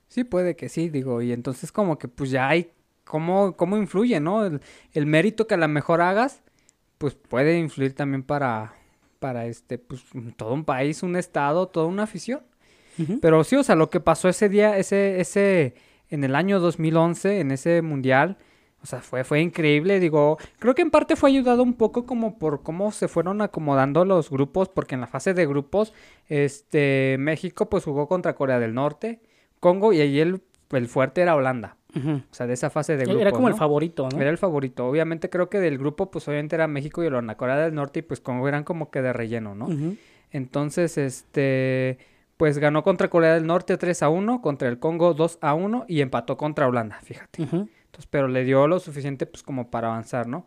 Sí, 0.08 0.24
puede 0.24 0.54
que 0.56 0.68
sí, 0.68 0.88
digo, 0.88 1.20
y 1.20 1.32
entonces 1.32 1.72
como 1.72 1.98
que 1.98 2.06
pues 2.06 2.30
ya 2.30 2.48
hay 2.48 2.70
cómo, 3.06 3.56
cómo 3.56 3.78
influye, 3.78 4.20
¿no? 4.20 4.44
El, 4.44 5.06
mérito 5.06 5.46
que 5.46 5.54
a 5.54 5.58
lo 5.58 5.68
mejor 5.68 6.02
hagas, 6.02 6.42
pues 6.98 7.14
puede 7.14 7.58
influir 7.58 7.94
también 7.94 8.22
para, 8.22 8.74
para 9.18 9.46
este, 9.46 9.78
pues, 9.78 10.02
todo 10.36 10.52
un 10.52 10.64
país, 10.64 11.02
un 11.02 11.16
estado, 11.16 11.68
toda 11.68 11.86
una 11.86 12.02
afición. 12.02 12.42
Pero 13.20 13.44
sí, 13.44 13.56
o 13.56 13.62
sea, 13.62 13.74
lo 13.74 13.90
que 13.90 14.00
pasó 14.00 14.26
ese 14.30 14.48
día, 14.48 14.78
ese, 14.78 15.20
ese, 15.20 15.74
en 16.08 16.24
el 16.24 16.34
año 16.34 16.60
2011, 16.60 17.40
en 17.40 17.50
ese 17.50 17.82
mundial, 17.82 18.38
o 18.82 18.86
sea, 18.86 19.00
fue, 19.00 19.22
fue 19.22 19.42
increíble, 19.42 20.00
digo, 20.00 20.38
creo 20.58 20.74
que 20.74 20.80
en 20.80 20.90
parte 20.90 21.14
fue 21.14 21.28
ayudado 21.28 21.62
un 21.62 21.74
poco 21.74 22.06
como 22.06 22.38
por 22.38 22.62
cómo 22.62 22.92
se 22.92 23.06
fueron 23.06 23.42
acomodando 23.42 24.06
los 24.06 24.30
grupos, 24.30 24.70
porque 24.70 24.94
en 24.94 25.02
la 25.02 25.08
fase 25.08 25.34
de 25.34 25.44
grupos, 25.44 25.92
este, 26.28 27.16
México 27.18 27.68
pues 27.68 27.84
jugó 27.84 28.08
contra 28.08 28.34
Corea 28.34 28.58
del 28.58 28.72
Norte, 28.72 29.20
Congo, 29.60 29.92
y 29.92 30.00
ahí 30.00 30.18
el, 30.20 30.40
el 30.70 30.88
fuerte 30.88 31.20
era 31.20 31.36
Holanda. 31.36 31.76
O 31.96 32.34
sea, 32.34 32.46
de 32.46 32.54
esa 32.54 32.70
fase 32.70 32.96
de 32.96 33.04
grupo. 33.04 33.20
Era 33.20 33.32
como 33.32 33.48
el 33.48 33.54
favorito, 33.54 34.08
¿no? 34.10 34.20
Era 34.20 34.30
el 34.30 34.38
favorito. 34.38 34.86
Obviamente 34.86 35.30
creo 35.30 35.48
que 35.48 35.60
del 35.60 35.78
grupo, 35.78 36.10
pues 36.10 36.28
obviamente 36.28 36.56
era 36.56 36.66
México 36.66 37.02
y 37.02 37.06
Holanda. 37.06 37.36
Corea 37.36 37.56
del 37.56 37.74
Norte 37.74 38.00
y 38.00 38.02
pues 38.02 38.20
como 38.20 38.46
eran 38.48 38.64
como 38.64 38.90
que 38.90 39.02
de 39.02 39.12
relleno, 39.12 39.54
¿no? 39.54 39.68
Entonces, 40.30 40.98
este, 40.98 41.98
pues 42.36 42.58
ganó 42.58 42.82
contra 42.82 43.08
Corea 43.08 43.34
del 43.34 43.46
Norte 43.46 43.76
3 43.76 44.02
a 44.02 44.08
1, 44.08 44.42
contra 44.42 44.68
el 44.68 44.78
Congo 44.78 45.14
2 45.14 45.38
a 45.40 45.54
1 45.54 45.86
y 45.88 46.00
empató 46.00 46.36
contra 46.36 46.68
Holanda, 46.68 46.98
fíjate. 47.02 47.42
Entonces, 47.42 48.06
pero 48.10 48.28
le 48.28 48.44
dio 48.44 48.66
lo 48.66 48.78
suficiente 48.78 49.26
pues 49.26 49.42
como 49.42 49.70
para 49.70 49.88
avanzar, 49.88 50.26
¿no? 50.26 50.46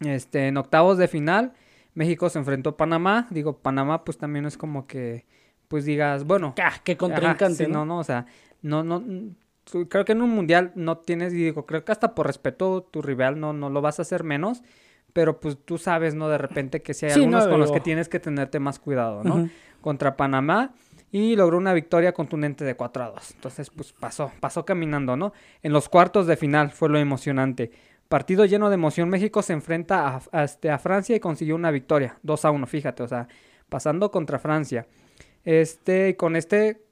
Este, 0.00 0.48
en 0.48 0.56
octavos 0.56 0.98
de 0.98 1.06
final, 1.06 1.52
México 1.94 2.28
se 2.28 2.38
enfrentó 2.38 2.70
a 2.70 2.76
Panamá. 2.76 3.28
Digo, 3.30 3.58
Panamá 3.58 4.04
pues 4.04 4.18
también 4.18 4.46
es 4.46 4.56
como 4.56 4.86
que, 4.86 5.26
pues 5.68 5.84
digas, 5.84 6.24
bueno. 6.24 6.54
Ah, 6.60 6.80
qué 6.82 6.96
contrincante, 6.96 7.68
¿no? 7.68 7.84
no, 7.84 7.98
o 7.98 8.04
sea, 8.04 8.26
no, 8.62 8.82
no, 8.82 9.02
creo 9.88 10.04
que 10.04 10.12
en 10.12 10.22
un 10.22 10.30
mundial 10.30 10.72
no 10.74 10.98
tienes, 10.98 11.32
y 11.32 11.36
digo, 11.36 11.66
creo 11.66 11.84
que 11.84 11.92
hasta 11.92 12.14
por 12.14 12.26
respeto 12.26 12.82
tu 12.82 13.02
rival 13.02 13.38
no, 13.40 13.52
no 13.52 13.70
lo 13.70 13.80
vas 13.80 13.98
a 13.98 14.02
hacer 14.02 14.24
menos, 14.24 14.62
pero 15.12 15.40
pues 15.40 15.58
tú 15.64 15.78
sabes, 15.78 16.14
¿no? 16.14 16.28
De 16.28 16.38
repente 16.38 16.82
que 16.82 16.94
si 16.94 17.06
hay 17.06 17.12
algunos 17.12 17.46
con 17.46 17.60
los 17.60 17.70
que 17.70 17.80
tienes 17.80 18.08
que 18.08 18.18
tenerte 18.18 18.58
más 18.58 18.78
cuidado, 18.78 19.22
¿no? 19.24 19.48
Contra 19.80 20.16
Panamá 20.16 20.72
y 21.10 21.36
logró 21.36 21.58
una 21.58 21.74
victoria 21.74 22.12
contundente 22.12 22.64
de 22.64 22.74
4 22.74 23.04
a 23.04 23.10
2. 23.10 23.32
Entonces, 23.32 23.70
pues 23.70 23.92
pasó, 23.92 24.32
pasó 24.40 24.64
caminando, 24.64 25.16
¿no? 25.16 25.32
En 25.62 25.72
los 25.72 25.88
cuartos 25.88 26.26
de 26.26 26.36
final 26.36 26.70
fue 26.70 26.88
lo 26.88 26.98
emocionante. 26.98 27.70
Partido 28.08 28.44
lleno 28.46 28.70
de 28.70 28.74
emoción, 28.74 29.10
México 29.10 29.42
se 29.42 29.52
enfrenta 29.52 30.22
a, 30.32 30.44
este, 30.44 30.70
a 30.70 30.78
Francia 30.78 31.14
y 31.14 31.20
consiguió 31.20 31.54
una 31.54 31.70
victoria, 31.70 32.18
2 32.22 32.44
a 32.44 32.50
1, 32.50 32.66
fíjate, 32.66 33.02
o 33.02 33.08
sea, 33.08 33.28
pasando 33.68 34.10
contra 34.10 34.38
Francia. 34.38 34.86
Este, 35.44 36.16
con 36.16 36.36
este 36.36 36.82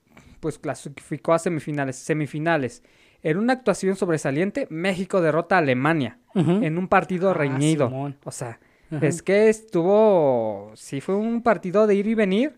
pues 0.41 0.59
clasificó 0.59 1.33
a 1.33 1.39
semifinales. 1.39 1.97
Semifinales. 1.97 2.83
En 3.23 3.39
una 3.39 3.53
actuación 3.53 3.97
sobresaliente, 3.97 4.67
México 4.71 5.21
derrota 5.21 5.57
a 5.57 5.59
Alemania 5.59 6.19
en 6.35 6.79
un 6.79 6.89
partido 6.89 7.31
ah, 7.31 7.35
reñido. 7.35 7.91
O 8.25 8.31
sea, 8.31 8.59
es 9.01 9.23
que 9.23 9.49
estuvo, 9.49 10.73
sí 10.75 11.01
fue 11.01 11.15
un 11.15 11.43
partido 11.43 11.87
de 11.87 11.95
ir 11.95 12.07
y 12.07 12.15
venir, 12.15 12.55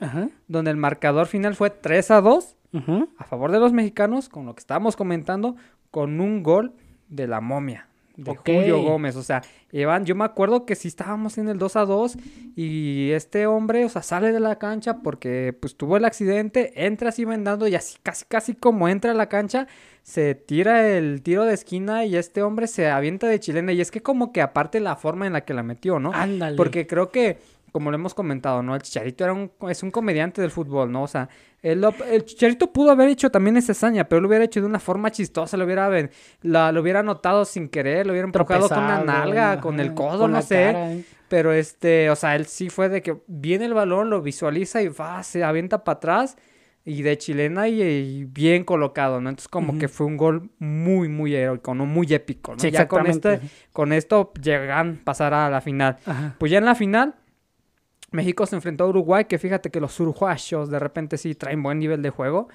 donde 0.47 0.71
el 0.71 0.77
marcador 0.77 1.27
final 1.27 1.57
fue 1.57 1.71
3 1.71 2.11
a 2.13 2.21
2 2.21 2.57
a 3.19 3.25
favor 3.25 3.51
de 3.51 3.59
los 3.59 3.73
mexicanos, 3.73 4.29
con 4.29 4.47
lo 4.47 4.55
que 4.55 4.61
estábamos 4.61 4.97
comentando, 4.97 5.57
con 5.91 6.21
un 6.21 6.43
gol 6.43 6.73
de 7.09 7.27
la 7.27 7.41
momia 7.41 7.89
de 8.17 8.37
Julio 8.37 8.83
Gómez. 8.83 9.17
O 9.17 9.23
sea, 9.23 9.43
Iván, 9.71 10.05
yo 10.05 10.15
me 10.15 10.25
acuerdo 10.25 10.67
que 10.67 10.75
sí 10.75 10.89
estábamos 10.89 11.39
en 11.39 11.49
el 11.49 11.59
2 11.59 11.77
a 11.77 11.85
2 11.85 12.17
y 12.57 13.11
este 13.13 13.47
hombre, 13.47 13.85
o 13.85 13.89
sea, 13.89 14.03
sale 14.03 14.33
de 14.33 14.41
la 14.41 14.59
cancha 14.59 14.99
porque 14.99 15.57
pues 15.59 15.77
tuvo 15.77 15.97
el 15.97 16.05
accidente, 16.05 16.85
entra 16.87 17.09
así 17.09 17.25
vendando 17.25 17.67
y 17.67 17.75
así 17.75 17.97
casi 18.03 18.25
casi 18.27 18.55
como 18.55 18.89
entra 18.89 19.13
a 19.13 19.15
la 19.15 19.29
cancha, 19.29 19.67
se 20.03 20.35
tira 20.35 20.89
el 20.89 21.23
tiro 21.23 21.45
de 21.45 21.55
esquina 21.55 22.05
y 22.05 22.17
este 22.17 22.43
hombre 22.43 22.67
se 22.67 22.91
avienta 22.91 23.29
de 23.29 23.41
chilena 23.41 23.73
y 23.73 23.81
es 23.81 23.91
que 23.91 24.03
como 24.03 24.33
que 24.33 24.43
aparte 24.43 24.81
la 24.81 24.97
forma 24.97 25.27
en 25.27 25.33
la 25.33 25.45
que 25.45 25.55
la 25.55 25.63
metió, 25.63 25.99
¿no? 25.99 26.13
Ándale. 26.13 26.57
Porque 26.57 26.87
creo 26.87 27.11
que 27.11 27.39
como 27.73 27.91
lo 27.91 27.97
hemos 27.97 28.15
comentado, 28.15 28.63
¿no? 28.63 28.75
El 28.75 28.83
Chicharito 28.83 29.25
era 29.25 29.33
un, 29.33 29.51
es 29.69 29.83
un 29.83 29.91
comediante 29.91 30.43
del 30.43 30.51
fútbol, 30.51 30.93
¿no? 30.93 31.03
O 31.03 31.09
sea, 31.09 31.29
el, 31.63 31.85
el 32.11 32.25
Chicharito 32.25 32.71
pudo 32.71 32.91
haber 32.91 33.09
hecho 33.09 33.31
también 33.31 33.57
esa 33.57 33.73
hazaña, 33.73 34.05
pero 34.05 34.21
lo 34.21 34.29
hubiera 34.29 34.45
hecho 34.45 34.61
de 34.61 34.67
una 34.67 34.79
forma 34.79 35.11
chistosa, 35.11 35.57
lo 35.57 35.65
hubiera, 35.65 35.91
la, 36.43 36.71
lo 36.71 36.81
hubiera 36.83 37.03
notado 37.03 37.47
sin 37.47 37.69
querer, 37.69 38.07
lo 38.07 38.13
hubiera 38.13 38.27
empujado 38.27 38.69
con 38.69 38.79
una 38.79 39.03
nalga, 39.03 39.61
con 39.61 39.81
el 39.81 39.95
codo, 39.95 40.29
no 40.29 40.43
sé. 40.43 40.71
¿eh? 40.71 41.05
Pero 41.29 41.53
este, 41.53 42.11
o 42.11 42.17
sea, 42.17 42.37
él 42.37 42.45
sí 42.45 42.69
fue 42.69 42.91
de 42.91 43.01
que 43.01 43.17
viene 43.27 43.65
el 43.65 43.73
balón, 43.73 44.11
lo 44.11 44.21
visualiza 44.21 44.83
y 44.83 44.89
va, 44.89 45.23
se 45.23 45.43
avienta 45.43 45.83
para 45.83 45.97
atrás 45.97 46.37
y 46.85 47.01
de 47.03 47.17
chilena 47.17 47.69
y, 47.69 48.25
bien 48.25 48.65
colocado, 48.65 49.21
¿no? 49.21 49.31
Entonces 49.31 49.49
como 49.49 49.79
que 49.79 49.89
fue 49.89 50.07
un 50.07 50.19
gol 50.19 50.51
muy, 50.59 51.09
muy 51.09 51.35
heroico, 51.35 51.75
¿no? 51.75 51.87
Muy 51.87 52.13
épico, 52.13 52.53
¿no? 52.53 52.59
Sí, 52.59 52.71
ya 52.71 52.87
con, 52.87 53.07
este, 53.07 53.41
con 53.73 53.95
esto 53.95 54.33
llegan, 54.43 55.01
pasar 55.03 55.33
a 55.33 55.49
la 55.49 55.63
final. 55.63 55.97
Pues 56.39 56.53
ya 56.53 56.59
en 56.59 56.67
la 56.67 56.75
final 56.75 57.15
México 58.13 58.47
se 58.47 58.57
enfrentó 58.57 58.85
a 58.85 58.89
Uruguay, 58.89 59.25
que 59.25 59.39
fíjate 59.39 59.71
que 59.71 59.81
los 59.81 59.99
uruguayos 59.99 60.71
de 60.71 60.79
repente 60.79 61.19
sí 61.19 61.35
traen 61.35 61.63
buen 61.63 61.79
nivel 61.79 62.03
de 62.03 62.11
juego. 62.11 62.49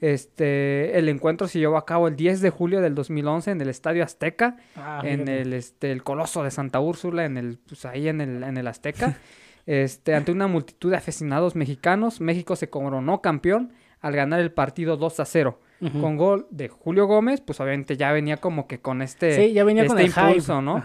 Este, 0.00 0.98
el 0.98 1.08
encuentro 1.08 1.48
se 1.48 1.58
llevó 1.58 1.76
a 1.76 1.86
cabo 1.86 2.08
el 2.08 2.16
10 2.16 2.40
de 2.40 2.50
julio 2.50 2.80
del 2.80 2.94
2011 2.94 3.52
en 3.52 3.60
el 3.60 3.68
Estadio 3.68 4.04
Azteca, 4.04 4.56
ah, 4.76 5.02
en 5.04 5.28
el, 5.28 5.52
este, 5.52 5.92
el 5.92 6.02
Coloso 6.02 6.42
de 6.42 6.50
Santa 6.50 6.80
Úrsula, 6.80 7.24
en 7.24 7.36
el, 7.36 7.58
pues 7.66 7.84
ahí 7.86 8.08
en 8.08 8.20
el, 8.20 8.42
en 8.42 8.56
el 8.56 8.66
Azteca. 8.66 9.16
este, 9.66 10.14
ante 10.14 10.32
una 10.32 10.48
multitud 10.48 10.90
de 10.90 10.96
aficionados 10.96 11.54
mexicanos, 11.54 12.20
México 12.20 12.56
se 12.56 12.68
coronó 12.68 13.22
campeón 13.22 13.72
al 14.00 14.14
ganar 14.14 14.40
el 14.40 14.52
partido 14.52 14.96
2 14.96 15.20
a 15.20 15.24
0. 15.24 15.60
Con 16.00 16.16
gol 16.16 16.46
de 16.50 16.68
Julio 16.68 17.06
Gómez, 17.06 17.42
pues 17.42 17.60
obviamente 17.60 17.98
ya 17.98 18.10
venía 18.10 18.38
como 18.38 18.66
que 18.66 18.80
con 18.80 19.02
este, 19.02 19.36
sí, 19.36 19.52
ya 19.52 19.64
venía 19.64 19.84
con 19.86 19.98
este 19.98 20.18
el 20.18 20.26
impulso, 20.28 20.62
¿no? 20.62 20.80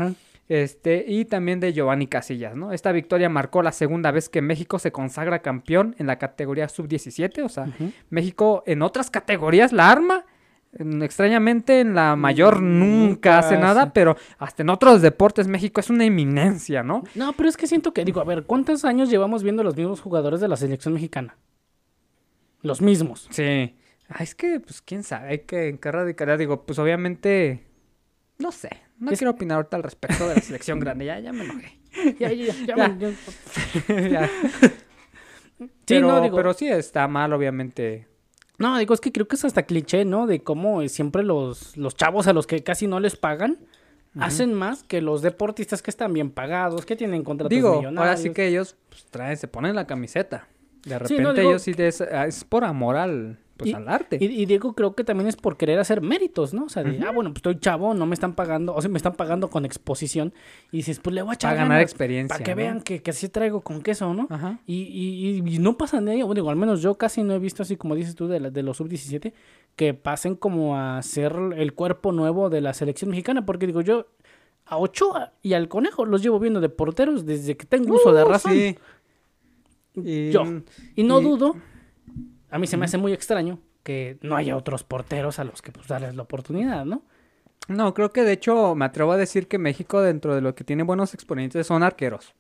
Este, 0.50 1.06
y 1.08 1.26
también 1.26 1.60
de 1.60 1.72
Giovanni 1.74 2.08
Casillas, 2.08 2.56
¿no? 2.56 2.74
Esta 2.74 2.92
victoria 2.92 3.30
marcó 3.30 3.62
la 3.62 3.72
segunda 3.72 4.10
vez 4.12 4.30
que 4.30 4.42
México 4.42 4.80
se 4.80 4.92
consagra 4.92 5.40
campeón 5.44 5.96
en 6.00 6.08
la 6.08 6.18
categoría 6.18 6.68
sub-17, 6.68 7.44
o 7.46 7.50
sea, 7.50 7.68
México 8.10 8.64
en 8.66 8.82
otras 8.82 9.10
categorías 9.12 9.72
la 9.72 9.92
arma, 9.92 10.26
En- 10.78 11.02
Extrañamente 11.02 11.80
en 11.80 11.96
la 11.96 12.16
mayor 12.16 12.62
nunca, 12.62 13.08
Nunca 13.08 13.40
hace 13.40 13.58
nada, 13.58 13.92
pero 13.92 14.16
hasta 14.38 14.62
en 14.62 14.70
otros 14.70 15.02
deportes 15.02 15.48
México 15.48 15.80
es 15.80 15.90
una 15.90 16.06
eminencia, 16.06 16.84
¿no? 16.84 17.04
No, 17.16 17.34
pero 17.34 17.50
es 17.50 17.58
que 17.58 17.66
siento 17.66 17.92
que, 17.92 18.06
digo, 18.06 18.22
a 18.22 18.24
ver, 18.24 18.44
¿cuántos 18.44 18.86
años 18.86 19.10
llevamos 19.10 19.42
viendo 19.42 19.64
los 19.64 19.76
mismos 19.76 20.00
jugadores 20.00 20.42
de 20.42 20.48
la 20.48 20.56
selección 20.58 20.94
mexicana? 20.94 21.38
Los 22.62 22.82
mismos. 22.82 23.28
Sí. 23.32 23.76
Ay, 24.10 24.24
es 24.24 24.36
que, 24.36 24.60
pues, 24.60 24.82
quién 24.84 25.02
sabe, 25.04 25.30
hay 25.30 25.40
que 25.40 25.70
en 25.70 25.78
qué 25.80 25.92
radicaría. 25.92 26.38
Digo, 26.38 26.64
pues, 26.66 26.78
obviamente, 26.78 27.64
no 28.40 28.52
sé. 28.52 28.70
No 28.98 29.12
Es- 29.12 29.20
quiero 29.20 29.32
opinar 29.32 29.58
ahorita 29.58 29.78
al 29.78 29.84
respecto 29.84 30.28
de 30.28 30.36
la 30.36 30.42
selección 30.42 30.80
grande. 30.82 31.06
Ya, 31.06 31.20
ya 31.20 31.32
me 31.32 31.44
enojé. 31.46 31.80
Ya, 32.20 32.32
ya, 32.32 32.54
ya, 32.54 32.66
Ya. 32.66 32.76
man, 32.78 33.00
ya. 34.12 34.30
Sí, 35.60 35.68
pero, 35.86 36.08
no, 36.08 36.22
digo, 36.22 36.36
pero 36.38 36.54
sí 36.54 36.68
está 36.70 37.08
mal, 37.08 37.34
obviamente. 37.34 38.08
no, 38.58 38.78
digo, 38.78 38.94
es 38.94 39.02
que 39.02 39.12
creo 39.12 39.28
que 39.28 39.36
es 39.36 39.44
hasta 39.46 39.64
cliché, 39.64 40.06
¿no? 40.06 40.26
De 40.28 40.42
cómo 40.42 40.82
eh, 40.82 40.90
siempre 40.90 41.24
los, 41.24 41.76
los 41.78 41.96
chavos 41.96 42.28
a 42.28 42.34
los 42.34 42.48
que 42.48 42.64
casi 42.64 42.88
no 42.88 43.00
les 43.00 43.16
pagan 43.16 43.58
hacen 44.20 44.54
más 44.54 44.84
que 44.84 45.02
los 45.02 45.22
deportistas 45.22 45.82
que 45.82 45.92
están 45.92 46.14
bien 46.14 46.32
pagados, 46.32 46.86
que 46.86 46.96
tienen 46.96 47.24
contratos 47.24 47.50
Digo, 47.52 47.78
millonarios. 47.78 48.00
ahora 48.00 48.18
sí 48.18 48.32
que 48.32 48.48
ellos 48.48 48.76
pues, 48.90 49.06
traen, 49.06 49.38
se 49.38 49.48
ponen 49.48 49.76
la 49.76 49.86
camiseta. 49.88 50.48
De 50.84 50.90
Sí, 50.92 50.98
repente 50.98 51.22
no, 51.24 51.34
digo- 51.34 51.50
ellos 51.52 51.62
sí 51.62 51.74
es, 51.78 52.02
es 52.02 52.44
por 52.44 52.64
amor 52.64 52.96
al, 52.98 53.38
pues, 53.60 53.70
Y- 53.72 53.74
al 53.76 53.88
arte. 53.88 54.18
Y, 54.20 54.26
y 54.26 54.46
Diego 54.48 54.74
creo 54.74 54.96
que 54.96 55.04
también 55.04 55.28
es 55.28 55.36
por 55.36 55.58
querer 55.58 55.78
hacer 55.78 56.02
méritos, 56.02 56.54
¿no? 56.54 56.64
O 56.64 56.70
sea, 56.70 56.82
de, 56.84 56.98
ah, 57.06 57.12
bueno, 57.12 57.30
pues 57.32 57.38
estoy 57.40 57.60
chavo, 57.60 57.94
no 57.94 58.06
me 58.08 58.14
están 58.16 58.34
pagando, 58.34 58.74
o 58.74 58.82
sea, 58.82 58.90
me 58.90 58.98
están 58.98 59.14
pagando 59.14 59.50
con 59.52 59.66
exposición. 59.66 60.34
Y 60.72 60.78
dices, 60.78 61.00
pues 61.00 61.14
le 61.14 61.22
voy 61.22 61.32
a 61.32 61.34
echar 61.36 61.52
Para 61.52 61.64
ganar 61.64 61.82
experiencia. 61.82 62.34
Para 62.34 62.44
que 62.44 62.52
¿no? 62.52 62.58
vean 62.58 62.82
que, 62.82 63.02
que 63.04 63.12
así 63.12 63.30
traigo 63.30 63.62
con 63.62 63.82
queso, 63.84 64.14
¿no? 64.14 64.26
Ajá. 64.32 64.60
Y, 64.66 64.76
y, 64.84 65.42
y- 65.42 65.56
y 65.56 65.60
no 65.60 65.78
pasan 65.78 66.06
de 66.06 66.14
ahí, 66.14 66.24
o 66.24 66.34
digo, 66.34 66.50
al 66.50 66.56
menos 66.56 66.82
yo 66.82 66.96
casi 66.96 67.22
no 67.22 67.34
he 67.36 67.40
visto 67.40 67.62
así 67.62 67.76
como 67.76 67.94
dices 67.94 68.16
tú 68.16 68.28
de, 68.28 68.40
la- 68.40 68.50
de 68.50 68.64
los 68.64 68.78
sub-17, 68.78 69.34
que 69.76 69.94
pasen 69.94 70.36
como 70.36 70.78
a 70.78 71.02
ser 71.04 71.36
el 71.58 71.74
cuerpo 71.74 72.12
nuevo 72.14 72.50
de 72.50 72.62
la 72.62 72.74
selección 72.74 73.10
mexicana, 73.12 73.46
porque 73.46 73.68
digo, 73.68 73.82
yo 73.82 74.08
a 74.66 74.78
Ochoa 74.78 75.34
y 75.42 75.54
al 75.54 75.68
Conejo 75.68 76.06
los 76.06 76.22
llevo 76.22 76.40
viendo 76.40 76.62
de 76.62 76.70
porteros 76.70 77.26
desde 77.26 77.58
que 77.58 77.66
tengo 77.66 77.96
uso 77.96 78.14
de 78.14 78.24
Uh, 78.24 78.28
razón. 78.28 78.52
sí. 78.54 78.78
Y- 79.96 80.32
Yo. 80.32 80.44
Y 80.96 81.04
no 81.04 81.20
y- 81.20 81.24
dudo, 81.24 81.56
a 82.52 82.60
mí 82.60 82.68
se 82.68 82.78
me 82.78 82.86
hace 82.86 82.98
muy 82.98 83.14
extraño 83.14 83.60
que 83.84 84.18
no 84.22 84.36
haya 84.36 84.56
otros 84.58 84.84
porteros 84.84 85.40
a 85.40 85.44
los 85.44 85.62
que 85.62 85.72
pues 85.72 85.88
darles 85.88 86.16
la 86.16 86.24
oportunidad, 86.24 86.86
¿no? 86.86 87.04
No, 87.68 87.94
creo 87.94 88.12
que 88.12 88.24
de 88.24 88.32
hecho 88.34 88.74
me 88.76 88.86
atrevo 88.86 89.12
a 89.12 89.18
decir 89.18 89.48
que 89.48 89.58
México, 89.58 90.02
dentro 90.02 90.34
de 90.36 90.42
lo 90.42 90.56
que 90.56 90.64
tiene 90.64 90.84
buenos 90.84 91.14
exponentes, 91.14 91.68
son 91.68 91.84
arqueros. 91.84 92.34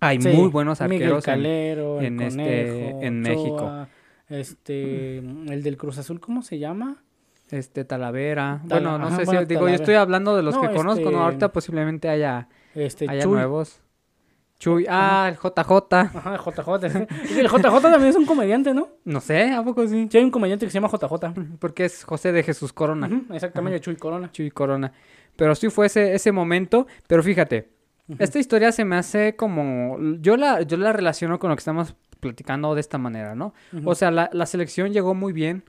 Hay 0.00 0.20
Sí, 0.20 0.28
muy 0.28 0.48
buenos 0.50 0.80
arqueros. 0.80 1.26
en- 1.28 1.34
Calero, 1.34 2.00
el 2.00 2.06
en 2.06 2.20
este- 2.20 2.36
Conejo, 2.82 3.02
en 3.02 3.20
México. 3.20 3.54
Ochoa, 3.54 3.88
Este, 4.28 5.18
el 5.18 5.62
del 5.62 5.76
Cruz 5.76 5.98
Azul, 5.98 6.20
¿cómo 6.20 6.42
se 6.42 6.58
llama? 6.58 7.02
este 7.52 7.84
Talavera. 7.84 8.60
Tala- 8.68 8.80
bueno, 8.80 8.98
no 8.98 9.06
ajá, 9.06 9.18
sé 9.18 9.24
bueno, 9.26 9.40
si 9.42 9.46
digo, 9.46 9.60
Talavera. 9.60 9.76
yo 9.78 9.82
estoy 9.82 9.94
hablando 9.94 10.34
de 10.36 10.42
los 10.42 10.56
No, 10.56 10.62
que 10.62 10.66
conozco, 10.74 11.00
este- 11.00 11.12
no 11.12 11.22
ahorita 11.22 11.52
posiblemente 11.52 12.08
haya, 12.08 12.48
Este, 12.74 13.08
haya 13.08 13.24
nuevos. 13.24 13.80
Chuy, 14.58 14.86
ah, 14.88 15.28
el 15.28 15.36
JJ. 15.36 15.92
Ajá, 15.92 16.36
JJ. 16.38 16.90
sí. 16.90 17.34
Y 17.34 17.38
el 17.40 17.48
JJ 17.48 17.62
también 17.82 18.06
es 18.06 18.16
un 18.16 18.24
comediante, 18.24 18.72
¿no? 18.72 18.88
No 19.04 19.20
sé, 19.20 19.52
¿a 19.52 19.62
poco 19.62 19.86
sí? 19.86 20.08
Sí, 20.10 20.18
hay 20.18 20.24
un 20.24 20.30
comediante 20.30 20.64
que 20.66 20.70
se 20.70 20.80
llama 20.80 20.88
JJ. 20.88 21.34
Porque 21.58 21.84
es 21.84 22.04
José 22.04 22.32
de 22.32 22.42
Jesús 22.42 22.72
Corona. 22.72 23.10
Exactamente, 23.32 23.80
Chuy 23.80 23.96
Corona. 23.96 24.32
Chuy 24.32 24.50
Corona. 24.50 24.92
Pero 25.36 25.54
sí 25.54 25.68
fue 25.68 25.86
ese, 25.86 26.14
ese 26.14 26.32
momento. 26.32 26.86
Pero 27.06 27.22
fíjate, 27.22 27.68
esta 28.18 28.38
historia 28.38 28.72
se 28.72 28.84
me 28.84 28.96
hace 28.96 29.36
como. 29.36 29.98
Yo 30.20 30.36
la, 30.36 30.62
yo 30.62 30.76
la 30.78 30.92
relaciono 30.92 31.38
con 31.38 31.50
lo 31.50 31.56
que 31.56 31.60
estamos 31.60 31.94
platicando 32.20 32.74
de 32.74 32.80
esta 32.80 32.96
manera, 32.98 33.34
¿no? 33.34 33.52
O 33.84 33.94
sea, 33.94 34.10
la, 34.10 34.30
la 34.32 34.46
selección 34.46 34.92
llegó 34.92 35.14
muy 35.14 35.32
bien. 35.34 35.64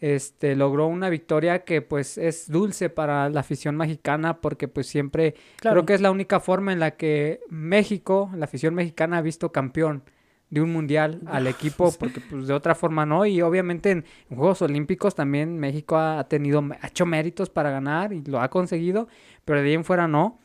Este, 0.00 0.56
logró 0.56 0.86
una 0.86 1.10
victoria 1.10 1.64
que 1.64 1.82
pues 1.82 2.16
es 2.16 2.50
dulce 2.50 2.88
para 2.88 3.28
la 3.28 3.40
afición 3.40 3.76
mexicana 3.76 4.40
porque 4.40 4.66
pues 4.66 4.86
siempre 4.86 5.34
Claro. 5.56 5.74
creo 5.76 5.86
que 5.86 5.94
es 5.94 6.00
la 6.00 6.10
única 6.10 6.40
forma 6.40 6.72
en 6.72 6.80
la 6.80 6.92
que 6.92 7.40
México, 7.50 8.30
la 8.34 8.46
afición 8.46 8.74
mexicana 8.74 9.18
ha 9.18 9.22
visto 9.22 9.52
campeón 9.52 10.02
de 10.48 10.62
un 10.62 10.72
mundial 10.72 11.20
al 11.26 11.46
equipo 11.46 11.92
porque 11.98 12.20
pues 12.20 12.46
de 12.48 12.54
otra 12.54 12.74
forma 12.74 13.04
no 13.06 13.24
y 13.26 13.42
obviamente 13.42 13.90
en, 13.90 14.04
en 14.30 14.36
Juegos 14.36 14.62
Olímpicos 14.62 15.14
también 15.14 15.58
México 15.58 15.96
ha, 15.96 16.18
ha 16.18 16.28
tenido 16.28 16.64
ha 16.80 16.86
hecho 16.88 17.04
méritos 17.06 17.50
para 17.50 17.70
ganar 17.70 18.12
y 18.14 18.22
lo 18.24 18.40
ha 18.40 18.48
conseguido, 18.48 19.06
pero 19.44 19.60
de 19.60 19.68
ahí 19.68 19.74
en 19.74 19.84
fuera 19.84 20.08
no. 20.08 20.38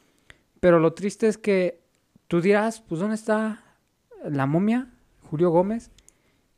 Pero 0.60 0.80
lo 0.80 0.94
triste 0.94 1.28
es 1.28 1.38
que 1.38 1.80
tú 2.28 2.42
dirás, 2.42 2.82
pues 2.82 3.00
¿dónde 3.00 3.16
está 3.16 3.64
la 4.28 4.46
momia? 4.48 4.90
Julio 5.30 5.50
Gómez. 5.50 5.92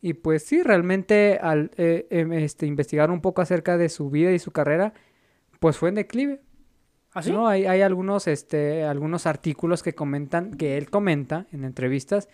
Y 0.01 0.13
pues 0.13 0.43
sí, 0.43 0.61
realmente 0.61 1.39
al 1.41 1.71
eh, 1.77 2.07
em, 2.09 2.33
este, 2.33 2.65
investigar 2.65 3.09
un 3.09 3.21
poco 3.21 3.41
acerca 3.41 3.77
de 3.77 3.89
su 3.89 4.09
vida 4.09 4.31
y 4.31 4.39
su 4.39 4.51
carrera, 4.51 4.93
pues 5.59 5.77
fue 5.77 5.89
en 5.89 5.95
declive. 5.95 6.41
¿Ah, 7.13 7.23
sí? 7.23 7.31
¿no? 7.31 7.47
Hay, 7.47 7.65
hay 7.65 7.81
algunos, 7.81 8.27
este, 8.27 8.83
algunos 8.83 9.25
artículos 9.25 9.81
que 9.81 9.95
comentan, 9.95 10.53
que 10.53 10.77
él 10.77 10.89
comenta 10.89 11.47
en 11.51 11.63
entrevistas, 11.63 12.29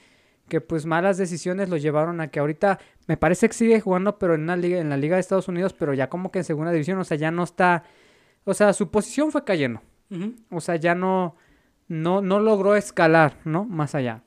que 0.49 0.61
pues 0.61 0.85
malas 0.85 1.17
decisiones 1.17 1.69
lo 1.69 1.77
llevaron 1.77 2.19
a 2.19 2.27
que 2.27 2.39
ahorita, 2.39 2.79
me 3.07 3.15
parece 3.15 3.47
que 3.47 3.53
sigue 3.53 3.79
jugando, 3.79 4.19
pero 4.19 4.35
en 4.35 4.41
una 4.41 4.57
liga, 4.57 4.79
en 4.79 4.89
la 4.89 4.97
Liga 4.97 5.15
de 5.15 5.21
Estados 5.21 5.47
Unidos, 5.47 5.73
pero 5.73 5.93
ya 5.93 6.09
como 6.09 6.31
que 6.31 6.39
en 6.39 6.45
segunda 6.45 6.71
división, 6.71 6.99
o 6.99 7.03
sea, 7.03 7.17
ya 7.17 7.31
no 7.31 7.43
está, 7.43 7.83
o 8.43 8.53
sea, 8.53 8.73
su 8.73 8.91
posición 8.91 9.31
fue 9.31 9.45
cayendo, 9.45 9.81
o 10.49 10.59
sea, 10.59 10.75
ya 10.75 10.95
no, 10.95 11.35
no, 11.87 12.21
no 12.21 12.39
logró 12.39 12.75
escalar, 12.75 13.37
¿no? 13.45 13.63
Más 13.63 13.95
allá. 13.95 14.23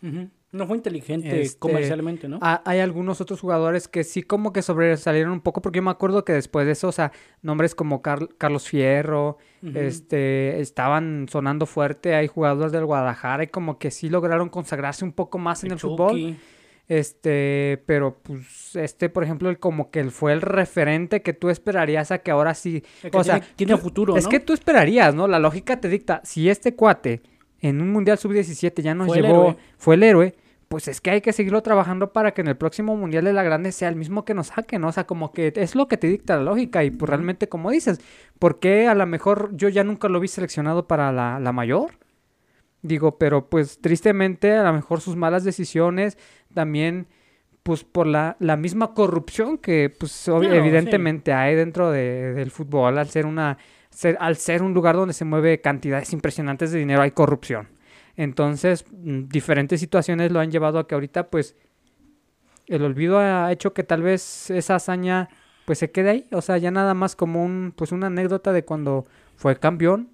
No 0.57 0.66
fue 0.66 0.76
inteligente 0.76 1.40
Este, 1.42 1.59
comercialmente, 1.59 2.28
¿no? 2.28 2.38
Ha- 2.40 2.62
hay 2.64 2.80
algunos 2.80 3.20
otros 3.20 3.40
jugadores 3.40 3.88
que 3.88 4.02
sí 4.04 4.22
como 4.22 4.52
que 4.52 4.62
sobresalieron 4.62 5.32
un 5.32 5.40
poco, 5.40 5.61
porque 5.62 5.76
yo 5.78 5.82
me 5.82 5.90
acuerdo 5.90 6.24
que 6.24 6.32
después 6.32 6.66
de 6.66 6.72
eso, 6.72 6.88
o 6.88 6.92
sea, 6.92 7.12
nombres 7.42 7.74
como 7.74 8.02
Car- 8.02 8.28
Carlos 8.38 8.66
Fierro, 8.68 9.38
este, 9.74 10.61
estaban 10.61 11.26
sonando 11.30 11.66
fuerte, 11.66 12.14
hay 12.14 12.26
jugadores 12.28 12.72
del 12.72 12.84
Guadalajara 12.86 13.44
y 13.44 13.46
como 13.48 13.78
que 13.78 13.90
sí 13.90 14.09
lograron 14.09 14.48
consagrarse 14.48 15.04
un 15.04 15.12
poco 15.12 15.38
más 15.38 15.62
en 15.64 15.72
el 15.72 15.78
fútbol, 15.78 16.36
este, 16.88 17.82
pero 17.86 18.18
pues 18.22 18.76
este, 18.76 19.09
por 19.09 19.24
ejemplo, 19.24 19.50
el, 19.50 19.59
como 19.59 19.90
que 19.90 20.00
él 20.00 20.11
fue 20.12 20.32
el 20.32 20.40
referente 20.40 21.20
que 21.20 21.32
tú 21.32 21.48
esperarías 21.50 22.11
a 22.12 22.18
que 22.18 22.30
ahora 22.30 22.54
sí, 22.54 22.82
El 23.02 23.11
que 23.11 23.18
o 23.18 23.24
sea, 23.24 23.40
tiene, 23.40 23.54
tiene 23.57 23.72
tú- 23.74 23.78
futuro, 23.80 24.16
es 24.16 24.24
¿no? 24.24 24.30
que 24.30 24.40
tú 24.40 24.52
esperarías, 24.52 25.14
¿no? 25.14 25.26
La 25.26 25.38
lógica 25.38 25.80
te 25.80 25.88
dicta, 25.88 26.20
si 26.24 26.48
este 26.48 26.74
cuate 26.74 27.22
en 27.61 27.80
un 27.80 27.90
Mundial 27.90 28.18
Sub-17 28.18 28.82
ya 28.82 28.94
nos 28.94 29.09
Fue 29.09 29.20
llevó, 29.20 29.57
fue 29.78 29.96
el 29.96 30.02
héroe, 30.04 30.34
pues 30.68 30.88
es 30.88 31.00
que 31.00 31.10
hay 31.10 31.20
que 31.20 31.32
seguirlo 31.32 31.62
trabajando 31.62 32.12
para 32.12 32.32
que 32.32 32.40
en 32.40 32.48
el 32.48 32.56
próximo 32.56 32.96
Mundial 32.96 33.24
de 33.24 33.32
la 33.32 33.42
Grande 33.44 33.70
sea 33.72 33.88
el 33.88 33.96
mismo 33.96 34.24
que 34.24 34.34
nos 34.34 34.48
saque, 34.48 34.78
¿no? 34.78 34.88
O 34.88 34.92
sea, 34.92 35.06
como 35.06 35.32
que 35.32 35.52
es 35.54 35.74
lo 35.76 35.86
que 35.88 35.96
te 35.96 36.08
dicta 36.08 36.36
la 36.36 36.42
lógica 36.42 36.82
y 36.82 36.90
pues 36.90 37.08
realmente 37.08 37.48
como 37.48 37.70
dices, 37.70 38.00
¿por 38.38 38.58
qué 38.58 38.88
a 38.88 38.94
lo 38.94 39.06
mejor 39.06 39.50
yo 39.54 39.68
ya 39.68 39.84
nunca 39.84 40.08
lo 40.08 40.18
vi 40.20 40.28
seleccionado 40.28 40.86
para 40.88 41.12
la, 41.12 41.38
la 41.38 41.52
mayor? 41.52 41.92
Digo, 42.82 43.18
pero 43.18 43.48
pues 43.48 43.80
tristemente 43.80 44.52
a 44.54 44.62
lo 44.64 44.72
mejor 44.72 45.00
sus 45.00 45.16
malas 45.16 45.44
decisiones 45.44 46.18
también 46.54 47.06
pues 47.62 47.82
por 47.82 48.06
la, 48.06 48.36
la 48.38 48.56
misma 48.56 48.94
corrupción 48.94 49.58
que 49.58 49.92
pues 49.98 50.12
sí. 50.12 50.30
evidentemente 50.30 51.32
hay 51.32 51.56
dentro 51.56 51.90
de- 51.90 52.32
del 52.34 52.50
fútbol 52.52 52.96
al 52.98 53.08
ser 53.08 53.26
una 53.26 53.58
ser, 53.90 54.16
al 54.20 54.36
ser 54.36 54.62
un 54.62 54.72
lugar 54.72 54.94
donde 54.94 55.14
se 55.14 55.24
mueve 55.24 55.60
cantidades 55.60 56.12
impresionantes 56.12 56.70
de 56.70 56.78
dinero 56.78 57.02
hay 57.02 57.10
corrupción 57.10 57.66
entonces 58.16 58.84
mm, 58.90 59.28
diferentes 59.28 59.80
situaciones 59.80 60.32
lo 60.32 60.40
han 60.40 60.50
llevado 60.50 60.78
a 60.78 60.86
que 60.86 60.94
ahorita 60.94 61.30
pues 61.30 61.56
el 62.66 62.82
olvido 62.82 63.18
ha 63.18 63.50
hecho 63.52 63.72
que 63.72 63.84
tal 63.84 64.02
vez 64.02 64.50
esa 64.50 64.76
hazaña 64.76 65.28
pues 65.64 65.78
se 65.78 65.90
quede 65.90 66.10
ahí 66.10 66.28
o 66.32 66.42
sea 66.42 66.58
ya 66.58 66.70
nada 66.70 66.94
más 66.94 67.16
como 67.16 67.44
un 67.44 67.72
pues 67.76 67.92
una 67.92 68.08
anécdota 68.08 68.52
de 68.52 68.64
cuando 68.64 69.06
fue 69.36 69.56
campeón 69.58 70.10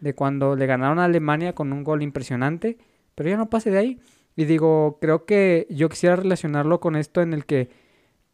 de 0.00 0.14
cuando 0.14 0.56
le 0.56 0.66
ganaron 0.66 0.98
a 0.98 1.04
Alemania 1.04 1.54
con 1.54 1.72
un 1.72 1.84
gol 1.84 2.02
impresionante 2.02 2.78
pero 3.14 3.30
ya 3.30 3.36
no 3.36 3.50
pase 3.50 3.70
de 3.70 3.78
ahí 3.78 4.00
y 4.36 4.44
digo, 4.44 4.98
creo 5.00 5.26
que 5.26 5.66
yo 5.70 5.88
quisiera 5.88 6.16
relacionarlo 6.16 6.80
con 6.80 6.96
esto 6.96 7.20
en 7.20 7.34
el 7.34 7.44
que, 7.44 7.70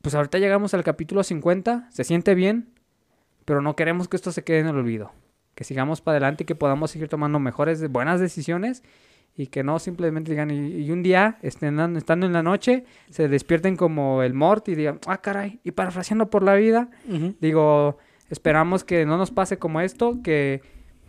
pues 0.03 0.15
ahorita 0.15 0.39
llegamos 0.39 0.75
al 0.75 0.85
capítulo 0.85 1.25
50, 1.25 1.89
se 1.91 2.05
siente 2.05 2.35
bien, 2.35 2.73
pero 3.45 3.63
no 3.63 3.75
queremos 3.75 4.09
que 4.09 4.17
esto 4.17 4.31
se 4.31 4.45
quede 4.45 4.61
en 4.61 4.69
el 4.69 4.77
olvido. 4.77 5.13
Que 5.55 5.65
sigamos 5.65 6.01
para 6.01 6.19
adelante 6.19 6.45
y 6.45 6.47
que 6.47 6.55
podamos 6.55 6.93
seguir 6.93 7.09
tomando 7.09 7.41
mejores, 7.41 7.91
buenas 7.91 8.21
decisiones 8.21 8.85
y 9.39 9.47
que 9.47 9.63
no 9.63 9.79
simplemente 9.79 10.33
digan, 10.33 10.51
y, 10.51 10.79
y 10.79 10.91
un 10.91 11.05
día, 11.05 11.39
estén, 11.43 11.79
estando 11.97 12.27
en 12.27 12.33
la 12.33 12.43
noche, 12.43 12.85
se 13.09 13.29
despierten 13.29 13.77
como 13.77 14.25
el 14.25 14.35
Mort 14.35 14.69
y 14.69 14.75
digan, 14.75 14.99
ah, 15.07 15.19
caray, 15.19 15.61
y 15.63 15.71
parafraseando 15.71 16.29
por 16.29 16.43
la 16.43 16.57
vida. 16.57 16.91
Digo, 17.41 17.99
esperamos 18.31 18.83
que 18.83 19.07
no 19.07 19.17
nos 19.17 19.31
pase 19.31 19.57
como 19.57 19.81
esto, 19.81 20.21
que 20.25 20.61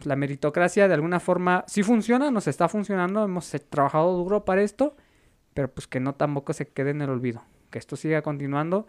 la 0.04 0.16
meritocracia 0.16 0.88
de 0.88 0.94
alguna 0.94 1.20
forma 1.20 1.66
sí 1.68 1.82
funciona, 1.82 2.30
nos 2.30 2.48
está 2.48 2.70
funcionando, 2.70 3.26
hemos 3.26 3.50
trabajado 3.68 4.16
duro 4.16 4.46
para 4.46 4.62
esto, 4.62 4.96
pero 5.56 5.68
pues 5.74 5.88
que 5.88 6.00
no 6.00 6.14
tampoco 6.14 6.54
se 6.54 6.68
quede 6.68 6.92
en 6.92 7.02
el 7.02 7.10
olvido, 7.10 7.42
que 7.72 7.80
esto 7.80 7.96
siga 7.96 8.22
continuando 8.22 8.86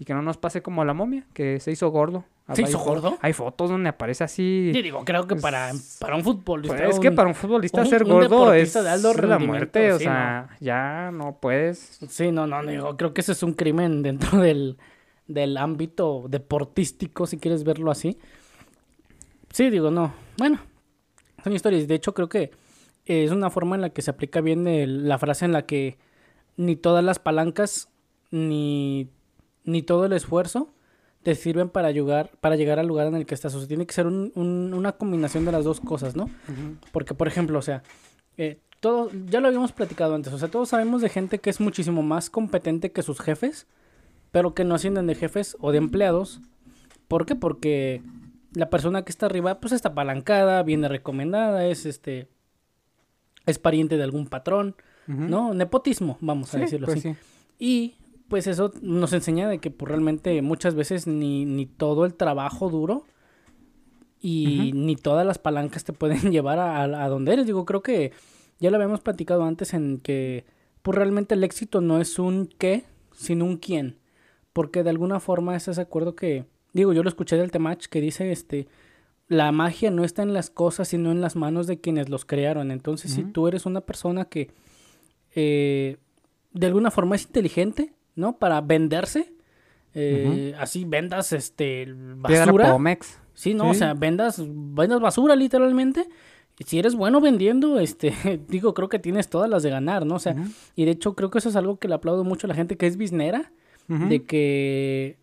y 0.00 0.04
que 0.06 0.14
no 0.14 0.22
nos 0.22 0.36
pase 0.38 0.62
como 0.62 0.82
a 0.82 0.84
la 0.84 0.94
momia, 0.94 1.24
que 1.34 1.60
se 1.60 1.70
hizo 1.70 1.88
gordo. 1.90 2.24
¿Se 2.54 2.62
hizo 2.62 2.78
gordo? 2.80 3.16
Hay 3.20 3.32
fotos 3.32 3.70
donde 3.70 3.90
aparece 3.90 4.24
así. 4.24 4.72
Sí, 4.74 4.82
digo, 4.82 5.04
creo 5.04 5.26
que 5.28 5.36
para, 5.36 5.70
para 6.00 6.16
un 6.16 6.24
futbolista. 6.24 6.74
Pues, 6.76 6.94
es 6.96 6.98
que 6.98 7.12
para 7.12 7.28
un 7.28 7.34
futbolista 7.36 7.82
un- 7.82 7.86
ser 7.86 8.02
un 8.02 8.08
gordo 8.10 8.52
es 8.54 8.72
de 8.72 8.88
alto 8.88 9.12
la 9.14 9.38
muerte, 9.38 9.92
o 9.92 9.98
sí, 9.98 10.04
sea, 10.04 10.48
ya 10.58 11.10
no 11.12 11.36
puedes. 11.38 12.00
Sí, 12.08 12.32
no, 12.32 12.48
no, 12.48 12.64
digo, 12.64 12.96
creo 12.96 13.14
que 13.14 13.20
ese 13.20 13.32
es 13.32 13.42
un 13.44 13.52
crimen 13.52 14.02
dentro 14.02 14.38
del, 14.40 14.78
del 15.28 15.56
ámbito 15.58 16.24
deportístico, 16.28 17.26
si 17.26 17.36
quieres 17.38 17.62
verlo 17.62 17.90
así. 17.92 18.18
Sí, 19.52 19.70
digo, 19.70 19.90
no. 19.90 20.12
Bueno, 20.38 20.58
son 21.44 21.52
historias. 21.52 21.86
De 21.86 21.94
hecho, 21.94 22.14
creo 22.14 22.28
que 22.28 22.50
es 23.04 23.30
una 23.32 23.50
forma 23.50 23.76
en 23.76 23.82
la 23.82 23.90
que 23.90 24.02
se 24.02 24.10
aplica 24.10 24.40
bien 24.40 24.66
el- 24.66 25.06
la 25.08 25.18
frase 25.18 25.44
en 25.44 25.52
la 25.52 25.66
que 25.66 25.98
ni 26.56 26.74
todas 26.74 27.04
las 27.04 27.18
palancas 27.18 27.88
ni, 28.32 29.08
ni 29.70 29.82
todo 29.82 30.04
el 30.06 30.12
esfuerzo 30.12 30.72
te 31.22 31.34
sirven 31.34 31.68
para 31.68 31.90
llegar, 31.90 32.30
para 32.40 32.56
llegar 32.56 32.78
al 32.78 32.86
lugar 32.86 33.06
en 33.06 33.14
el 33.14 33.26
que 33.26 33.34
estás. 33.34 33.54
O 33.54 33.58
sea, 33.58 33.68
tiene 33.68 33.86
que 33.86 33.92
ser 33.94 34.06
un- 34.06 34.32
un- 34.34 34.72
una 34.74 34.92
combinación 34.92 35.44
de 35.44 35.52
las 35.52 35.64
dos 35.64 35.80
cosas, 35.80 36.16
¿no? 36.16 36.30
Porque, 36.92 37.14
por 37.14 37.28
ejemplo, 37.28 37.58
o 37.58 37.62
sea, 37.62 37.82
eh, 38.38 38.58
todo, 38.80 39.10
ya 39.26 39.40
lo 39.40 39.48
habíamos 39.48 39.72
platicado 39.72 40.14
antes, 40.14 40.32
o 40.32 40.38
sea, 40.38 40.48
todos 40.48 40.70
sabemos 40.70 41.02
de 41.02 41.10
gente 41.10 41.38
que 41.38 41.50
es 41.50 41.60
muchísimo 41.60 42.02
más 42.02 42.30
competente 42.30 42.90
que 42.92 43.02
sus 43.02 43.20
jefes, 43.20 43.66
pero 44.32 44.54
que 44.54 44.64
no 44.64 44.74
ascienden 44.74 45.06
de 45.06 45.14
jefes 45.14 45.56
o 45.60 45.72
de 45.72 45.78
empleados. 45.78 46.40
¿Por 47.08 47.26
qué? 47.26 47.34
Porque 47.34 48.02
la 48.54 48.70
persona 48.70 49.02
que 49.04 49.10
está 49.10 49.26
arriba, 49.26 49.60
pues 49.60 49.72
está 49.74 49.90
apalancada, 49.90 50.62
viene 50.62 50.88
recomendada, 50.88 51.66
es 51.66 51.84
este, 51.84 52.28
es 53.44 53.58
pariente 53.58 53.96
de 53.98 54.02
algún 54.04 54.26
patrón. 54.26 54.74
¿no? 55.06 55.52
Nepotismo, 55.54 56.16
vamos 56.20 56.54
a 56.54 56.58
Sí, 56.58 56.60
decirlo 56.64 56.86
pues 56.86 56.98
así. 57.00 57.14
sí. 57.14 57.16
Y 57.58 57.94
pues 58.30 58.46
eso 58.46 58.72
nos 58.80 59.12
enseña 59.12 59.46
de 59.48 59.58
que 59.58 59.70
pues, 59.70 59.88
realmente 59.90 60.40
muchas 60.40 60.74
veces 60.74 61.06
ni, 61.06 61.44
ni 61.44 61.66
todo 61.66 62.06
el 62.06 62.14
trabajo 62.14 62.70
duro 62.70 63.04
y 64.22 64.72
ni 64.74 64.96
todas 64.96 65.26
las 65.26 65.38
palancas 65.38 65.84
te 65.84 65.92
pueden 65.92 66.20
llevar 66.32 66.58
a, 66.58 66.82
a- 66.82 67.08
donde 67.08 67.32
eres. 67.34 67.44
Digo, 67.46 67.64
creo 67.66 67.82
que 67.82 68.12
ya 68.58 68.70
lo 68.70 68.76
habíamos 68.76 69.00
platicado 69.00 69.44
antes 69.44 69.74
en 69.74 69.98
que 69.98 70.44
pues 70.82 70.96
realmente 70.96 71.34
el 71.34 71.44
éxito 71.44 71.80
no 71.80 72.00
es 72.00 72.18
un 72.18 72.48
qué, 72.58 72.84
sino 73.12 73.44
un 73.44 73.56
quién. 73.58 73.98
Porque 74.52 74.82
de 74.82 74.90
alguna 74.90 75.20
forma 75.20 75.54
estás 75.56 75.76
de 75.76 75.82
acuerdo 75.82 76.14
que, 76.16 76.44
digo, 76.72 76.92
yo 76.92 77.02
lo 77.02 77.08
escuché 77.08 77.36
del 77.36 77.50
Temach 77.50 77.86
que 77.86 78.00
dice, 78.00 78.32
este, 78.32 78.66
la 79.28 79.52
magia 79.52 79.90
no 79.90 80.04
está 80.04 80.22
en 80.22 80.32
las 80.32 80.50
cosas, 80.50 80.88
sino 80.88 81.12
en 81.12 81.20
las 81.20 81.36
manos 81.36 81.66
de 81.66 81.80
quienes 81.80 82.08
los 82.08 82.24
crearon. 82.24 82.70
Entonces, 82.70 83.12
si 83.12 83.22
tú 83.32 83.46
eres 83.48 83.64
una 83.66 83.80
persona 83.82 84.24
que 84.24 84.50
eh, 85.34 85.98
de 86.52 86.66
alguna 86.66 86.90
forma 86.90 87.14
es 87.16 87.22
inteligente, 87.24 87.92
¿no? 88.20 88.36
Para 88.38 88.60
venderse, 88.60 89.32
eh, 89.94 90.54
así 90.58 90.84
vendas, 90.84 91.32
este, 91.32 91.86
basura. 92.16 92.70
Pomex. 92.72 93.18
Sí, 93.34 93.54
no, 93.54 93.70
o 93.70 93.72
Sí. 93.72 93.80
sea, 93.80 93.94
vendas, 93.94 94.40
vendas 94.46 95.00
basura 95.00 95.34
literalmente. 95.34 96.06
Si 96.64 96.78
eres 96.78 96.94
bueno 96.94 97.20
vendiendo, 97.22 97.80
este, 97.80 98.12
digo, 98.48 98.74
creo 98.74 98.88
que 98.90 98.98
tienes 98.98 99.28
todas 99.30 99.48
las 99.48 99.62
de 99.62 99.70
ganar, 99.70 100.04
¿no? 100.04 100.16
O 100.16 100.18
sea, 100.20 100.36
y 100.76 100.84
de 100.84 100.90
hecho 100.92 101.14
creo 101.16 101.30
que 101.30 101.38
eso 101.38 101.48
es 101.48 101.56
algo 101.56 101.78
que 101.78 101.88
le 101.88 101.94
aplaudo 101.94 102.22
mucho 102.22 102.46
a 102.46 102.48
la 102.48 102.54
gente 102.54 102.76
que 102.76 102.86
es 102.86 102.96
biznera, 102.98 103.50
de 103.88 104.22
que 104.24 105.18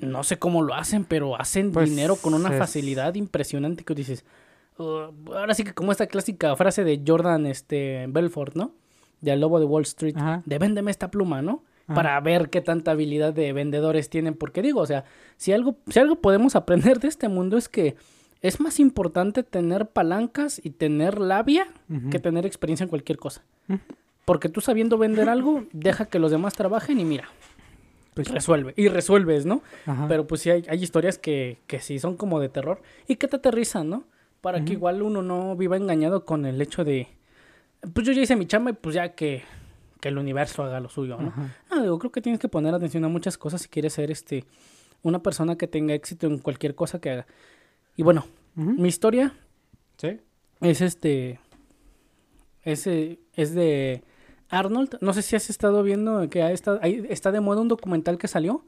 no 0.00 0.22
sé 0.24 0.38
cómo 0.38 0.62
lo 0.62 0.74
hacen, 0.74 1.04
pero 1.04 1.38
hacen 1.40 1.72
Pues, 1.72 1.90
dinero 1.90 2.16
con 2.16 2.32
una 2.32 2.50
es- 2.50 2.58
facilidad 2.58 3.14
impresionante 3.16 3.82
que 3.84 3.94
dices, 3.94 4.24
"Uh, 4.78 5.10
ahora 5.34 5.52
sí 5.54 5.64
que 5.64 5.74
como 5.74 5.90
esta 5.92 6.06
clásica 6.06 6.54
frase 6.56 6.84
de 6.84 7.02
Jordan 7.06 7.44
este 7.46 8.06
Belfort, 8.08 8.54
¿no? 8.54 8.72
De 9.20 9.32
Al 9.32 9.40
Lobo 9.40 9.58
de 9.58 9.66
Wall 9.66 9.82
Street, 9.82 10.14
de 10.44 10.58
véndeme 10.58 10.90
esta 10.90 11.10
pluma, 11.10 11.42
¿no? 11.42 11.64
Para 11.86 12.18
ver 12.20 12.50
qué 12.50 12.60
tanta 12.60 12.90
habilidad 12.90 13.32
de 13.32 13.52
vendedores 13.52 14.10
tienen, 14.10 14.34
porque 14.34 14.60
digo, 14.60 14.80
o 14.80 14.86
sea, 14.86 15.04
si 15.36 15.52
algo, 15.52 15.76
si 15.88 15.98
algo 16.00 16.16
podemos 16.16 16.56
aprender 16.56 16.98
de 16.98 17.06
este 17.08 17.28
mundo 17.28 17.56
es 17.56 17.68
que 17.68 17.94
es 18.42 18.58
más 18.60 18.80
importante 18.80 19.42
tener 19.44 19.86
palancas 19.88 20.60
y 20.64 20.70
tener 20.70 21.20
labia 21.20 21.68
que 22.10 22.18
tener 22.18 22.44
experiencia 22.44 22.84
en 22.84 22.90
cualquier 22.90 23.18
cosa. 23.18 23.44
Porque 24.24 24.48
tú 24.48 24.60
sabiendo 24.60 24.98
vender 24.98 25.28
algo, 25.28 25.64
deja 25.72 26.06
que 26.06 26.18
los 26.18 26.32
demás 26.32 26.54
trabajen 26.54 26.98
y 26.98 27.04
mira, 27.04 27.28
Pues- 28.14 28.28
resuelve. 28.28 28.74
Y 28.76 28.88
resuelves, 28.88 29.46
¿no? 29.46 29.62
Ajá. 29.86 30.06
Pero 30.08 30.26
pues 30.26 30.40
sí 30.40 30.50
hay, 30.50 30.64
hay 30.68 30.82
historias 30.82 31.18
que, 31.18 31.58
que 31.68 31.78
sí 31.80 31.98
son 32.00 32.16
como 32.16 32.40
de 32.40 32.48
terror 32.48 32.82
y 33.06 33.16
que 33.16 33.28
te 33.28 33.36
aterrizan, 33.36 33.88
¿no? 33.90 34.04
Para 34.40 34.64
que 34.64 34.72
igual 34.72 35.02
uno 35.02 35.22
no 35.22 35.54
viva 35.56 35.76
engañado 35.76 36.24
con 36.24 36.46
el 36.46 36.60
hecho 36.60 36.84
de, 36.84 37.08
pues 37.94 38.06
yo 38.06 38.12
ya 38.12 38.22
hice 38.22 38.36
mi 38.36 38.46
chamba 38.46 38.70
y 38.70 38.74
pues 38.74 38.94
ya 38.94 39.10
que, 39.14 39.42
que 40.00 40.08
el 40.08 40.18
universo 40.18 40.62
haga 40.62 40.80
lo 40.80 40.88
suyo, 40.88 41.16
¿no? 41.20 41.28
Ajá. 41.28 41.54
No, 41.70 41.82
digo, 41.82 41.98
creo 41.98 42.12
que 42.12 42.20
tienes 42.20 42.40
que 42.40 42.48
poner 42.48 42.74
atención 42.74 43.04
a 43.04 43.08
muchas 43.08 43.38
cosas 43.38 43.62
si 43.62 43.68
quieres 43.68 43.92
ser 43.94 44.10
este 44.10 44.44
una 45.02 45.22
persona 45.22 45.56
que 45.56 45.66
tenga 45.68 45.94
éxito 45.94 46.26
en 46.26 46.38
cualquier 46.38 46.74
cosa 46.74 47.00
que 47.00 47.10
haga. 47.10 47.26
Y 47.96 48.02
bueno, 48.02 48.26
mi 48.54 48.88
historia 48.88 49.32
Sí. 49.98 50.20
es 50.60 50.80
este 50.80 51.38
es, 52.62 52.86
eh, 52.86 53.18
es 53.34 53.54
de 53.54 54.02
Arnold. 54.48 54.98
No 55.00 55.12
sé 55.12 55.22
si 55.22 55.36
has 55.36 55.48
estado 55.50 55.82
viendo 55.82 56.28
que 56.28 56.42
ahí 56.42 56.54
está 57.08 57.30
de 57.32 57.40
moda 57.40 57.60
un 57.60 57.68
documental 57.68 58.18
que 58.18 58.28
salió 58.28 58.64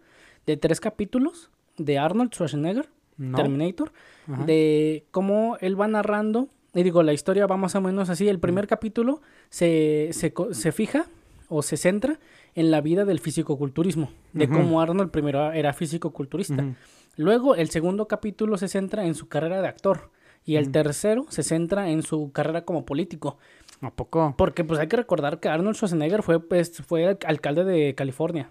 de 0.47 0.57
tres 0.57 0.81
capítulos 0.81 1.51
de 1.77 1.99
Arnold 1.99 2.33
Schwarzenegger, 2.33 2.89
No. 3.17 3.37
Terminator, 3.37 3.93
Ajá. 4.29 4.45
de 4.45 5.05
cómo 5.11 5.57
él 5.61 5.79
va 5.81 5.89
narrando. 5.89 6.49
Y 6.74 6.82
digo, 6.82 7.03
la 7.03 7.12
historia 7.12 7.47
va 7.47 7.57
más 7.57 7.74
o 7.74 7.81
menos 7.81 8.11
así. 8.11 8.28
El 8.28 8.39
primer 8.40 8.66
capítulo 8.66 9.20
se, 9.49 10.11
se, 10.12 10.32
se 10.53 10.73
fija 10.73 11.07
o 11.49 11.62
se 11.62 11.77
centra 11.77 12.19
en 12.55 12.70
la 12.70 12.81
vida 12.81 13.05
del 13.05 13.20
fisicoculturismo, 13.20 14.11
de 14.32 14.49
cómo 14.49 14.81
Arnold 14.81 15.11
primero 15.11 15.53
era 15.53 15.73
fisicoculturista. 15.73 16.55
Ujú. 16.62 16.74
Luego, 17.16 17.55
el 17.57 17.70
segundo 17.70 18.07
capítulo 18.07 18.59
se 18.59 18.69
centra 18.69 19.05
en 19.07 19.15
su 19.15 19.28
carrera 19.28 19.61
de 19.62 19.69
actor. 19.69 20.11
Y 20.45 20.57
el 20.57 20.70
tercero 20.70 21.27
se 21.28 21.43
centra 21.43 21.90
en 21.90 22.03
su 22.03 22.32
carrera 22.32 22.65
como 22.65 22.86
político. 22.86 23.39
¿A 23.82 23.90
poco? 23.90 24.35
Porque 24.39 24.65
pues 24.65 24.81
hay 24.81 24.86
que 24.89 24.97
recordar 24.97 25.40
que 25.40 25.49
Arnold 25.49 25.77
Schwarzenegger 25.77 26.23
fue, 26.23 26.40
pues, 26.40 26.73
fue 26.86 27.07
al- 27.07 27.19
alcalde 27.27 27.65
de 27.65 27.95
California. 27.95 28.51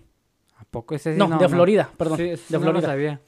¿A 0.57 0.63
poco 0.65 0.93
ese 0.95 1.13
sí? 1.13 1.19
no, 1.19 1.37
de 1.39 1.49
Florida, 1.49 1.89
perdón. 1.97 2.17
Sí, 2.17 2.23
de 2.49 2.59
no 2.59 2.71
lo 2.71 2.81
sabía. 2.81 3.19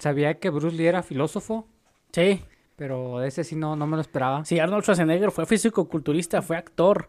Sabía 0.00 0.34
que 0.38 0.50
Bruce 0.50 0.76
Lee 0.76 0.86
era 0.86 1.02
filósofo, 1.02 1.66
Sí, 2.12 2.40
pero 2.78 3.22
ese 3.24 3.42
sí 3.44 3.56
no, 3.56 3.74
no 3.76 3.86
me 3.86 3.96
lo 3.96 4.00
esperaba. 4.00 4.44
sí, 4.46 4.58
Arnold 4.60 4.84
Schwarzenegger 4.84 5.30
fue 5.32 5.44
físico-culturista, 5.44 6.40
fue 6.40 6.56
actor. 6.56 7.08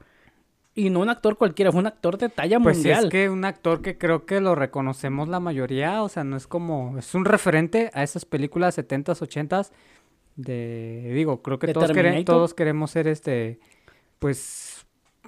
Y 0.75 0.89
no 0.89 0.99
un 1.01 1.09
actor 1.09 1.37
cualquiera, 1.37 1.71
fue 1.71 1.79
un 1.81 1.87
actor 1.87 2.17
de 2.17 2.29
talla 2.29 2.59
Pues 2.59 2.77
mundial. 2.77 3.05
es 3.05 3.09
que 3.11 3.29
un 3.29 3.43
actor 3.45 3.81
que 3.81 3.97
creo 3.97 4.25
que 4.25 4.39
lo 4.41 4.55
reconocemos 4.55 5.27
la 5.27 5.39
mayoría, 5.39 6.01
o 6.03 6.09
sea, 6.09 6.23
no 6.23 6.37
es 6.37 6.47
como, 6.47 6.97
es 6.97 7.13
un 7.15 7.25
referente 7.25 7.91
a 7.93 8.01
esas 8.03 8.25
películas 8.25 8.77
70s, 8.77 9.21
80s 9.21 9.71
de, 10.35 11.11
digo, 11.13 11.41
creo 11.41 11.59
que 11.59 11.67
¿De 11.67 11.73
todos, 11.73 11.91
quere- 11.91 12.23
todos 12.23 12.53
queremos 12.53 12.91
ser 12.91 13.07
este, 13.07 13.59
pues, 14.19 14.68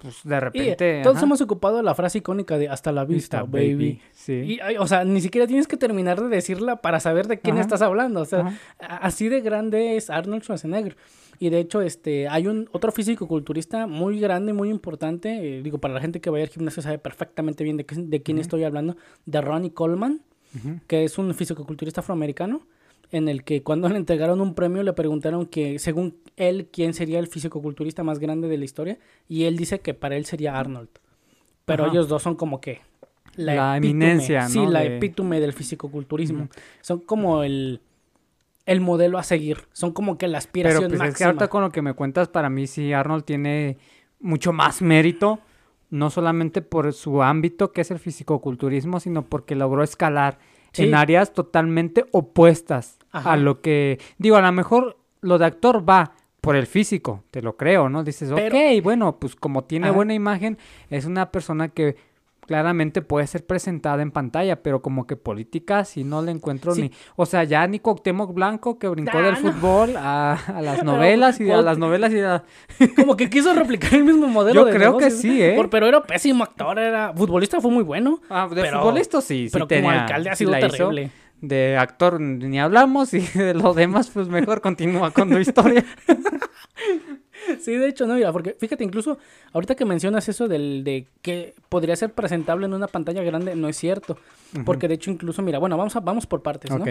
pues 0.02 0.22
de 0.23 0.36
Y, 0.36 0.40
repente. 0.40 1.02
todos 1.03 1.18
ajá, 1.18 1.26
hemos 1.26 1.41
ocupado 1.41 1.82
la 1.84 1.94
frase 1.95 2.18
icónica 2.18 2.57
de 2.57 2.68
hasta 2.69 2.91
la 2.91 3.06
vista, 3.06 3.44
Vista, 3.44 3.52
baby. 3.57 4.02
Sí. 4.11 4.57
Y, 4.60 4.78
o 4.78 4.88
sea, 4.88 5.03
ni 5.03 5.22
siquiera 5.22 5.45
tienes 5.48 5.68
que 5.68 5.78
terminar 5.78 6.19
de 6.22 6.28
decirla 6.30 6.78
para 6.82 6.99
saber 6.99 7.28
de 7.28 7.40
quién 7.40 7.56
Ajá. 7.56 7.61
estás 7.61 7.82
hablando. 7.82 8.22
O 8.22 8.26
sea, 8.26 8.40
Ajá. 8.80 8.98
así 8.98 9.30
de 9.30 9.41
grande 9.41 9.95
es 9.98 10.10
Arnold 10.10 10.44
Schwarzenegger. 10.44 10.98
Y 11.40 11.49
de 11.49 11.60
hecho, 11.60 11.82
este, 11.82 12.28
hay 12.28 12.45
un 12.48 12.69
otro 12.72 12.91
físico-culturista 12.91 13.88
muy 13.88 14.19
grande, 14.19 14.53
muy 14.53 14.69
importante. 14.69 15.57
eh, 15.57 15.61
digo, 15.64 15.80
para 15.80 15.94
la 15.94 15.99
gente 16.02 16.22
que 16.22 16.30
vaya 16.30 16.44
al 16.44 16.49
gimnasio 16.52 16.82
sabe 16.84 16.99
perfectamente 16.99 17.64
bien 17.64 17.78
de, 17.78 17.86
qué- 17.86 17.95
de 17.95 18.22
quién 18.22 18.38
estoy 18.38 18.64
hablando. 18.64 18.95
De 19.26 19.41
Ronnie 19.41 19.72
Coleman, 19.72 20.22
que 20.88 21.03
es 21.03 21.18
un 21.18 21.34
físico-culturista 21.34 22.02
afroamericano. 22.02 22.61
En 23.11 23.27
el 23.27 23.43
que 23.43 23.61
cuando 23.61 23.89
le 23.89 23.97
entregaron 23.97 24.39
un 24.41 24.53
premio 24.55 24.83
le 24.83 24.93
preguntaron 24.93 25.45
que, 25.45 25.79
según 25.79 26.15
él, 26.38 26.69
quién 26.71 26.93
sería 26.93 27.19
el 27.19 27.27
físico-culturista 27.27 28.03
más 28.03 28.19
grande 28.19 28.47
de 28.47 28.57
la 28.57 28.65
historia. 28.65 28.97
Y 29.27 29.43
él 29.43 29.57
dice 29.57 29.79
que 29.81 29.93
para 29.93 30.15
él 30.15 30.25
sería 30.25 30.57
Arnold. 30.57 30.89
Pero 31.65 31.83
Ajá. 31.83 31.91
ellos 31.93 32.07
dos 32.07 32.23
son 32.23 32.35
como 32.35 32.61
que 32.61 32.79
La 33.35 33.77
epítome, 33.77 34.03
eminencia, 34.05 34.47
Sí, 34.47 34.59
¿no? 34.59 34.69
la 34.71 34.79
de- 34.81 34.97
epítome 34.97 35.39
del 35.39 35.53
fisicoculturismo. 35.53 36.47
Son 36.81 36.99
como 36.99 37.43
el, 37.43 37.81
el 38.65 38.79
modelo 38.81 39.17
a 39.17 39.23
seguir. 39.23 39.59
Son 39.73 39.91
como 39.91 40.17
que 40.17 40.27
la 40.27 40.38
aspiración 40.38 40.83
Pero 40.83 40.89
pues 40.89 40.99
es 40.99 41.03
que 41.03 41.09
máxima. 41.11 41.27
ahorita 41.27 41.47
con 41.49 41.61
lo 41.63 41.69
que 41.71 41.81
me 41.81 41.93
cuentas, 41.93 42.29
para 42.29 42.49
mí 42.49 42.65
sí 42.67 42.93
Arnold 42.93 43.23
tiene 43.25 43.77
mucho 44.19 44.53
más 44.53 44.81
mérito, 44.81 45.39
no 45.89 46.09
solamente 46.09 46.61
por 46.61 46.93
su 46.93 47.21
ámbito, 47.21 47.71
que 47.73 47.81
es 47.81 47.91
el 47.91 47.99
fisicoculturismo, 47.99 48.99
sino 49.01 49.23
porque 49.23 49.55
logró 49.55 49.83
escalar 49.83 50.39
Sí. 50.72 50.84
en 50.84 50.95
áreas 50.95 51.34
totalmente 51.34 52.06
opuestas 52.11 52.98
Ajá. 53.11 53.34
a 53.34 53.38
lo 53.38 53.61
que, 53.61 53.99
digo, 54.18 54.38
a 54.38 54.41
lo 54.41 54.52
mejor 54.52 54.98
lo 55.22 55.38
de 55.38 55.45
actor 55.45 55.88
va 55.88 56.14
por 56.39 56.56
el 56.56 56.65
físico, 56.65 57.23
te 57.30 57.41
lo 57.41 57.56
creo, 57.57 57.89
¿no? 57.89 58.03
Dices, 58.03 58.31
Pero- 58.34 58.56
ok, 58.57 58.81
bueno, 58.84 59.19
pues 59.19 59.35
como 59.35 59.64
tiene 59.65 59.88
Ajá. 59.88 59.95
buena 59.95 60.14
imagen, 60.14 60.57
es 60.89 61.06
una 61.06 61.31
persona 61.31 61.69
que 61.69 61.95
claramente 62.52 63.02
puede 63.02 63.28
ser 63.28 63.45
presentada 63.45 64.02
en 64.02 64.11
pantalla, 64.11 64.61
pero 64.61 64.82
como 64.82 65.07
que 65.07 65.15
política 65.15 65.86
si 65.86 66.03
no 66.03 66.22
le 66.22 66.32
encuentro 66.32 66.76
Sí. 66.76 66.82
ni... 66.82 66.91
O 67.15 67.26
sea, 67.26 67.45
ya 67.45 67.65
ni 67.65 67.80
Cuauhtémoc 67.80 68.34
Blanco 68.34 68.78
que 68.78 68.90
brincó 68.90 69.19
Ah, 69.19 69.22
del 69.22 69.34
no. 69.36 69.40
fútbol 69.40 69.95
a, 69.95 70.34
a 70.34 70.61
las 70.61 70.80
Pero, 70.80 70.91
novelas 70.91 71.40
y 71.40 71.49
a 71.49 71.61
las 71.61 71.78
novelas 71.78 72.11
y 72.11 72.19
a... 72.19 72.44
Como 72.98 73.15
que 73.15 73.30
quiso 73.30 73.53
replicar 73.53 73.94
el 73.94 74.03
mismo 74.03 74.28
modelo 74.28 74.61
Yo 74.61 74.65
de 74.65 74.73
creo 74.73 74.98
que 74.98 75.11
sí, 75.11 75.41
¿eh? 75.41 75.53
Por- 75.56 75.69
pero 75.69 75.88
era 75.88 76.03
pésimo 76.03 76.44
actor, 76.44 76.78
era 76.78 77.14
futbolista, 77.15 77.61
fue 77.61 77.72
muy 77.72 77.84
bueno. 77.84 78.19
Ah, 78.30 78.49
de 78.53 78.61
Pero- 78.61 78.80
futbolista 78.80 79.22
sí, 79.22 79.48
sí 79.48 79.49
pero 79.53 79.65
como 79.68 79.69
tenía- 79.88 80.02
alcalde 80.02 80.30
ha 80.30 80.36
sido 80.36 80.52
hizo. 80.57 80.68
terrible. 80.68 81.10
De 81.40 81.78
actor 81.78 82.19
ni 82.19 82.60
hablamos 82.60 83.14
y 83.14 83.19
de 83.34 83.53
lo 83.53 83.73
demás 83.73 84.10
pues 84.14 84.28
mejor 84.28 84.60
continúa 84.60 85.11
con 85.11 85.30
tu 85.30 85.38
historia. 85.40 85.86
Sí, 87.61 87.76
de 87.76 87.88
hecho, 87.88 88.07
no, 88.07 88.15
mira, 88.15 88.31
porque 88.31 88.55
fíjate, 88.59 88.84
incluso 88.84 89.18
ahorita 89.53 89.76
que 89.76 89.85
mencionas 89.85 90.27
eso 90.30 90.47
del 90.47 90.84
de 90.84 91.07
que 91.22 91.53
podría 91.69 91.95
ser 91.95 92.13
presentable 92.13 92.65
en 92.65 92.73
una 92.73 92.88
pantalla 92.88 93.23
grande, 93.23 93.55
no 93.55 93.68
es 93.68 93.77
cierto. 93.77 94.18
Porque 94.65 94.88
de 94.88 94.95
hecho, 94.95 95.11
incluso, 95.11 95.41
mira, 95.41 95.59
bueno, 95.59 95.77
vamos, 95.77 95.95
a, 95.95 95.99
vamos 96.01 96.26
por 96.26 96.41
partes, 96.41 96.72
¿no? 96.72 96.84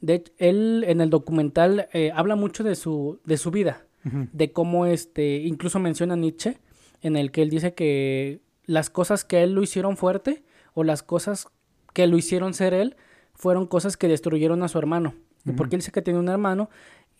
De 0.00 0.24
él 0.38 0.84
en 0.86 1.00
el 1.00 1.10
documental 1.10 1.88
eh, 1.92 2.10
habla 2.14 2.34
mucho 2.34 2.64
de 2.64 2.74
su, 2.74 3.20
de 3.24 3.36
su 3.36 3.50
vida, 3.50 3.84
de 4.02 4.52
cómo 4.52 4.86
este, 4.86 5.38
incluso 5.38 5.78
menciona 5.78 6.16
Nietzsche, 6.16 6.58
en 7.02 7.16
el 7.16 7.30
que 7.30 7.42
él 7.42 7.50
dice 7.50 7.74
que 7.74 8.40
las 8.64 8.88
cosas 8.88 9.24
que 9.24 9.42
él 9.42 9.52
lo 9.52 9.62
hicieron 9.62 9.96
fuerte 9.96 10.42
o 10.74 10.84
las 10.84 11.02
cosas 11.02 11.48
que 11.92 12.06
lo 12.06 12.16
hicieron 12.16 12.54
ser 12.54 12.72
él 12.72 12.96
fueron 13.34 13.66
cosas 13.66 13.96
que 13.96 14.08
destruyeron 14.08 14.62
a 14.62 14.68
su 14.68 14.78
hermano. 14.78 15.14
Porque 15.56 15.76
él 15.76 15.80
dice 15.80 15.90
que 15.90 16.02
tenía 16.02 16.20
un 16.20 16.28
hermano 16.28 16.68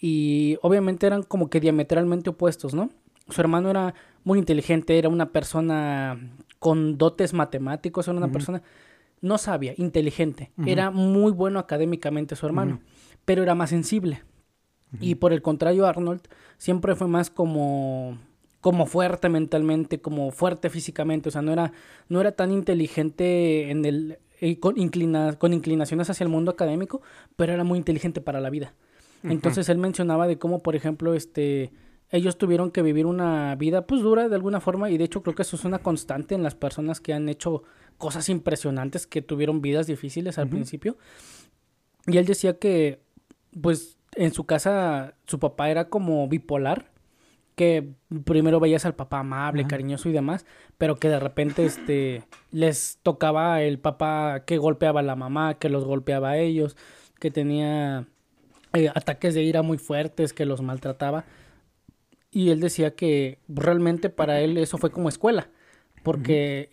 y 0.01 0.59
obviamente 0.63 1.07
eran 1.07 1.23
como 1.23 1.51
que 1.51 1.61
diametralmente 1.61 2.31
opuestos, 2.31 2.75
¿no? 2.75 2.91
Su 3.29 3.41
hermano 3.41 3.71
era 3.71 3.95
muy 4.25 4.39
inteligente, 4.39 4.99
era 4.99 5.09
una 5.09 5.31
persona 5.31 6.19
con 6.59 6.99
dotes 6.99 7.33
matemáticos, 7.33 8.09
era 8.09 8.17
una 8.17 8.33
persona 8.33 8.63
no 9.21 9.37
sabia, 9.37 9.75
inteligente, 9.77 10.51
era 10.65 10.91
muy 10.91 11.31
bueno 11.31 11.59
académicamente 11.59 12.37
su 12.37 12.47
hermano, 12.47 12.81
pero 13.25 13.43
era 13.43 13.55
más 13.55 13.71
sensible. 13.71 14.23
Y 14.99 15.17
por 15.17 15.33
el 15.33 15.43
contrario, 15.43 15.87
Arnold 15.87 16.23
siempre 16.57 16.97
fue 16.97 17.07
más 17.07 17.31
como 17.31 18.19
como 18.61 18.87
fuerte 18.87 19.29
mentalmente, 19.29 20.01
como 20.01 20.31
fuerte 20.33 20.69
físicamente, 20.69 21.31
o 21.31 21.33
sea, 21.33 21.43
no 21.43 21.53
era, 21.53 21.73
no 22.09 22.21
era 22.21 22.33
tan 22.33 22.53
inteligente 22.53 23.71
en 23.71 23.85
el, 23.87 24.19
con, 24.61 24.75
con 25.39 25.53
inclinaciones 25.55 26.11
hacia 26.11 26.25
el 26.25 26.31
mundo 26.31 26.51
académico, 26.51 27.01
pero 27.37 27.55
era 27.55 27.65
muy 27.65 27.79
inteligente 27.79 28.21
para 28.21 28.41
la 28.41 28.51
vida. 28.51 28.75
Entonces 29.23 29.69
él 29.69 29.79
mencionaba 29.79 30.27
de 30.27 30.39
cómo, 30.39 30.61
por 30.61 30.77
ejemplo, 30.77 31.15
este, 31.15 31.73
ellos 32.11 32.39
tuvieron 32.39 32.71
que 32.71 32.83
vivir 32.83 33.07
una 33.07 33.55
vida 33.55 33.87
pues 33.87 34.03
dura 34.03 34.29
de 34.29 34.35
alguna 34.35 34.61
forma 34.61 34.91
y 34.91 34.99
de 34.99 35.05
hecho 35.05 35.23
creo 35.23 35.35
que 35.35 35.43
eso 35.43 35.57
es 35.57 35.65
una 35.65 35.79
constante 35.79 36.35
en 36.35 36.43
las 36.43 36.55
personas 36.55 37.01
que 37.01 37.13
han 37.13 37.29
hecho 37.29 37.63
cosas 37.99 38.29
impresionantes, 38.29 39.07
que 39.07 39.23
tuvieron 39.23 39.61
vidas 39.61 39.87
difíciles 39.87 40.39
al 40.39 40.49
principio. 40.49 40.97
Y 42.07 42.17
él 42.17 42.25
decía 42.25 42.59
que 42.59 43.01
pues 43.61 43.99
en 44.17 44.33
su 44.33 44.45
casa 44.45 45.15
su 45.27 45.39
papá 45.39 45.71
era 45.71 45.89
como 45.89 46.27
bipolar 46.29 46.91
que 47.61 47.93
primero 48.25 48.59
veías 48.59 48.87
al 48.87 48.95
papá 48.95 49.19
amable, 49.19 49.67
cariñoso 49.67 50.09
y 50.09 50.13
demás, 50.13 50.47
pero 50.79 50.97
que 50.97 51.11
de 51.11 51.21
repente 51.21 51.67
este 51.67 52.25
les 52.51 52.99
tocaba 53.03 53.61
el 53.61 53.79
papá 53.79 54.45
que 54.47 54.57
golpeaba 54.57 55.01
a 55.01 55.03
la 55.03 55.15
mamá, 55.15 55.59
que 55.59 55.69
los 55.69 55.85
golpeaba 55.85 56.31
a 56.31 56.39
ellos, 56.39 56.75
que 57.19 57.31
tenía 57.31 58.07
eh, 58.73 58.89
ataques 58.95 59.35
de 59.35 59.43
ira 59.43 59.63
muy 59.63 59.79
fuertes, 59.79 60.33
que 60.33 60.47
los 60.47 60.63
maltrataba. 60.63 61.25
Y 62.31 62.51
él 62.51 62.61
decía 62.61 62.95
que 62.95 63.39
realmente 63.49 64.11
para 64.11 64.41
él 64.41 64.57
eso 64.59 64.79
fue 64.79 64.91
como 64.91 65.09
escuela. 65.09 65.49
Porque 66.03 66.71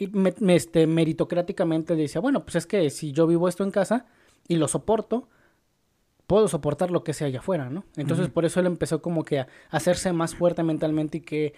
este, 0.48 0.88
meritocráticamente 0.88 1.96
decía, 1.96 2.22
bueno, 2.22 2.44
pues 2.44 2.56
es 2.56 2.66
que 2.66 2.90
si 2.90 3.12
yo 3.12 3.28
vivo 3.28 3.48
esto 3.50 3.64
en 3.64 3.72
casa 3.72 4.06
y 4.48 4.56
lo 4.56 4.68
soporto, 4.68 5.28
puedo 6.28 6.48
soportar 6.48 6.92
lo 6.92 7.04
que 7.04 7.14
sea 7.14 7.28
allá 7.28 7.40
afuera, 7.40 7.70
¿no? 7.70 7.84
Entonces 7.96 8.30
por 8.30 8.46
eso 8.46 8.60
él 8.60 8.68
empezó 8.68 9.02
como 9.02 9.24
que 9.24 9.40
a 9.40 9.48
hacerse 9.70 10.14
más 10.14 10.36
fuerte 10.36 10.64
mentalmente 10.64 11.18
y 11.18 11.22
que 11.22 11.54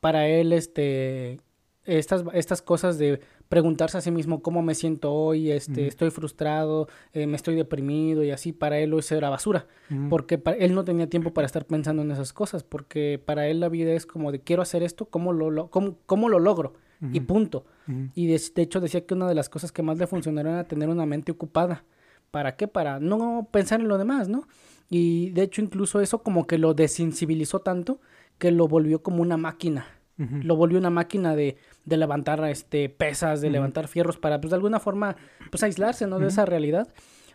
para 0.00 0.26
él 0.28 0.52
este 0.52 1.40
estas, 1.84 2.24
estas 2.32 2.62
cosas 2.62 2.98
de 2.98 3.20
preguntarse 3.48 3.98
a 3.98 4.00
sí 4.00 4.10
mismo 4.10 4.42
cómo 4.42 4.62
me 4.62 4.74
siento 4.74 5.12
hoy, 5.12 5.50
este, 5.50 5.86
estoy 5.86 6.10
frustrado, 6.10 6.88
eh, 7.12 7.26
me 7.26 7.36
estoy 7.36 7.54
deprimido 7.54 8.24
y 8.24 8.30
así, 8.30 8.52
para 8.52 8.78
él 8.78 8.94
eso 8.94 9.14
era 9.14 9.30
basura, 9.30 9.66
porque 10.08 10.42
él 10.58 10.74
no 10.74 10.84
tenía 10.84 11.08
tiempo 11.08 11.32
para 11.32 11.46
estar 11.46 11.64
pensando 11.66 12.02
en 12.02 12.10
esas 12.10 12.32
cosas, 12.32 12.64
porque 12.64 13.20
para 13.24 13.46
él 13.48 13.60
la 13.60 13.68
vida 13.68 13.92
es 13.92 14.06
como 14.06 14.32
de 14.32 14.40
quiero 14.40 14.62
hacer 14.62 14.82
esto, 14.82 15.06
¿cómo 15.06 15.32
lo, 15.32 15.50
lo 15.50 15.68
cómo, 15.70 16.28
lo 16.28 16.38
logro? 16.38 16.74
Y 17.12 17.20
punto. 17.20 17.66
Y 18.14 18.28
de, 18.28 18.40
de, 18.54 18.62
hecho 18.62 18.80
decía 18.80 19.04
que 19.04 19.12
una 19.12 19.28
de 19.28 19.34
las 19.34 19.50
cosas 19.50 19.72
que 19.72 19.82
más 19.82 19.98
le 19.98 20.06
funcionaron 20.06 20.54
era 20.54 20.64
tener 20.64 20.88
una 20.88 21.04
mente 21.04 21.32
ocupada. 21.32 21.84
¿Para 22.30 22.56
qué? 22.56 22.66
Para 22.66 22.98
no 22.98 23.46
pensar 23.50 23.80
en 23.80 23.88
lo 23.88 23.98
demás, 23.98 24.28
¿no? 24.28 24.48
Y 24.88 25.30
de 25.30 25.42
hecho 25.42 25.60
incluso 25.60 26.00
eso 26.00 26.22
como 26.22 26.46
que 26.46 26.56
lo 26.56 26.72
desensibilizó 26.72 27.60
tanto 27.60 28.00
que 28.38 28.50
lo 28.50 28.68
volvió 28.68 29.02
como 29.02 29.22
una 29.22 29.36
máquina. 29.36 29.86
Lo 30.16 30.54
volvió 30.54 30.78
una 30.78 30.90
máquina 30.90 31.34
de, 31.34 31.56
de 31.84 31.96
levantar 31.96 32.44
este, 32.48 32.88
pesas, 32.88 33.40
de 33.40 33.50
levantar 33.50 33.88
fierros 33.88 34.16
para, 34.16 34.40
pues, 34.40 34.50
de 34.50 34.56
alguna 34.56 34.78
forma, 34.78 35.16
pues, 35.50 35.62
aislarse, 35.64 36.06
¿no? 36.06 36.20
De 36.20 36.28
esa 36.28 36.46
realidad. 36.46 36.88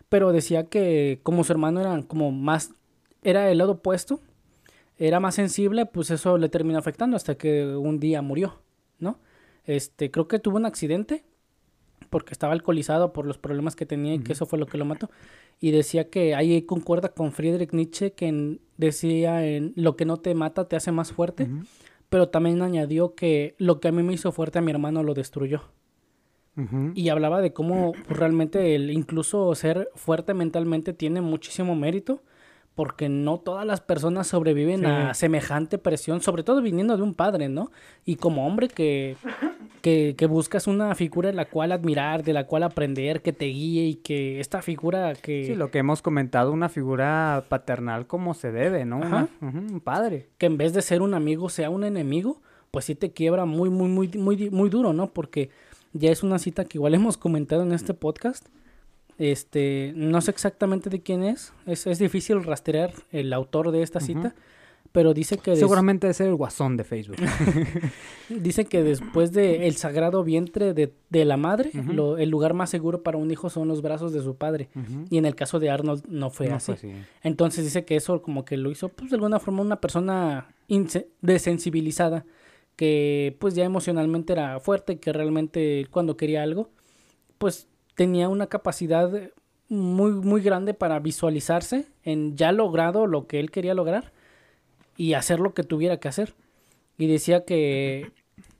Pero 0.08 0.32
decía 0.32 0.64
que 0.64 1.20
como 1.22 1.44
su 1.44 1.52
hermano 1.52 1.80
era 1.80 2.02
como 2.02 2.32
más, 2.32 2.72
era 3.22 3.50
el 3.50 3.58
lado 3.58 3.72
opuesto, 3.72 4.20
era 4.98 5.18
más 5.18 5.34
sensible, 5.34 5.86
pues 5.86 6.10
eso 6.10 6.36
le 6.36 6.48
terminó 6.48 6.78
afectando 6.78 7.16
hasta 7.16 7.36
que 7.36 7.64
un 7.64 8.00
día 8.00 8.20
murió, 8.22 8.60
¿no? 8.98 9.18
Este, 9.64 10.10
creo 10.10 10.28
que 10.28 10.38
tuvo 10.38 10.56
un 10.56 10.66
accidente 10.66 11.24
porque 12.10 12.32
estaba 12.32 12.52
alcoholizado 12.52 13.12
por 13.12 13.24
los 13.24 13.38
problemas 13.38 13.76
que 13.76 13.86
tenía 13.86 14.14
y 14.14 14.18
que 14.18 14.32
eso 14.32 14.44
fue 14.44 14.58
lo 14.58 14.66
que 14.66 14.78
lo 14.78 14.84
mató. 14.84 15.10
Y 15.60 15.70
decía 15.70 16.10
que 16.10 16.34
ahí 16.34 16.62
concuerda 16.62 17.10
con 17.10 17.32
Friedrich 17.32 17.72
Nietzsche 17.72 18.12
que 18.12 18.58
decía 18.76 19.46
en 19.46 19.72
lo 19.76 19.96
que 19.96 20.04
no 20.04 20.16
te 20.16 20.34
mata 20.34 20.68
te 20.68 20.76
hace 20.76 20.92
más 20.92 21.12
fuerte, 21.12 21.48
pero 22.10 22.28
también 22.28 22.60
añadió 22.60 23.14
que 23.14 23.54
lo 23.56 23.80
que 23.80 23.88
a 23.88 23.92
mí 23.92 24.02
me 24.02 24.12
hizo 24.12 24.32
fuerte 24.32 24.58
a 24.58 24.62
mi 24.62 24.70
hermano 24.70 25.02
lo 25.02 25.14
destruyó. 25.14 25.62
Y 26.94 27.08
hablaba 27.08 27.40
de 27.40 27.54
cómo 27.54 27.94
realmente 28.06 28.74
el 28.74 28.90
incluso 28.90 29.54
ser 29.54 29.88
fuerte 29.94 30.34
mentalmente 30.34 30.92
tiene 30.92 31.22
muchísimo 31.22 31.74
mérito 31.74 32.22
porque 32.80 33.10
no 33.10 33.36
todas 33.36 33.66
las 33.66 33.82
personas 33.82 34.26
sobreviven 34.28 34.86
a 34.86 35.12
semejante 35.12 35.76
presión, 35.76 36.22
sobre 36.22 36.44
todo 36.44 36.62
viniendo 36.62 36.96
de 36.96 37.02
un 37.02 37.12
padre, 37.12 37.50
¿no? 37.50 37.70
Y 38.06 38.16
como 38.16 38.46
hombre 38.46 38.68
que, 38.68 39.18
que, 39.82 40.14
que, 40.16 40.24
buscas 40.24 40.66
una 40.66 40.94
figura 40.94 41.28
en 41.28 41.36
la 41.36 41.44
cual 41.44 41.72
admirar, 41.72 42.24
de 42.24 42.32
la 42.32 42.46
cual 42.46 42.62
aprender, 42.62 43.20
que 43.20 43.34
te 43.34 43.44
guíe 43.44 43.82
y 43.84 43.94
que 43.96 44.40
esta 44.40 44.62
figura 44.62 45.12
que... 45.12 45.44
Sí, 45.44 45.54
lo 45.56 45.70
que 45.70 45.76
hemos 45.76 46.00
comentado, 46.00 46.52
una 46.52 46.70
figura 46.70 47.44
paternal 47.50 48.06
como 48.06 48.32
se 48.32 48.50
debe, 48.50 48.86
¿no? 48.86 49.28
un 49.42 49.82
padre. 49.84 50.30
Que 50.38 50.46
en 50.46 50.56
vez 50.56 50.72
de 50.72 50.80
ser 50.80 51.02
un 51.02 51.12
amigo 51.12 51.50
sea 51.50 51.68
un 51.68 51.84
enemigo, 51.84 52.40
pues 52.70 52.86
sí 52.86 52.94
te 52.94 53.12
quiebra 53.12 53.44
muy, 53.44 53.68
muy, 53.68 53.90
muy, 53.90 54.08
muy, 54.08 54.48
muy 54.48 54.70
duro, 54.70 54.94
¿no? 54.94 55.08
Porque 55.08 55.50
ya 55.92 56.10
es 56.10 56.22
una 56.22 56.38
cita 56.38 56.64
que 56.64 56.78
igual 56.78 56.94
hemos 56.94 57.18
comentado 57.18 57.62
en 57.62 57.72
este 57.72 57.92
podcast 57.92 58.46
este, 59.20 59.92
no 59.94 60.22
sé 60.22 60.30
exactamente 60.30 60.88
de 60.88 61.02
quién 61.02 61.22
es. 61.22 61.52
Es, 61.66 61.86
es 61.86 61.98
difícil 61.98 62.42
rastrear 62.42 62.94
el 63.12 63.34
autor 63.34 63.70
de 63.70 63.82
esta 63.82 64.00
cita. 64.00 64.34
Pero 64.92 65.12
dice 65.12 65.36
que... 65.36 65.54
Seguramente 65.56 66.06
debe 66.06 66.14
ser 66.14 66.28
el 66.28 66.34
guasón 66.34 66.78
de 66.78 66.84
Facebook. 66.84 67.16
dice 68.28 68.64
que 68.64 68.82
después 68.82 69.30
de 69.30 69.68
el 69.68 69.76
sagrado 69.76 70.24
vientre 70.24 70.72
de, 70.72 70.94
de 71.10 71.24
la 71.26 71.36
madre, 71.36 71.70
el 71.74 72.30
lugar 72.30 72.54
más 72.54 72.70
seguro 72.70 73.02
para 73.02 73.18
un 73.18 73.30
hijo 73.30 73.50
son 73.50 73.68
los 73.68 73.82
brazos 73.82 74.14
de 74.14 74.22
su 74.22 74.36
padre. 74.36 74.70
Y 75.10 75.18
en 75.18 75.26
el 75.26 75.34
caso 75.34 75.60
de 75.60 75.68
Arnold 75.68 76.06
no 76.08 76.30
fue 76.30 76.50
así. 76.50 76.72
Entonces 77.22 77.64
dice 77.64 77.84
que 77.84 77.96
eso 77.96 78.22
como 78.22 78.46
que 78.46 78.56
lo 78.56 78.70
hizo, 78.70 78.88
pues 78.88 79.10
de 79.10 79.16
alguna 79.16 79.38
forma, 79.38 79.60
una 79.60 79.80
persona 79.80 80.48
desensibilizada, 81.20 82.24
que 82.74 83.36
pues 83.38 83.54
ya 83.54 83.64
emocionalmente 83.64 84.32
era 84.32 84.58
fuerte, 84.60 84.98
que 84.98 85.12
realmente 85.12 85.86
cuando 85.90 86.16
quería 86.16 86.42
algo, 86.42 86.70
pues 87.38 87.68
tenía 88.00 88.30
una 88.30 88.46
capacidad 88.46 89.12
muy, 89.68 90.12
muy 90.12 90.40
grande 90.40 90.72
para 90.72 90.98
visualizarse 91.00 91.84
en 92.02 92.34
ya 92.34 92.50
logrado 92.50 93.06
lo 93.06 93.26
que 93.26 93.38
él 93.40 93.50
quería 93.50 93.74
lograr 93.74 94.14
y 94.96 95.12
hacer 95.12 95.38
lo 95.38 95.52
que 95.52 95.64
tuviera 95.64 96.00
que 96.00 96.08
hacer. 96.08 96.34
Y 96.96 97.08
decía 97.08 97.44
que 97.44 98.10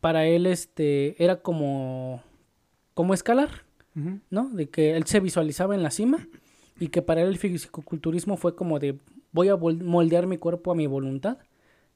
para 0.02 0.26
él 0.26 0.44
este 0.44 1.24
era 1.24 1.36
como, 1.36 2.22
como 2.92 3.14
escalar, 3.14 3.64
¿no? 4.28 4.50
De 4.50 4.68
que 4.68 4.94
él 4.94 5.04
se 5.06 5.20
visualizaba 5.20 5.74
en 5.74 5.82
la 5.82 5.90
cima 5.90 6.28
y 6.78 6.88
que 6.88 7.00
para 7.00 7.22
él 7.22 7.28
el 7.28 7.38
fisicoculturismo 7.38 8.36
fue 8.36 8.54
como 8.54 8.78
de 8.78 8.98
voy 9.32 9.48
a 9.48 9.56
moldear 9.56 10.26
mi 10.26 10.36
cuerpo 10.36 10.70
a 10.70 10.74
mi 10.74 10.86
voluntad. 10.86 11.38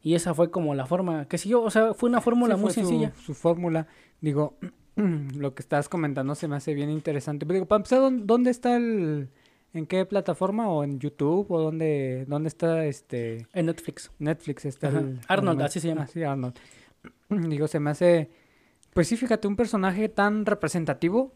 Y 0.00 0.14
esa 0.14 0.32
fue 0.32 0.50
como 0.50 0.74
la 0.74 0.86
forma 0.86 1.28
que 1.28 1.36
siguió, 1.36 1.60
o 1.60 1.70
sea, 1.70 1.92
fue 1.92 2.08
una 2.08 2.22
fórmula 2.22 2.56
muy 2.56 2.70
sencilla. 2.70 3.12
su 3.22 3.34
fórmula, 3.34 3.86
digo, 4.22 4.56
lo 5.36 5.54
que 5.54 5.62
estás 5.62 5.88
comentando 5.88 6.34
se 6.34 6.48
me 6.48 6.56
hace 6.56 6.74
bien 6.74 6.90
interesante. 6.90 7.46
Pero 7.46 7.54
digo, 7.54 7.66
para 7.66 7.78
empezar, 7.78 8.10
¿dónde 8.12 8.50
está 8.50 8.76
el... 8.76 9.28
¿En 9.72 9.86
qué 9.86 10.06
plataforma? 10.06 10.68
¿O 10.68 10.84
en 10.84 11.00
YouTube? 11.00 11.50
¿O 11.50 11.60
dónde, 11.60 12.24
dónde 12.28 12.48
está 12.48 12.86
este...? 12.86 13.46
En 13.52 13.66
Netflix. 13.66 14.12
Netflix 14.18 14.64
está 14.66 14.92
Arnold, 15.26 15.62
así 15.62 15.80
se 15.80 15.88
llama. 15.88 16.02
Así, 16.02 16.22
Arnold. 16.22 16.54
Digo, 17.28 17.66
se 17.66 17.80
me 17.80 17.90
hace... 17.90 18.30
Pues 18.92 19.08
sí, 19.08 19.16
fíjate, 19.16 19.48
un 19.48 19.56
personaje 19.56 20.08
tan 20.08 20.46
representativo 20.46 21.32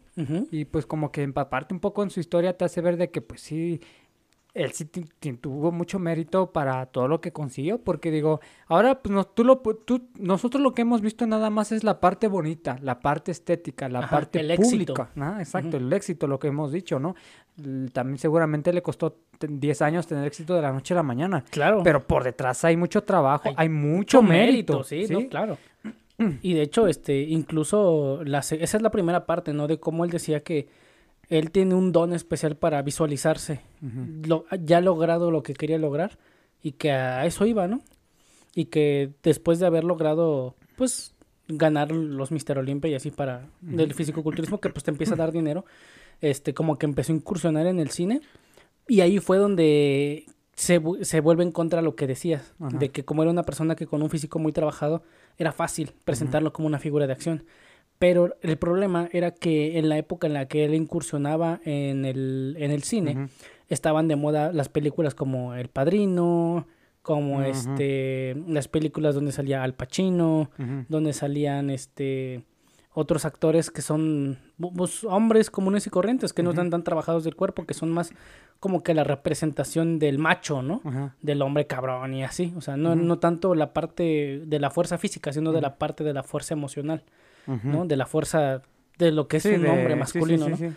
y 0.49 0.63
pues 0.65 0.85
como 0.85 1.11
que 1.11 1.23
empaparte 1.23 1.73
un 1.73 1.81
poco 1.81 2.03
en 2.03 2.09
su 2.09 2.21
historia 2.21 2.57
te 2.57 2.63
hace 2.63 2.79
ver 2.79 2.95
de 2.95 3.11
que 3.11 3.21
pues 3.21 3.41
sí, 3.41 3.81
él 4.55 4.71
sí 4.71 4.85
tuvo 4.85 5.71
mucho 5.71 5.99
mérito 5.99 6.51
para 6.51 6.85
todo 6.87 7.07
lo 7.07 7.21
que 7.21 7.31
consiguió, 7.31 7.77
porque 7.79 8.09
digo, 8.11 8.39
ahora 8.67 8.99
pues 8.99 9.13
no, 9.13 9.23
tú 9.25 9.43
lo, 9.43 9.57
tú, 9.59 10.07
nosotros 10.15 10.61
lo 10.61 10.73
que 10.73 10.81
hemos 10.81 11.01
visto 11.01 11.25
nada 11.27 11.49
más 11.49 11.71
es 11.71 11.83
la 11.83 11.99
parte 11.99 12.27
bonita, 12.27 12.77
la 12.81 12.99
parte 12.99 13.31
estética, 13.31 13.87
la 13.89 13.99
Ajá, 13.99 14.09
parte 14.09 14.39
el 14.39 14.51
éxito. 14.51 14.93
pública, 14.95 15.09
¿no? 15.15 15.39
Exacto, 15.39 15.77
el 15.77 15.93
éxito, 15.93 16.27
lo 16.27 16.39
que 16.39 16.47
hemos 16.47 16.71
dicho, 16.71 16.99
¿no? 16.99 17.15
También 17.93 18.17
seguramente 18.17 18.73
le 18.73 18.81
costó 18.81 19.17
te- 19.37 19.47
10 19.47 19.81
años 19.83 20.07
tener 20.07 20.25
éxito 20.25 20.55
de 20.55 20.61
la 20.63 20.71
noche 20.71 20.93
a 20.93 20.97
la 20.97 21.03
mañana, 21.03 21.43
Claro. 21.51 21.81
pero 21.83 22.05
por 22.05 22.23
detrás 22.23 22.65
hay 22.65 22.75
mucho 22.75 23.03
trabajo, 23.03 23.49
hay, 23.49 23.55
Hay 23.57 23.69
mucho, 23.69 24.21
mérito, 24.21 24.83
sí, 24.83 25.05
no, 25.09 25.27
claro. 25.29 25.57
Y 26.41 26.53
de 26.53 26.63
hecho, 26.63 26.87
este, 26.87 27.21
incluso 27.21 28.21
la, 28.25 28.39
esa 28.39 28.55
es 28.55 28.81
la 28.81 28.89
primera 28.91 29.25
parte, 29.25 29.53
¿no? 29.53 29.67
De 29.67 29.79
cómo 29.79 30.03
él 30.03 30.11
decía 30.11 30.41
que 30.41 30.67
él 31.29 31.51
tiene 31.51 31.75
un 31.75 31.91
don 31.91 32.13
especial 32.13 32.55
para 32.55 32.81
visualizarse. 32.81 33.61
Lo, 34.25 34.45
ya 34.63 34.77
ha 34.77 34.81
logrado 34.81 35.31
lo 35.31 35.43
que 35.43 35.53
quería 35.53 35.77
lograr 35.77 36.17
y 36.61 36.73
que 36.73 36.91
a 36.91 37.25
eso 37.25 37.45
iba, 37.45 37.67
¿no? 37.67 37.81
Y 38.55 38.65
que 38.65 39.11
después 39.23 39.59
de 39.59 39.67
haber 39.67 39.83
logrado, 39.83 40.55
pues, 40.75 41.13
ganar 41.47 41.91
los 41.91 42.31
Mister 42.31 42.57
Olympia 42.57 42.91
y 42.91 42.95
así 42.95 43.11
para 43.11 43.47
del 43.61 43.93
fisicoculturismo, 43.93 44.59
que 44.59 44.69
pues 44.69 44.83
te 44.83 44.91
empieza 44.91 45.13
a 45.13 45.17
dar 45.17 45.31
dinero, 45.31 45.65
este, 46.21 46.53
como 46.53 46.77
que 46.77 46.85
empezó 46.85 47.13
a 47.13 47.15
incursionar 47.15 47.67
en 47.67 47.79
el 47.79 47.91
cine. 47.91 48.21
Y 48.87 49.01
ahí 49.01 49.19
fue 49.19 49.37
donde 49.37 50.25
se, 50.55 50.81
se 51.01 51.19
vuelve 51.21 51.43
en 51.43 51.51
contra 51.51 51.81
lo 51.81 51.95
que 51.95 52.07
decías, 52.07 52.53
Ajá. 52.59 52.75
de 52.77 52.89
que 52.89 53.05
como 53.05 53.21
era 53.21 53.31
una 53.31 53.43
persona 53.43 53.75
que 53.75 53.85
con 53.85 54.01
un 54.01 54.09
físico 54.09 54.39
muy 54.39 54.51
trabajado, 54.51 55.03
era 55.37 55.51
fácil 55.51 55.93
presentarlo 56.05 56.51
como 56.53 56.67
una 56.67 56.79
figura 56.79 57.05
de 57.05 57.13
acción. 57.13 57.43
Pero 57.99 58.37
el 58.41 58.57
problema 58.57 59.09
era 59.11 59.31
que 59.31 59.77
en 59.77 59.89
la 59.89 59.97
época 59.97 60.27
en 60.27 60.33
la 60.33 60.47
que 60.47 60.63
él 60.63 60.73
incursionaba 60.73 61.59
en 61.65 62.05
el, 62.05 62.55
en 62.57 62.71
el 62.71 62.83
cine, 62.83 63.27
estaban 63.67 64.07
de 64.07 64.15
moda 64.15 64.53
las 64.53 64.69
películas 64.69 65.13
como 65.13 65.53
El 65.53 65.67
Padrino, 65.67 66.65
como 67.01 67.41
este 67.41 68.35
las 68.47 68.67
películas 68.67 69.15
donde 69.15 69.31
salía 69.31 69.63
Al 69.63 69.73
Pacino, 69.73 70.49
donde 70.87 71.11
salían 71.11 71.69
este 71.69 72.45
otros 72.93 73.25
actores 73.25 73.69
que 73.69 73.81
son 73.81 74.39
pues, 74.57 75.03
hombres 75.03 75.49
comunes 75.49 75.85
y 75.87 75.89
corrientes, 75.89 76.33
que 76.33 76.43
no 76.43 76.51
están 76.51 76.69
tan 76.69 76.83
trabajados 76.83 77.23
del 77.23 77.35
cuerpo, 77.35 77.65
que 77.65 77.73
son 77.73 77.91
más 77.91 78.11
como 78.59 78.83
que 78.83 78.93
la 78.93 79.03
representación 79.03 79.99
del 79.99 80.19
macho, 80.19 80.61
¿no? 80.61 80.81
Del 81.21 81.41
hombre 81.41 81.67
cabrón 81.67 82.13
y 82.13 82.23
así. 82.23 82.53
O 82.57 82.61
sea, 82.61 82.77
no, 82.77 82.95
no 82.95 83.19
tanto 83.19 83.55
la 83.55 83.73
parte 83.73 84.41
de 84.45 84.59
la 84.59 84.69
fuerza 84.69 84.97
física, 84.97 85.31
sino 85.31 85.51
de 85.51 85.61
la 85.61 85.77
parte 85.77 86.03
de 86.03 86.13
la 86.13 86.23
fuerza 86.23 86.53
emocional, 86.53 87.03
Ujú. 87.55 87.67
¿no? 87.67 87.85
De 87.85 87.95
la 87.97 88.05
fuerza 88.05 88.61
de 88.97 89.11
lo 89.11 89.27
que 89.27 89.37
es 89.37 89.43
Sí, 89.43 89.49
un 89.49 89.61
de- 89.63 89.69
hombre 89.69 89.87
sí, 89.87 89.93
sí, 89.93 89.99
masculino, 89.99 90.45
sí, 90.45 90.63
¿no? 90.63 90.73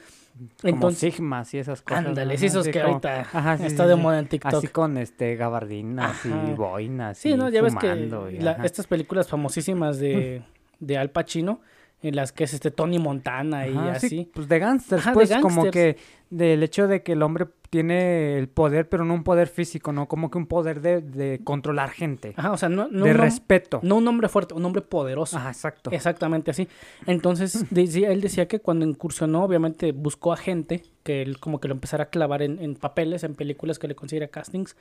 Como 0.63 0.75
Entonces- 0.75 1.15
sigmas 1.15 1.53
y 1.53 1.59
esas 1.59 1.83
cosas. 1.83 2.07
Ándale, 2.07 2.33
ajá, 2.35 2.41
sí, 2.41 2.47
esos 2.47 2.67
que 2.67 2.81
como- 2.81 2.95
ahorita 2.95 3.21
ajá, 3.21 3.55
está 3.67 3.87
de 3.87 3.97
moda 3.97 4.19
en 4.19 4.27
TikTok. 4.29 4.55
Así 4.55 4.69
con 4.69 4.97
este 4.97 5.37
gabardinas 5.37 6.25
Ajá. 6.25 6.45
y 6.51 6.55
boinas 6.55 7.19
Sí, 7.19 7.31
y 7.31 7.37
¿no? 7.37 7.51
Ya 7.51 7.61
ves 7.61 7.75
que 7.77 7.95
y 7.95 8.39
la- 8.41 8.53
estas 8.65 8.87
películas 8.87 9.29
famosísimas 9.29 9.99
de, 9.99 10.43
de 10.81 10.97
Al 10.99 11.11
Pacino, 11.11 11.61
en 12.03 12.17
las 12.17 12.33
que 12.33 12.45
es 12.45 12.55
este 12.55 12.71
Tony 12.71 12.99
Montana 12.99 13.67
y 13.69 13.73
Ajá, 13.77 13.99
sí, 14.01 14.07
así. 14.07 14.31
pues 14.35 14.49
de 14.49 14.59
gangsters, 14.59 15.03
Ajá, 15.03 15.11
de 15.11 15.15
pues 15.15 15.33
como 15.41 15.71
que 15.71 15.97
del 16.31 16.63
hecho 16.63 16.89
de 16.89 17.03
que 17.03 17.13
el 17.13 17.23
hombre 17.23 17.47
tiene 17.71 18.39
el 18.39 18.49
poder, 18.49 18.89
pero 18.89 19.05
no 19.05 19.15
un 19.15 19.23
poder 19.25 19.49
físico, 19.49 19.93
no 19.93 20.09
como 20.09 20.31
que 20.31 20.37
un 20.39 20.47
poder 20.47 20.81
de, 20.81 21.01
de 21.01 21.41
controlar 21.45 21.91
gente, 21.91 22.35
Ajá, 22.37 22.53
o 22.53 22.57
sea, 22.57 22.69
no, 22.69 22.89
no, 22.91 23.05
de 23.05 23.13
respeto. 23.13 23.81
no 23.83 23.97
un 23.97 24.09
hombre 24.09 24.29
fuerte, 24.29 24.53
un 24.55 24.65
hombre 24.65 24.83
poderoso. 24.83 25.37
Ajá, 25.39 25.49
exacto. 25.51 25.91
Exactamente 25.91 26.51
así. 26.51 26.69
Entonces, 27.07 27.65
decía- 27.71 28.11
él 28.11 28.21
decía 28.21 28.47
que 28.49 28.61
cuando 28.61 28.85
incursionó, 28.87 29.45
obviamente 29.45 29.93
buscó 29.93 30.33
a 30.33 30.37
gente 30.37 30.83
que 31.03 31.23
él 31.23 31.39
como 31.39 31.61
que 31.61 31.69
lo 31.69 31.75
empezara 31.75 32.05
a 32.05 32.09
clavar 32.11 32.43
en, 32.43 32.59
en 32.61 32.75
papeles, 32.77 33.25
en 33.25 33.35
películas 33.35 33.79
que 33.79 33.89
le 33.89 33.95
considera 33.95 34.29
castings. 34.29 34.77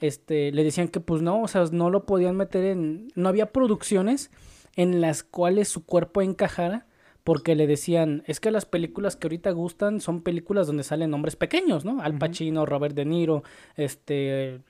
Este, 0.00 0.50
le 0.52 0.64
decían 0.64 0.88
que 0.88 1.00
pues 1.00 1.20
no, 1.22 1.42
o 1.42 1.48
sea, 1.48 1.64
no 1.72 1.90
lo 1.90 2.04
podían 2.06 2.36
meter 2.36 2.64
en... 2.64 3.08
No 3.16 3.28
había 3.28 3.52
producciones 3.52 4.30
en 4.76 5.00
las 5.00 5.22
cuales 5.22 5.68
su 5.68 5.84
cuerpo 5.84 6.22
encajara 6.22 6.86
porque 7.24 7.54
le 7.54 7.66
decían, 7.66 8.22
es 8.26 8.40
que 8.40 8.50
las 8.50 8.64
películas 8.64 9.16
que 9.16 9.26
ahorita 9.26 9.50
gustan 9.50 10.00
son 10.00 10.22
películas 10.22 10.66
donde 10.66 10.82
salen 10.82 11.12
hombres 11.12 11.36
pequeños, 11.36 11.84
¿no? 11.84 12.00
Al 12.00 12.18
Pacino, 12.18 12.64
Robert 12.64 12.94
De 12.94 13.04
Niro, 13.04 13.42
este, 13.76 14.60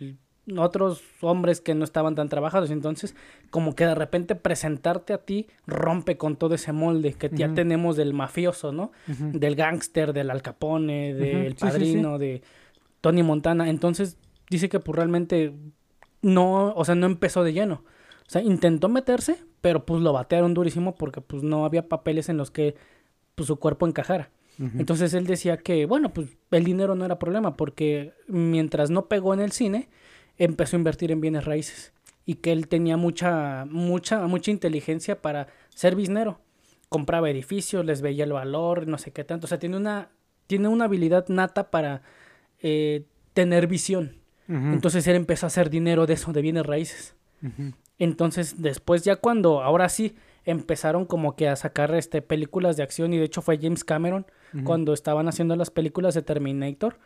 otros 0.56 1.02
hombres 1.20 1.60
que 1.60 1.74
no 1.74 1.84
estaban 1.84 2.14
tan 2.14 2.28
trabajados. 2.28 2.70
Entonces, 2.70 3.14
como 3.50 3.74
que 3.74 3.86
de 3.86 3.94
repente 3.94 4.34
presentarte 4.34 5.12
a 5.12 5.18
ti 5.18 5.46
rompe 5.66 6.16
con 6.16 6.36
todo 6.36 6.54
ese 6.54 6.72
molde 6.72 7.12
que 7.14 7.30
ya 7.32 7.54
tenemos 7.54 7.96
del 7.96 8.14
mafioso, 8.14 8.72
¿no? 8.72 8.92
Del 9.06 9.54
gángster, 9.54 10.12
del 10.12 10.30
Al 10.30 10.42
Capone, 10.42 11.14
del 11.14 11.52
sí, 11.52 11.56
sí, 11.58 11.58
sí. 11.58 11.64
Padrino, 11.66 12.18
de 12.18 12.42
Tony 13.00 13.22
Montana. 13.22 13.70
Entonces, 13.70 14.18
dice 14.48 14.68
que 14.68 14.80
pues 14.80 14.96
realmente 14.96 15.54
no, 16.22 16.72
o 16.74 16.84
sea, 16.84 16.94
no 16.94 17.06
empezó 17.06 17.44
de 17.44 17.52
lleno. 17.52 17.84
O 18.26 18.30
sea, 18.30 18.42
intentó 18.42 18.88
meterse, 18.88 19.44
pero 19.60 19.84
pues 19.84 20.02
lo 20.02 20.12
batearon 20.12 20.54
durísimo 20.54 20.94
porque 20.94 21.20
pues 21.20 21.42
no 21.42 21.64
había 21.64 21.88
papeles 21.88 22.28
en 22.28 22.36
los 22.36 22.50
que 22.50 22.74
pues 23.34 23.46
su 23.46 23.56
cuerpo 23.56 23.86
encajara. 23.86 24.30
Ujú. 24.58 24.78
Entonces 24.78 25.14
él 25.14 25.26
decía 25.26 25.58
que, 25.58 25.86
bueno, 25.86 26.12
pues 26.12 26.36
el 26.50 26.64
dinero 26.64 26.94
no 26.94 27.04
era 27.04 27.18
problema 27.18 27.56
porque 27.56 28.12
mientras 28.26 28.90
no 28.90 29.06
pegó 29.06 29.32
en 29.34 29.40
el 29.40 29.52
cine, 29.52 29.88
empezó 30.36 30.76
a 30.76 30.78
invertir 30.78 31.12
en 31.12 31.20
bienes 31.20 31.44
raíces 31.44 31.92
y 32.26 32.36
que 32.36 32.52
él 32.52 32.68
tenía 32.68 32.96
mucha, 32.96 33.66
mucha, 33.68 34.26
mucha 34.26 34.50
inteligencia 34.50 35.20
para 35.20 35.48
ser 35.74 35.96
biznero. 35.96 36.40
Compraba 36.88 37.30
edificios, 37.30 37.84
les 37.84 38.02
veía 38.02 38.24
el 38.24 38.32
valor, 38.32 38.86
no 38.86 38.98
sé 38.98 39.12
qué 39.12 39.24
tanto. 39.24 39.46
O 39.46 39.48
sea, 39.48 39.58
tiene 39.58 39.76
una, 39.76 40.10
tiene 40.46 40.68
una 40.68 40.86
habilidad 40.86 41.28
nata 41.28 41.70
para 41.70 42.02
eh, 42.60 43.04
tener 43.32 43.66
visión. 43.66 44.16
Entonces 44.48 45.06
él 45.06 45.14
empezó 45.14 45.46
a 45.46 45.48
hacer 45.48 45.70
dinero 45.70 46.06
de 46.06 46.14
eso, 46.14 46.32
de 46.32 46.42
bienes 46.42 46.66
raíces. 46.66 47.14
Ujú. 47.40 47.72
Entonces, 48.00 48.60
después 48.60 49.04
ya 49.04 49.14
cuando, 49.16 49.62
ahora 49.62 49.88
sí, 49.88 50.16
empezaron 50.44 51.04
como 51.04 51.36
que 51.36 51.48
a 51.48 51.54
sacar 51.54 51.94
este, 51.94 52.22
películas 52.22 52.76
de 52.76 52.82
acción 52.82 53.12
y 53.12 53.18
de 53.18 53.24
hecho 53.26 53.42
fue 53.42 53.58
James 53.62 53.84
Cameron 53.84 54.26
cuando 54.64 54.92
estaban 54.94 55.28
haciendo 55.28 55.54
las 55.54 55.70
películas 55.70 56.14
de 56.14 56.22
Terminator. 56.22 56.98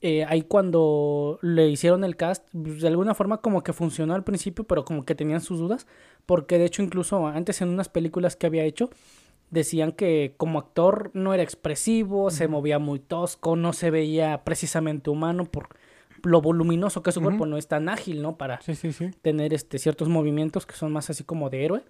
eh, 0.00 0.24
ahí 0.28 0.42
cuando 0.42 1.38
le 1.42 1.68
hicieron 1.68 2.04
el 2.04 2.14
cast, 2.16 2.46
pues, 2.52 2.82
de 2.82 2.88
alguna 2.88 3.14
forma 3.14 3.38
como 3.38 3.62
que 3.62 3.72
funcionó 3.72 4.14
al 4.14 4.22
principio, 4.22 4.64
pero 4.64 4.84
como 4.84 5.04
que 5.04 5.14
tenían 5.14 5.40
sus 5.40 5.58
dudas, 5.58 5.86
porque 6.26 6.58
de 6.58 6.66
hecho 6.66 6.82
incluso 6.82 7.26
antes 7.26 7.62
en 7.62 7.70
unas 7.70 7.88
películas 7.88 8.36
que 8.36 8.46
había 8.46 8.64
hecho, 8.64 8.90
decían 9.50 9.92
que 9.92 10.34
como 10.36 10.58
actor 10.58 11.10
no 11.14 11.32
era 11.32 11.42
expresivo, 11.42 12.30
se 12.30 12.48
movía 12.48 12.78
muy 12.78 12.98
tosco, 12.98 13.56
no 13.56 13.72
se 13.72 13.90
veía 13.90 14.44
precisamente 14.44 15.08
humano 15.10 15.44
por 15.44 15.68
lo 16.24 16.40
voluminoso 16.40 17.02
que 17.02 17.10
es 17.10 17.14
su 17.14 17.20
cuerpo, 17.22 17.46
no 17.46 17.56
es 17.56 17.68
tan 17.68 17.88
ágil, 17.88 18.22
¿no? 18.22 18.36
Para 18.36 18.60
Sí, 18.62 18.74
sí, 18.74 18.92
sí. 18.92 19.10
tener 19.22 19.52
este, 19.54 19.78
ciertos 19.78 20.08
movimientos 20.08 20.66
que 20.66 20.74
son 20.74 20.92
más 20.92 21.10
así 21.10 21.24
como 21.24 21.50
de 21.50 21.64
héroe. 21.64 21.82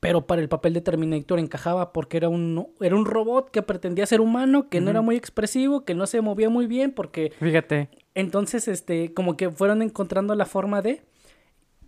Pero 0.00 0.26
para 0.26 0.42
el 0.42 0.48
papel 0.48 0.74
de 0.74 0.82
Terminator 0.82 1.38
encajaba 1.38 1.92
porque 1.92 2.18
era 2.18 2.28
un, 2.28 2.68
era 2.80 2.94
un 2.94 3.06
robot 3.06 3.50
que 3.50 3.62
pretendía 3.62 4.04
ser 4.06 4.20
humano, 4.20 4.68
que 4.68 4.80
no 4.82 4.90
era 4.90 5.00
muy 5.00 5.16
expresivo, 5.16 5.84
que 5.86 5.94
no 5.94 6.06
se 6.06 6.20
movía 6.20 6.50
muy 6.50 6.66
bien, 6.66 6.92
porque 6.92 7.32
Fíjate. 7.40 7.88
entonces 8.14 8.68
este, 8.68 9.14
como 9.14 9.36
que 9.38 9.50
fueron 9.50 9.80
encontrando 9.82 10.34
la 10.34 10.44
forma 10.44 10.82
de. 10.82 11.02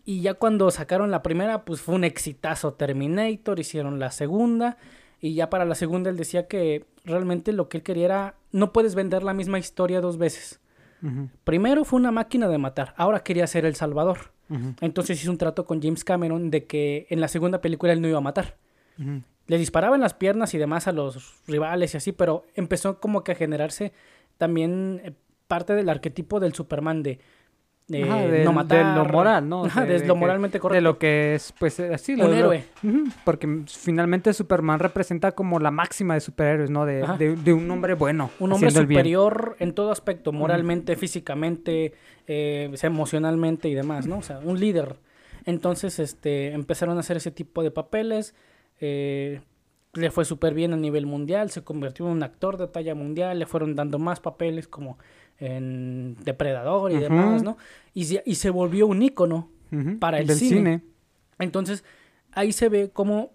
Y 0.06 0.22
ya 0.22 0.32
cuando 0.32 0.70
sacaron 0.70 1.10
la 1.10 1.22
primera, 1.22 1.66
pues 1.66 1.82
fue 1.82 1.94
un 1.96 2.04
exitazo 2.04 2.72
Terminator, 2.72 3.60
hicieron 3.60 3.98
la 3.98 4.10
segunda. 4.10 4.78
Y 5.20 5.34
ya 5.34 5.50
para 5.50 5.66
la 5.66 5.74
segunda 5.74 6.08
él 6.08 6.16
decía 6.16 6.48
que 6.48 6.86
realmente 7.04 7.52
lo 7.52 7.68
que 7.68 7.76
él 7.78 7.82
quería 7.82 8.04
era, 8.06 8.34
no 8.52 8.72
puedes 8.72 8.94
vender 8.94 9.22
la 9.22 9.34
misma 9.34 9.58
historia 9.58 10.00
dos 10.00 10.16
veces. 10.16 10.60
Primero 11.44 11.84
fue 11.84 11.98
una 11.98 12.10
máquina 12.10 12.48
de 12.48 12.58
matar, 12.58 12.94
ahora 12.96 13.20
quería 13.20 13.46
ser 13.46 13.64
el 13.64 13.74
Salvador. 13.74 14.32
Entonces 14.80 15.20
hizo 15.22 15.30
un 15.30 15.38
trato 15.38 15.66
con 15.66 15.82
James 15.82 16.04
Cameron 16.04 16.50
de 16.50 16.64
que 16.64 17.06
en 17.10 17.20
la 17.20 17.28
segunda 17.28 17.60
película 17.60 17.92
él 17.92 18.00
no 18.00 18.08
iba 18.08 18.18
a 18.18 18.22
matar. 18.22 18.56
Le 19.46 19.58
disparaba 19.58 19.94
en 19.94 20.02
las 20.02 20.14
piernas 20.14 20.52
y 20.54 20.58
demás 20.58 20.88
a 20.88 20.92
los 20.92 21.40
rivales 21.46 21.94
y 21.94 21.96
así, 21.96 22.12
pero 22.12 22.44
empezó 22.54 23.00
como 23.00 23.24
que 23.24 23.32
a 23.32 23.34
generarse 23.34 23.92
también 24.36 25.00
eh, 25.04 25.12
parte 25.46 25.74
del 25.74 25.88
arquetipo 25.88 26.38
del 26.40 26.52
Superman 26.52 27.02
de, 27.02 27.18
de 27.88 28.02
Ajá, 28.04 28.16
del- 28.18 28.44
no 28.44 28.52
matar. 28.52 28.86
De 28.94 29.02
lo 29.02 29.04
moral, 29.06 29.48
¿no? 29.48 29.64
Ajá, 29.64 29.82
De- 29.82 29.94
de, 29.94 29.98
de 30.00 30.06
lo 30.06 30.14
que- 30.14 30.20
moralmente 30.20 30.60
correcto. 30.60 30.74
De 30.76 30.80
lo 30.82 30.98
que 30.98 31.34
es, 31.34 31.52
pues, 31.58 31.80
eh, 31.80 31.92
así. 31.94 32.14
lo- 32.16 32.26
Un 32.26 32.30
lo- 32.32 32.36
héroe. 32.36 32.64
Porque 33.24 33.62
finalmente 33.66 34.32
Superman 34.34 34.78
representa 34.78 35.32
como 35.32 35.58
la 35.58 35.70
máxima 35.70 36.14
de 36.14 36.20
superhéroes, 36.20 36.70
¿no? 36.70 36.84
De, 36.84 37.02
un 37.52 37.70
hombre 37.70 37.94
bueno. 37.94 38.30
Un 38.40 38.52
hombre 38.52 38.70
superior 38.70 39.56
en 39.58 39.72
todo 39.72 39.90
aspecto, 39.90 40.32
moralmente, 40.32 40.96
físicamente, 40.96 41.94
eh, 42.26 42.70
emocionalmente 42.82 43.68
y 43.68 43.74
demás, 43.74 44.06
¿no? 44.06 44.18
O 44.18 44.22
sea, 44.22 44.38
un 44.44 44.60
líder. 44.60 44.96
Entonces, 45.46 45.98
este, 45.98 46.52
empezaron 46.52 46.96
a 46.98 47.00
hacer 47.00 47.16
ese 47.16 47.30
tipo 47.30 47.62
de 47.62 47.70
papeles. 47.70 48.34
eh, 48.80 49.40
le 49.94 50.10
fue 50.12 50.24
súper 50.24 50.52
bien 50.54 50.72
a 50.72 50.76
nivel 50.76 51.06
mundial, 51.06 51.50
se 51.50 51.64
convirtió 51.64 52.06
en 52.06 52.12
un 52.12 52.22
actor 52.22 52.58
de 52.58 52.68
talla 52.68 52.94
mundial, 52.94 53.38
le 53.38 53.46
fueron 53.46 53.74
dando 53.74 53.98
más 53.98 54.20
papeles 54.20 54.68
como 54.68 54.98
en 55.38 56.16
Depredador 56.24 56.90
y 56.92 56.96
demás, 56.98 57.42
¿no? 57.42 57.56
Y, 57.94 58.04
se- 58.04 58.22
y 58.26 58.34
se 58.36 58.50
volvió 58.50 58.86
un 58.86 59.02
ícono. 59.02 59.50
Para 60.00 60.18
el 60.18 60.26
del 60.26 60.36
cine. 60.38 60.82
Entonces, 61.38 61.84
ahí 62.32 62.52
se 62.52 62.68
ve 62.70 62.90
cómo 62.92 63.32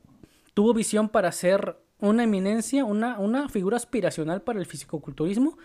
tuvo 0.55 0.73
visión 0.73 1.07
para 1.09 1.31
ser 1.31 1.77
una 1.99 2.23
eminencia, 2.23 2.85
una, 2.85 3.19
una 3.19 3.47
figura 3.49 3.77
aspiracional 3.77 4.41
para 4.41 4.59
el 4.59 4.65
fisicoculturismo, 4.65 5.57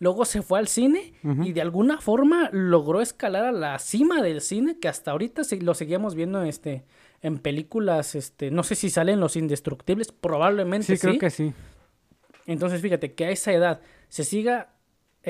luego 0.00 0.24
se 0.24 0.42
fue 0.42 0.58
al 0.58 0.66
cine 0.66 1.12
y 1.44 1.52
de 1.52 1.60
alguna 1.60 2.00
forma 2.00 2.48
logró 2.52 3.00
escalar 3.00 3.44
a 3.44 3.52
la 3.52 3.78
cima 3.78 4.22
del 4.22 4.40
cine 4.40 4.78
que 4.78 4.88
hasta 4.88 5.12
ahorita 5.12 5.42
lo 5.60 5.74
seguíamos 5.74 6.14
viendo 6.16 6.42
este 6.42 6.84
en 7.22 7.38
películas 7.38 8.14
este 8.16 8.50
no 8.50 8.64
sé 8.64 8.74
si 8.74 8.90
salen 8.90 9.20
los 9.20 9.36
indestructibles 9.36 10.10
probablemente 10.10 10.86
sí, 10.88 10.96
sí. 10.96 11.00
creo 11.06 11.18
que 11.20 11.30
sí 11.30 11.52
entonces 12.46 12.82
fíjate 12.82 13.14
que 13.14 13.26
a 13.26 13.30
esa 13.30 13.52
edad 13.52 13.80
se 14.08 14.24
siga 14.24 14.73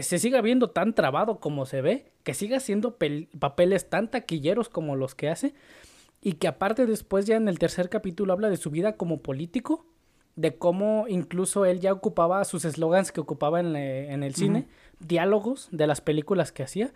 se 0.02 0.18
siga 0.18 0.40
viendo 0.40 0.70
tan 0.70 0.94
trabado 0.94 1.38
como 1.40 1.66
se 1.66 1.80
ve 1.80 2.12
que 2.22 2.34
siga 2.34 2.56
haciendo 2.56 2.96
papeles 3.38 3.88
tan 3.88 4.10
taquilleros 4.10 4.68
como 4.68 4.96
los 4.96 5.14
que 5.14 5.28
hace 5.28 5.54
y 6.20 6.34
que 6.34 6.48
aparte 6.48 6.86
después 6.86 7.26
ya 7.26 7.36
en 7.36 7.48
el 7.48 7.58
tercer 7.58 7.88
capítulo 7.88 8.32
habla 8.32 8.48
de 8.48 8.56
su 8.56 8.70
vida 8.70 8.96
como 8.96 9.20
político 9.20 9.86
de 10.36 10.56
cómo 10.56 11.06
incluso 11.08 11.64
él 11.64 11.80
ya 11.80 11.92
ocupaba 11.92 12.44
sus 12.44 12.64
eslogans 12.64 13.12
que 13.12 13.20
ocupaba 13.20 13.60
en, 13.60 13.76
eh, 13.76 14.12
el 14.12 14.34
cine, 14.34 14.66
diálogos 14.98 15.68
de 15.70 15.86
las 15.86 16.00
películas 16.00 16.50
que 16.50 16.64
hacía, 16.64 16.92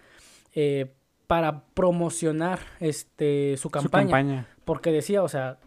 eh, 0.55 0.93
para 1.27 1.65
promocionar 1.75 2.59
este, 2.81 3.57
su 3.59 3.71
campaña, 3.71 4.49
Porque 4.65 4.91
decía, 4.91 5.23
o 5.23 5.29
sea, 5.29 5.59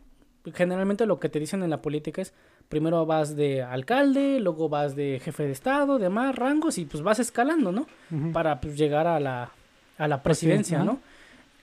generalmente 0.54 1.06
lo 1.06 1.20
que 1.20 1.30
te 1.30 1.40
dicen 1.40 1.64
en 1.64 1.70
la 1.70 1.82
política 1.82 2.22
es, 2.22 2.34
primero 2.72 3.06
vas 3.06 3.36
de 3.36 3.62
alcalde, 3.62 4.40
luego 4.40 4.70
vas 4.70 4.96
de 4.96 5.22
jefe 5.24 5.44
de 5.44 5.52
estado, 5.52 6.00
de 6.00 6.10
más 6.10 6.36
rangos, 6.36 6.80
y 6.80 6.86
pues 6.86 7.04
vas 7.04 7.20
escalando, 7.20 7.72
¿no? 7.72 7.86
Para 8.34 8.60
pues, 8.60 8.76
llegar 8.76 9.06
a 9.06 9.20
la, 9.20 9.52
a 10.00 10.08
la 10.08 10.24
presidencia, 10.24 10.84
¿no? 10.84 11.00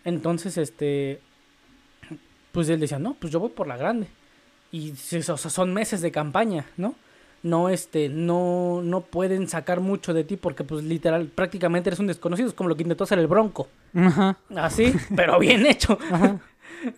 Entonces, 0.05 0.57
este, 0.57 1.21
pues 2.53 2.69
él 2.69 2.79
decía, 2.79 3.01
no, 3.01 3.15
pues 3.15 3.33
yo 3.33 3.41
voy 3.41 3.51
por 3.51 3.67
la 3.67 3.77
grande 3.77 4.07
y 4.71 4.93
o 4.93 5.21
sea, 5.21 5.37
son 5.37 5.73
meses 5.73 6.01
de 6.01 6.13
campaña, 6.13 6.67
¿no? 6.77 6.95
No, 7.43 7.69
este, 7.69 8.09
no, 8.09 8.83
no 8.83 9.01
pueden 9.01 9.49
sacar 9.49 9.81
mucho 9.81 10.13
de 10.13 10.25
ti 10.25 10.37
porque, 10.37 10.65
pues, 10.65 10.85
literal, 10.85 11.27
prácticamente 11.27 11.89
eres 11.89 12.01
un 12.01 12.09
desconocido. 12.09 12.49
Es 12.49 12.55
como 12.55 12.69
lo 12.69 12.77
que 12.77 12.83
intentó 12.83 13.05
hacer 13.05 13.21
el 13.21 13.29
Bronco. 13.29 13.69
Ajá. 13.95 14.39
Así, 14.57 14.93
pero 15.15 15.39
bien 15.39 15.65
hecho. 15.67 15.99
Ajá. 16.11 16.41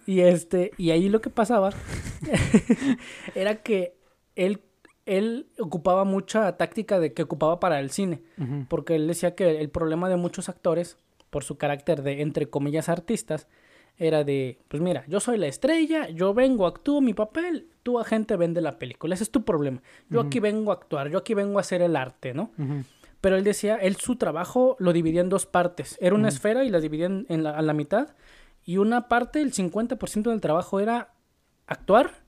Y 0.07 0.21
este, 0.21 0.73
y 0.77 0.91
ahí 0.91 1.09
lo 1.09 1.23
que 1.23 1.31
pasaba 1.31 1.71
era 3.35 3.57
que 3.57 3.95
él, 4.37 4.63
él 5.07 5.49
ocupaba 5.59 6.05
mucha 6.05 6.57
táctica 6.57 7.01
de 7.01 7.13
que 7.13 7.23
ocupaba 7.23 7.61
para 7.61 7.81
el 7.81 7.91
cine. 7.91 8.23
Porque 8.69 8.97
él 8.97 9.07
decía 9.07 9.35
que 9.35 9.61
el 9.61 9.71
problema 9.71 10.09
de 10.09 10.17
muchos 10.17 10.49
actores, 10.49 10.97
por 11.31 11.45
su 11.45 11.59
carácter 11.59 12.03
de, 12.03 12.23
entre 12.23 12.49
comillas, 12.49 12.89
artistas, 12.89 13.47
era 14.01 14.25
de, 14.25 14.59
pues 14.69 14.83
mira, 14.83 15.05
yo 15.09 15.21
soy 15.21 15.37
la 15.37 15.47
estrella, 15.47 16.09
yo 16.09 16.33
vengo, 16.33 16.67
actúo 16.67 17.03
mi 17.03 17.13
papel, 17.13 17.69
tú 17.83 17.99
agente 17.99 18.37
vende 18.37 18.63
la 18.63 18.79
película, 18.79 19.15
ese 19.15 19.25
es 19.25 19.31
tu 19.31 19.45
problema. 19.45 19.83
Yo 20.09 20.21
aquí 20.21 20.41
vengo 20.41 20.71
a 20.71 20.75
actuar, 20.75 21.11
yo 21.11 21.19
aquí 21.19 21.35
vengo 21.35 21.59
a 21.59 21.61
hacer 21.61 21.83
el 21.83 21.95
arte, 21.97 22.33
¿no? 22.33 22.51
Pero 23.21 23.37
él 23.37 23.45
decía, 23.45 23.77
él 23.77 23.97
su 23.97 24.17
trabajo 24.17 24.77
lo 24.79 24.95
dividía 24.95 25.21
en 25.21 25.29
dos 25.29 25.45
partes, 25.45 25.99
era 26.01 26.15
una 26.15 26.29
esfera 26.29 26.65
y 26.65 26.71
la 26.71 26.81
dividía 26.81 27.07
en, 27.07 27.43
la, 27.43 27.51
a 27.51 27.61
la 27.61 27.75
mitad, 27.75 28.09
y 28.65 28.79
una 28.79 29.07
parte, 29.09 29.43
el 29.43 29.53
50% 29.53 30.31
del 30.31 30.41
trabajo 30.41 30.81
era 30.81 31.13
actuar, 31.67 32.20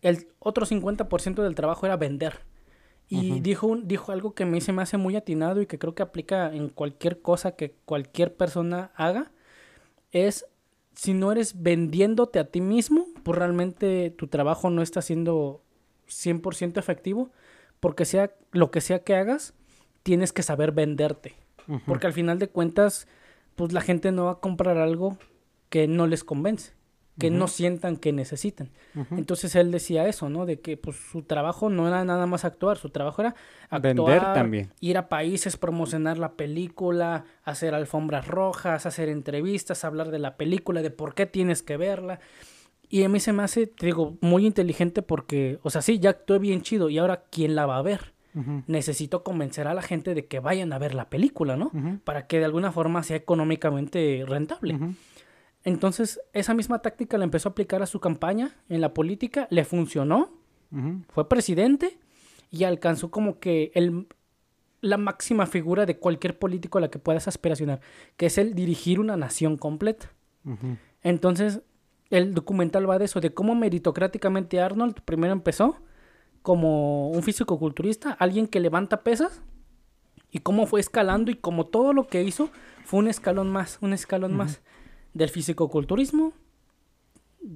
el 0.00 0.28
otro 0.38 0.66
50% 0.66 1.42
del 1.42 1.54
trabajo 1.54 1.86
era 1.86 1.96
vender. 1.96 2.40
Y 3.08 3.40
dijo, 3.40 3.76
dijo 3.76 4.10
algo 4.10 4.34
que 4.34 4.44
a 4.44 4.46
mí 4.46 4.62
se 4.62 4.72
me 4.72 4.80
hace 4.80 4.96
muy 4.96 5.16
atinado 5.16 5.60
y 5.60 5.66
que 5.66 5.78
creo 5.78 5.94
que 5.94 6.02
aplica 6.02 6.52
en 6.54 6.70
cualquier 6.70 7.20
cosa 7.20 7.56
que 7.56 7.74
cualquier 7.84 8.34
persona 8.34 8.90
haga, 8.94 9.32
es 10.12 10.46
si 10.94 11.12
no 11.12 11.30
eres 11.30 11.62
vendiéndote 11.62 12.38
a 12.38 12.50
ti 12.50 12.62
mismo, 12.62 13.06
pues 13.22 13.38
realmente 13.38 14.10
tu 14.10 14.28
trabajo 14.28 14.70
no 14.70 14.80
está 14.80 15.02
siendo 15.02 15.62
100% 16.08 16.78
efectivo, 16.78 17.30
porque 17.80 18.06
sea 18.06 18.34
lo 18.50 18.70
que 18.70 18.80
sea 18.80 19.00
que 19.00 19.14
hagas, 19.14 19.52
tienes 20.02 20.32
que 20.32 20.42
saber 20.42 20.72
venderte. 20.72 21.34
Porque 21.86 22.06
al 22.06 22.12
final 22.12 22.38
de 22.38 22.48
cuentas, 22.48 23.06
pues 23.56 23.72
la 23.72 23.82
gente 23.82 24.10
no 24.10 24.24
va 24.24 24.32
a 24.32 24.40
comprar 24.40 24.78
algo 24.78 25.18
que 25.68 25.86
no 25.86 26.06
les 26.06 26.24
convence 26.24 26.72
que 27.18 27.30
no 27.30 27.46
sientan 27.46 27.96
que 27.96 28.12
necesitan. 28.12 28.70
Entonces 29.10 29.54
él 29.54 29.70
decía 29.70 30.06
eso, 30.08 30.28
¿no? 30.28 30.46
De 30.46 30.60
que 30.60 30.76
pues 30.76 30.96
su 30.96 31.22
trabajo 31.22 31.68
no 31.68 31.86
era 31.86 32.04
nada 32.04 32.26
más 32.26 32.44
actuar, 32.44 32.78
su 32.78 32.90
trabajo 32.90 33.22
era 33.22 33.34
actuar, 33.68 34.34
también. 34.34 34.70
ir 34.80 34.96
a 34.98 35.08
países, 35.08 35.56
promocionar 35.56 36.18
la 36.18 36.32
película, 36.32 37.24
hacer 37.44 37.74
alfombras 37.74 38.26
rojas, 38.26 38.86
hacer 38.86 39.08
entrevistas, 39.08 39.84
hablar 39.84 40.10
de 40.10 40.18
la 40.18 40.36
película, 40.36 40.82
de 40.82 40.90
por 40.90 41.14
qué 41.14 41.26
tienes 41.26 41.62
que 41.62 41.76
verla. 41.76 42.20
Y 42.88 43.04
a 43.04 43.08
mí 43.08 43.20
se 43.20 43.32
me 43.32 43.42
hace, 43.42 43.66
te 43.66 43.86
digo, 43.86 44.16
muy 44.20 44.44
inteligente 44.46 45.00
porque, 45.00 45.58
o 45.62 45.70
sea, 45.70 45.80
sí, 45.80 45.98
ya 45.98 46.10
actué 46.10 46.38
bien 46.38 46.60
chido 46.62 46.90
y 46.90 46.98
ahora 46.98 47.24
¿quién 47.30 47.54
la 47.54 47.66
va 47.66 47.78
a 47.78 47.82
ver? 47.82 48.12
Necesito 48.66 49.22
convencer 49.22 49.66
a 49.68 49.74
la 49.74 49.82
gente 49.82 50.14
de 50.14 50.26
que 50.26 50.40
vayan 50.40 50.72
a 50.72 50.78
ver 50.78 50.94
la 50.94 51.10
película, 51.10 51.56
¿no? 51.56 51.70
Para 52.04 52.26
que 52.26 52.38
de 52.38 52.46
alguna 52.46 52.72
forma 52.72 53.02
sea 53.02 53.16
económicamente 53.16 54.24
rentable. 54.26 54.78
Entonces, 55.64 56.20
esa 56.32 56.54
misma 56.54 56.80
táctica 56.80 57.18
la 57.18 57.24
empezó 57.24 57.48
a 57.48 57.52
aplicar 57.52 57.82
a 57.82 57.86
su 57.86 58.00
campaña 58.00 58.56
en 58.68 58.80
la 58.80 58.94
política, 58.94 59.46
le 59.50 59.64
funcionó, 59.64 60.30
fue 61.08 61.28
presidente 61.28 61.98
y 62.50 62.64
alcanzó 62.64 63.10
como 63.10 63.38
que 63.38 63.72
el, 63.74 64.06
la 64.80 64.96
máxima 64.96 65.46
figura 65.46 65.84
de 65.84 65.98
cualquier 65.98 66.38
político 66.38 66.78
a 66.78 66.80
la 66.80 66.90
que 66.90 66.98
puedas 66.98 67.28
aspiracionar, 67.28 67.80
que 68.16 68.26
es 68.26 68.38
el 68.38 68.54
dirigir 68.54 68.98
una 68.98 69.16
nación 69.16 69.56
completa. 69.56 70.10
Entonces, 71.02 71.60
el 72.10 72.34
documental 72.34 72.88
va 72.88 72.98
de 72.98 73.04
eso, 73.04 73.20
de 73.20 73.34
cómo 73.34 73.54
meritocráticamente 73.54 74.60
Arnold 74.60 75.00
primero 75.04 75.32
empezó 75.32 75.76
como 76.42 77.10
un 77.10 77.22
físico-culturista, 77.22 78.12
alguien 78.12 78.46
que 78.46 78.60
levanta 78.60 79.02
pesas, 79.02 79.42
y 80.32 80.38
cómo 80.38 80.66
fue 80.66 80.80
escalando 80.80 81.30
y 81.30 81.34
como 81.36 81.66
todo 81.66 81.92
lo 81.92 82.08
que 82.08 82.24
hizo 82.24 82.50
fue 82.84 83.00
un 83.00 83.08
escalón 83.08 83.52
más, 83.52 83.78
un 83.82 83.92
escalón 83.92 84.34
más 84.34 84.62
del 85.14 85.28
fisicoculturismo, 85.28 86.32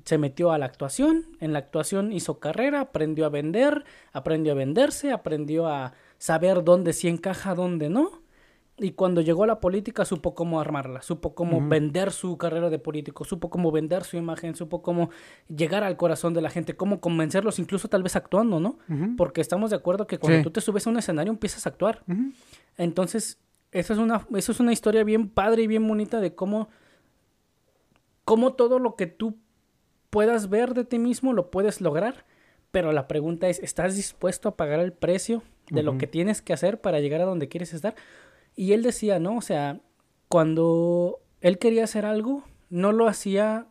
se 0.05 0.19
metió 0.19 0.51
a 0.51 0.59
la 0.59 0.66
actuación, 0.66 1.27
en 1.41 1.53
la 1.53 1.61
actuación 1.61 2.12
hizo 2.12 2.39
carrera, 2.39 2.81
aprendió 2.81 3.27
a 3.27 3.28
vender, 3.28 3.85
aprendió 4.12 4.53
a 4.53 4.57
venderse, 4.57 5.12
aprendió 5.12 5.69
a 5.69 5.93
saber 6.19 6.65
dónde 6.65 6.93
sí 6.93 7.09
encaja, 7.09 7.55
dónde 7.55 7.89
no. 7.89 8.24
Y 8.78 8.91
cuando 8.91 9.23
llegó 9.23 9.45
a 9.45 9.47
la 9.47 9.59
política 9.59 10.05
supo 10.05 10.35
cómo 10.35 10.61
armarla, 10.61 11.01
supo 11.01 11.35
cómo 11.35 11.66
vender 11.66 12.12
su 12.12 12.37
carrera 12.37 12.69
de 12.69 12.78
político, 12.78 13.24
supo 13.24 13.49
cómo 13.49 13.73
vender 13.73 14.05
su 14.05 14.19
imagen, 14.19 14.55
supo 14.55 14.83
cómo 14.83 15.09
llegar 15.49 15.83
al 15.83 15.97
corazón 15.97 16.35
de 16.35 16.43
la 16.43 16.51
gente, 16.51 16.77
cómo 16.77 17.01
convencerlos, 17.01 17.59
incluso 17.59 17.89
tal 17.89 18.03
vez 18.03 18.16
actuando, 18.16 18.61
¿no? 18.61 18.78
Porque 19.16 19.41
estamos 19.41 19.70
de 19.70 19.77
acuerdo 19.77 20.07
que 20.07 20.19
cuando 20.19 20.43
tú 20.43 20.51
te 20.51 20.61
subes 20.61 20.87
a 20.87 20.91
un 20.91 20.99
escenario 20.99 21.33
empiezas 21.33 21.65
a 21.65 21.70
actuar. 21.70 22.03
Entonces, 22.77 23.39
eso 23.73 23.95
es, 23.95 23.99
una, 23.99 24.27
eso 24.35 24.53
es 24.53 24.61
una 24.61 24.73
historia 24.74 25.05
bien 25.05 25.31
padre 25.31 25.62
y 25.62 25.66
bien 25.69 25.87
bonita 25.89 26.20
de 26.20 26.35
cómo 26.35 26.69
cómo 28.27 28.55
todo 28.55 28.78
lo 28.81 28.97
que 28.97 29.07
tú 29.07 29.39
puedas 30.11 30.51
ver 30.51 30.74
de 30.74 30.85
ti 30.85 30.98
mismo 30.98 31.32
lo 31.32 31.51
puedes 31.51 31.81
lograr, 31.81 32.27
pero 32.73 32.93
la 32.93 33.09
pregunta 33.09 33.48
es, 33.48 33.61
¿estás 33.61 33.94
dispuesto 33.94 34.48
a 34.51 34.57
pagar 34.57 34.81
el 34.81 34.93
precio 34.93 35.43
de 35.70 35.82
lo 35.82 35.97
que 35.97 36.07
tienes 36.07 36.43
que 36.43 36.53
hacer 36.53 36.81
para 36.81 37.01
llegar 37.01 37.20
a 37.20 37.24
donde 37.24 37.48
quieres 37.48 37.73
estar? 37.73 37.94
Y 38.57 38.73
él 38.73 38.82
decía, 38.82 39.20
¿no? 39.20 39.36
O 39.36 39.40
sea, 39.40 39.81
cuando 40.28 41.20
él 41.40 41.59
quería 41.59 41.85
hacer 41.85 42.05
algo, 42.05 42.43
no 42.69 42.90
lo 42.93 43.07
hacía 43.07 43.69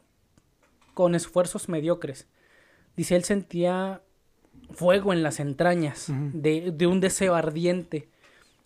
con 0.94 1.16
esfuerzos 1.16 1.68
mediocres. 1.68 2.28
Dice, 2.96 3.18
él 3.18 3.26
sentía 3.26 4.02
fuego 4.72 5.12
en 5.12 5.22
las 5.22 5.42
entrañas, 5.42 6.08
de, 6.08 6.72
de, 6.72 6.88
un 6.88 7.02
deseo 7.02 7.36
ardiente 7.36 8.08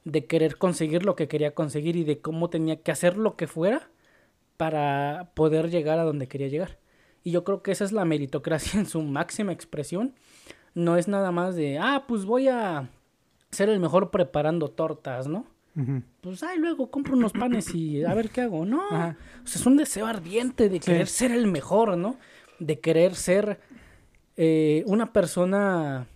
de 0.06 0.26
querer 0.26 0.58
conseguir 0.58 1.04
lo 1.04 1.16
que 1.16 1.28
quería 1.28 1.56
conseguir 1.56 1.96
y 1.96 2.04
de 2.04 2.22
cómo 2.22 2.52
tenía 2.52 2.82
que 2.82 2.92
hacer 2.92 3.18
lo 3.18 3.36
que 3.36 3.48
fuera 3.48 3.90
para 4.60 5.32
poder 5.36 5.70
llegar 5.70 6.00
a 6.00 6.04
donde 6.04 6.28
quería 6.28 6.50
llegar. 6.50 6.80
Y 7.24 7.32
yo 7.32 7.46
creo 7.46 7.64
que 7.64 7.72
esa 7.72 7.86
es 7.86 7.94
la 7.94 8.04
meritocracia 8.04 8.78
en 8.78 8.88
su 8.88 9.02
máxima 9.02 9.54
expresión. 9.54 10.16
No 10.74 10.98
es 10.98 11.08
nada 11.08 11.32
más 11.32 11.56
de, 11.56 11.80
ah, 11.80 12.04
pues 12.10 12.26
voy 12.26 12.50
a 12.50 12.90
ser 13.52 13.70
el 13.70 13.80
mejor 13.80 14.12
preparando 14.12 14.68
tortas, 14.68 15.28
¿no? 15.28 15.46
Pues, 16.20 16.44
ay, 16.44 16.60
luego 16.60 16.92
compro 16.92 17.14
unos 17.14 17.32
panes 17.32 17.74
y 17.74 18.04
a 18.04 18.14
ver 18.14 18.32
qué 18.32 18.42
hago. 18.42 18.66
No, 18.66 18.86
o 18.86 18.90
sea, 18.90 19.16
es 19.46 19.66
un 19.66 19.78
deseo 19.78 20.06
ardiente 20.06 20.68
de 20.68 20.82
querer 20.82 21.08
ser 21.08 21.32
el 21.32 21.48
mejor, 21.48 21.96
¿no? 21.96 22.18
De 22.60 22.82
querer 22.82 23.16
ser 23.16 23.62
eh, 24.36 24.84
una 24.88 25.14
persona 25.14 26.08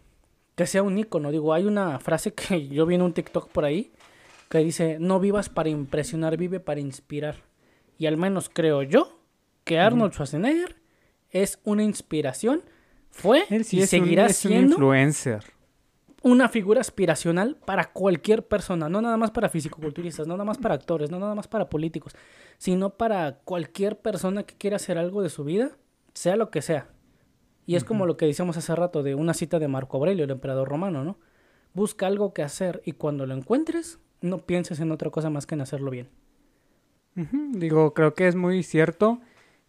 que 0.56 0.68
sea 0.68 0.84
un 0.84 0.98
ícono. 0.98 1.32
Digo, 1.32 1.54
hay 1.54 1.64
una 1.64 1.98
frase 2.00 2.34
que 2.34 2.68
yo 2.76 2.86
vi 2.86 2.96
en 2.96 3.04
un 3.04 3.14
TikTok 3.14 3.50
por 3.52 3.64
ahí 3.64 3.94
que 4.50 4.58
dice, 4.58 4.98
no 5.00 5.22
vivas 5.22 5.48
para 5.48 5.70
impresionar, 5.70 6.36
vive 6.36 6.60
para 6.60 6.82
inspirar 6.82 7.53
y 7.98 8.06
al 8.06 8.18
menos 8.18 8.50
creo 8.50 8.84
yo 8.84 9.20
que 9.64 9.80
Arnold 9.80 10.14
Schwarzenegger 10.14 10.76
es 11.30 11.60
una 11.64 11.84
inspiración, 11.84 12.62
fue 13.10 13.46
y 13.50 13.86
seguirá 13.86 14.30
siendo 14.30 14.74
influencer. 14.74 15.44
una 16.22 16.50
figura 16.50 16.82
aspiracional 16.82 17.58
para 17.66 17.92
cualquier 17.92 18.48
persona, 18.48 18.90
no 18.90 19.02
nada 19.02 19.18
más 19.18 19.32
para 19.32 19.50
fisicoculturistas, 19.50 20.28
no 20.28 20.34
nada 20.36 20.46
más 20.46 20.58
para 20.58 20.76
actores, 20.76 21.12
no 21.12 21.20
nada 21.20 21.36
más 21.36 21.48
para 21.48 21.70
políticos, 21.70 22.14
sino 22.58 22.92
para 22.92 23.40
cualquier 23.40 24.00
persona 24.00 24.44
que 24.44 24.56
quiera 24.56 24.78
hacer 24.78 24.98
algo 24.98 25.22
de 25.22 25.30
su 25.30 25.44
vida, 25.44 25.78
sea 26.14 26.36
lo 26.36 26.50
que 26.50 26.62
sea. 26.62 26.90
Y 27.66 27.76
es 27.76 27.84
como 27.84 28.06
lo 28.06 28.18
que 28.18 28.26
decíamos 28.26 28.58
hace 28.58 28.76
rato 28.76 29.04
de 29.04 29.16
una 29.16 29.34
cita 29.34 29.58
de 29.58 29.68
Marco 29.68 29.98
Aurelio, 29.98 30.26
el 30.26 30.32
emperador 30.32 30.68
romano, 30.68 31.04
¿no? 31.04 31.18
Busca 31.74 32.08
algo 32.08 32.34
que 32.34 32.44
hacer 32.44 32.82
y 32.86 32.92
cuando 32.92 33.26
lo 33.26 33.34
encuentres, 33.34 34.00
no 34.22 34.40
pienses 34.46 34.80
en 34.80 34.92
otra 34.92 35.10
cosa 35.10 35.30
más 35.30 35.46
que 35.46 35.56
en 35.56 35.62
hacerlo 35.62 35.90
bien. 35.90 36.10
Digo, 37.16 37.94
creo 37.94 38.14
que 38.16 38.28
es 38.28 38.36
muy 38.36 38.64
cierto 38.64 39.22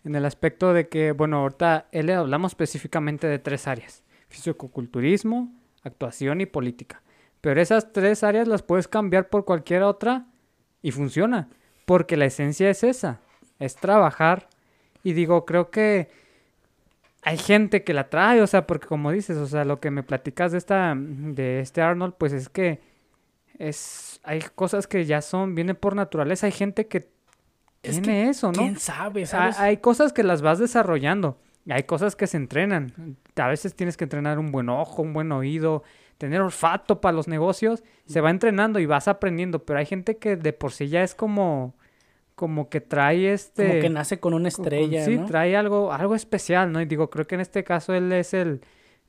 en 0.04 0.14
el 0.14 0.24
aspecto 0.24 0.72
de 0.72 0.88
que, 0.88 1.12
bueno, 1.12 1.38
ahorita 1.38 1.88
él 1.92 2.10
hablamos 2.10 2.52
específicamente 2.52 3.26
de 3.26 3.38
tres 3.38 3.66
áreas. 3.66 4.02
Fisicoculturismo, 4.28 5.52
actuación 5.82 6.40
y 6.40 6.46
política. 6.46 7.02
Pero 7.40 7.60
esas 7.60 7.92
tres 7.92 8.22
áreas 8.22 8.48
las 8.48 8.62
puedes 8.62 8.88
cambiar 8.88 9.28
por 9.28 9.44
cualquier 9.44 9.82
otra 9.82 10.26
y 10.82 10.90
funciona. 10.90 11.48
Porque 11.84 12.16
la 12.16 12.24
esencia 12.24 12.70
es 12.70 12.82
esa, 12.82 13.20
es 13.58 13.76
trabajar. 13.76 14.48
Y 15.02 15.12
digo, 15.12 15.44
creo 15.44 15.70
que 15.70 16.08
hay 17.22 17.38
gente 17.38 17.84
que 17.84 17.94
la 17.94 18.08
trae, 18.08 18.40
o 18.42 18.46
sea, 18.46 18.66
porque 18.66 18.86
como 18.86 19.10
dices, 19.10 19.36
o 19.36 19.46
sea, 19.46 19.64
lo 19.64 19.80
que 19.80 19.90
me 19.90 20.02
platicas 20.02 20.52
de 20.52 20.58
esta, 20.58 20.94
de 20.96 21.60
este 21.60 21.82
Arnold, 21.82 22.14
pues 22.18 22.32
es 22.32 22.48
que 22.48 22.80
es, 23.58 24.20
hay 24.24 24.42
cosas 24.54 24.86
que 24.86 25.04
ya 25.04 25.22
son, 25.22 25.54
vienen 25.54 25.76
por 25.76 25.94
naturaleza. 25.94 26.46
Hay 26.46 26.52
gente 26.52 26.86
que 26.86 27.08
Es 27.84 28.02
tiene 28.02 28.28
eso, 28.28 28.52
¿no? 28.52 28.58
¿Quién 28.58 28.78
sabe? 28.78 29.26
¿Sabes? 29.26 29.58
Hay 29.58 29.78
cosas 29.78 30.12
que 30.12 30.22
las 30.22 30.42
vas 30.42 30.58
desarrollando. 30.58 31.38
Hay 31.68 31.84
cosas 31.84 32.16
que 32.16 32.26
se 32.26 32.36
entrenan. 32.36 33.16
A 33.36 33.48
veces 33.48 33.74
tienes 33.74 33.96
que 33.96 34.04
entrenar 34.04 34.38
un 34.38 34.52
buen 34.52 34.68
ojo, 34.68 35.02
un 35.02 35.12
buen 35.12 35.32
oído, 35.32 35.82
tener 36.18 36.40
olfato 36.40 37.00
para 37.00 37.14
los 37.14 37.28
negocios. 37.28 37.82
Se 38.06 38.20
va 38.20 38.30
entrenando 38.30 38.78
y 38.80 38.86
vas 38.86 39.08
aprendiendo. 39.08 39.64
Pero 39.64 39.78
hay 39.78 39.86
gente 39.86 40.16
que 40.18 40.36
de 40.36 40.52
por 40.52 40.72
sí 40.72 40.88
ya 40.88 41.02
es 41.02 41.14
como, 41.14 41.74
como 42.34 42.68
que 42.68 42.80
trae 42.80 43.32
este. 43.32 43.66
Como 43.66 43.80
que 43.80 43.90
nace 43.90 44.20
con 44.20 44.34
una 44.34 44.48
estrella, 44.48 45.04
sí, 45.04 45.16
¿no? 45.16 45.26
trae 45.26 45.56
algo, 45.56 45.92
algo 45.92 46.14
especial, 46.14 46.70
¿no? 46.70 46.80
Y 46.80 46.86
digo, 46.86 47.08
creo 47.08 47.26
que 47.26 47.36
en 47.36 47.40
este 47.40 47.64
caso 47.64 47.94
él 47.94 48.12
es 48.12 48.34
el. 48.34 48.60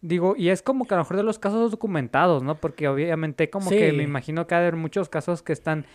Digo, 0.02 0.36
y 0.38 0.50
es 0.50 0.62
como 0.62 0.86
que 0.86 0.94
a 0.94 0.98
lo 0.98 1.04
mejor 1.04 1.18
de 1.18 1.24
los 1.24 1.40
casos 1.40 1.72
documentados, 1.72 2.44
¿no? 2.44 2.56
Porque 2.56 2.88
obviamente 2.88 3.50
como 3.50 3.70
que 3.70 3.92
me 3.92 4.04
imagino 4.04 4.46
que 4.46 4.54
ha 4.54 4.60
de 4.60 4.68
haber 4.68 4.76
muchos 4.76 5.10
casos 5.10 5.42
que 5.42 5.52
están 5.52 5.86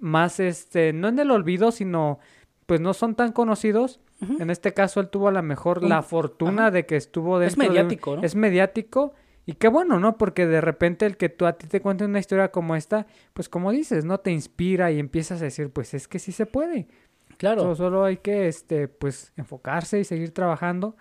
más, 0.00 0.40
este, 0.40 0.92
no 0.92 1.08
en 1.08 1.18
el 1.18 1.30
olvido, 1.30 1.70
sino 1.70 2.18
pues 2.66 2.80
no 2.80 2.92
son 2.94 3.14
tan 3.14 3.32
conocidos. 3.32 4.00
En 4.40 4.50
este 4.50 4.74
caso 4.74 4.98
él 5.00 5.08
tuvo 5.10 5.28
a 5.28 5.32
lo 5.32 5.42
mejor 5.44 5.82
la 5.84 6.02
fortuna 6.02 6.62
ajá. 6.62 6.70
de 6.72 6.86
que 6.86 6.96
estuvo 6.96 7.40
Es 7.40 7.54
dentro 7.56 7.62
de 7.62 7.68
un- 7.68 7.74
mediático, 7.86 8.16
¿no? 8.16 8.22
Es 8.24 8.34
mediático 8.34 9.14
y 9.46 9.52
qué 9.54 9.68
bueno, 9.68 10.00
¿no? 10.00 10.18
Porque 10.18 10.46
de 10.46 10.60
repente 10.60 11.06
el 11.06 11.16
que 11.16 11.28
tú 11.28 11.46
a 11.46 11.52
ti 11.52 11.68
te 11.68 11.80
cuenten 11.80 12.10
una 12.10 12.18
historia 12.18 12.50
como 12.50 12.74
esta, 12.74 13.06
pues 13.32 13.48
como 13.48 13.70
dices, 13.70 14.04
¿no? 14.04 14.18
Te 14.18 14.32
inspira 14.32 14.90
y 14.90 14.98
empiezas 14.98 15.40
a 15.40 15.44
decir, 15.44 15.70
pues 15.70 15.94
es 15.94 16.08
que 16.08 16.18
sí 16.18 16.32
se 16.32 16.46
puede. 16.46 16.88
Claro. 17.36 17.62
So- 17.62 17.76
solo 17.76 18.04
hay 18.04 18.16
que, 18.16 18.48
este, 18.48 18.88
pues, 18.88 19.32
enfocarse 19.36 20.00
y 20.00 20.04
seguir 20.04 20.32
trabajando. 20.34 20.96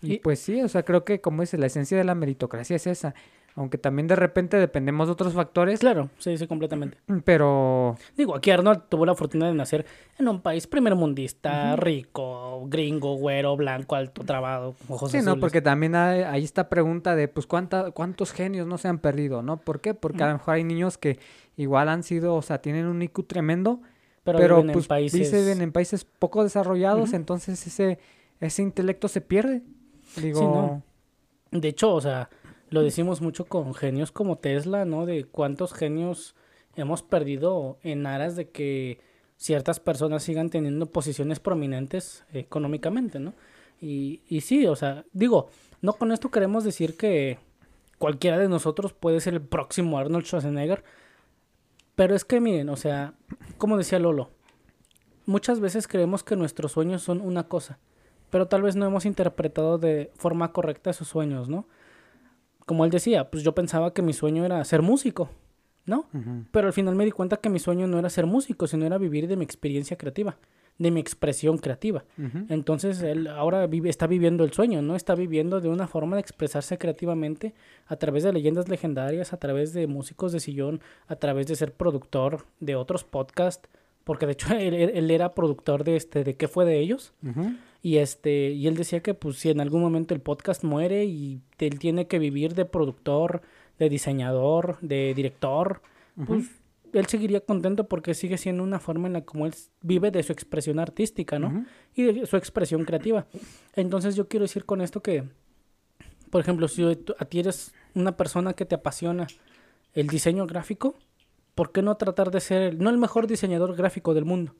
Y, 0.00 0.14
Y- 0.14 0.18
pues 0.20 0.38
sí, 0.38 0.62
o 0.62 0.68
sea, 0.68 0.82
creo 0.84 1.04
que 1.04 1.20
como 1.20 1.42
dice, 1.42 1.58
la 1.58 1.66
esencia 1.66 1.98
de 1.98 2.04
la 2.04 2.14
meritocracia 2.14 2.76
es 2.76 2.86
esa. 2.86 3.14
Aunque 3.56 3.78
también 3.78 4.08
de 4.08 4.16
repente 4.16 4.56
dependemos 4.56 5.06
de 5.06 5.12
otros 5.12 5.32
factores, 5.32 5.78
Claro, 5.78 6.10
sí, 6.18 6.36
sí, 6.36 6.46
completamente. 6.48 6.98
pero 7.24 7.96
Digo, 8.16 8.34
aquí 8.34 8.50
Arnold 8.50 8.82
tuvo 8.88 9.06
la 9.06 9.14
fortuna 9.14 9.46
de 9.46 9.54
nacer 9.54 9.86
en 10.18 10.26
un 10.26 10.40
país 10.40 10.66
primermundista, 10.66 11.76
rico, 11.76 12.66
gringo, 12.66 13.14
güero, 13.14 13.56
blanco, 13.56 13.94
alto, 13.94 14.24
trabado, 14.24 14.74
ojos 14.88 15.12
sí, 15.12 15.18
no, 15.22 15.38
porque 15.38 15.62
también 15.62 15.94
hay, 15.94 16.22
hay 16.22 16.42
esta 16.42 16.68
pregunta 16.68 17.14
de, 17.14 17.28
pues, 17.28 17.46
¿cuánta, 17.46 17.92
¿cuántos 17.92 18.32
genios 18.32 18.66
no 18.66 18.76
se 18.76 18.88
han 18.88 18.98
perdido, 18.98 19.40
no? 19.42 19.56
¿Por 19.58 19.80
qué? 19.80 19.94
Porque 19.94 20.24
a 20.24 20.26
lo 20.26 20.32
mejor 20.34 20.54
hay 20.54 20.64
niños 20.64 20.98
que 20.98 21.20
igual 21.56 21.88
han 21.88 22.02
sido, 22.02 22.34
o 22.34 22.42
sea, 22.42 22.60
tienen 22.60 22.86
un 22.86 23.02
IQ 23.02 23.24
tremendo, 23.28 23.80
pero, 24.24 24.38
pero, 24.38 24.56
viven 24.56 24.72
pues 24.72 24.86
en 24.86 24.88
países... 24.88 25.32
viven 25.32 25.60
en 25.60 25.70
países 25.70 26.04
poco 26.04 26.42
desarrollados, 26.42 27.12
entonces 27.12 27.64
ese, 27.68 28.00
ese 28.40 28.62
intelecto 28.62 29.06
se 29.06 29.20
pierde. 29.20 29.62
Digo, 30.16 30.40
no. 30.40 30.82
De 31.60 31.68
hecho, 31.68 31.94
o 31.94 32.00
sea, 32.00 32.28
lo 32.74 32.82
decimos 32.82 33.20
mucho 33.20 33.44
con 33.44 33.72
genios 33.72 34.10
como 34.10 34.38
Tesla, 34.38 34.84
¿no? 34.84 35.06
De 35.06 35.26
cuántos 35.26 35.72
genios 35.72 36.34
hemos 36.74 37.04
perdido 37.04 37.78
en 37.84 38.04
aras 38.04 38.34
de 38.34 38.50
que 38.50 38.98
ciertas 39.36 39.78
personas 39.78 40.24
sigan 40.24 40.50
teniendo 40.50 40.86
posiciones 40.86 41.38
prominentes 41.38 42.24
económicamente, 42.32 43.20
¿no? 43.20 43.32
Y, 43.80 44.22
y 44.28 44.40
sí, 44.40 44.66
o 44.66 44.74
sea, 44.74 45.04
digo, 45.12 45.50
no 45.82 45.92
con 45.92 46.10
esto 46.10 46.32
queremos 46.32 46.64
decir 46.64 46.96
que 46.96 47.38
cualquiera 47.98 48.38
de 48.38 48.48
nosotros 48.48 48.92
puede 48.92 49.20
ser 49.20 49.34
el 49.34 49.42
próximo 49.42 49.96
Arnold 49.96 50.26
Schwarzenegger, 50.26 50.82
pero 51.94 52.16
es 52.16 52.24
que 52.24 52.40
miren, 52.40 52.70
o 52.70 52.76
sea, 52.76 53.14
como 53.56 53.78
decía 53.78 54.00
Lolo, 54.00 54.30
muchas 55.26 55.60
veces 55.60 55.86
creemos 55.86 56.24
que 56.24 56.34
nuestros 56.34 56.72
sueños 56.72 57.02
son 57.02 57.20
una 57.20 57.46
cosa, 57.46 57.78
pero 58.30 58.48
tal 58.48 58.62
vez 58.62 58.74
no 58.74 58.84
hemos 58.84 59.06
interpretado 59.06 59.78
de 59.78 60.10
forma 60.16 60.50
correcta 60.50 60.90
esos 60.90 61.06
sueños, 61.06 61.48
¿no? 61.48 61.68
Como 62.64 62.84
él 62.84 62.90
decía, 62.90 63.30
pues 63.30 63.42
yo 63.42 63.54
pensaba 63.54 63.92
que 63.92 64.02
mi 64.02 64.12
sueño 64.12 64.44
era 64.44 64.64
ser 64.64 64.82
músico, 64.82 65.28
¿no? 65.86 66.08
Pero 66.50 66.66
al 66.66 66.72
final 66.72 66.94
me 66.94 67.04
di 67.04 67.10
cuenta 67.10 67.36
que 67.36 67.50
mi 67.50 67.58
sueño 67.58 67.86
no 67.86 67.98
era 67.98 68.08
ser 68.08 68.26
músico, 68.26 68.66
sino 68.66 68.86
era 68.86 68.98
vivir 68.98 69.28
de 69.28 69.36
mi 69.36 69.44
experiencia 69.44 69.98
creativa, 69.98 70.38
de 70.78 70.90
mi 70.90 70.98
expresión 70.98 71.58
creativa. 71.58 72.04
Entonces 72.48 73.02
él 73.02 73.26
ahora 73.28 73.66
vive, 73.66 73.90
está 73.90 74.06
viviendo 74.06 74.44
el 74.44 74.52
sueño, 74.52 74.80
¿no? 74.80 74.96
Está 74.96 75.14
viviendo 75.14 75.60
de 75.60 75.68
una 75.68 75.86
forma 75.86 76.16
de 76.16 76.20
expresarse 76.22 76.78
creativamente 76.78 77.54
a 77.86 77.96
través 77.96 78.22
de 78.22 78.32
leyendas 78.32 78.68
legendarias, 78.68 79.32
a 79.32 79.36
través 79.36 79.74
de 79.74 79.86
músicos 79.86 80.32
de 80.32 80.40
sillón, 80.40 80.80
a 81.06 81.16
través 81.16 81.46
de 81.46 81.56
ser 81.56 81.72
productor 81.72 82.46
de 82.60 82.76
otros 82.76 83.04
podcasts, 83.04 83.68
porque 84.04 84.26
de 84.26 84.32
hecho 84.32 84.48
él, 84.54 84.74
él- 84.74 85.10
era 85.10 85.34
productor 85.34 85.82
de 85.84 85.96
este, 85.96 86.24
de 86.24 86.36
qué 86.36 86.48
fue 86.48 86.64
de 86.64 86.78
ellos. 86.78 87.12
Y 87.82 87.98
este, 87.98 88.50
y 88.50 88.66
él 88.66 88.76
decía 88.76 89.00
que 89.00 89.12
pues 89.14 89.36
si 89.38 89.50
en 89.50 89.60
algún 89.60 89.82
momento 89.82 90.14
el 90.14 90.20
podcast 90.20 90.64
muere 90.64 91.04
y 91.04 91.40
él 91.58 91.78
tiene 91.78 92.06
que 92.06 92.18
vivir 92.18 92.54
de 92.54 92.64
productor, 92.64 93.42
de 93.78 93.88
diseñador, 93.90 94.78
de 94.80 95.12
director, 95.14 95.82
pues 96.26 96.46
él 96.94 97.06
seguiría 97.06 97.40
contento 97.40 97.88
porque 97.88 98.14
sigue 98.14 98.38
siendo 98.38 98.62
una 98.62 98.78
forma 98.78 99.08
en 99.08 99.14
la 99.14 99.20
como 99.22 99.46
él 99.46 99.54
vive 99.82 100.10
de 100.12 100.22
su 100.22 100.32
expresión 100.32 100.78
artística, 100.78 101.38
¿no? 101.38 101.66
Y 101.94 102.04
de 102.04 102.26
su 102.26 102.36
expresión 102.36 102.84
creativa. 102.84 103.26
Entonces 103.74 104.14
yo 104.16 104.28
quiero 104.28 104.44
decir 104.44 104.64
con 104.64 104.80
esto 104.80 105.02
que, 105.02 105.24
por 106.30 106.40
ejemplo, 106.40 106.68
si 106.68 106.96
tú- 106.96 107.14
a 107.18 107.24
ti 107.24 107.40
eres 107.40 107.74
una 107.94 108.16
persona 108.16 108.54
que 108.54 108.64
te 108.64 108.76
apasiona 108.76 109.26
el 109.92 110.06
diseño 110.06 110.46
gráfico, 110.46 110.96
¿por 111.54 111.72
qué 111.72 111.82
no 111.82 111.96
tratar 111.96 112.30
de 112.30 112.40
ser, 112.40 112.62
el- 112.62 112.78
no 112.78 112.90
el 112.90 112.98
mejor 112.98 113.26
diseñador 113.26 113.74
gráfico 113.76 114.14
del 114.14 114.24
mundo, 114.24 114.54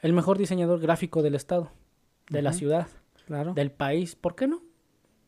el 0.00 0.12
mejor 0.12 0.38
diseñador 0.38 0.80
gráfico 0.80 1.22
del 1.22 1.34
estado, 1.34 1.70
de 2.30 2.42
la 2.42 2.52
ciudad? 2.52 2.88
Claro. 3.26 3.52
del 3.52 3.70
país, 3.70 4.16
¿por 4.16 4.34
qué 4.34 4.46
no? 4.48 4.62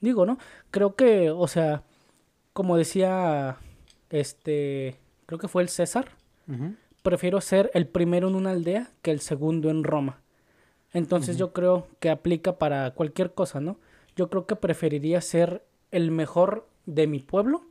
Digo, 0.01 0.25
¿no? 0.25 0.39
Creo 0.71 0.95
que, 0.97 1.31
o 1.31 1.47
sea, 1.49 1.83
como 2.55 2.79
decía, 2.79 3.59
este, 4.09 4.99
creo 5.27 5.39
que 5.39 5.49
fue 5.49 5.63
el 5.63 5.69
César, 5.69 6.09
prefiero 7.03 7.41
ser 7.43 7.71
el 7.75 7.87
primero 7.87 8.29
en 8.29 8.35
una 8.37 8.51
aldea 8.53 8.91
que 9.03 9.11
el 9.11 9.21
segundo 9.21 9.69
en 9.71 9.85
Roma. 9.85 10.23
Entonces 10.93 11.37
yo 11.37 11.53
creo 11.53 11.87
que 12.01 12.11
aplica 12.11 12.59
para 12.59 12.91
cualquier 12.93 13.35
cosa, 13.35 13.61
¿no? 13.61 13.79
Yo 14.17 14.29
creo 14.31 14.47
que 14.47 14.57
preferiría 14.57 15.21
ser 15.21 15.63
el 15.91 16.11
mejor 16.11 16.67
de 16.87 17.07
mi 17.07 17.21
pueblo 17.21 17.63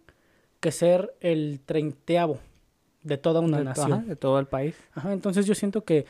que 0.60 0.72
ser 0.72 1.16
el 1.20 1.60
treintaavo 1.66 2.38
de 3.04 3.18
toda 3.18 3.40
una 3.40 3.60
de, 3.60 3.64
nación. 3.64 3.94
ajá, 3.94 4.04
de 4.04 4.16
todo 4.16 4.40
el 4.40 4.48
país. 4.48 4.76
Ajá, 4.94 5.14
entonces 5.14 5.46
yo 5.46 5.56
siento 5.56 5.84
que 5.84 6.06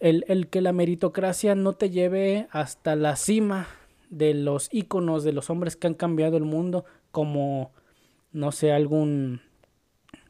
el, 0.00 0.24
el 0.28 0.48
que 0.48 0.60
la 0.60 0.72
meritocracia 0.72 1.54
no 1.54 1.74
te 1.74 1.90
lleve 1.90 2.48
hasta 2.50 2.96
la 2.96 3.16
cima 3.16 3.68
de 4.10 4.34
los 4.34 4.68
íconos 4.72 5.24
de 5.24 5.32
los 5.32 5.48
hombres 5.48 5.76
que 5.76 5.86
han 5.86 5.94
cambiado 5.94 6.36
el 6.36 6.44
mundo, 6.44 6.84
como, 7.10 7.72
no 8.32 8.52
sé, 8.52 8.72
algún 8.72 9.40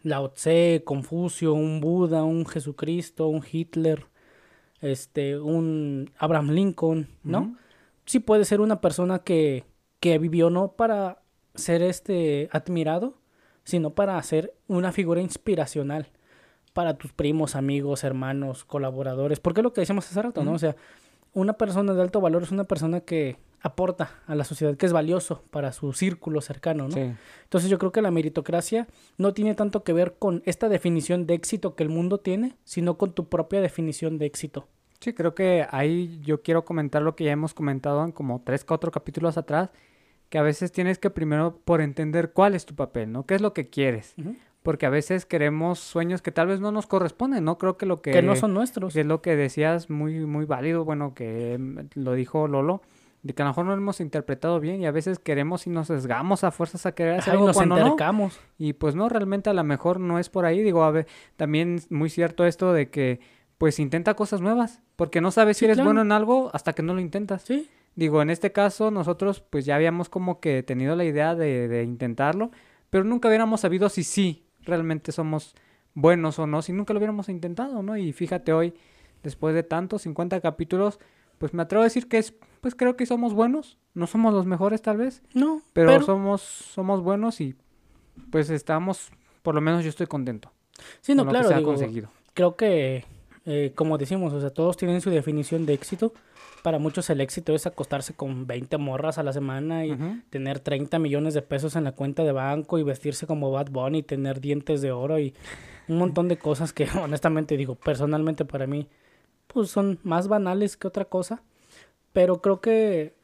Lao 0.03 0.31
Tse, 0.31 0.83
Confucio, 0.85 1.55
un 1.55 1.81
Buda, 1.81 2.23
un 2.25 2.47
Jesucristo, 2.47 3.29
un 3.29 3.43
Hitler, 3.51 4.07
este, 4.81 5.39
un 5.39 6.11
Abraham 6.19 6.51
Lincoln, 6.51 7.09
¿no? 7.23 7.41
Ujú. 7.41 7.57
Sí 8.05 8.19
puede 8.19 8.45
ser 8.45 8.61
una 8.61 8.81
persona 8.81 9.21
que, 9.21 9.65
que 10.01 10.19
vivió 10.19 10.51
no 10.51 10.73
para 10.73 11.23
ser 11.55 11.83
este 11.83 12.49
admirado, 12.53 13.15
sino 13.65 13.91
para 13.91 14.23
ser 14.23 14.55
una 14.69 14.93
figura 14.93 15.21
inspiracional 15.21 16.09
para 16.73 16.97
tus 16.97 17.13
primos, 17.13 17.55
amigos, 17.55 18.05
hermanos, 18.05 18.65
colaboradores. 18.65 19.41
Porque 19.41 19.61
es 19.61 19.65
lo 19.65 19.73
que 19.73 19.83
decíamos 19.83 20.09
hace 20.09 20.23
rato, 20.23 20.45
¿no? 20.45 20.53
O 20.53 20.59
sea, 20.59 20.77
una 21.35 21.55
persona 21.55 21.93
de 21.95 22.03
alto 22.03 22.21
valor 22.21 22.43
es 22.43 22.51
una 22.51 22.65
persona 22.65 23.01
que 23.01 23.37
aporta 23.61 24.11
a 24.27 24.35
la 24.35 24.45
sociedad, 24.45 24.77
que 24.77 24.87
es 24.87 24.93
valioso 24.93 25.45
para 25.51 25.73
su 25.73 25.93
círculo 25.93 26.41
cercano, 26.41 26.89
¿no? 26.89 26.95
Sí. 26.95 27.13
Entonces 27.45 27.71
yo 27.71 27.79
creo 27.79 27.93
que 27.93 28.03
la 28.03 28.11
meritocracia 28.11 28.89
no 29.19 29.33
tiene 29.33 29.55
tanto 29.55 29.85
que 29.85 29.93
ver 29.93 30.17
con 30.19 30.43
esta 30.47 30.69
definición 30.69 31.27
de 31.27 31.35
éxito 31.35 31.77
que 31.77 31.85
el 31.85 31.89
mundo 31.89 32.19
tiene, 32.19 32.57
sino 32.65 32.99
con 32.99 33.13
tu 33.13 33.29
propia 33.29 33.61
definición 33.61 34.19
de 34.19 34.27
éxito. 34.27 34.67
Sí, 35.01 35.13
creo 35.13 35.35
que 35.35 35.67
ahí 35.71 36.21
yo 36.23 36.43
quiero 36.43 36.65
comentar 36.65 37.03
lo 37.03 37.17
que 37.17 37.25
ya 37.25 37.33
hemos 37.33 37.55
comentado 37.55 38.05
en 38.05 38.13
como 38.13 38.43
tres, 38.45 38.65
cuatro 38.65 38.91
capítulos 38.91 39.37
atrás, 39.37 39.71
que 40.33 40.39
a 40.39 40.43
veces 40.43 40.73
tienes 40.73 40.99
que 40.99 41.11
primero 41.11 41.61
por 41.63 41.83
entender 41.83 42.33
cuál 42.33 42.55
es 42.55 42.65
tu 42.65 42.75
papel, 42.75 43.13
¿no? 43.13 43.27
¿Qué 43.27 43.35
es 43.35 43.43
lo 43.43 43.53
que 43.53 43.69
quieres? 43.69 44.15
Porque 44.63 44.87
a 44.87 44.89
veces 44.89 45.27
queremos 45.27 45.79
sueños 45.79 46.23
que 46.23 46.33
tal 46.33 46.47
vez 46.47 46.59
no 46.59 46.73
nos 46.73 46.87
corresponden, 46.87 47.45
¿no? 47.45 47.59
Creo 47.59 47.77
que 47.77 47.85
lo 47.85 48.01
que... 48.01 48.13
Que 48.13 48.23
no 48.23 48.35
son 48.35 48.55
nuestros. 48.55 48.95
que 48.95 49.01
es 49.01 49.07
lo 49.07 49.21
que 49.21 49.37
decías 49.37 49.91
muy, 49.91 50.21
muy 50.25 50.47
válido, 50.47 50.87
bueno, 50.87 51.13
que 51.13 51.59
mm, 51.61 52.01
lo 52.01 52.15
dijo 52.15 52.49
Lolo, 52.49 52.81
de 53.23 53.35
que 53.35 53.43
a 53.43 53.45
lo 53.45 53.51
mejor 53.51 53.67
no 53.67 53.73
lo 53.73 53.77
hemos 53.77 54.01
interpretado 54.01 54.59
bien 54.59 54.81
y 54.81 54.87
a 54.87 54.91
veces 54.91 55.19
queremos 55.19 55.67
y 55.67 55.71
nos 55.71 55.89
sesgamos 55.89 56.45
a 56.45 56.51
fuerzas 56.51 56.87
a 56.87 56.93
querer 56.93 57.19
hacer 57.19 57.35
algo 57.35 57.49
nos 57.49 57.57
cuando 57.57 57.77
no. 57.77 57.83
entercamos. 57.83 58.41
Y 58.57 58.73
pues 58.73 58.95
no, 58.95 59.11
realmente 59.11 59.51
a 59.51 59.53
lo 59.53 59.65
mejor 59.65 60.01
no 60.01 60.19
es 60.19 60.31
por 60.31 60.47
ahí. 60.47 60.63
Digo, 60.63 60.83
a 60.83 60.93
ver, 60.93 61.09
también 61.37 61.75
es 61.75 61.91
muy 61.91 62.09
cierto 62.09 62.47
esto 62.47 62.73
de 62.73 62.89
que 62.89 63.21
pues 63.59 63.79
intenta 63.79 64.15
cosas 64.15 64.41
nuevas, 64.41 64.81
porque 64.97 65.21
no 65.21 65.31
sabes 65.31 65.59
si 65.59 65.67
eres 65.67 65.77
claro. 65.77 65.89
bueno 65.89 66.01
en 66.01 66.11
algo 66.11 66.51
hasta 66.55 66.73
que 66.73 66.83
no 66.83 66.95
lo 66.95 67.03
intentas. 67.03 67.43
Sí, 67.43 67.69
Digo, 67.95 68.23
en 68.23 68.31
este 68.31 68.53
caso 68.53 68.91
nosotros 68.91 69.41
pues 69.41 69.65
ya 69.65 69.77
habíamos 69.77 70.09
como 70.09 70.41
que 70.41 70.63
tenido 70.63 70.97
la 70.97 71.05
idea 71.05 71.35
de, 71.35 71.69
de 71.69 71.83
intentarlo, 71.83 72.51
pero 72.91 73.05
nunca 73.05 73.29
hubiéramos 73.29 73.61
sabido 73.61 73.89
si 73.89 74.05
sí 74.05 74.45
realmente 74.63 75.13
somos 75.13 75.55
buenos 75.95 76.39
o 76.39 76.47
no, 76.47 76.63
si 76.63 76.73
nunca 76.73 76.93
lo 76.93 76.99
hubiéramos 76.99 77.29
intentado, 77.29 77.83
¿no? 77.83 77.97
Y 77.97 78.13
fíjate 78.13 78.53
hoy, 78.53 78.75
después 79.23 79.55
de 79.55 79.63
tantos 79.63 80.03
50 80.03 80.41
capítulos, 80.41 80.99
pues 81.39 81.53
me 81.55 81.63
atrevo 81.63 81.83
a 81.83 81.85
decir 81.85 82.09
que 82.09 82.19
es, 82.19 82.35
pues 82.61 82.75
creo 82.75 82.97
que 82.97 83.05
somos 83.05 83.35
buenos, 83.35 83.79
no 83.95 84.07
somos 84.07 84.33
los 84.33 84.47
mejores 84.47 84.81
tal 84.81 84.97
vez, 84.97 85.23
no, 85.35 85.61
pero, 85.73 85.89
pero, 85.91 86.03
somos, 86.05 86.41
somos 86.41 87.03
buenos 87.03 87.41
y 87.41 87.57
pues 88.31 88.49
estamos, 88.51 89.11
por 89.43 89.55
lo 89.55 89.61
menos 89.61 89.83
yo 89.85 89.91
estoy 89.91 90.07
contento 90.07 90.53
sí, 91.01 91.15
no, 91.15 91.25
con 91.25 91.27
lo 91.27 91.31
claro, 91.33 91.45
que 91.45 91.49
se 91.49 91.55
ha 91.55 91.59
digo, 91.59 91.71
conseguido. 91.73 92.09
creo 92.35 92.57
que, 92.57 93.05
eh, 93.47 93.73
como 93.75 93.99
decimos, 93.99 94.33
o 94.33 94.41
sea, 94.41 94.51
todos 94.51 94.77
tienen 94.77 95.01
su 95.01 95.11
definición 95.11 95.67
de 95.67 95.75
éxito. 95.75 96.13
Para 96.63 96.79
muchos 96.79 97.11
el 97.11 97.21
éxito 97.21 97.55
es 97.55 97.67
acostarse 97.67 98.15
con 98.15 98.47
20 98.47 98.79
morras 98.79 99.19
a 99.19 99.23
la 99.25 99.33
semana 99.33 99.85
y 99.85 99.91
tener 100.31 100.61
30 100.61 100.99
millones 101.01 101.35
de 101.35 101.43
pesos 101.43 101.75
en 101.75 101.83
la 101.85 101.93
cuenta 101.93 102.23
de 102.23 102.31
banco 102.33 102.79
y 102.79 102.85
vestirse 102.85 103.27
como 103.27 103.51
Bad 103.51 103.71
Bunny 103.71 103.99
y 103.99 104.03
tener 104.05 104.41
dientes 104.41 104.81
de 104.81 104.93
oro 104.93 105.19
y 105.19 105.35
un 105.89 105.99
montón 105.99 106.29
de 106.29 106.37
cosas 106.39 106.73
que 106.73 106.87
honestamente 107.03 107.57
digo, 107.57 107.75
personalmente 107.75 108.45
para 108.45 108.67
mí, 108.69 108.87
pues 109.49 109.71
son 109.71 109.99
más 110.05 110.29
banales 110.29 110.77
que 110.77 110.87
otra 110.87 111.05
cosa. 111.05 111.43
Pero 112.13 112.41
creo 112.41 112.61
que, 112.61 113.15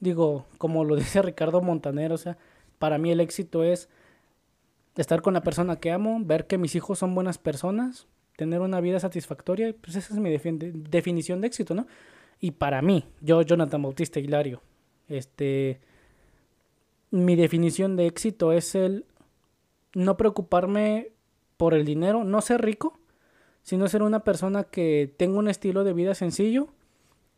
digo, 0.00 0.44
como 0.58 0.84
lo 0.84 0.94
dice 0.96 1.22
Ricardo 1.22 1.62
Montaner, 1.62 2.12
o 2.12 2.18
sea, 2.18 2.36
para 2.78 2.98
mí 2.98 3.10
el 3.10 3.20
éxito 3.20 3.64
es 3.64 3.88
estar 4.96 5.22
con 5.22 5.34
la 5.34 5.42
persona 5.42 5.76
que 5.76 5.90
amo, 5.90 6.20
ver 6.22 6.46
que 6.46 6.58
mis 6.58 6.74
hijos 6.74 6.98
son 6.98 7.14
buenas 7.14 7.38
personas, 7.38 8.06
tener 8.36 8.60
una 8.60 8.80
vida 8.80 9.00
satisfactoria, 9.00 9.74
pues 9.80 9.96
esa 9.96 10.12
es 10.12 10.20
mi 10.20 10.30
defin- 10.30 10.72
definición 10.90 11.40
de 11.40 11.46
éxito, 11.46 11.74
¿no? 11.74 11.86
Y 12.44 12.50
para 12.50 12.82
mí, 12.82 13.06
yo, 13.22 13.40
Jonathan 13.40 13.80
Bautista 13.80 14.20
Hilario, 14.20 14.60
este, 15.08 15.80
mi 17.10 17.36
definición 17.36 17.96
de 17.96 18.06
éxito 18.06 18.52
es 18.52 18.74
el 18.74 19.06
no 19.94 20.18
preocuparme 20.18 21.12
por 21.56 21.72
el 21.72 21.86
dinero, 21.86 22.22
no 22.22 22.42
ser 22.42 22.60
rico, 22.60 22.98
sino 23.62 23.88
ser 23.88 24.02
una 24.02 24.24
persona 24.24 24.64
que 24.64 25.10
tenga 25.16 25.38
un 25.38 25.48
estilo 25.48 25.84
de 25.84 25.94
vida 25.94 26.14
sencillo, 26.14 26.68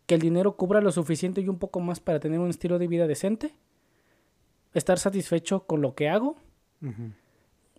que 0.07 0.17
el 0.17 0.21
dinero 0.21 0.57
cubra 0.57 0.81
lo 0.81 0.91
suficiente 0.91 1.41
y 1.41 1.49
un 1.49 1.61
poco 1.61 1.79
más 1.79 2.01
para 2.01 2.19
tener 2.19 2.41
un 2.41 2.51
estilo 2.51 2.81
de 2.81 2.89
vida 2.89 3.07
decente, 3.07 3.55
estar 4.75 4.99
satisfecho 4.99 5.69
con 5.69 5.83
lo 5.83 5.95
que 5.95 6.09
hago, 6.09 6.35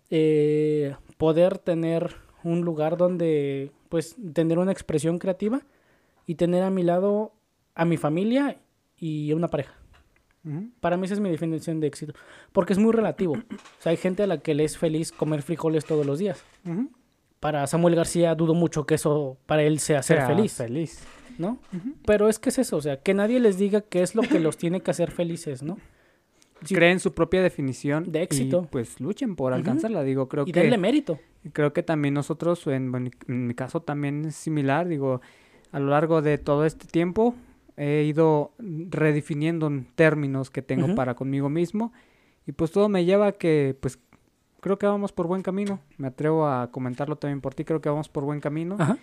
eh, 0.08 0.96
poder 1.18 1.58
tener 1.58 2.16
un 2.42 2.62
lugar 2.62 2.96
donde 2.96 3.70
pues 3.90 4.16
tener 4.32 4.58
una 4.58 4.72
expresión 4.72 5.18
creativa 5.18 5.60
y 6.28 6.36
tener 6.36 6.62
a 6.62 6.70
mi 6.70 6.84
lado 6.84 7.32
a 7.74 7.84
mi 7.84 7.96
familia 7.96 8.58
y 8.96 9.32
una 9.32 9.48
pareja. 9.48 9.74
Para 10.80 10.96
mí 10.96 11.04
esa 11.04 11.14
es 11.14 11.20
mi 11.20 11.28
definición 11.30 11.78
de 11.80 11.88
éxito, 11.88 12.14
porque 12.52 12.72
es 12.72 12.78
muy 12.78 12.92
relativo. 12.92 13.32
O 13.34 13.82
sea, 13.82 13.90
hay 13.90 13.96
gente 13.98 14.22
a 14.22 14.26
la 14.26 14.38
que 14.38 14.54
le 14.54 14.64
es 14.64 14.78
feliz 14.78 15.10
comer 15.12 15.42
frijoles 15.42 15.84
todos 15.84 16.06
los 16.06 16.18
días. 16.18 16.42
Para 17.40 17.66
Samuel 17.66 17.94
García 17.96 18.34
dudo 18.34 18.54
mucho 18.54 18.84
que 18.86 18.94
eso 18.94 19.36
para 19.46 19.62
él 19.62 19.78
sea 19.78 20.02
ser 20.02 20.24
feliz, 20.26 20.54
Feliz. 20.54 21.02
¿no? 21.38 21.58
Pero 22.06 22.28
es 22.28 22.38
que 22.38 22.48
es 22.48 22.58
eso, 22.58 22.76
o 22.78 22.80
sea, 22.80 23.00
que 23.00 23.14
nadie 23.14 23.40
les 23.40 23.58
diga 23.58 23.80
qué 23.82 24.02
es 24.02 24.14
lo 24.14 24.22
que 24.22 24.40
los 24.40 24.56
tiene 24.56 24.80
que 24.80 24.90
hacer 24.90 25.10
felices, 25.10 25.62
¿no? 25.62 25.78
Sí. 26.64 26.74
Creen 26.74 26.98
su 26.98 27.14
propia 27.14 27.40
definición 27.42 28.10
De 28.10 28.22
éxito. 28.22 28.62
y 28.64 28.66
pues 28.72 28.98
luchen 29.00 29.36
por 29.36 29.52
alcanzarla. 29.52 30.02
Digo, 30.02 30.28
creo 30.28 30.44
Y 30.46 30.50
que 30.52 30.60
denle 30.60 30.78
mérito. 30.78 31.20
creo 31.52 31.72
que 31.72 31.84
también 31.84 32.14
nosotros, 32.14 32.66
en, 32.66 33.12
en 33.28 33.46
mi 33.46 33.54
caso 33.54 33.80
también 33.82 34.24
es 34.24 34.34
similar. 34.34 34.88
Digo, 34.88 35.20
a 35.72 35.80
lo 35.80 35.88
largo 35.88 36.22
de 36.22 36.38
todo 36.38 36.64
este 36.64 36.86
tiempo 36.86 37.34
he 37.76 38.04
ido 38.04 38.52
redefiniendo 38.58 39.70
términos 39.94 40.50
que 40.50 40.62
tengo 40.62 40.86
Ujú. 40.86 40.94
para 40.94 41.14
conmigo 41.14 41.48
mismo 41.48 41.92
y 42.46 42.52
pues 42.52 42.72
todo 42.72 42.88
me 42.88 43.04
lleva 43.04 43.28
a 43.28 43.32
que 43.32 43.76
pues 43.80 43.98
creo 44.60 44.78
que 44.78 44.86
vamos 44.86 45.12
por 45.12 45.26
buen 45.26 45.42
camino. 45.42 45.80
Me 45.96 46.08
atrevo 46.08 46.46
a 46.48 46.70
comentarlo 46.70 47.16
también 47.16 47.40
por 47.40 47.54
ti. 47.54 47.64
Creo 47.64 47.80
que 47.80 47.88
vamos 47.88 48.08
por 48.08 48.24
buen 48.24 48.40
camino. 48.40 48.76
Ajá. 48.78 48.98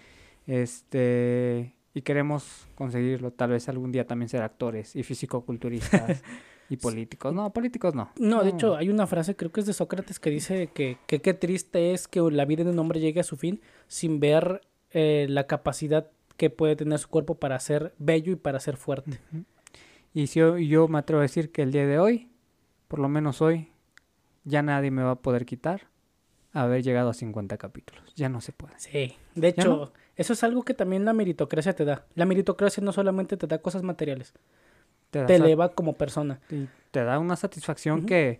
Este, 0.47 1.73
y 1.93 2.01
queremos 2.01 2.67
conseguirlo, 2.75 3.31
tal 3.31 3.51
vez 3.51 3.69
algún 3.69 3.91
día 3.91 4.05
también 4.05 4.29
ser 4.29 4.41
actores 4.41 4.95
y 4.95 5.03
fisicoculturistas 5.03 6.21
y 6.69 6.77
políticos. 6.77 7.33
No, 7.33 7.51
políticos 7.53 7.95
no. 7.95 8.09
No, 8.19 8.43
de 8.43 8.51
hecho, 8.51 8.75
hay 8.75 8.89
una 8.89 9.07
frase, 9.07 9.35
creo 9.35 9.51
que 9.51 9.61
es 9.61 9.65
de 9.65 9.73
Sócrates, 9.73 10.19
que 10.19 10.29
dice 10.29 10.67
que 10.73 10.97
que 11.07 11.21
qué 11.21 11.33
triste 11.33 11.93
es 11.93 12.07
que 12.07 12.19
la 12.21 12.45
vida 12.45 12.63
de 12.63 12.71
un 12.71 12.79
hombre 12.79 12.99
llegue 12.99 13.19
a 13.19 13.23
su 13.23 13.37
fin 13.37 13.61
sin 13.87 14.19
ver 14.19 14.61
eh, 14.91 15.27
la 15.29 15.47
capacidad 15.47 16.11
que 16.37 16.49
puede 16.49 16.75
tener 16.75 16.99
su 16.99 17.07
cuerpo 17.09 17.35
para 17.35 17.59
ser 17.59 17.93
bello 17.97 18.31
y 18.31 18.35
para 18.35 18.59
ser 18.59 18.77
fuerte. 18.77 19.19
Y 20.13 20.27
si 20.27 20.39
yo, 20.39 20.57
yo 20.57 20.87
me 20.87 20.99
atrevo 20.99 21.19
a 21.19 21.23
decir 21.23 21.51
que 21.51 21.61
el 21.61 21.71
día 21.71 21.85
de 21.87 21.99
hoy, 21.99 22.29
por 22.87 22.99
lo 22.99 23.09
menos 23.09 23.41
hoy, 23.41 23.71
ya 24.43 24.61
nadie 24.61 24.91
me 24.91 25.03
va 25.03 25.11
a 25.11 25.15
poder 25.21 25.45
quitar 25.45 25.87
haber 26.53 26.83
llegado 26.83 27.09
a 27.09 27.13
50 27.13 27.57
capítulos. 27.57 28.13
Ya 28.15 28.29
no 28.29 28.39
se 28.41 28.53
puede. 28.53 28.73
Sí, 28.77 29.13
de 29.35 29.41
¿Ya 29.41 29.47
hecho, 29.49 29.75
no? 29.75 29.91
eso 30.15 30.33
es 30.33 30.43
algo 30.43 30.63
que 30.63 30.73
también 30.73 31.03
la 31.03 31.13
meritocracia 31.13 31.75
te 31.75 31.83
da. 31.83 32.05
La 32.15 32.25
meritocracia 32.25 32.81
no 32.83 32.93
solamente 32.93 33.35
te 33.37 33.47
da 33.47 33.57
cosas 33.57 33.83
materiales, 33.83 34.33
Te 35.11 35.35
eleva 35.35 35.69
como 35.69 35.93
persona. 35.93 36.39
y 36.49 36.67
te 36.91 37.03
da 37.03 37.19
una 37.19 37.35
satisfacción 37.35 38.05
que 38.05 38.39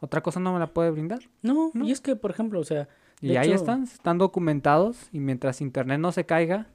otra 0.00 0.22
cosa 0.22 0.40
no 0.40 0.52
me 0.54 0.58
la 0.58 0.68
puede 0.72 0.90
brindar. 0.90 1.20
No, 1.42 1.70
No. 1.74 1.84
y 1.84 1.90
es 1.92 2.00
que, 2.00 2.16
por 2.16 2.30
ejemplo, 2.30 2.60
o 2.60 2.64
sea... 2.64 2.88
Y 3.22 3.36
ahí 3.36 3.52
están, 3.52 3.82
están 3.82 4.16
documentados 4.16 5.10
y 5.12 5.20
mientras 5.20 5.60
internet 5.60 6.00
no 6.00 6.10
se 6.12 6.24
caiga, 6.24 6.68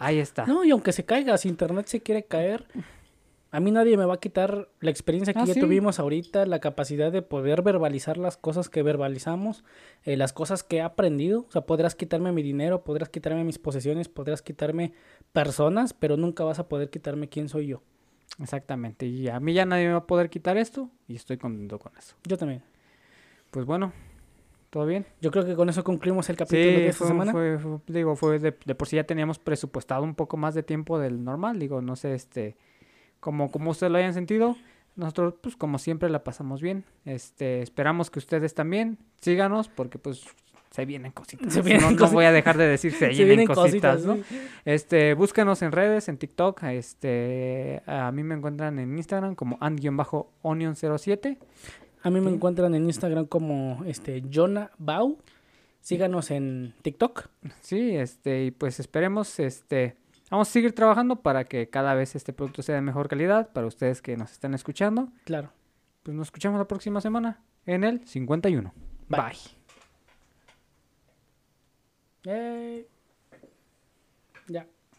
ahí 0.00 0.18
está. 0.18 0.46
No, 0.46 0.64
y 0.64 0.70
aunque 0.70 0.92
se 0.92 1.04
caiga, 1.04 1.36
si 1.38 1.48
internet 1.48 1.86
se 1.86 2.00
quiere 2.00 2.24
caer, 2.24 2.66
a 3.50 3.60
mí 3.60 3.70
nadie 3.70 3.96
me 3.96 4.04
va 4.04 4.14
a 4.14 4.20
quitar 4.20 4.68
la 4.80 4.90
experiencia 4.90 5.32
que 5.32 5.40
Ah, 5.40 5.44
ya 5.46 5.54
sí. 5.54 5.60
tuvimos 5.60 5.98
ahorita, 5.98 6.44
la 6.46 6.58
capacidad 6.60 7.10
de 7.10 7.22
poder 7.22 7.62
verbalizar 7.62 8.18
las 8.18 8.36
cosas 8.36 8.68
que 8.68 8.82
verbalizamos, 8.82 9.64
eh, 10.04 10.16
las 10.16 10.32
cosas 10.32 10.62
que 10.62 10.76
he 10.76 10.80
aprendido. 10.82 11.46
O 11.48 11.50
sea, 11.52 11.62
podrás 11.62 11.94
quitarme 11.94 12.32
mi 12.32 12.42
dinero, 12.42 12.84
podrás 12.84 13.08
quitarme 13.08 13.44
mis 13.44 13.58
posesiones, 13.58 14.08
podrás 14.08 14.42
quitarme 14.42 14.92
personas, 15.32 15.94
pero 15.94 16.16
nunca 16.16 16.44
vas 16.44 16.58
a 16.58 16.68
poder 16.68 16.90
quitarme 16.90 17.28
quién 17.28 17.48
soy 17.48 17.68
yo. 17.68 17.82
Exactamente. 18.40 19.06
Y 19.06 19.28
a 19.28 19.40
mí 19.40 19.54
ya 19.54 19.64
nadie 19.64 19.86
me 19.86 19.92
va 19.92 19.98
a 20.00 20.06
poder 20.06 20.28
quitar 20.28 20.58
esto 20.58 20.90
y 21.08 21.16
estoy 21.16 21.38
contento 21.38 21.78
con 21.78 21.92
eso. 21.96 22.14
Yo 22.24 22.36
también. 22.36 22.62
Pues 23.50 23.64
bueno, 23.64 23.92
¿todo 24.70 24.86
bien? 24.86 25.06
Yo 25.20 25.30
creo 25.30 25.44
que 25.46 25.54
con 25.54 25.68
eso 25.68 25.82
concluimos 25.84 26.28
el 26.30 26.36
capítulo 26.36 26.60
de 26.62 26.86
esta 26.88 26.98
fue, 26.98 27.08
semana. 27.08 27.32
fue- 27.32 27.58
fue- 27.58 27.78
digo, 27.86 28.16
fue 28.16 28.38
de, 28.38 28.54
de 28.64 28.74
por 28.74 28.88
sí 28.88 28.96
ya 28.96 29.04
teníamos 29.04 29.38
presupuestado 29.38 30.02
un 30.02 30.14
poco 30.14 30.36
más 30.36 30.54
de 30.54 30.62
tiempo 30.62 30.98
del 30.98 31.24
normal, 31.24 31.58
digo, 31.58 31.80
no 31.82 31.96
sé, 31.96 32.14
este, 32.14 32.56
como, 33.20 33.50
como 33.50 33.70
ustedes 33.70 33.90
lo 33.90 33.98
hayan 33.98 34.14
sentido, 34.14 34.56
nosotros, 34.96 35.34
pues, 35.40 35.56
como 35.56 35.78
siempre 35.78 36.08
la 36.10 36.24
pasamos 36.24 36.60
bien, 36.60 36.84
este, 37.04 37.62
esperamos 37.62 38.10
que 38.10 38.18
ustedes 38.18 38.54
también, 38.54 38.98
síganos, 39.20 39.68
porque, 39.68 39.98
pues, 39.98 40.24
se 40.70 40.84
vienen 40.84 41.12
cositas, 41.12 41.50
Se 41.54 41.62
vienen 41.62 41.82
no, 41.82 41.90
no 41.92 41.96
cosi- 41.96 42.12
voy 42.12 42.24
a 42.26 42.32
dejar 42.32 42.58
de 42.58 42.66
decir 42.68 42.92
se, 42.92 42.98
Se 43.06 43.08
vienen, 43.08 43.26
vienen 43.28 43.46
cositas, 43.46 44.02
cositas, 44.02 44.04
¿no? 44.04 44.22
sí. 44.28 44.38
Este, 44.66 45.14
búsquenos 45.14 45.62
en 45.62 45.72
redes, 45.72 46.08
en 46.08 46.18
TikTok, 46.18 46.62
este, 46.64 47.80
a 47.86 48.12
mí 48.12 48.22
me 48.22 48.34
encuentran 48.34 48.78
en 48.78 48.96
Instagram 48.98 49.34
como 49.34 49.56
and-onion07, 49.60 51.38
A 52.02 52.10
mí 52.10 52.20
me 52.20 52.30
encuentran 52.30 52.74
en 52.74 52.84
Instagram 52.84 53.26
como 53.26 53.82
este 53.84 54.22
Jonah 54.32 54.70
Bau. 54.78 55.18
Síganos 55.80 56.30
en 56.30 56.74
TikTok. 56.82 57.28
Sí, 57.60 57.96
este, 57.96 58.44
y 58.44 58.50
pues 58.50 58.78
esperemos, 58.80 59.38
este, 59.38 59.96
vamos 60.30 60.48
a 60.48 60.52
seguir 60.52 60.74
trabajando 60.74 61.16
para 61.16 61.44
que 61.44 61.68
cada 61.68 61.94
vez 61.94 62.14
este 62.14 62.32
producto 62.32 62.62
sea 62.62 62.74
de 62.74 62.82
mejor 62.82 63.08
calidad 63.08 63.52
para 63.52 63.66
ustedes 63.66 64.02
que 64.02 64.16
nos 64.16 64.32
están 64.32 64.54
escuchando. 64.54 65.08
Claro. 65.24 65.50
Pues 66.02 66.16
nos 66.16 66.28
escuchamos 66.28 66.58
la 66.58 66.68
próxima 66.68 67.00
semana 67.00 67.42
en 67.66 67.84
el 67.84 68.06
51. 68.06 68.72
Bye. 69.08 69.20
Bye. 69.20 69.38
Yay. 72.24 72.97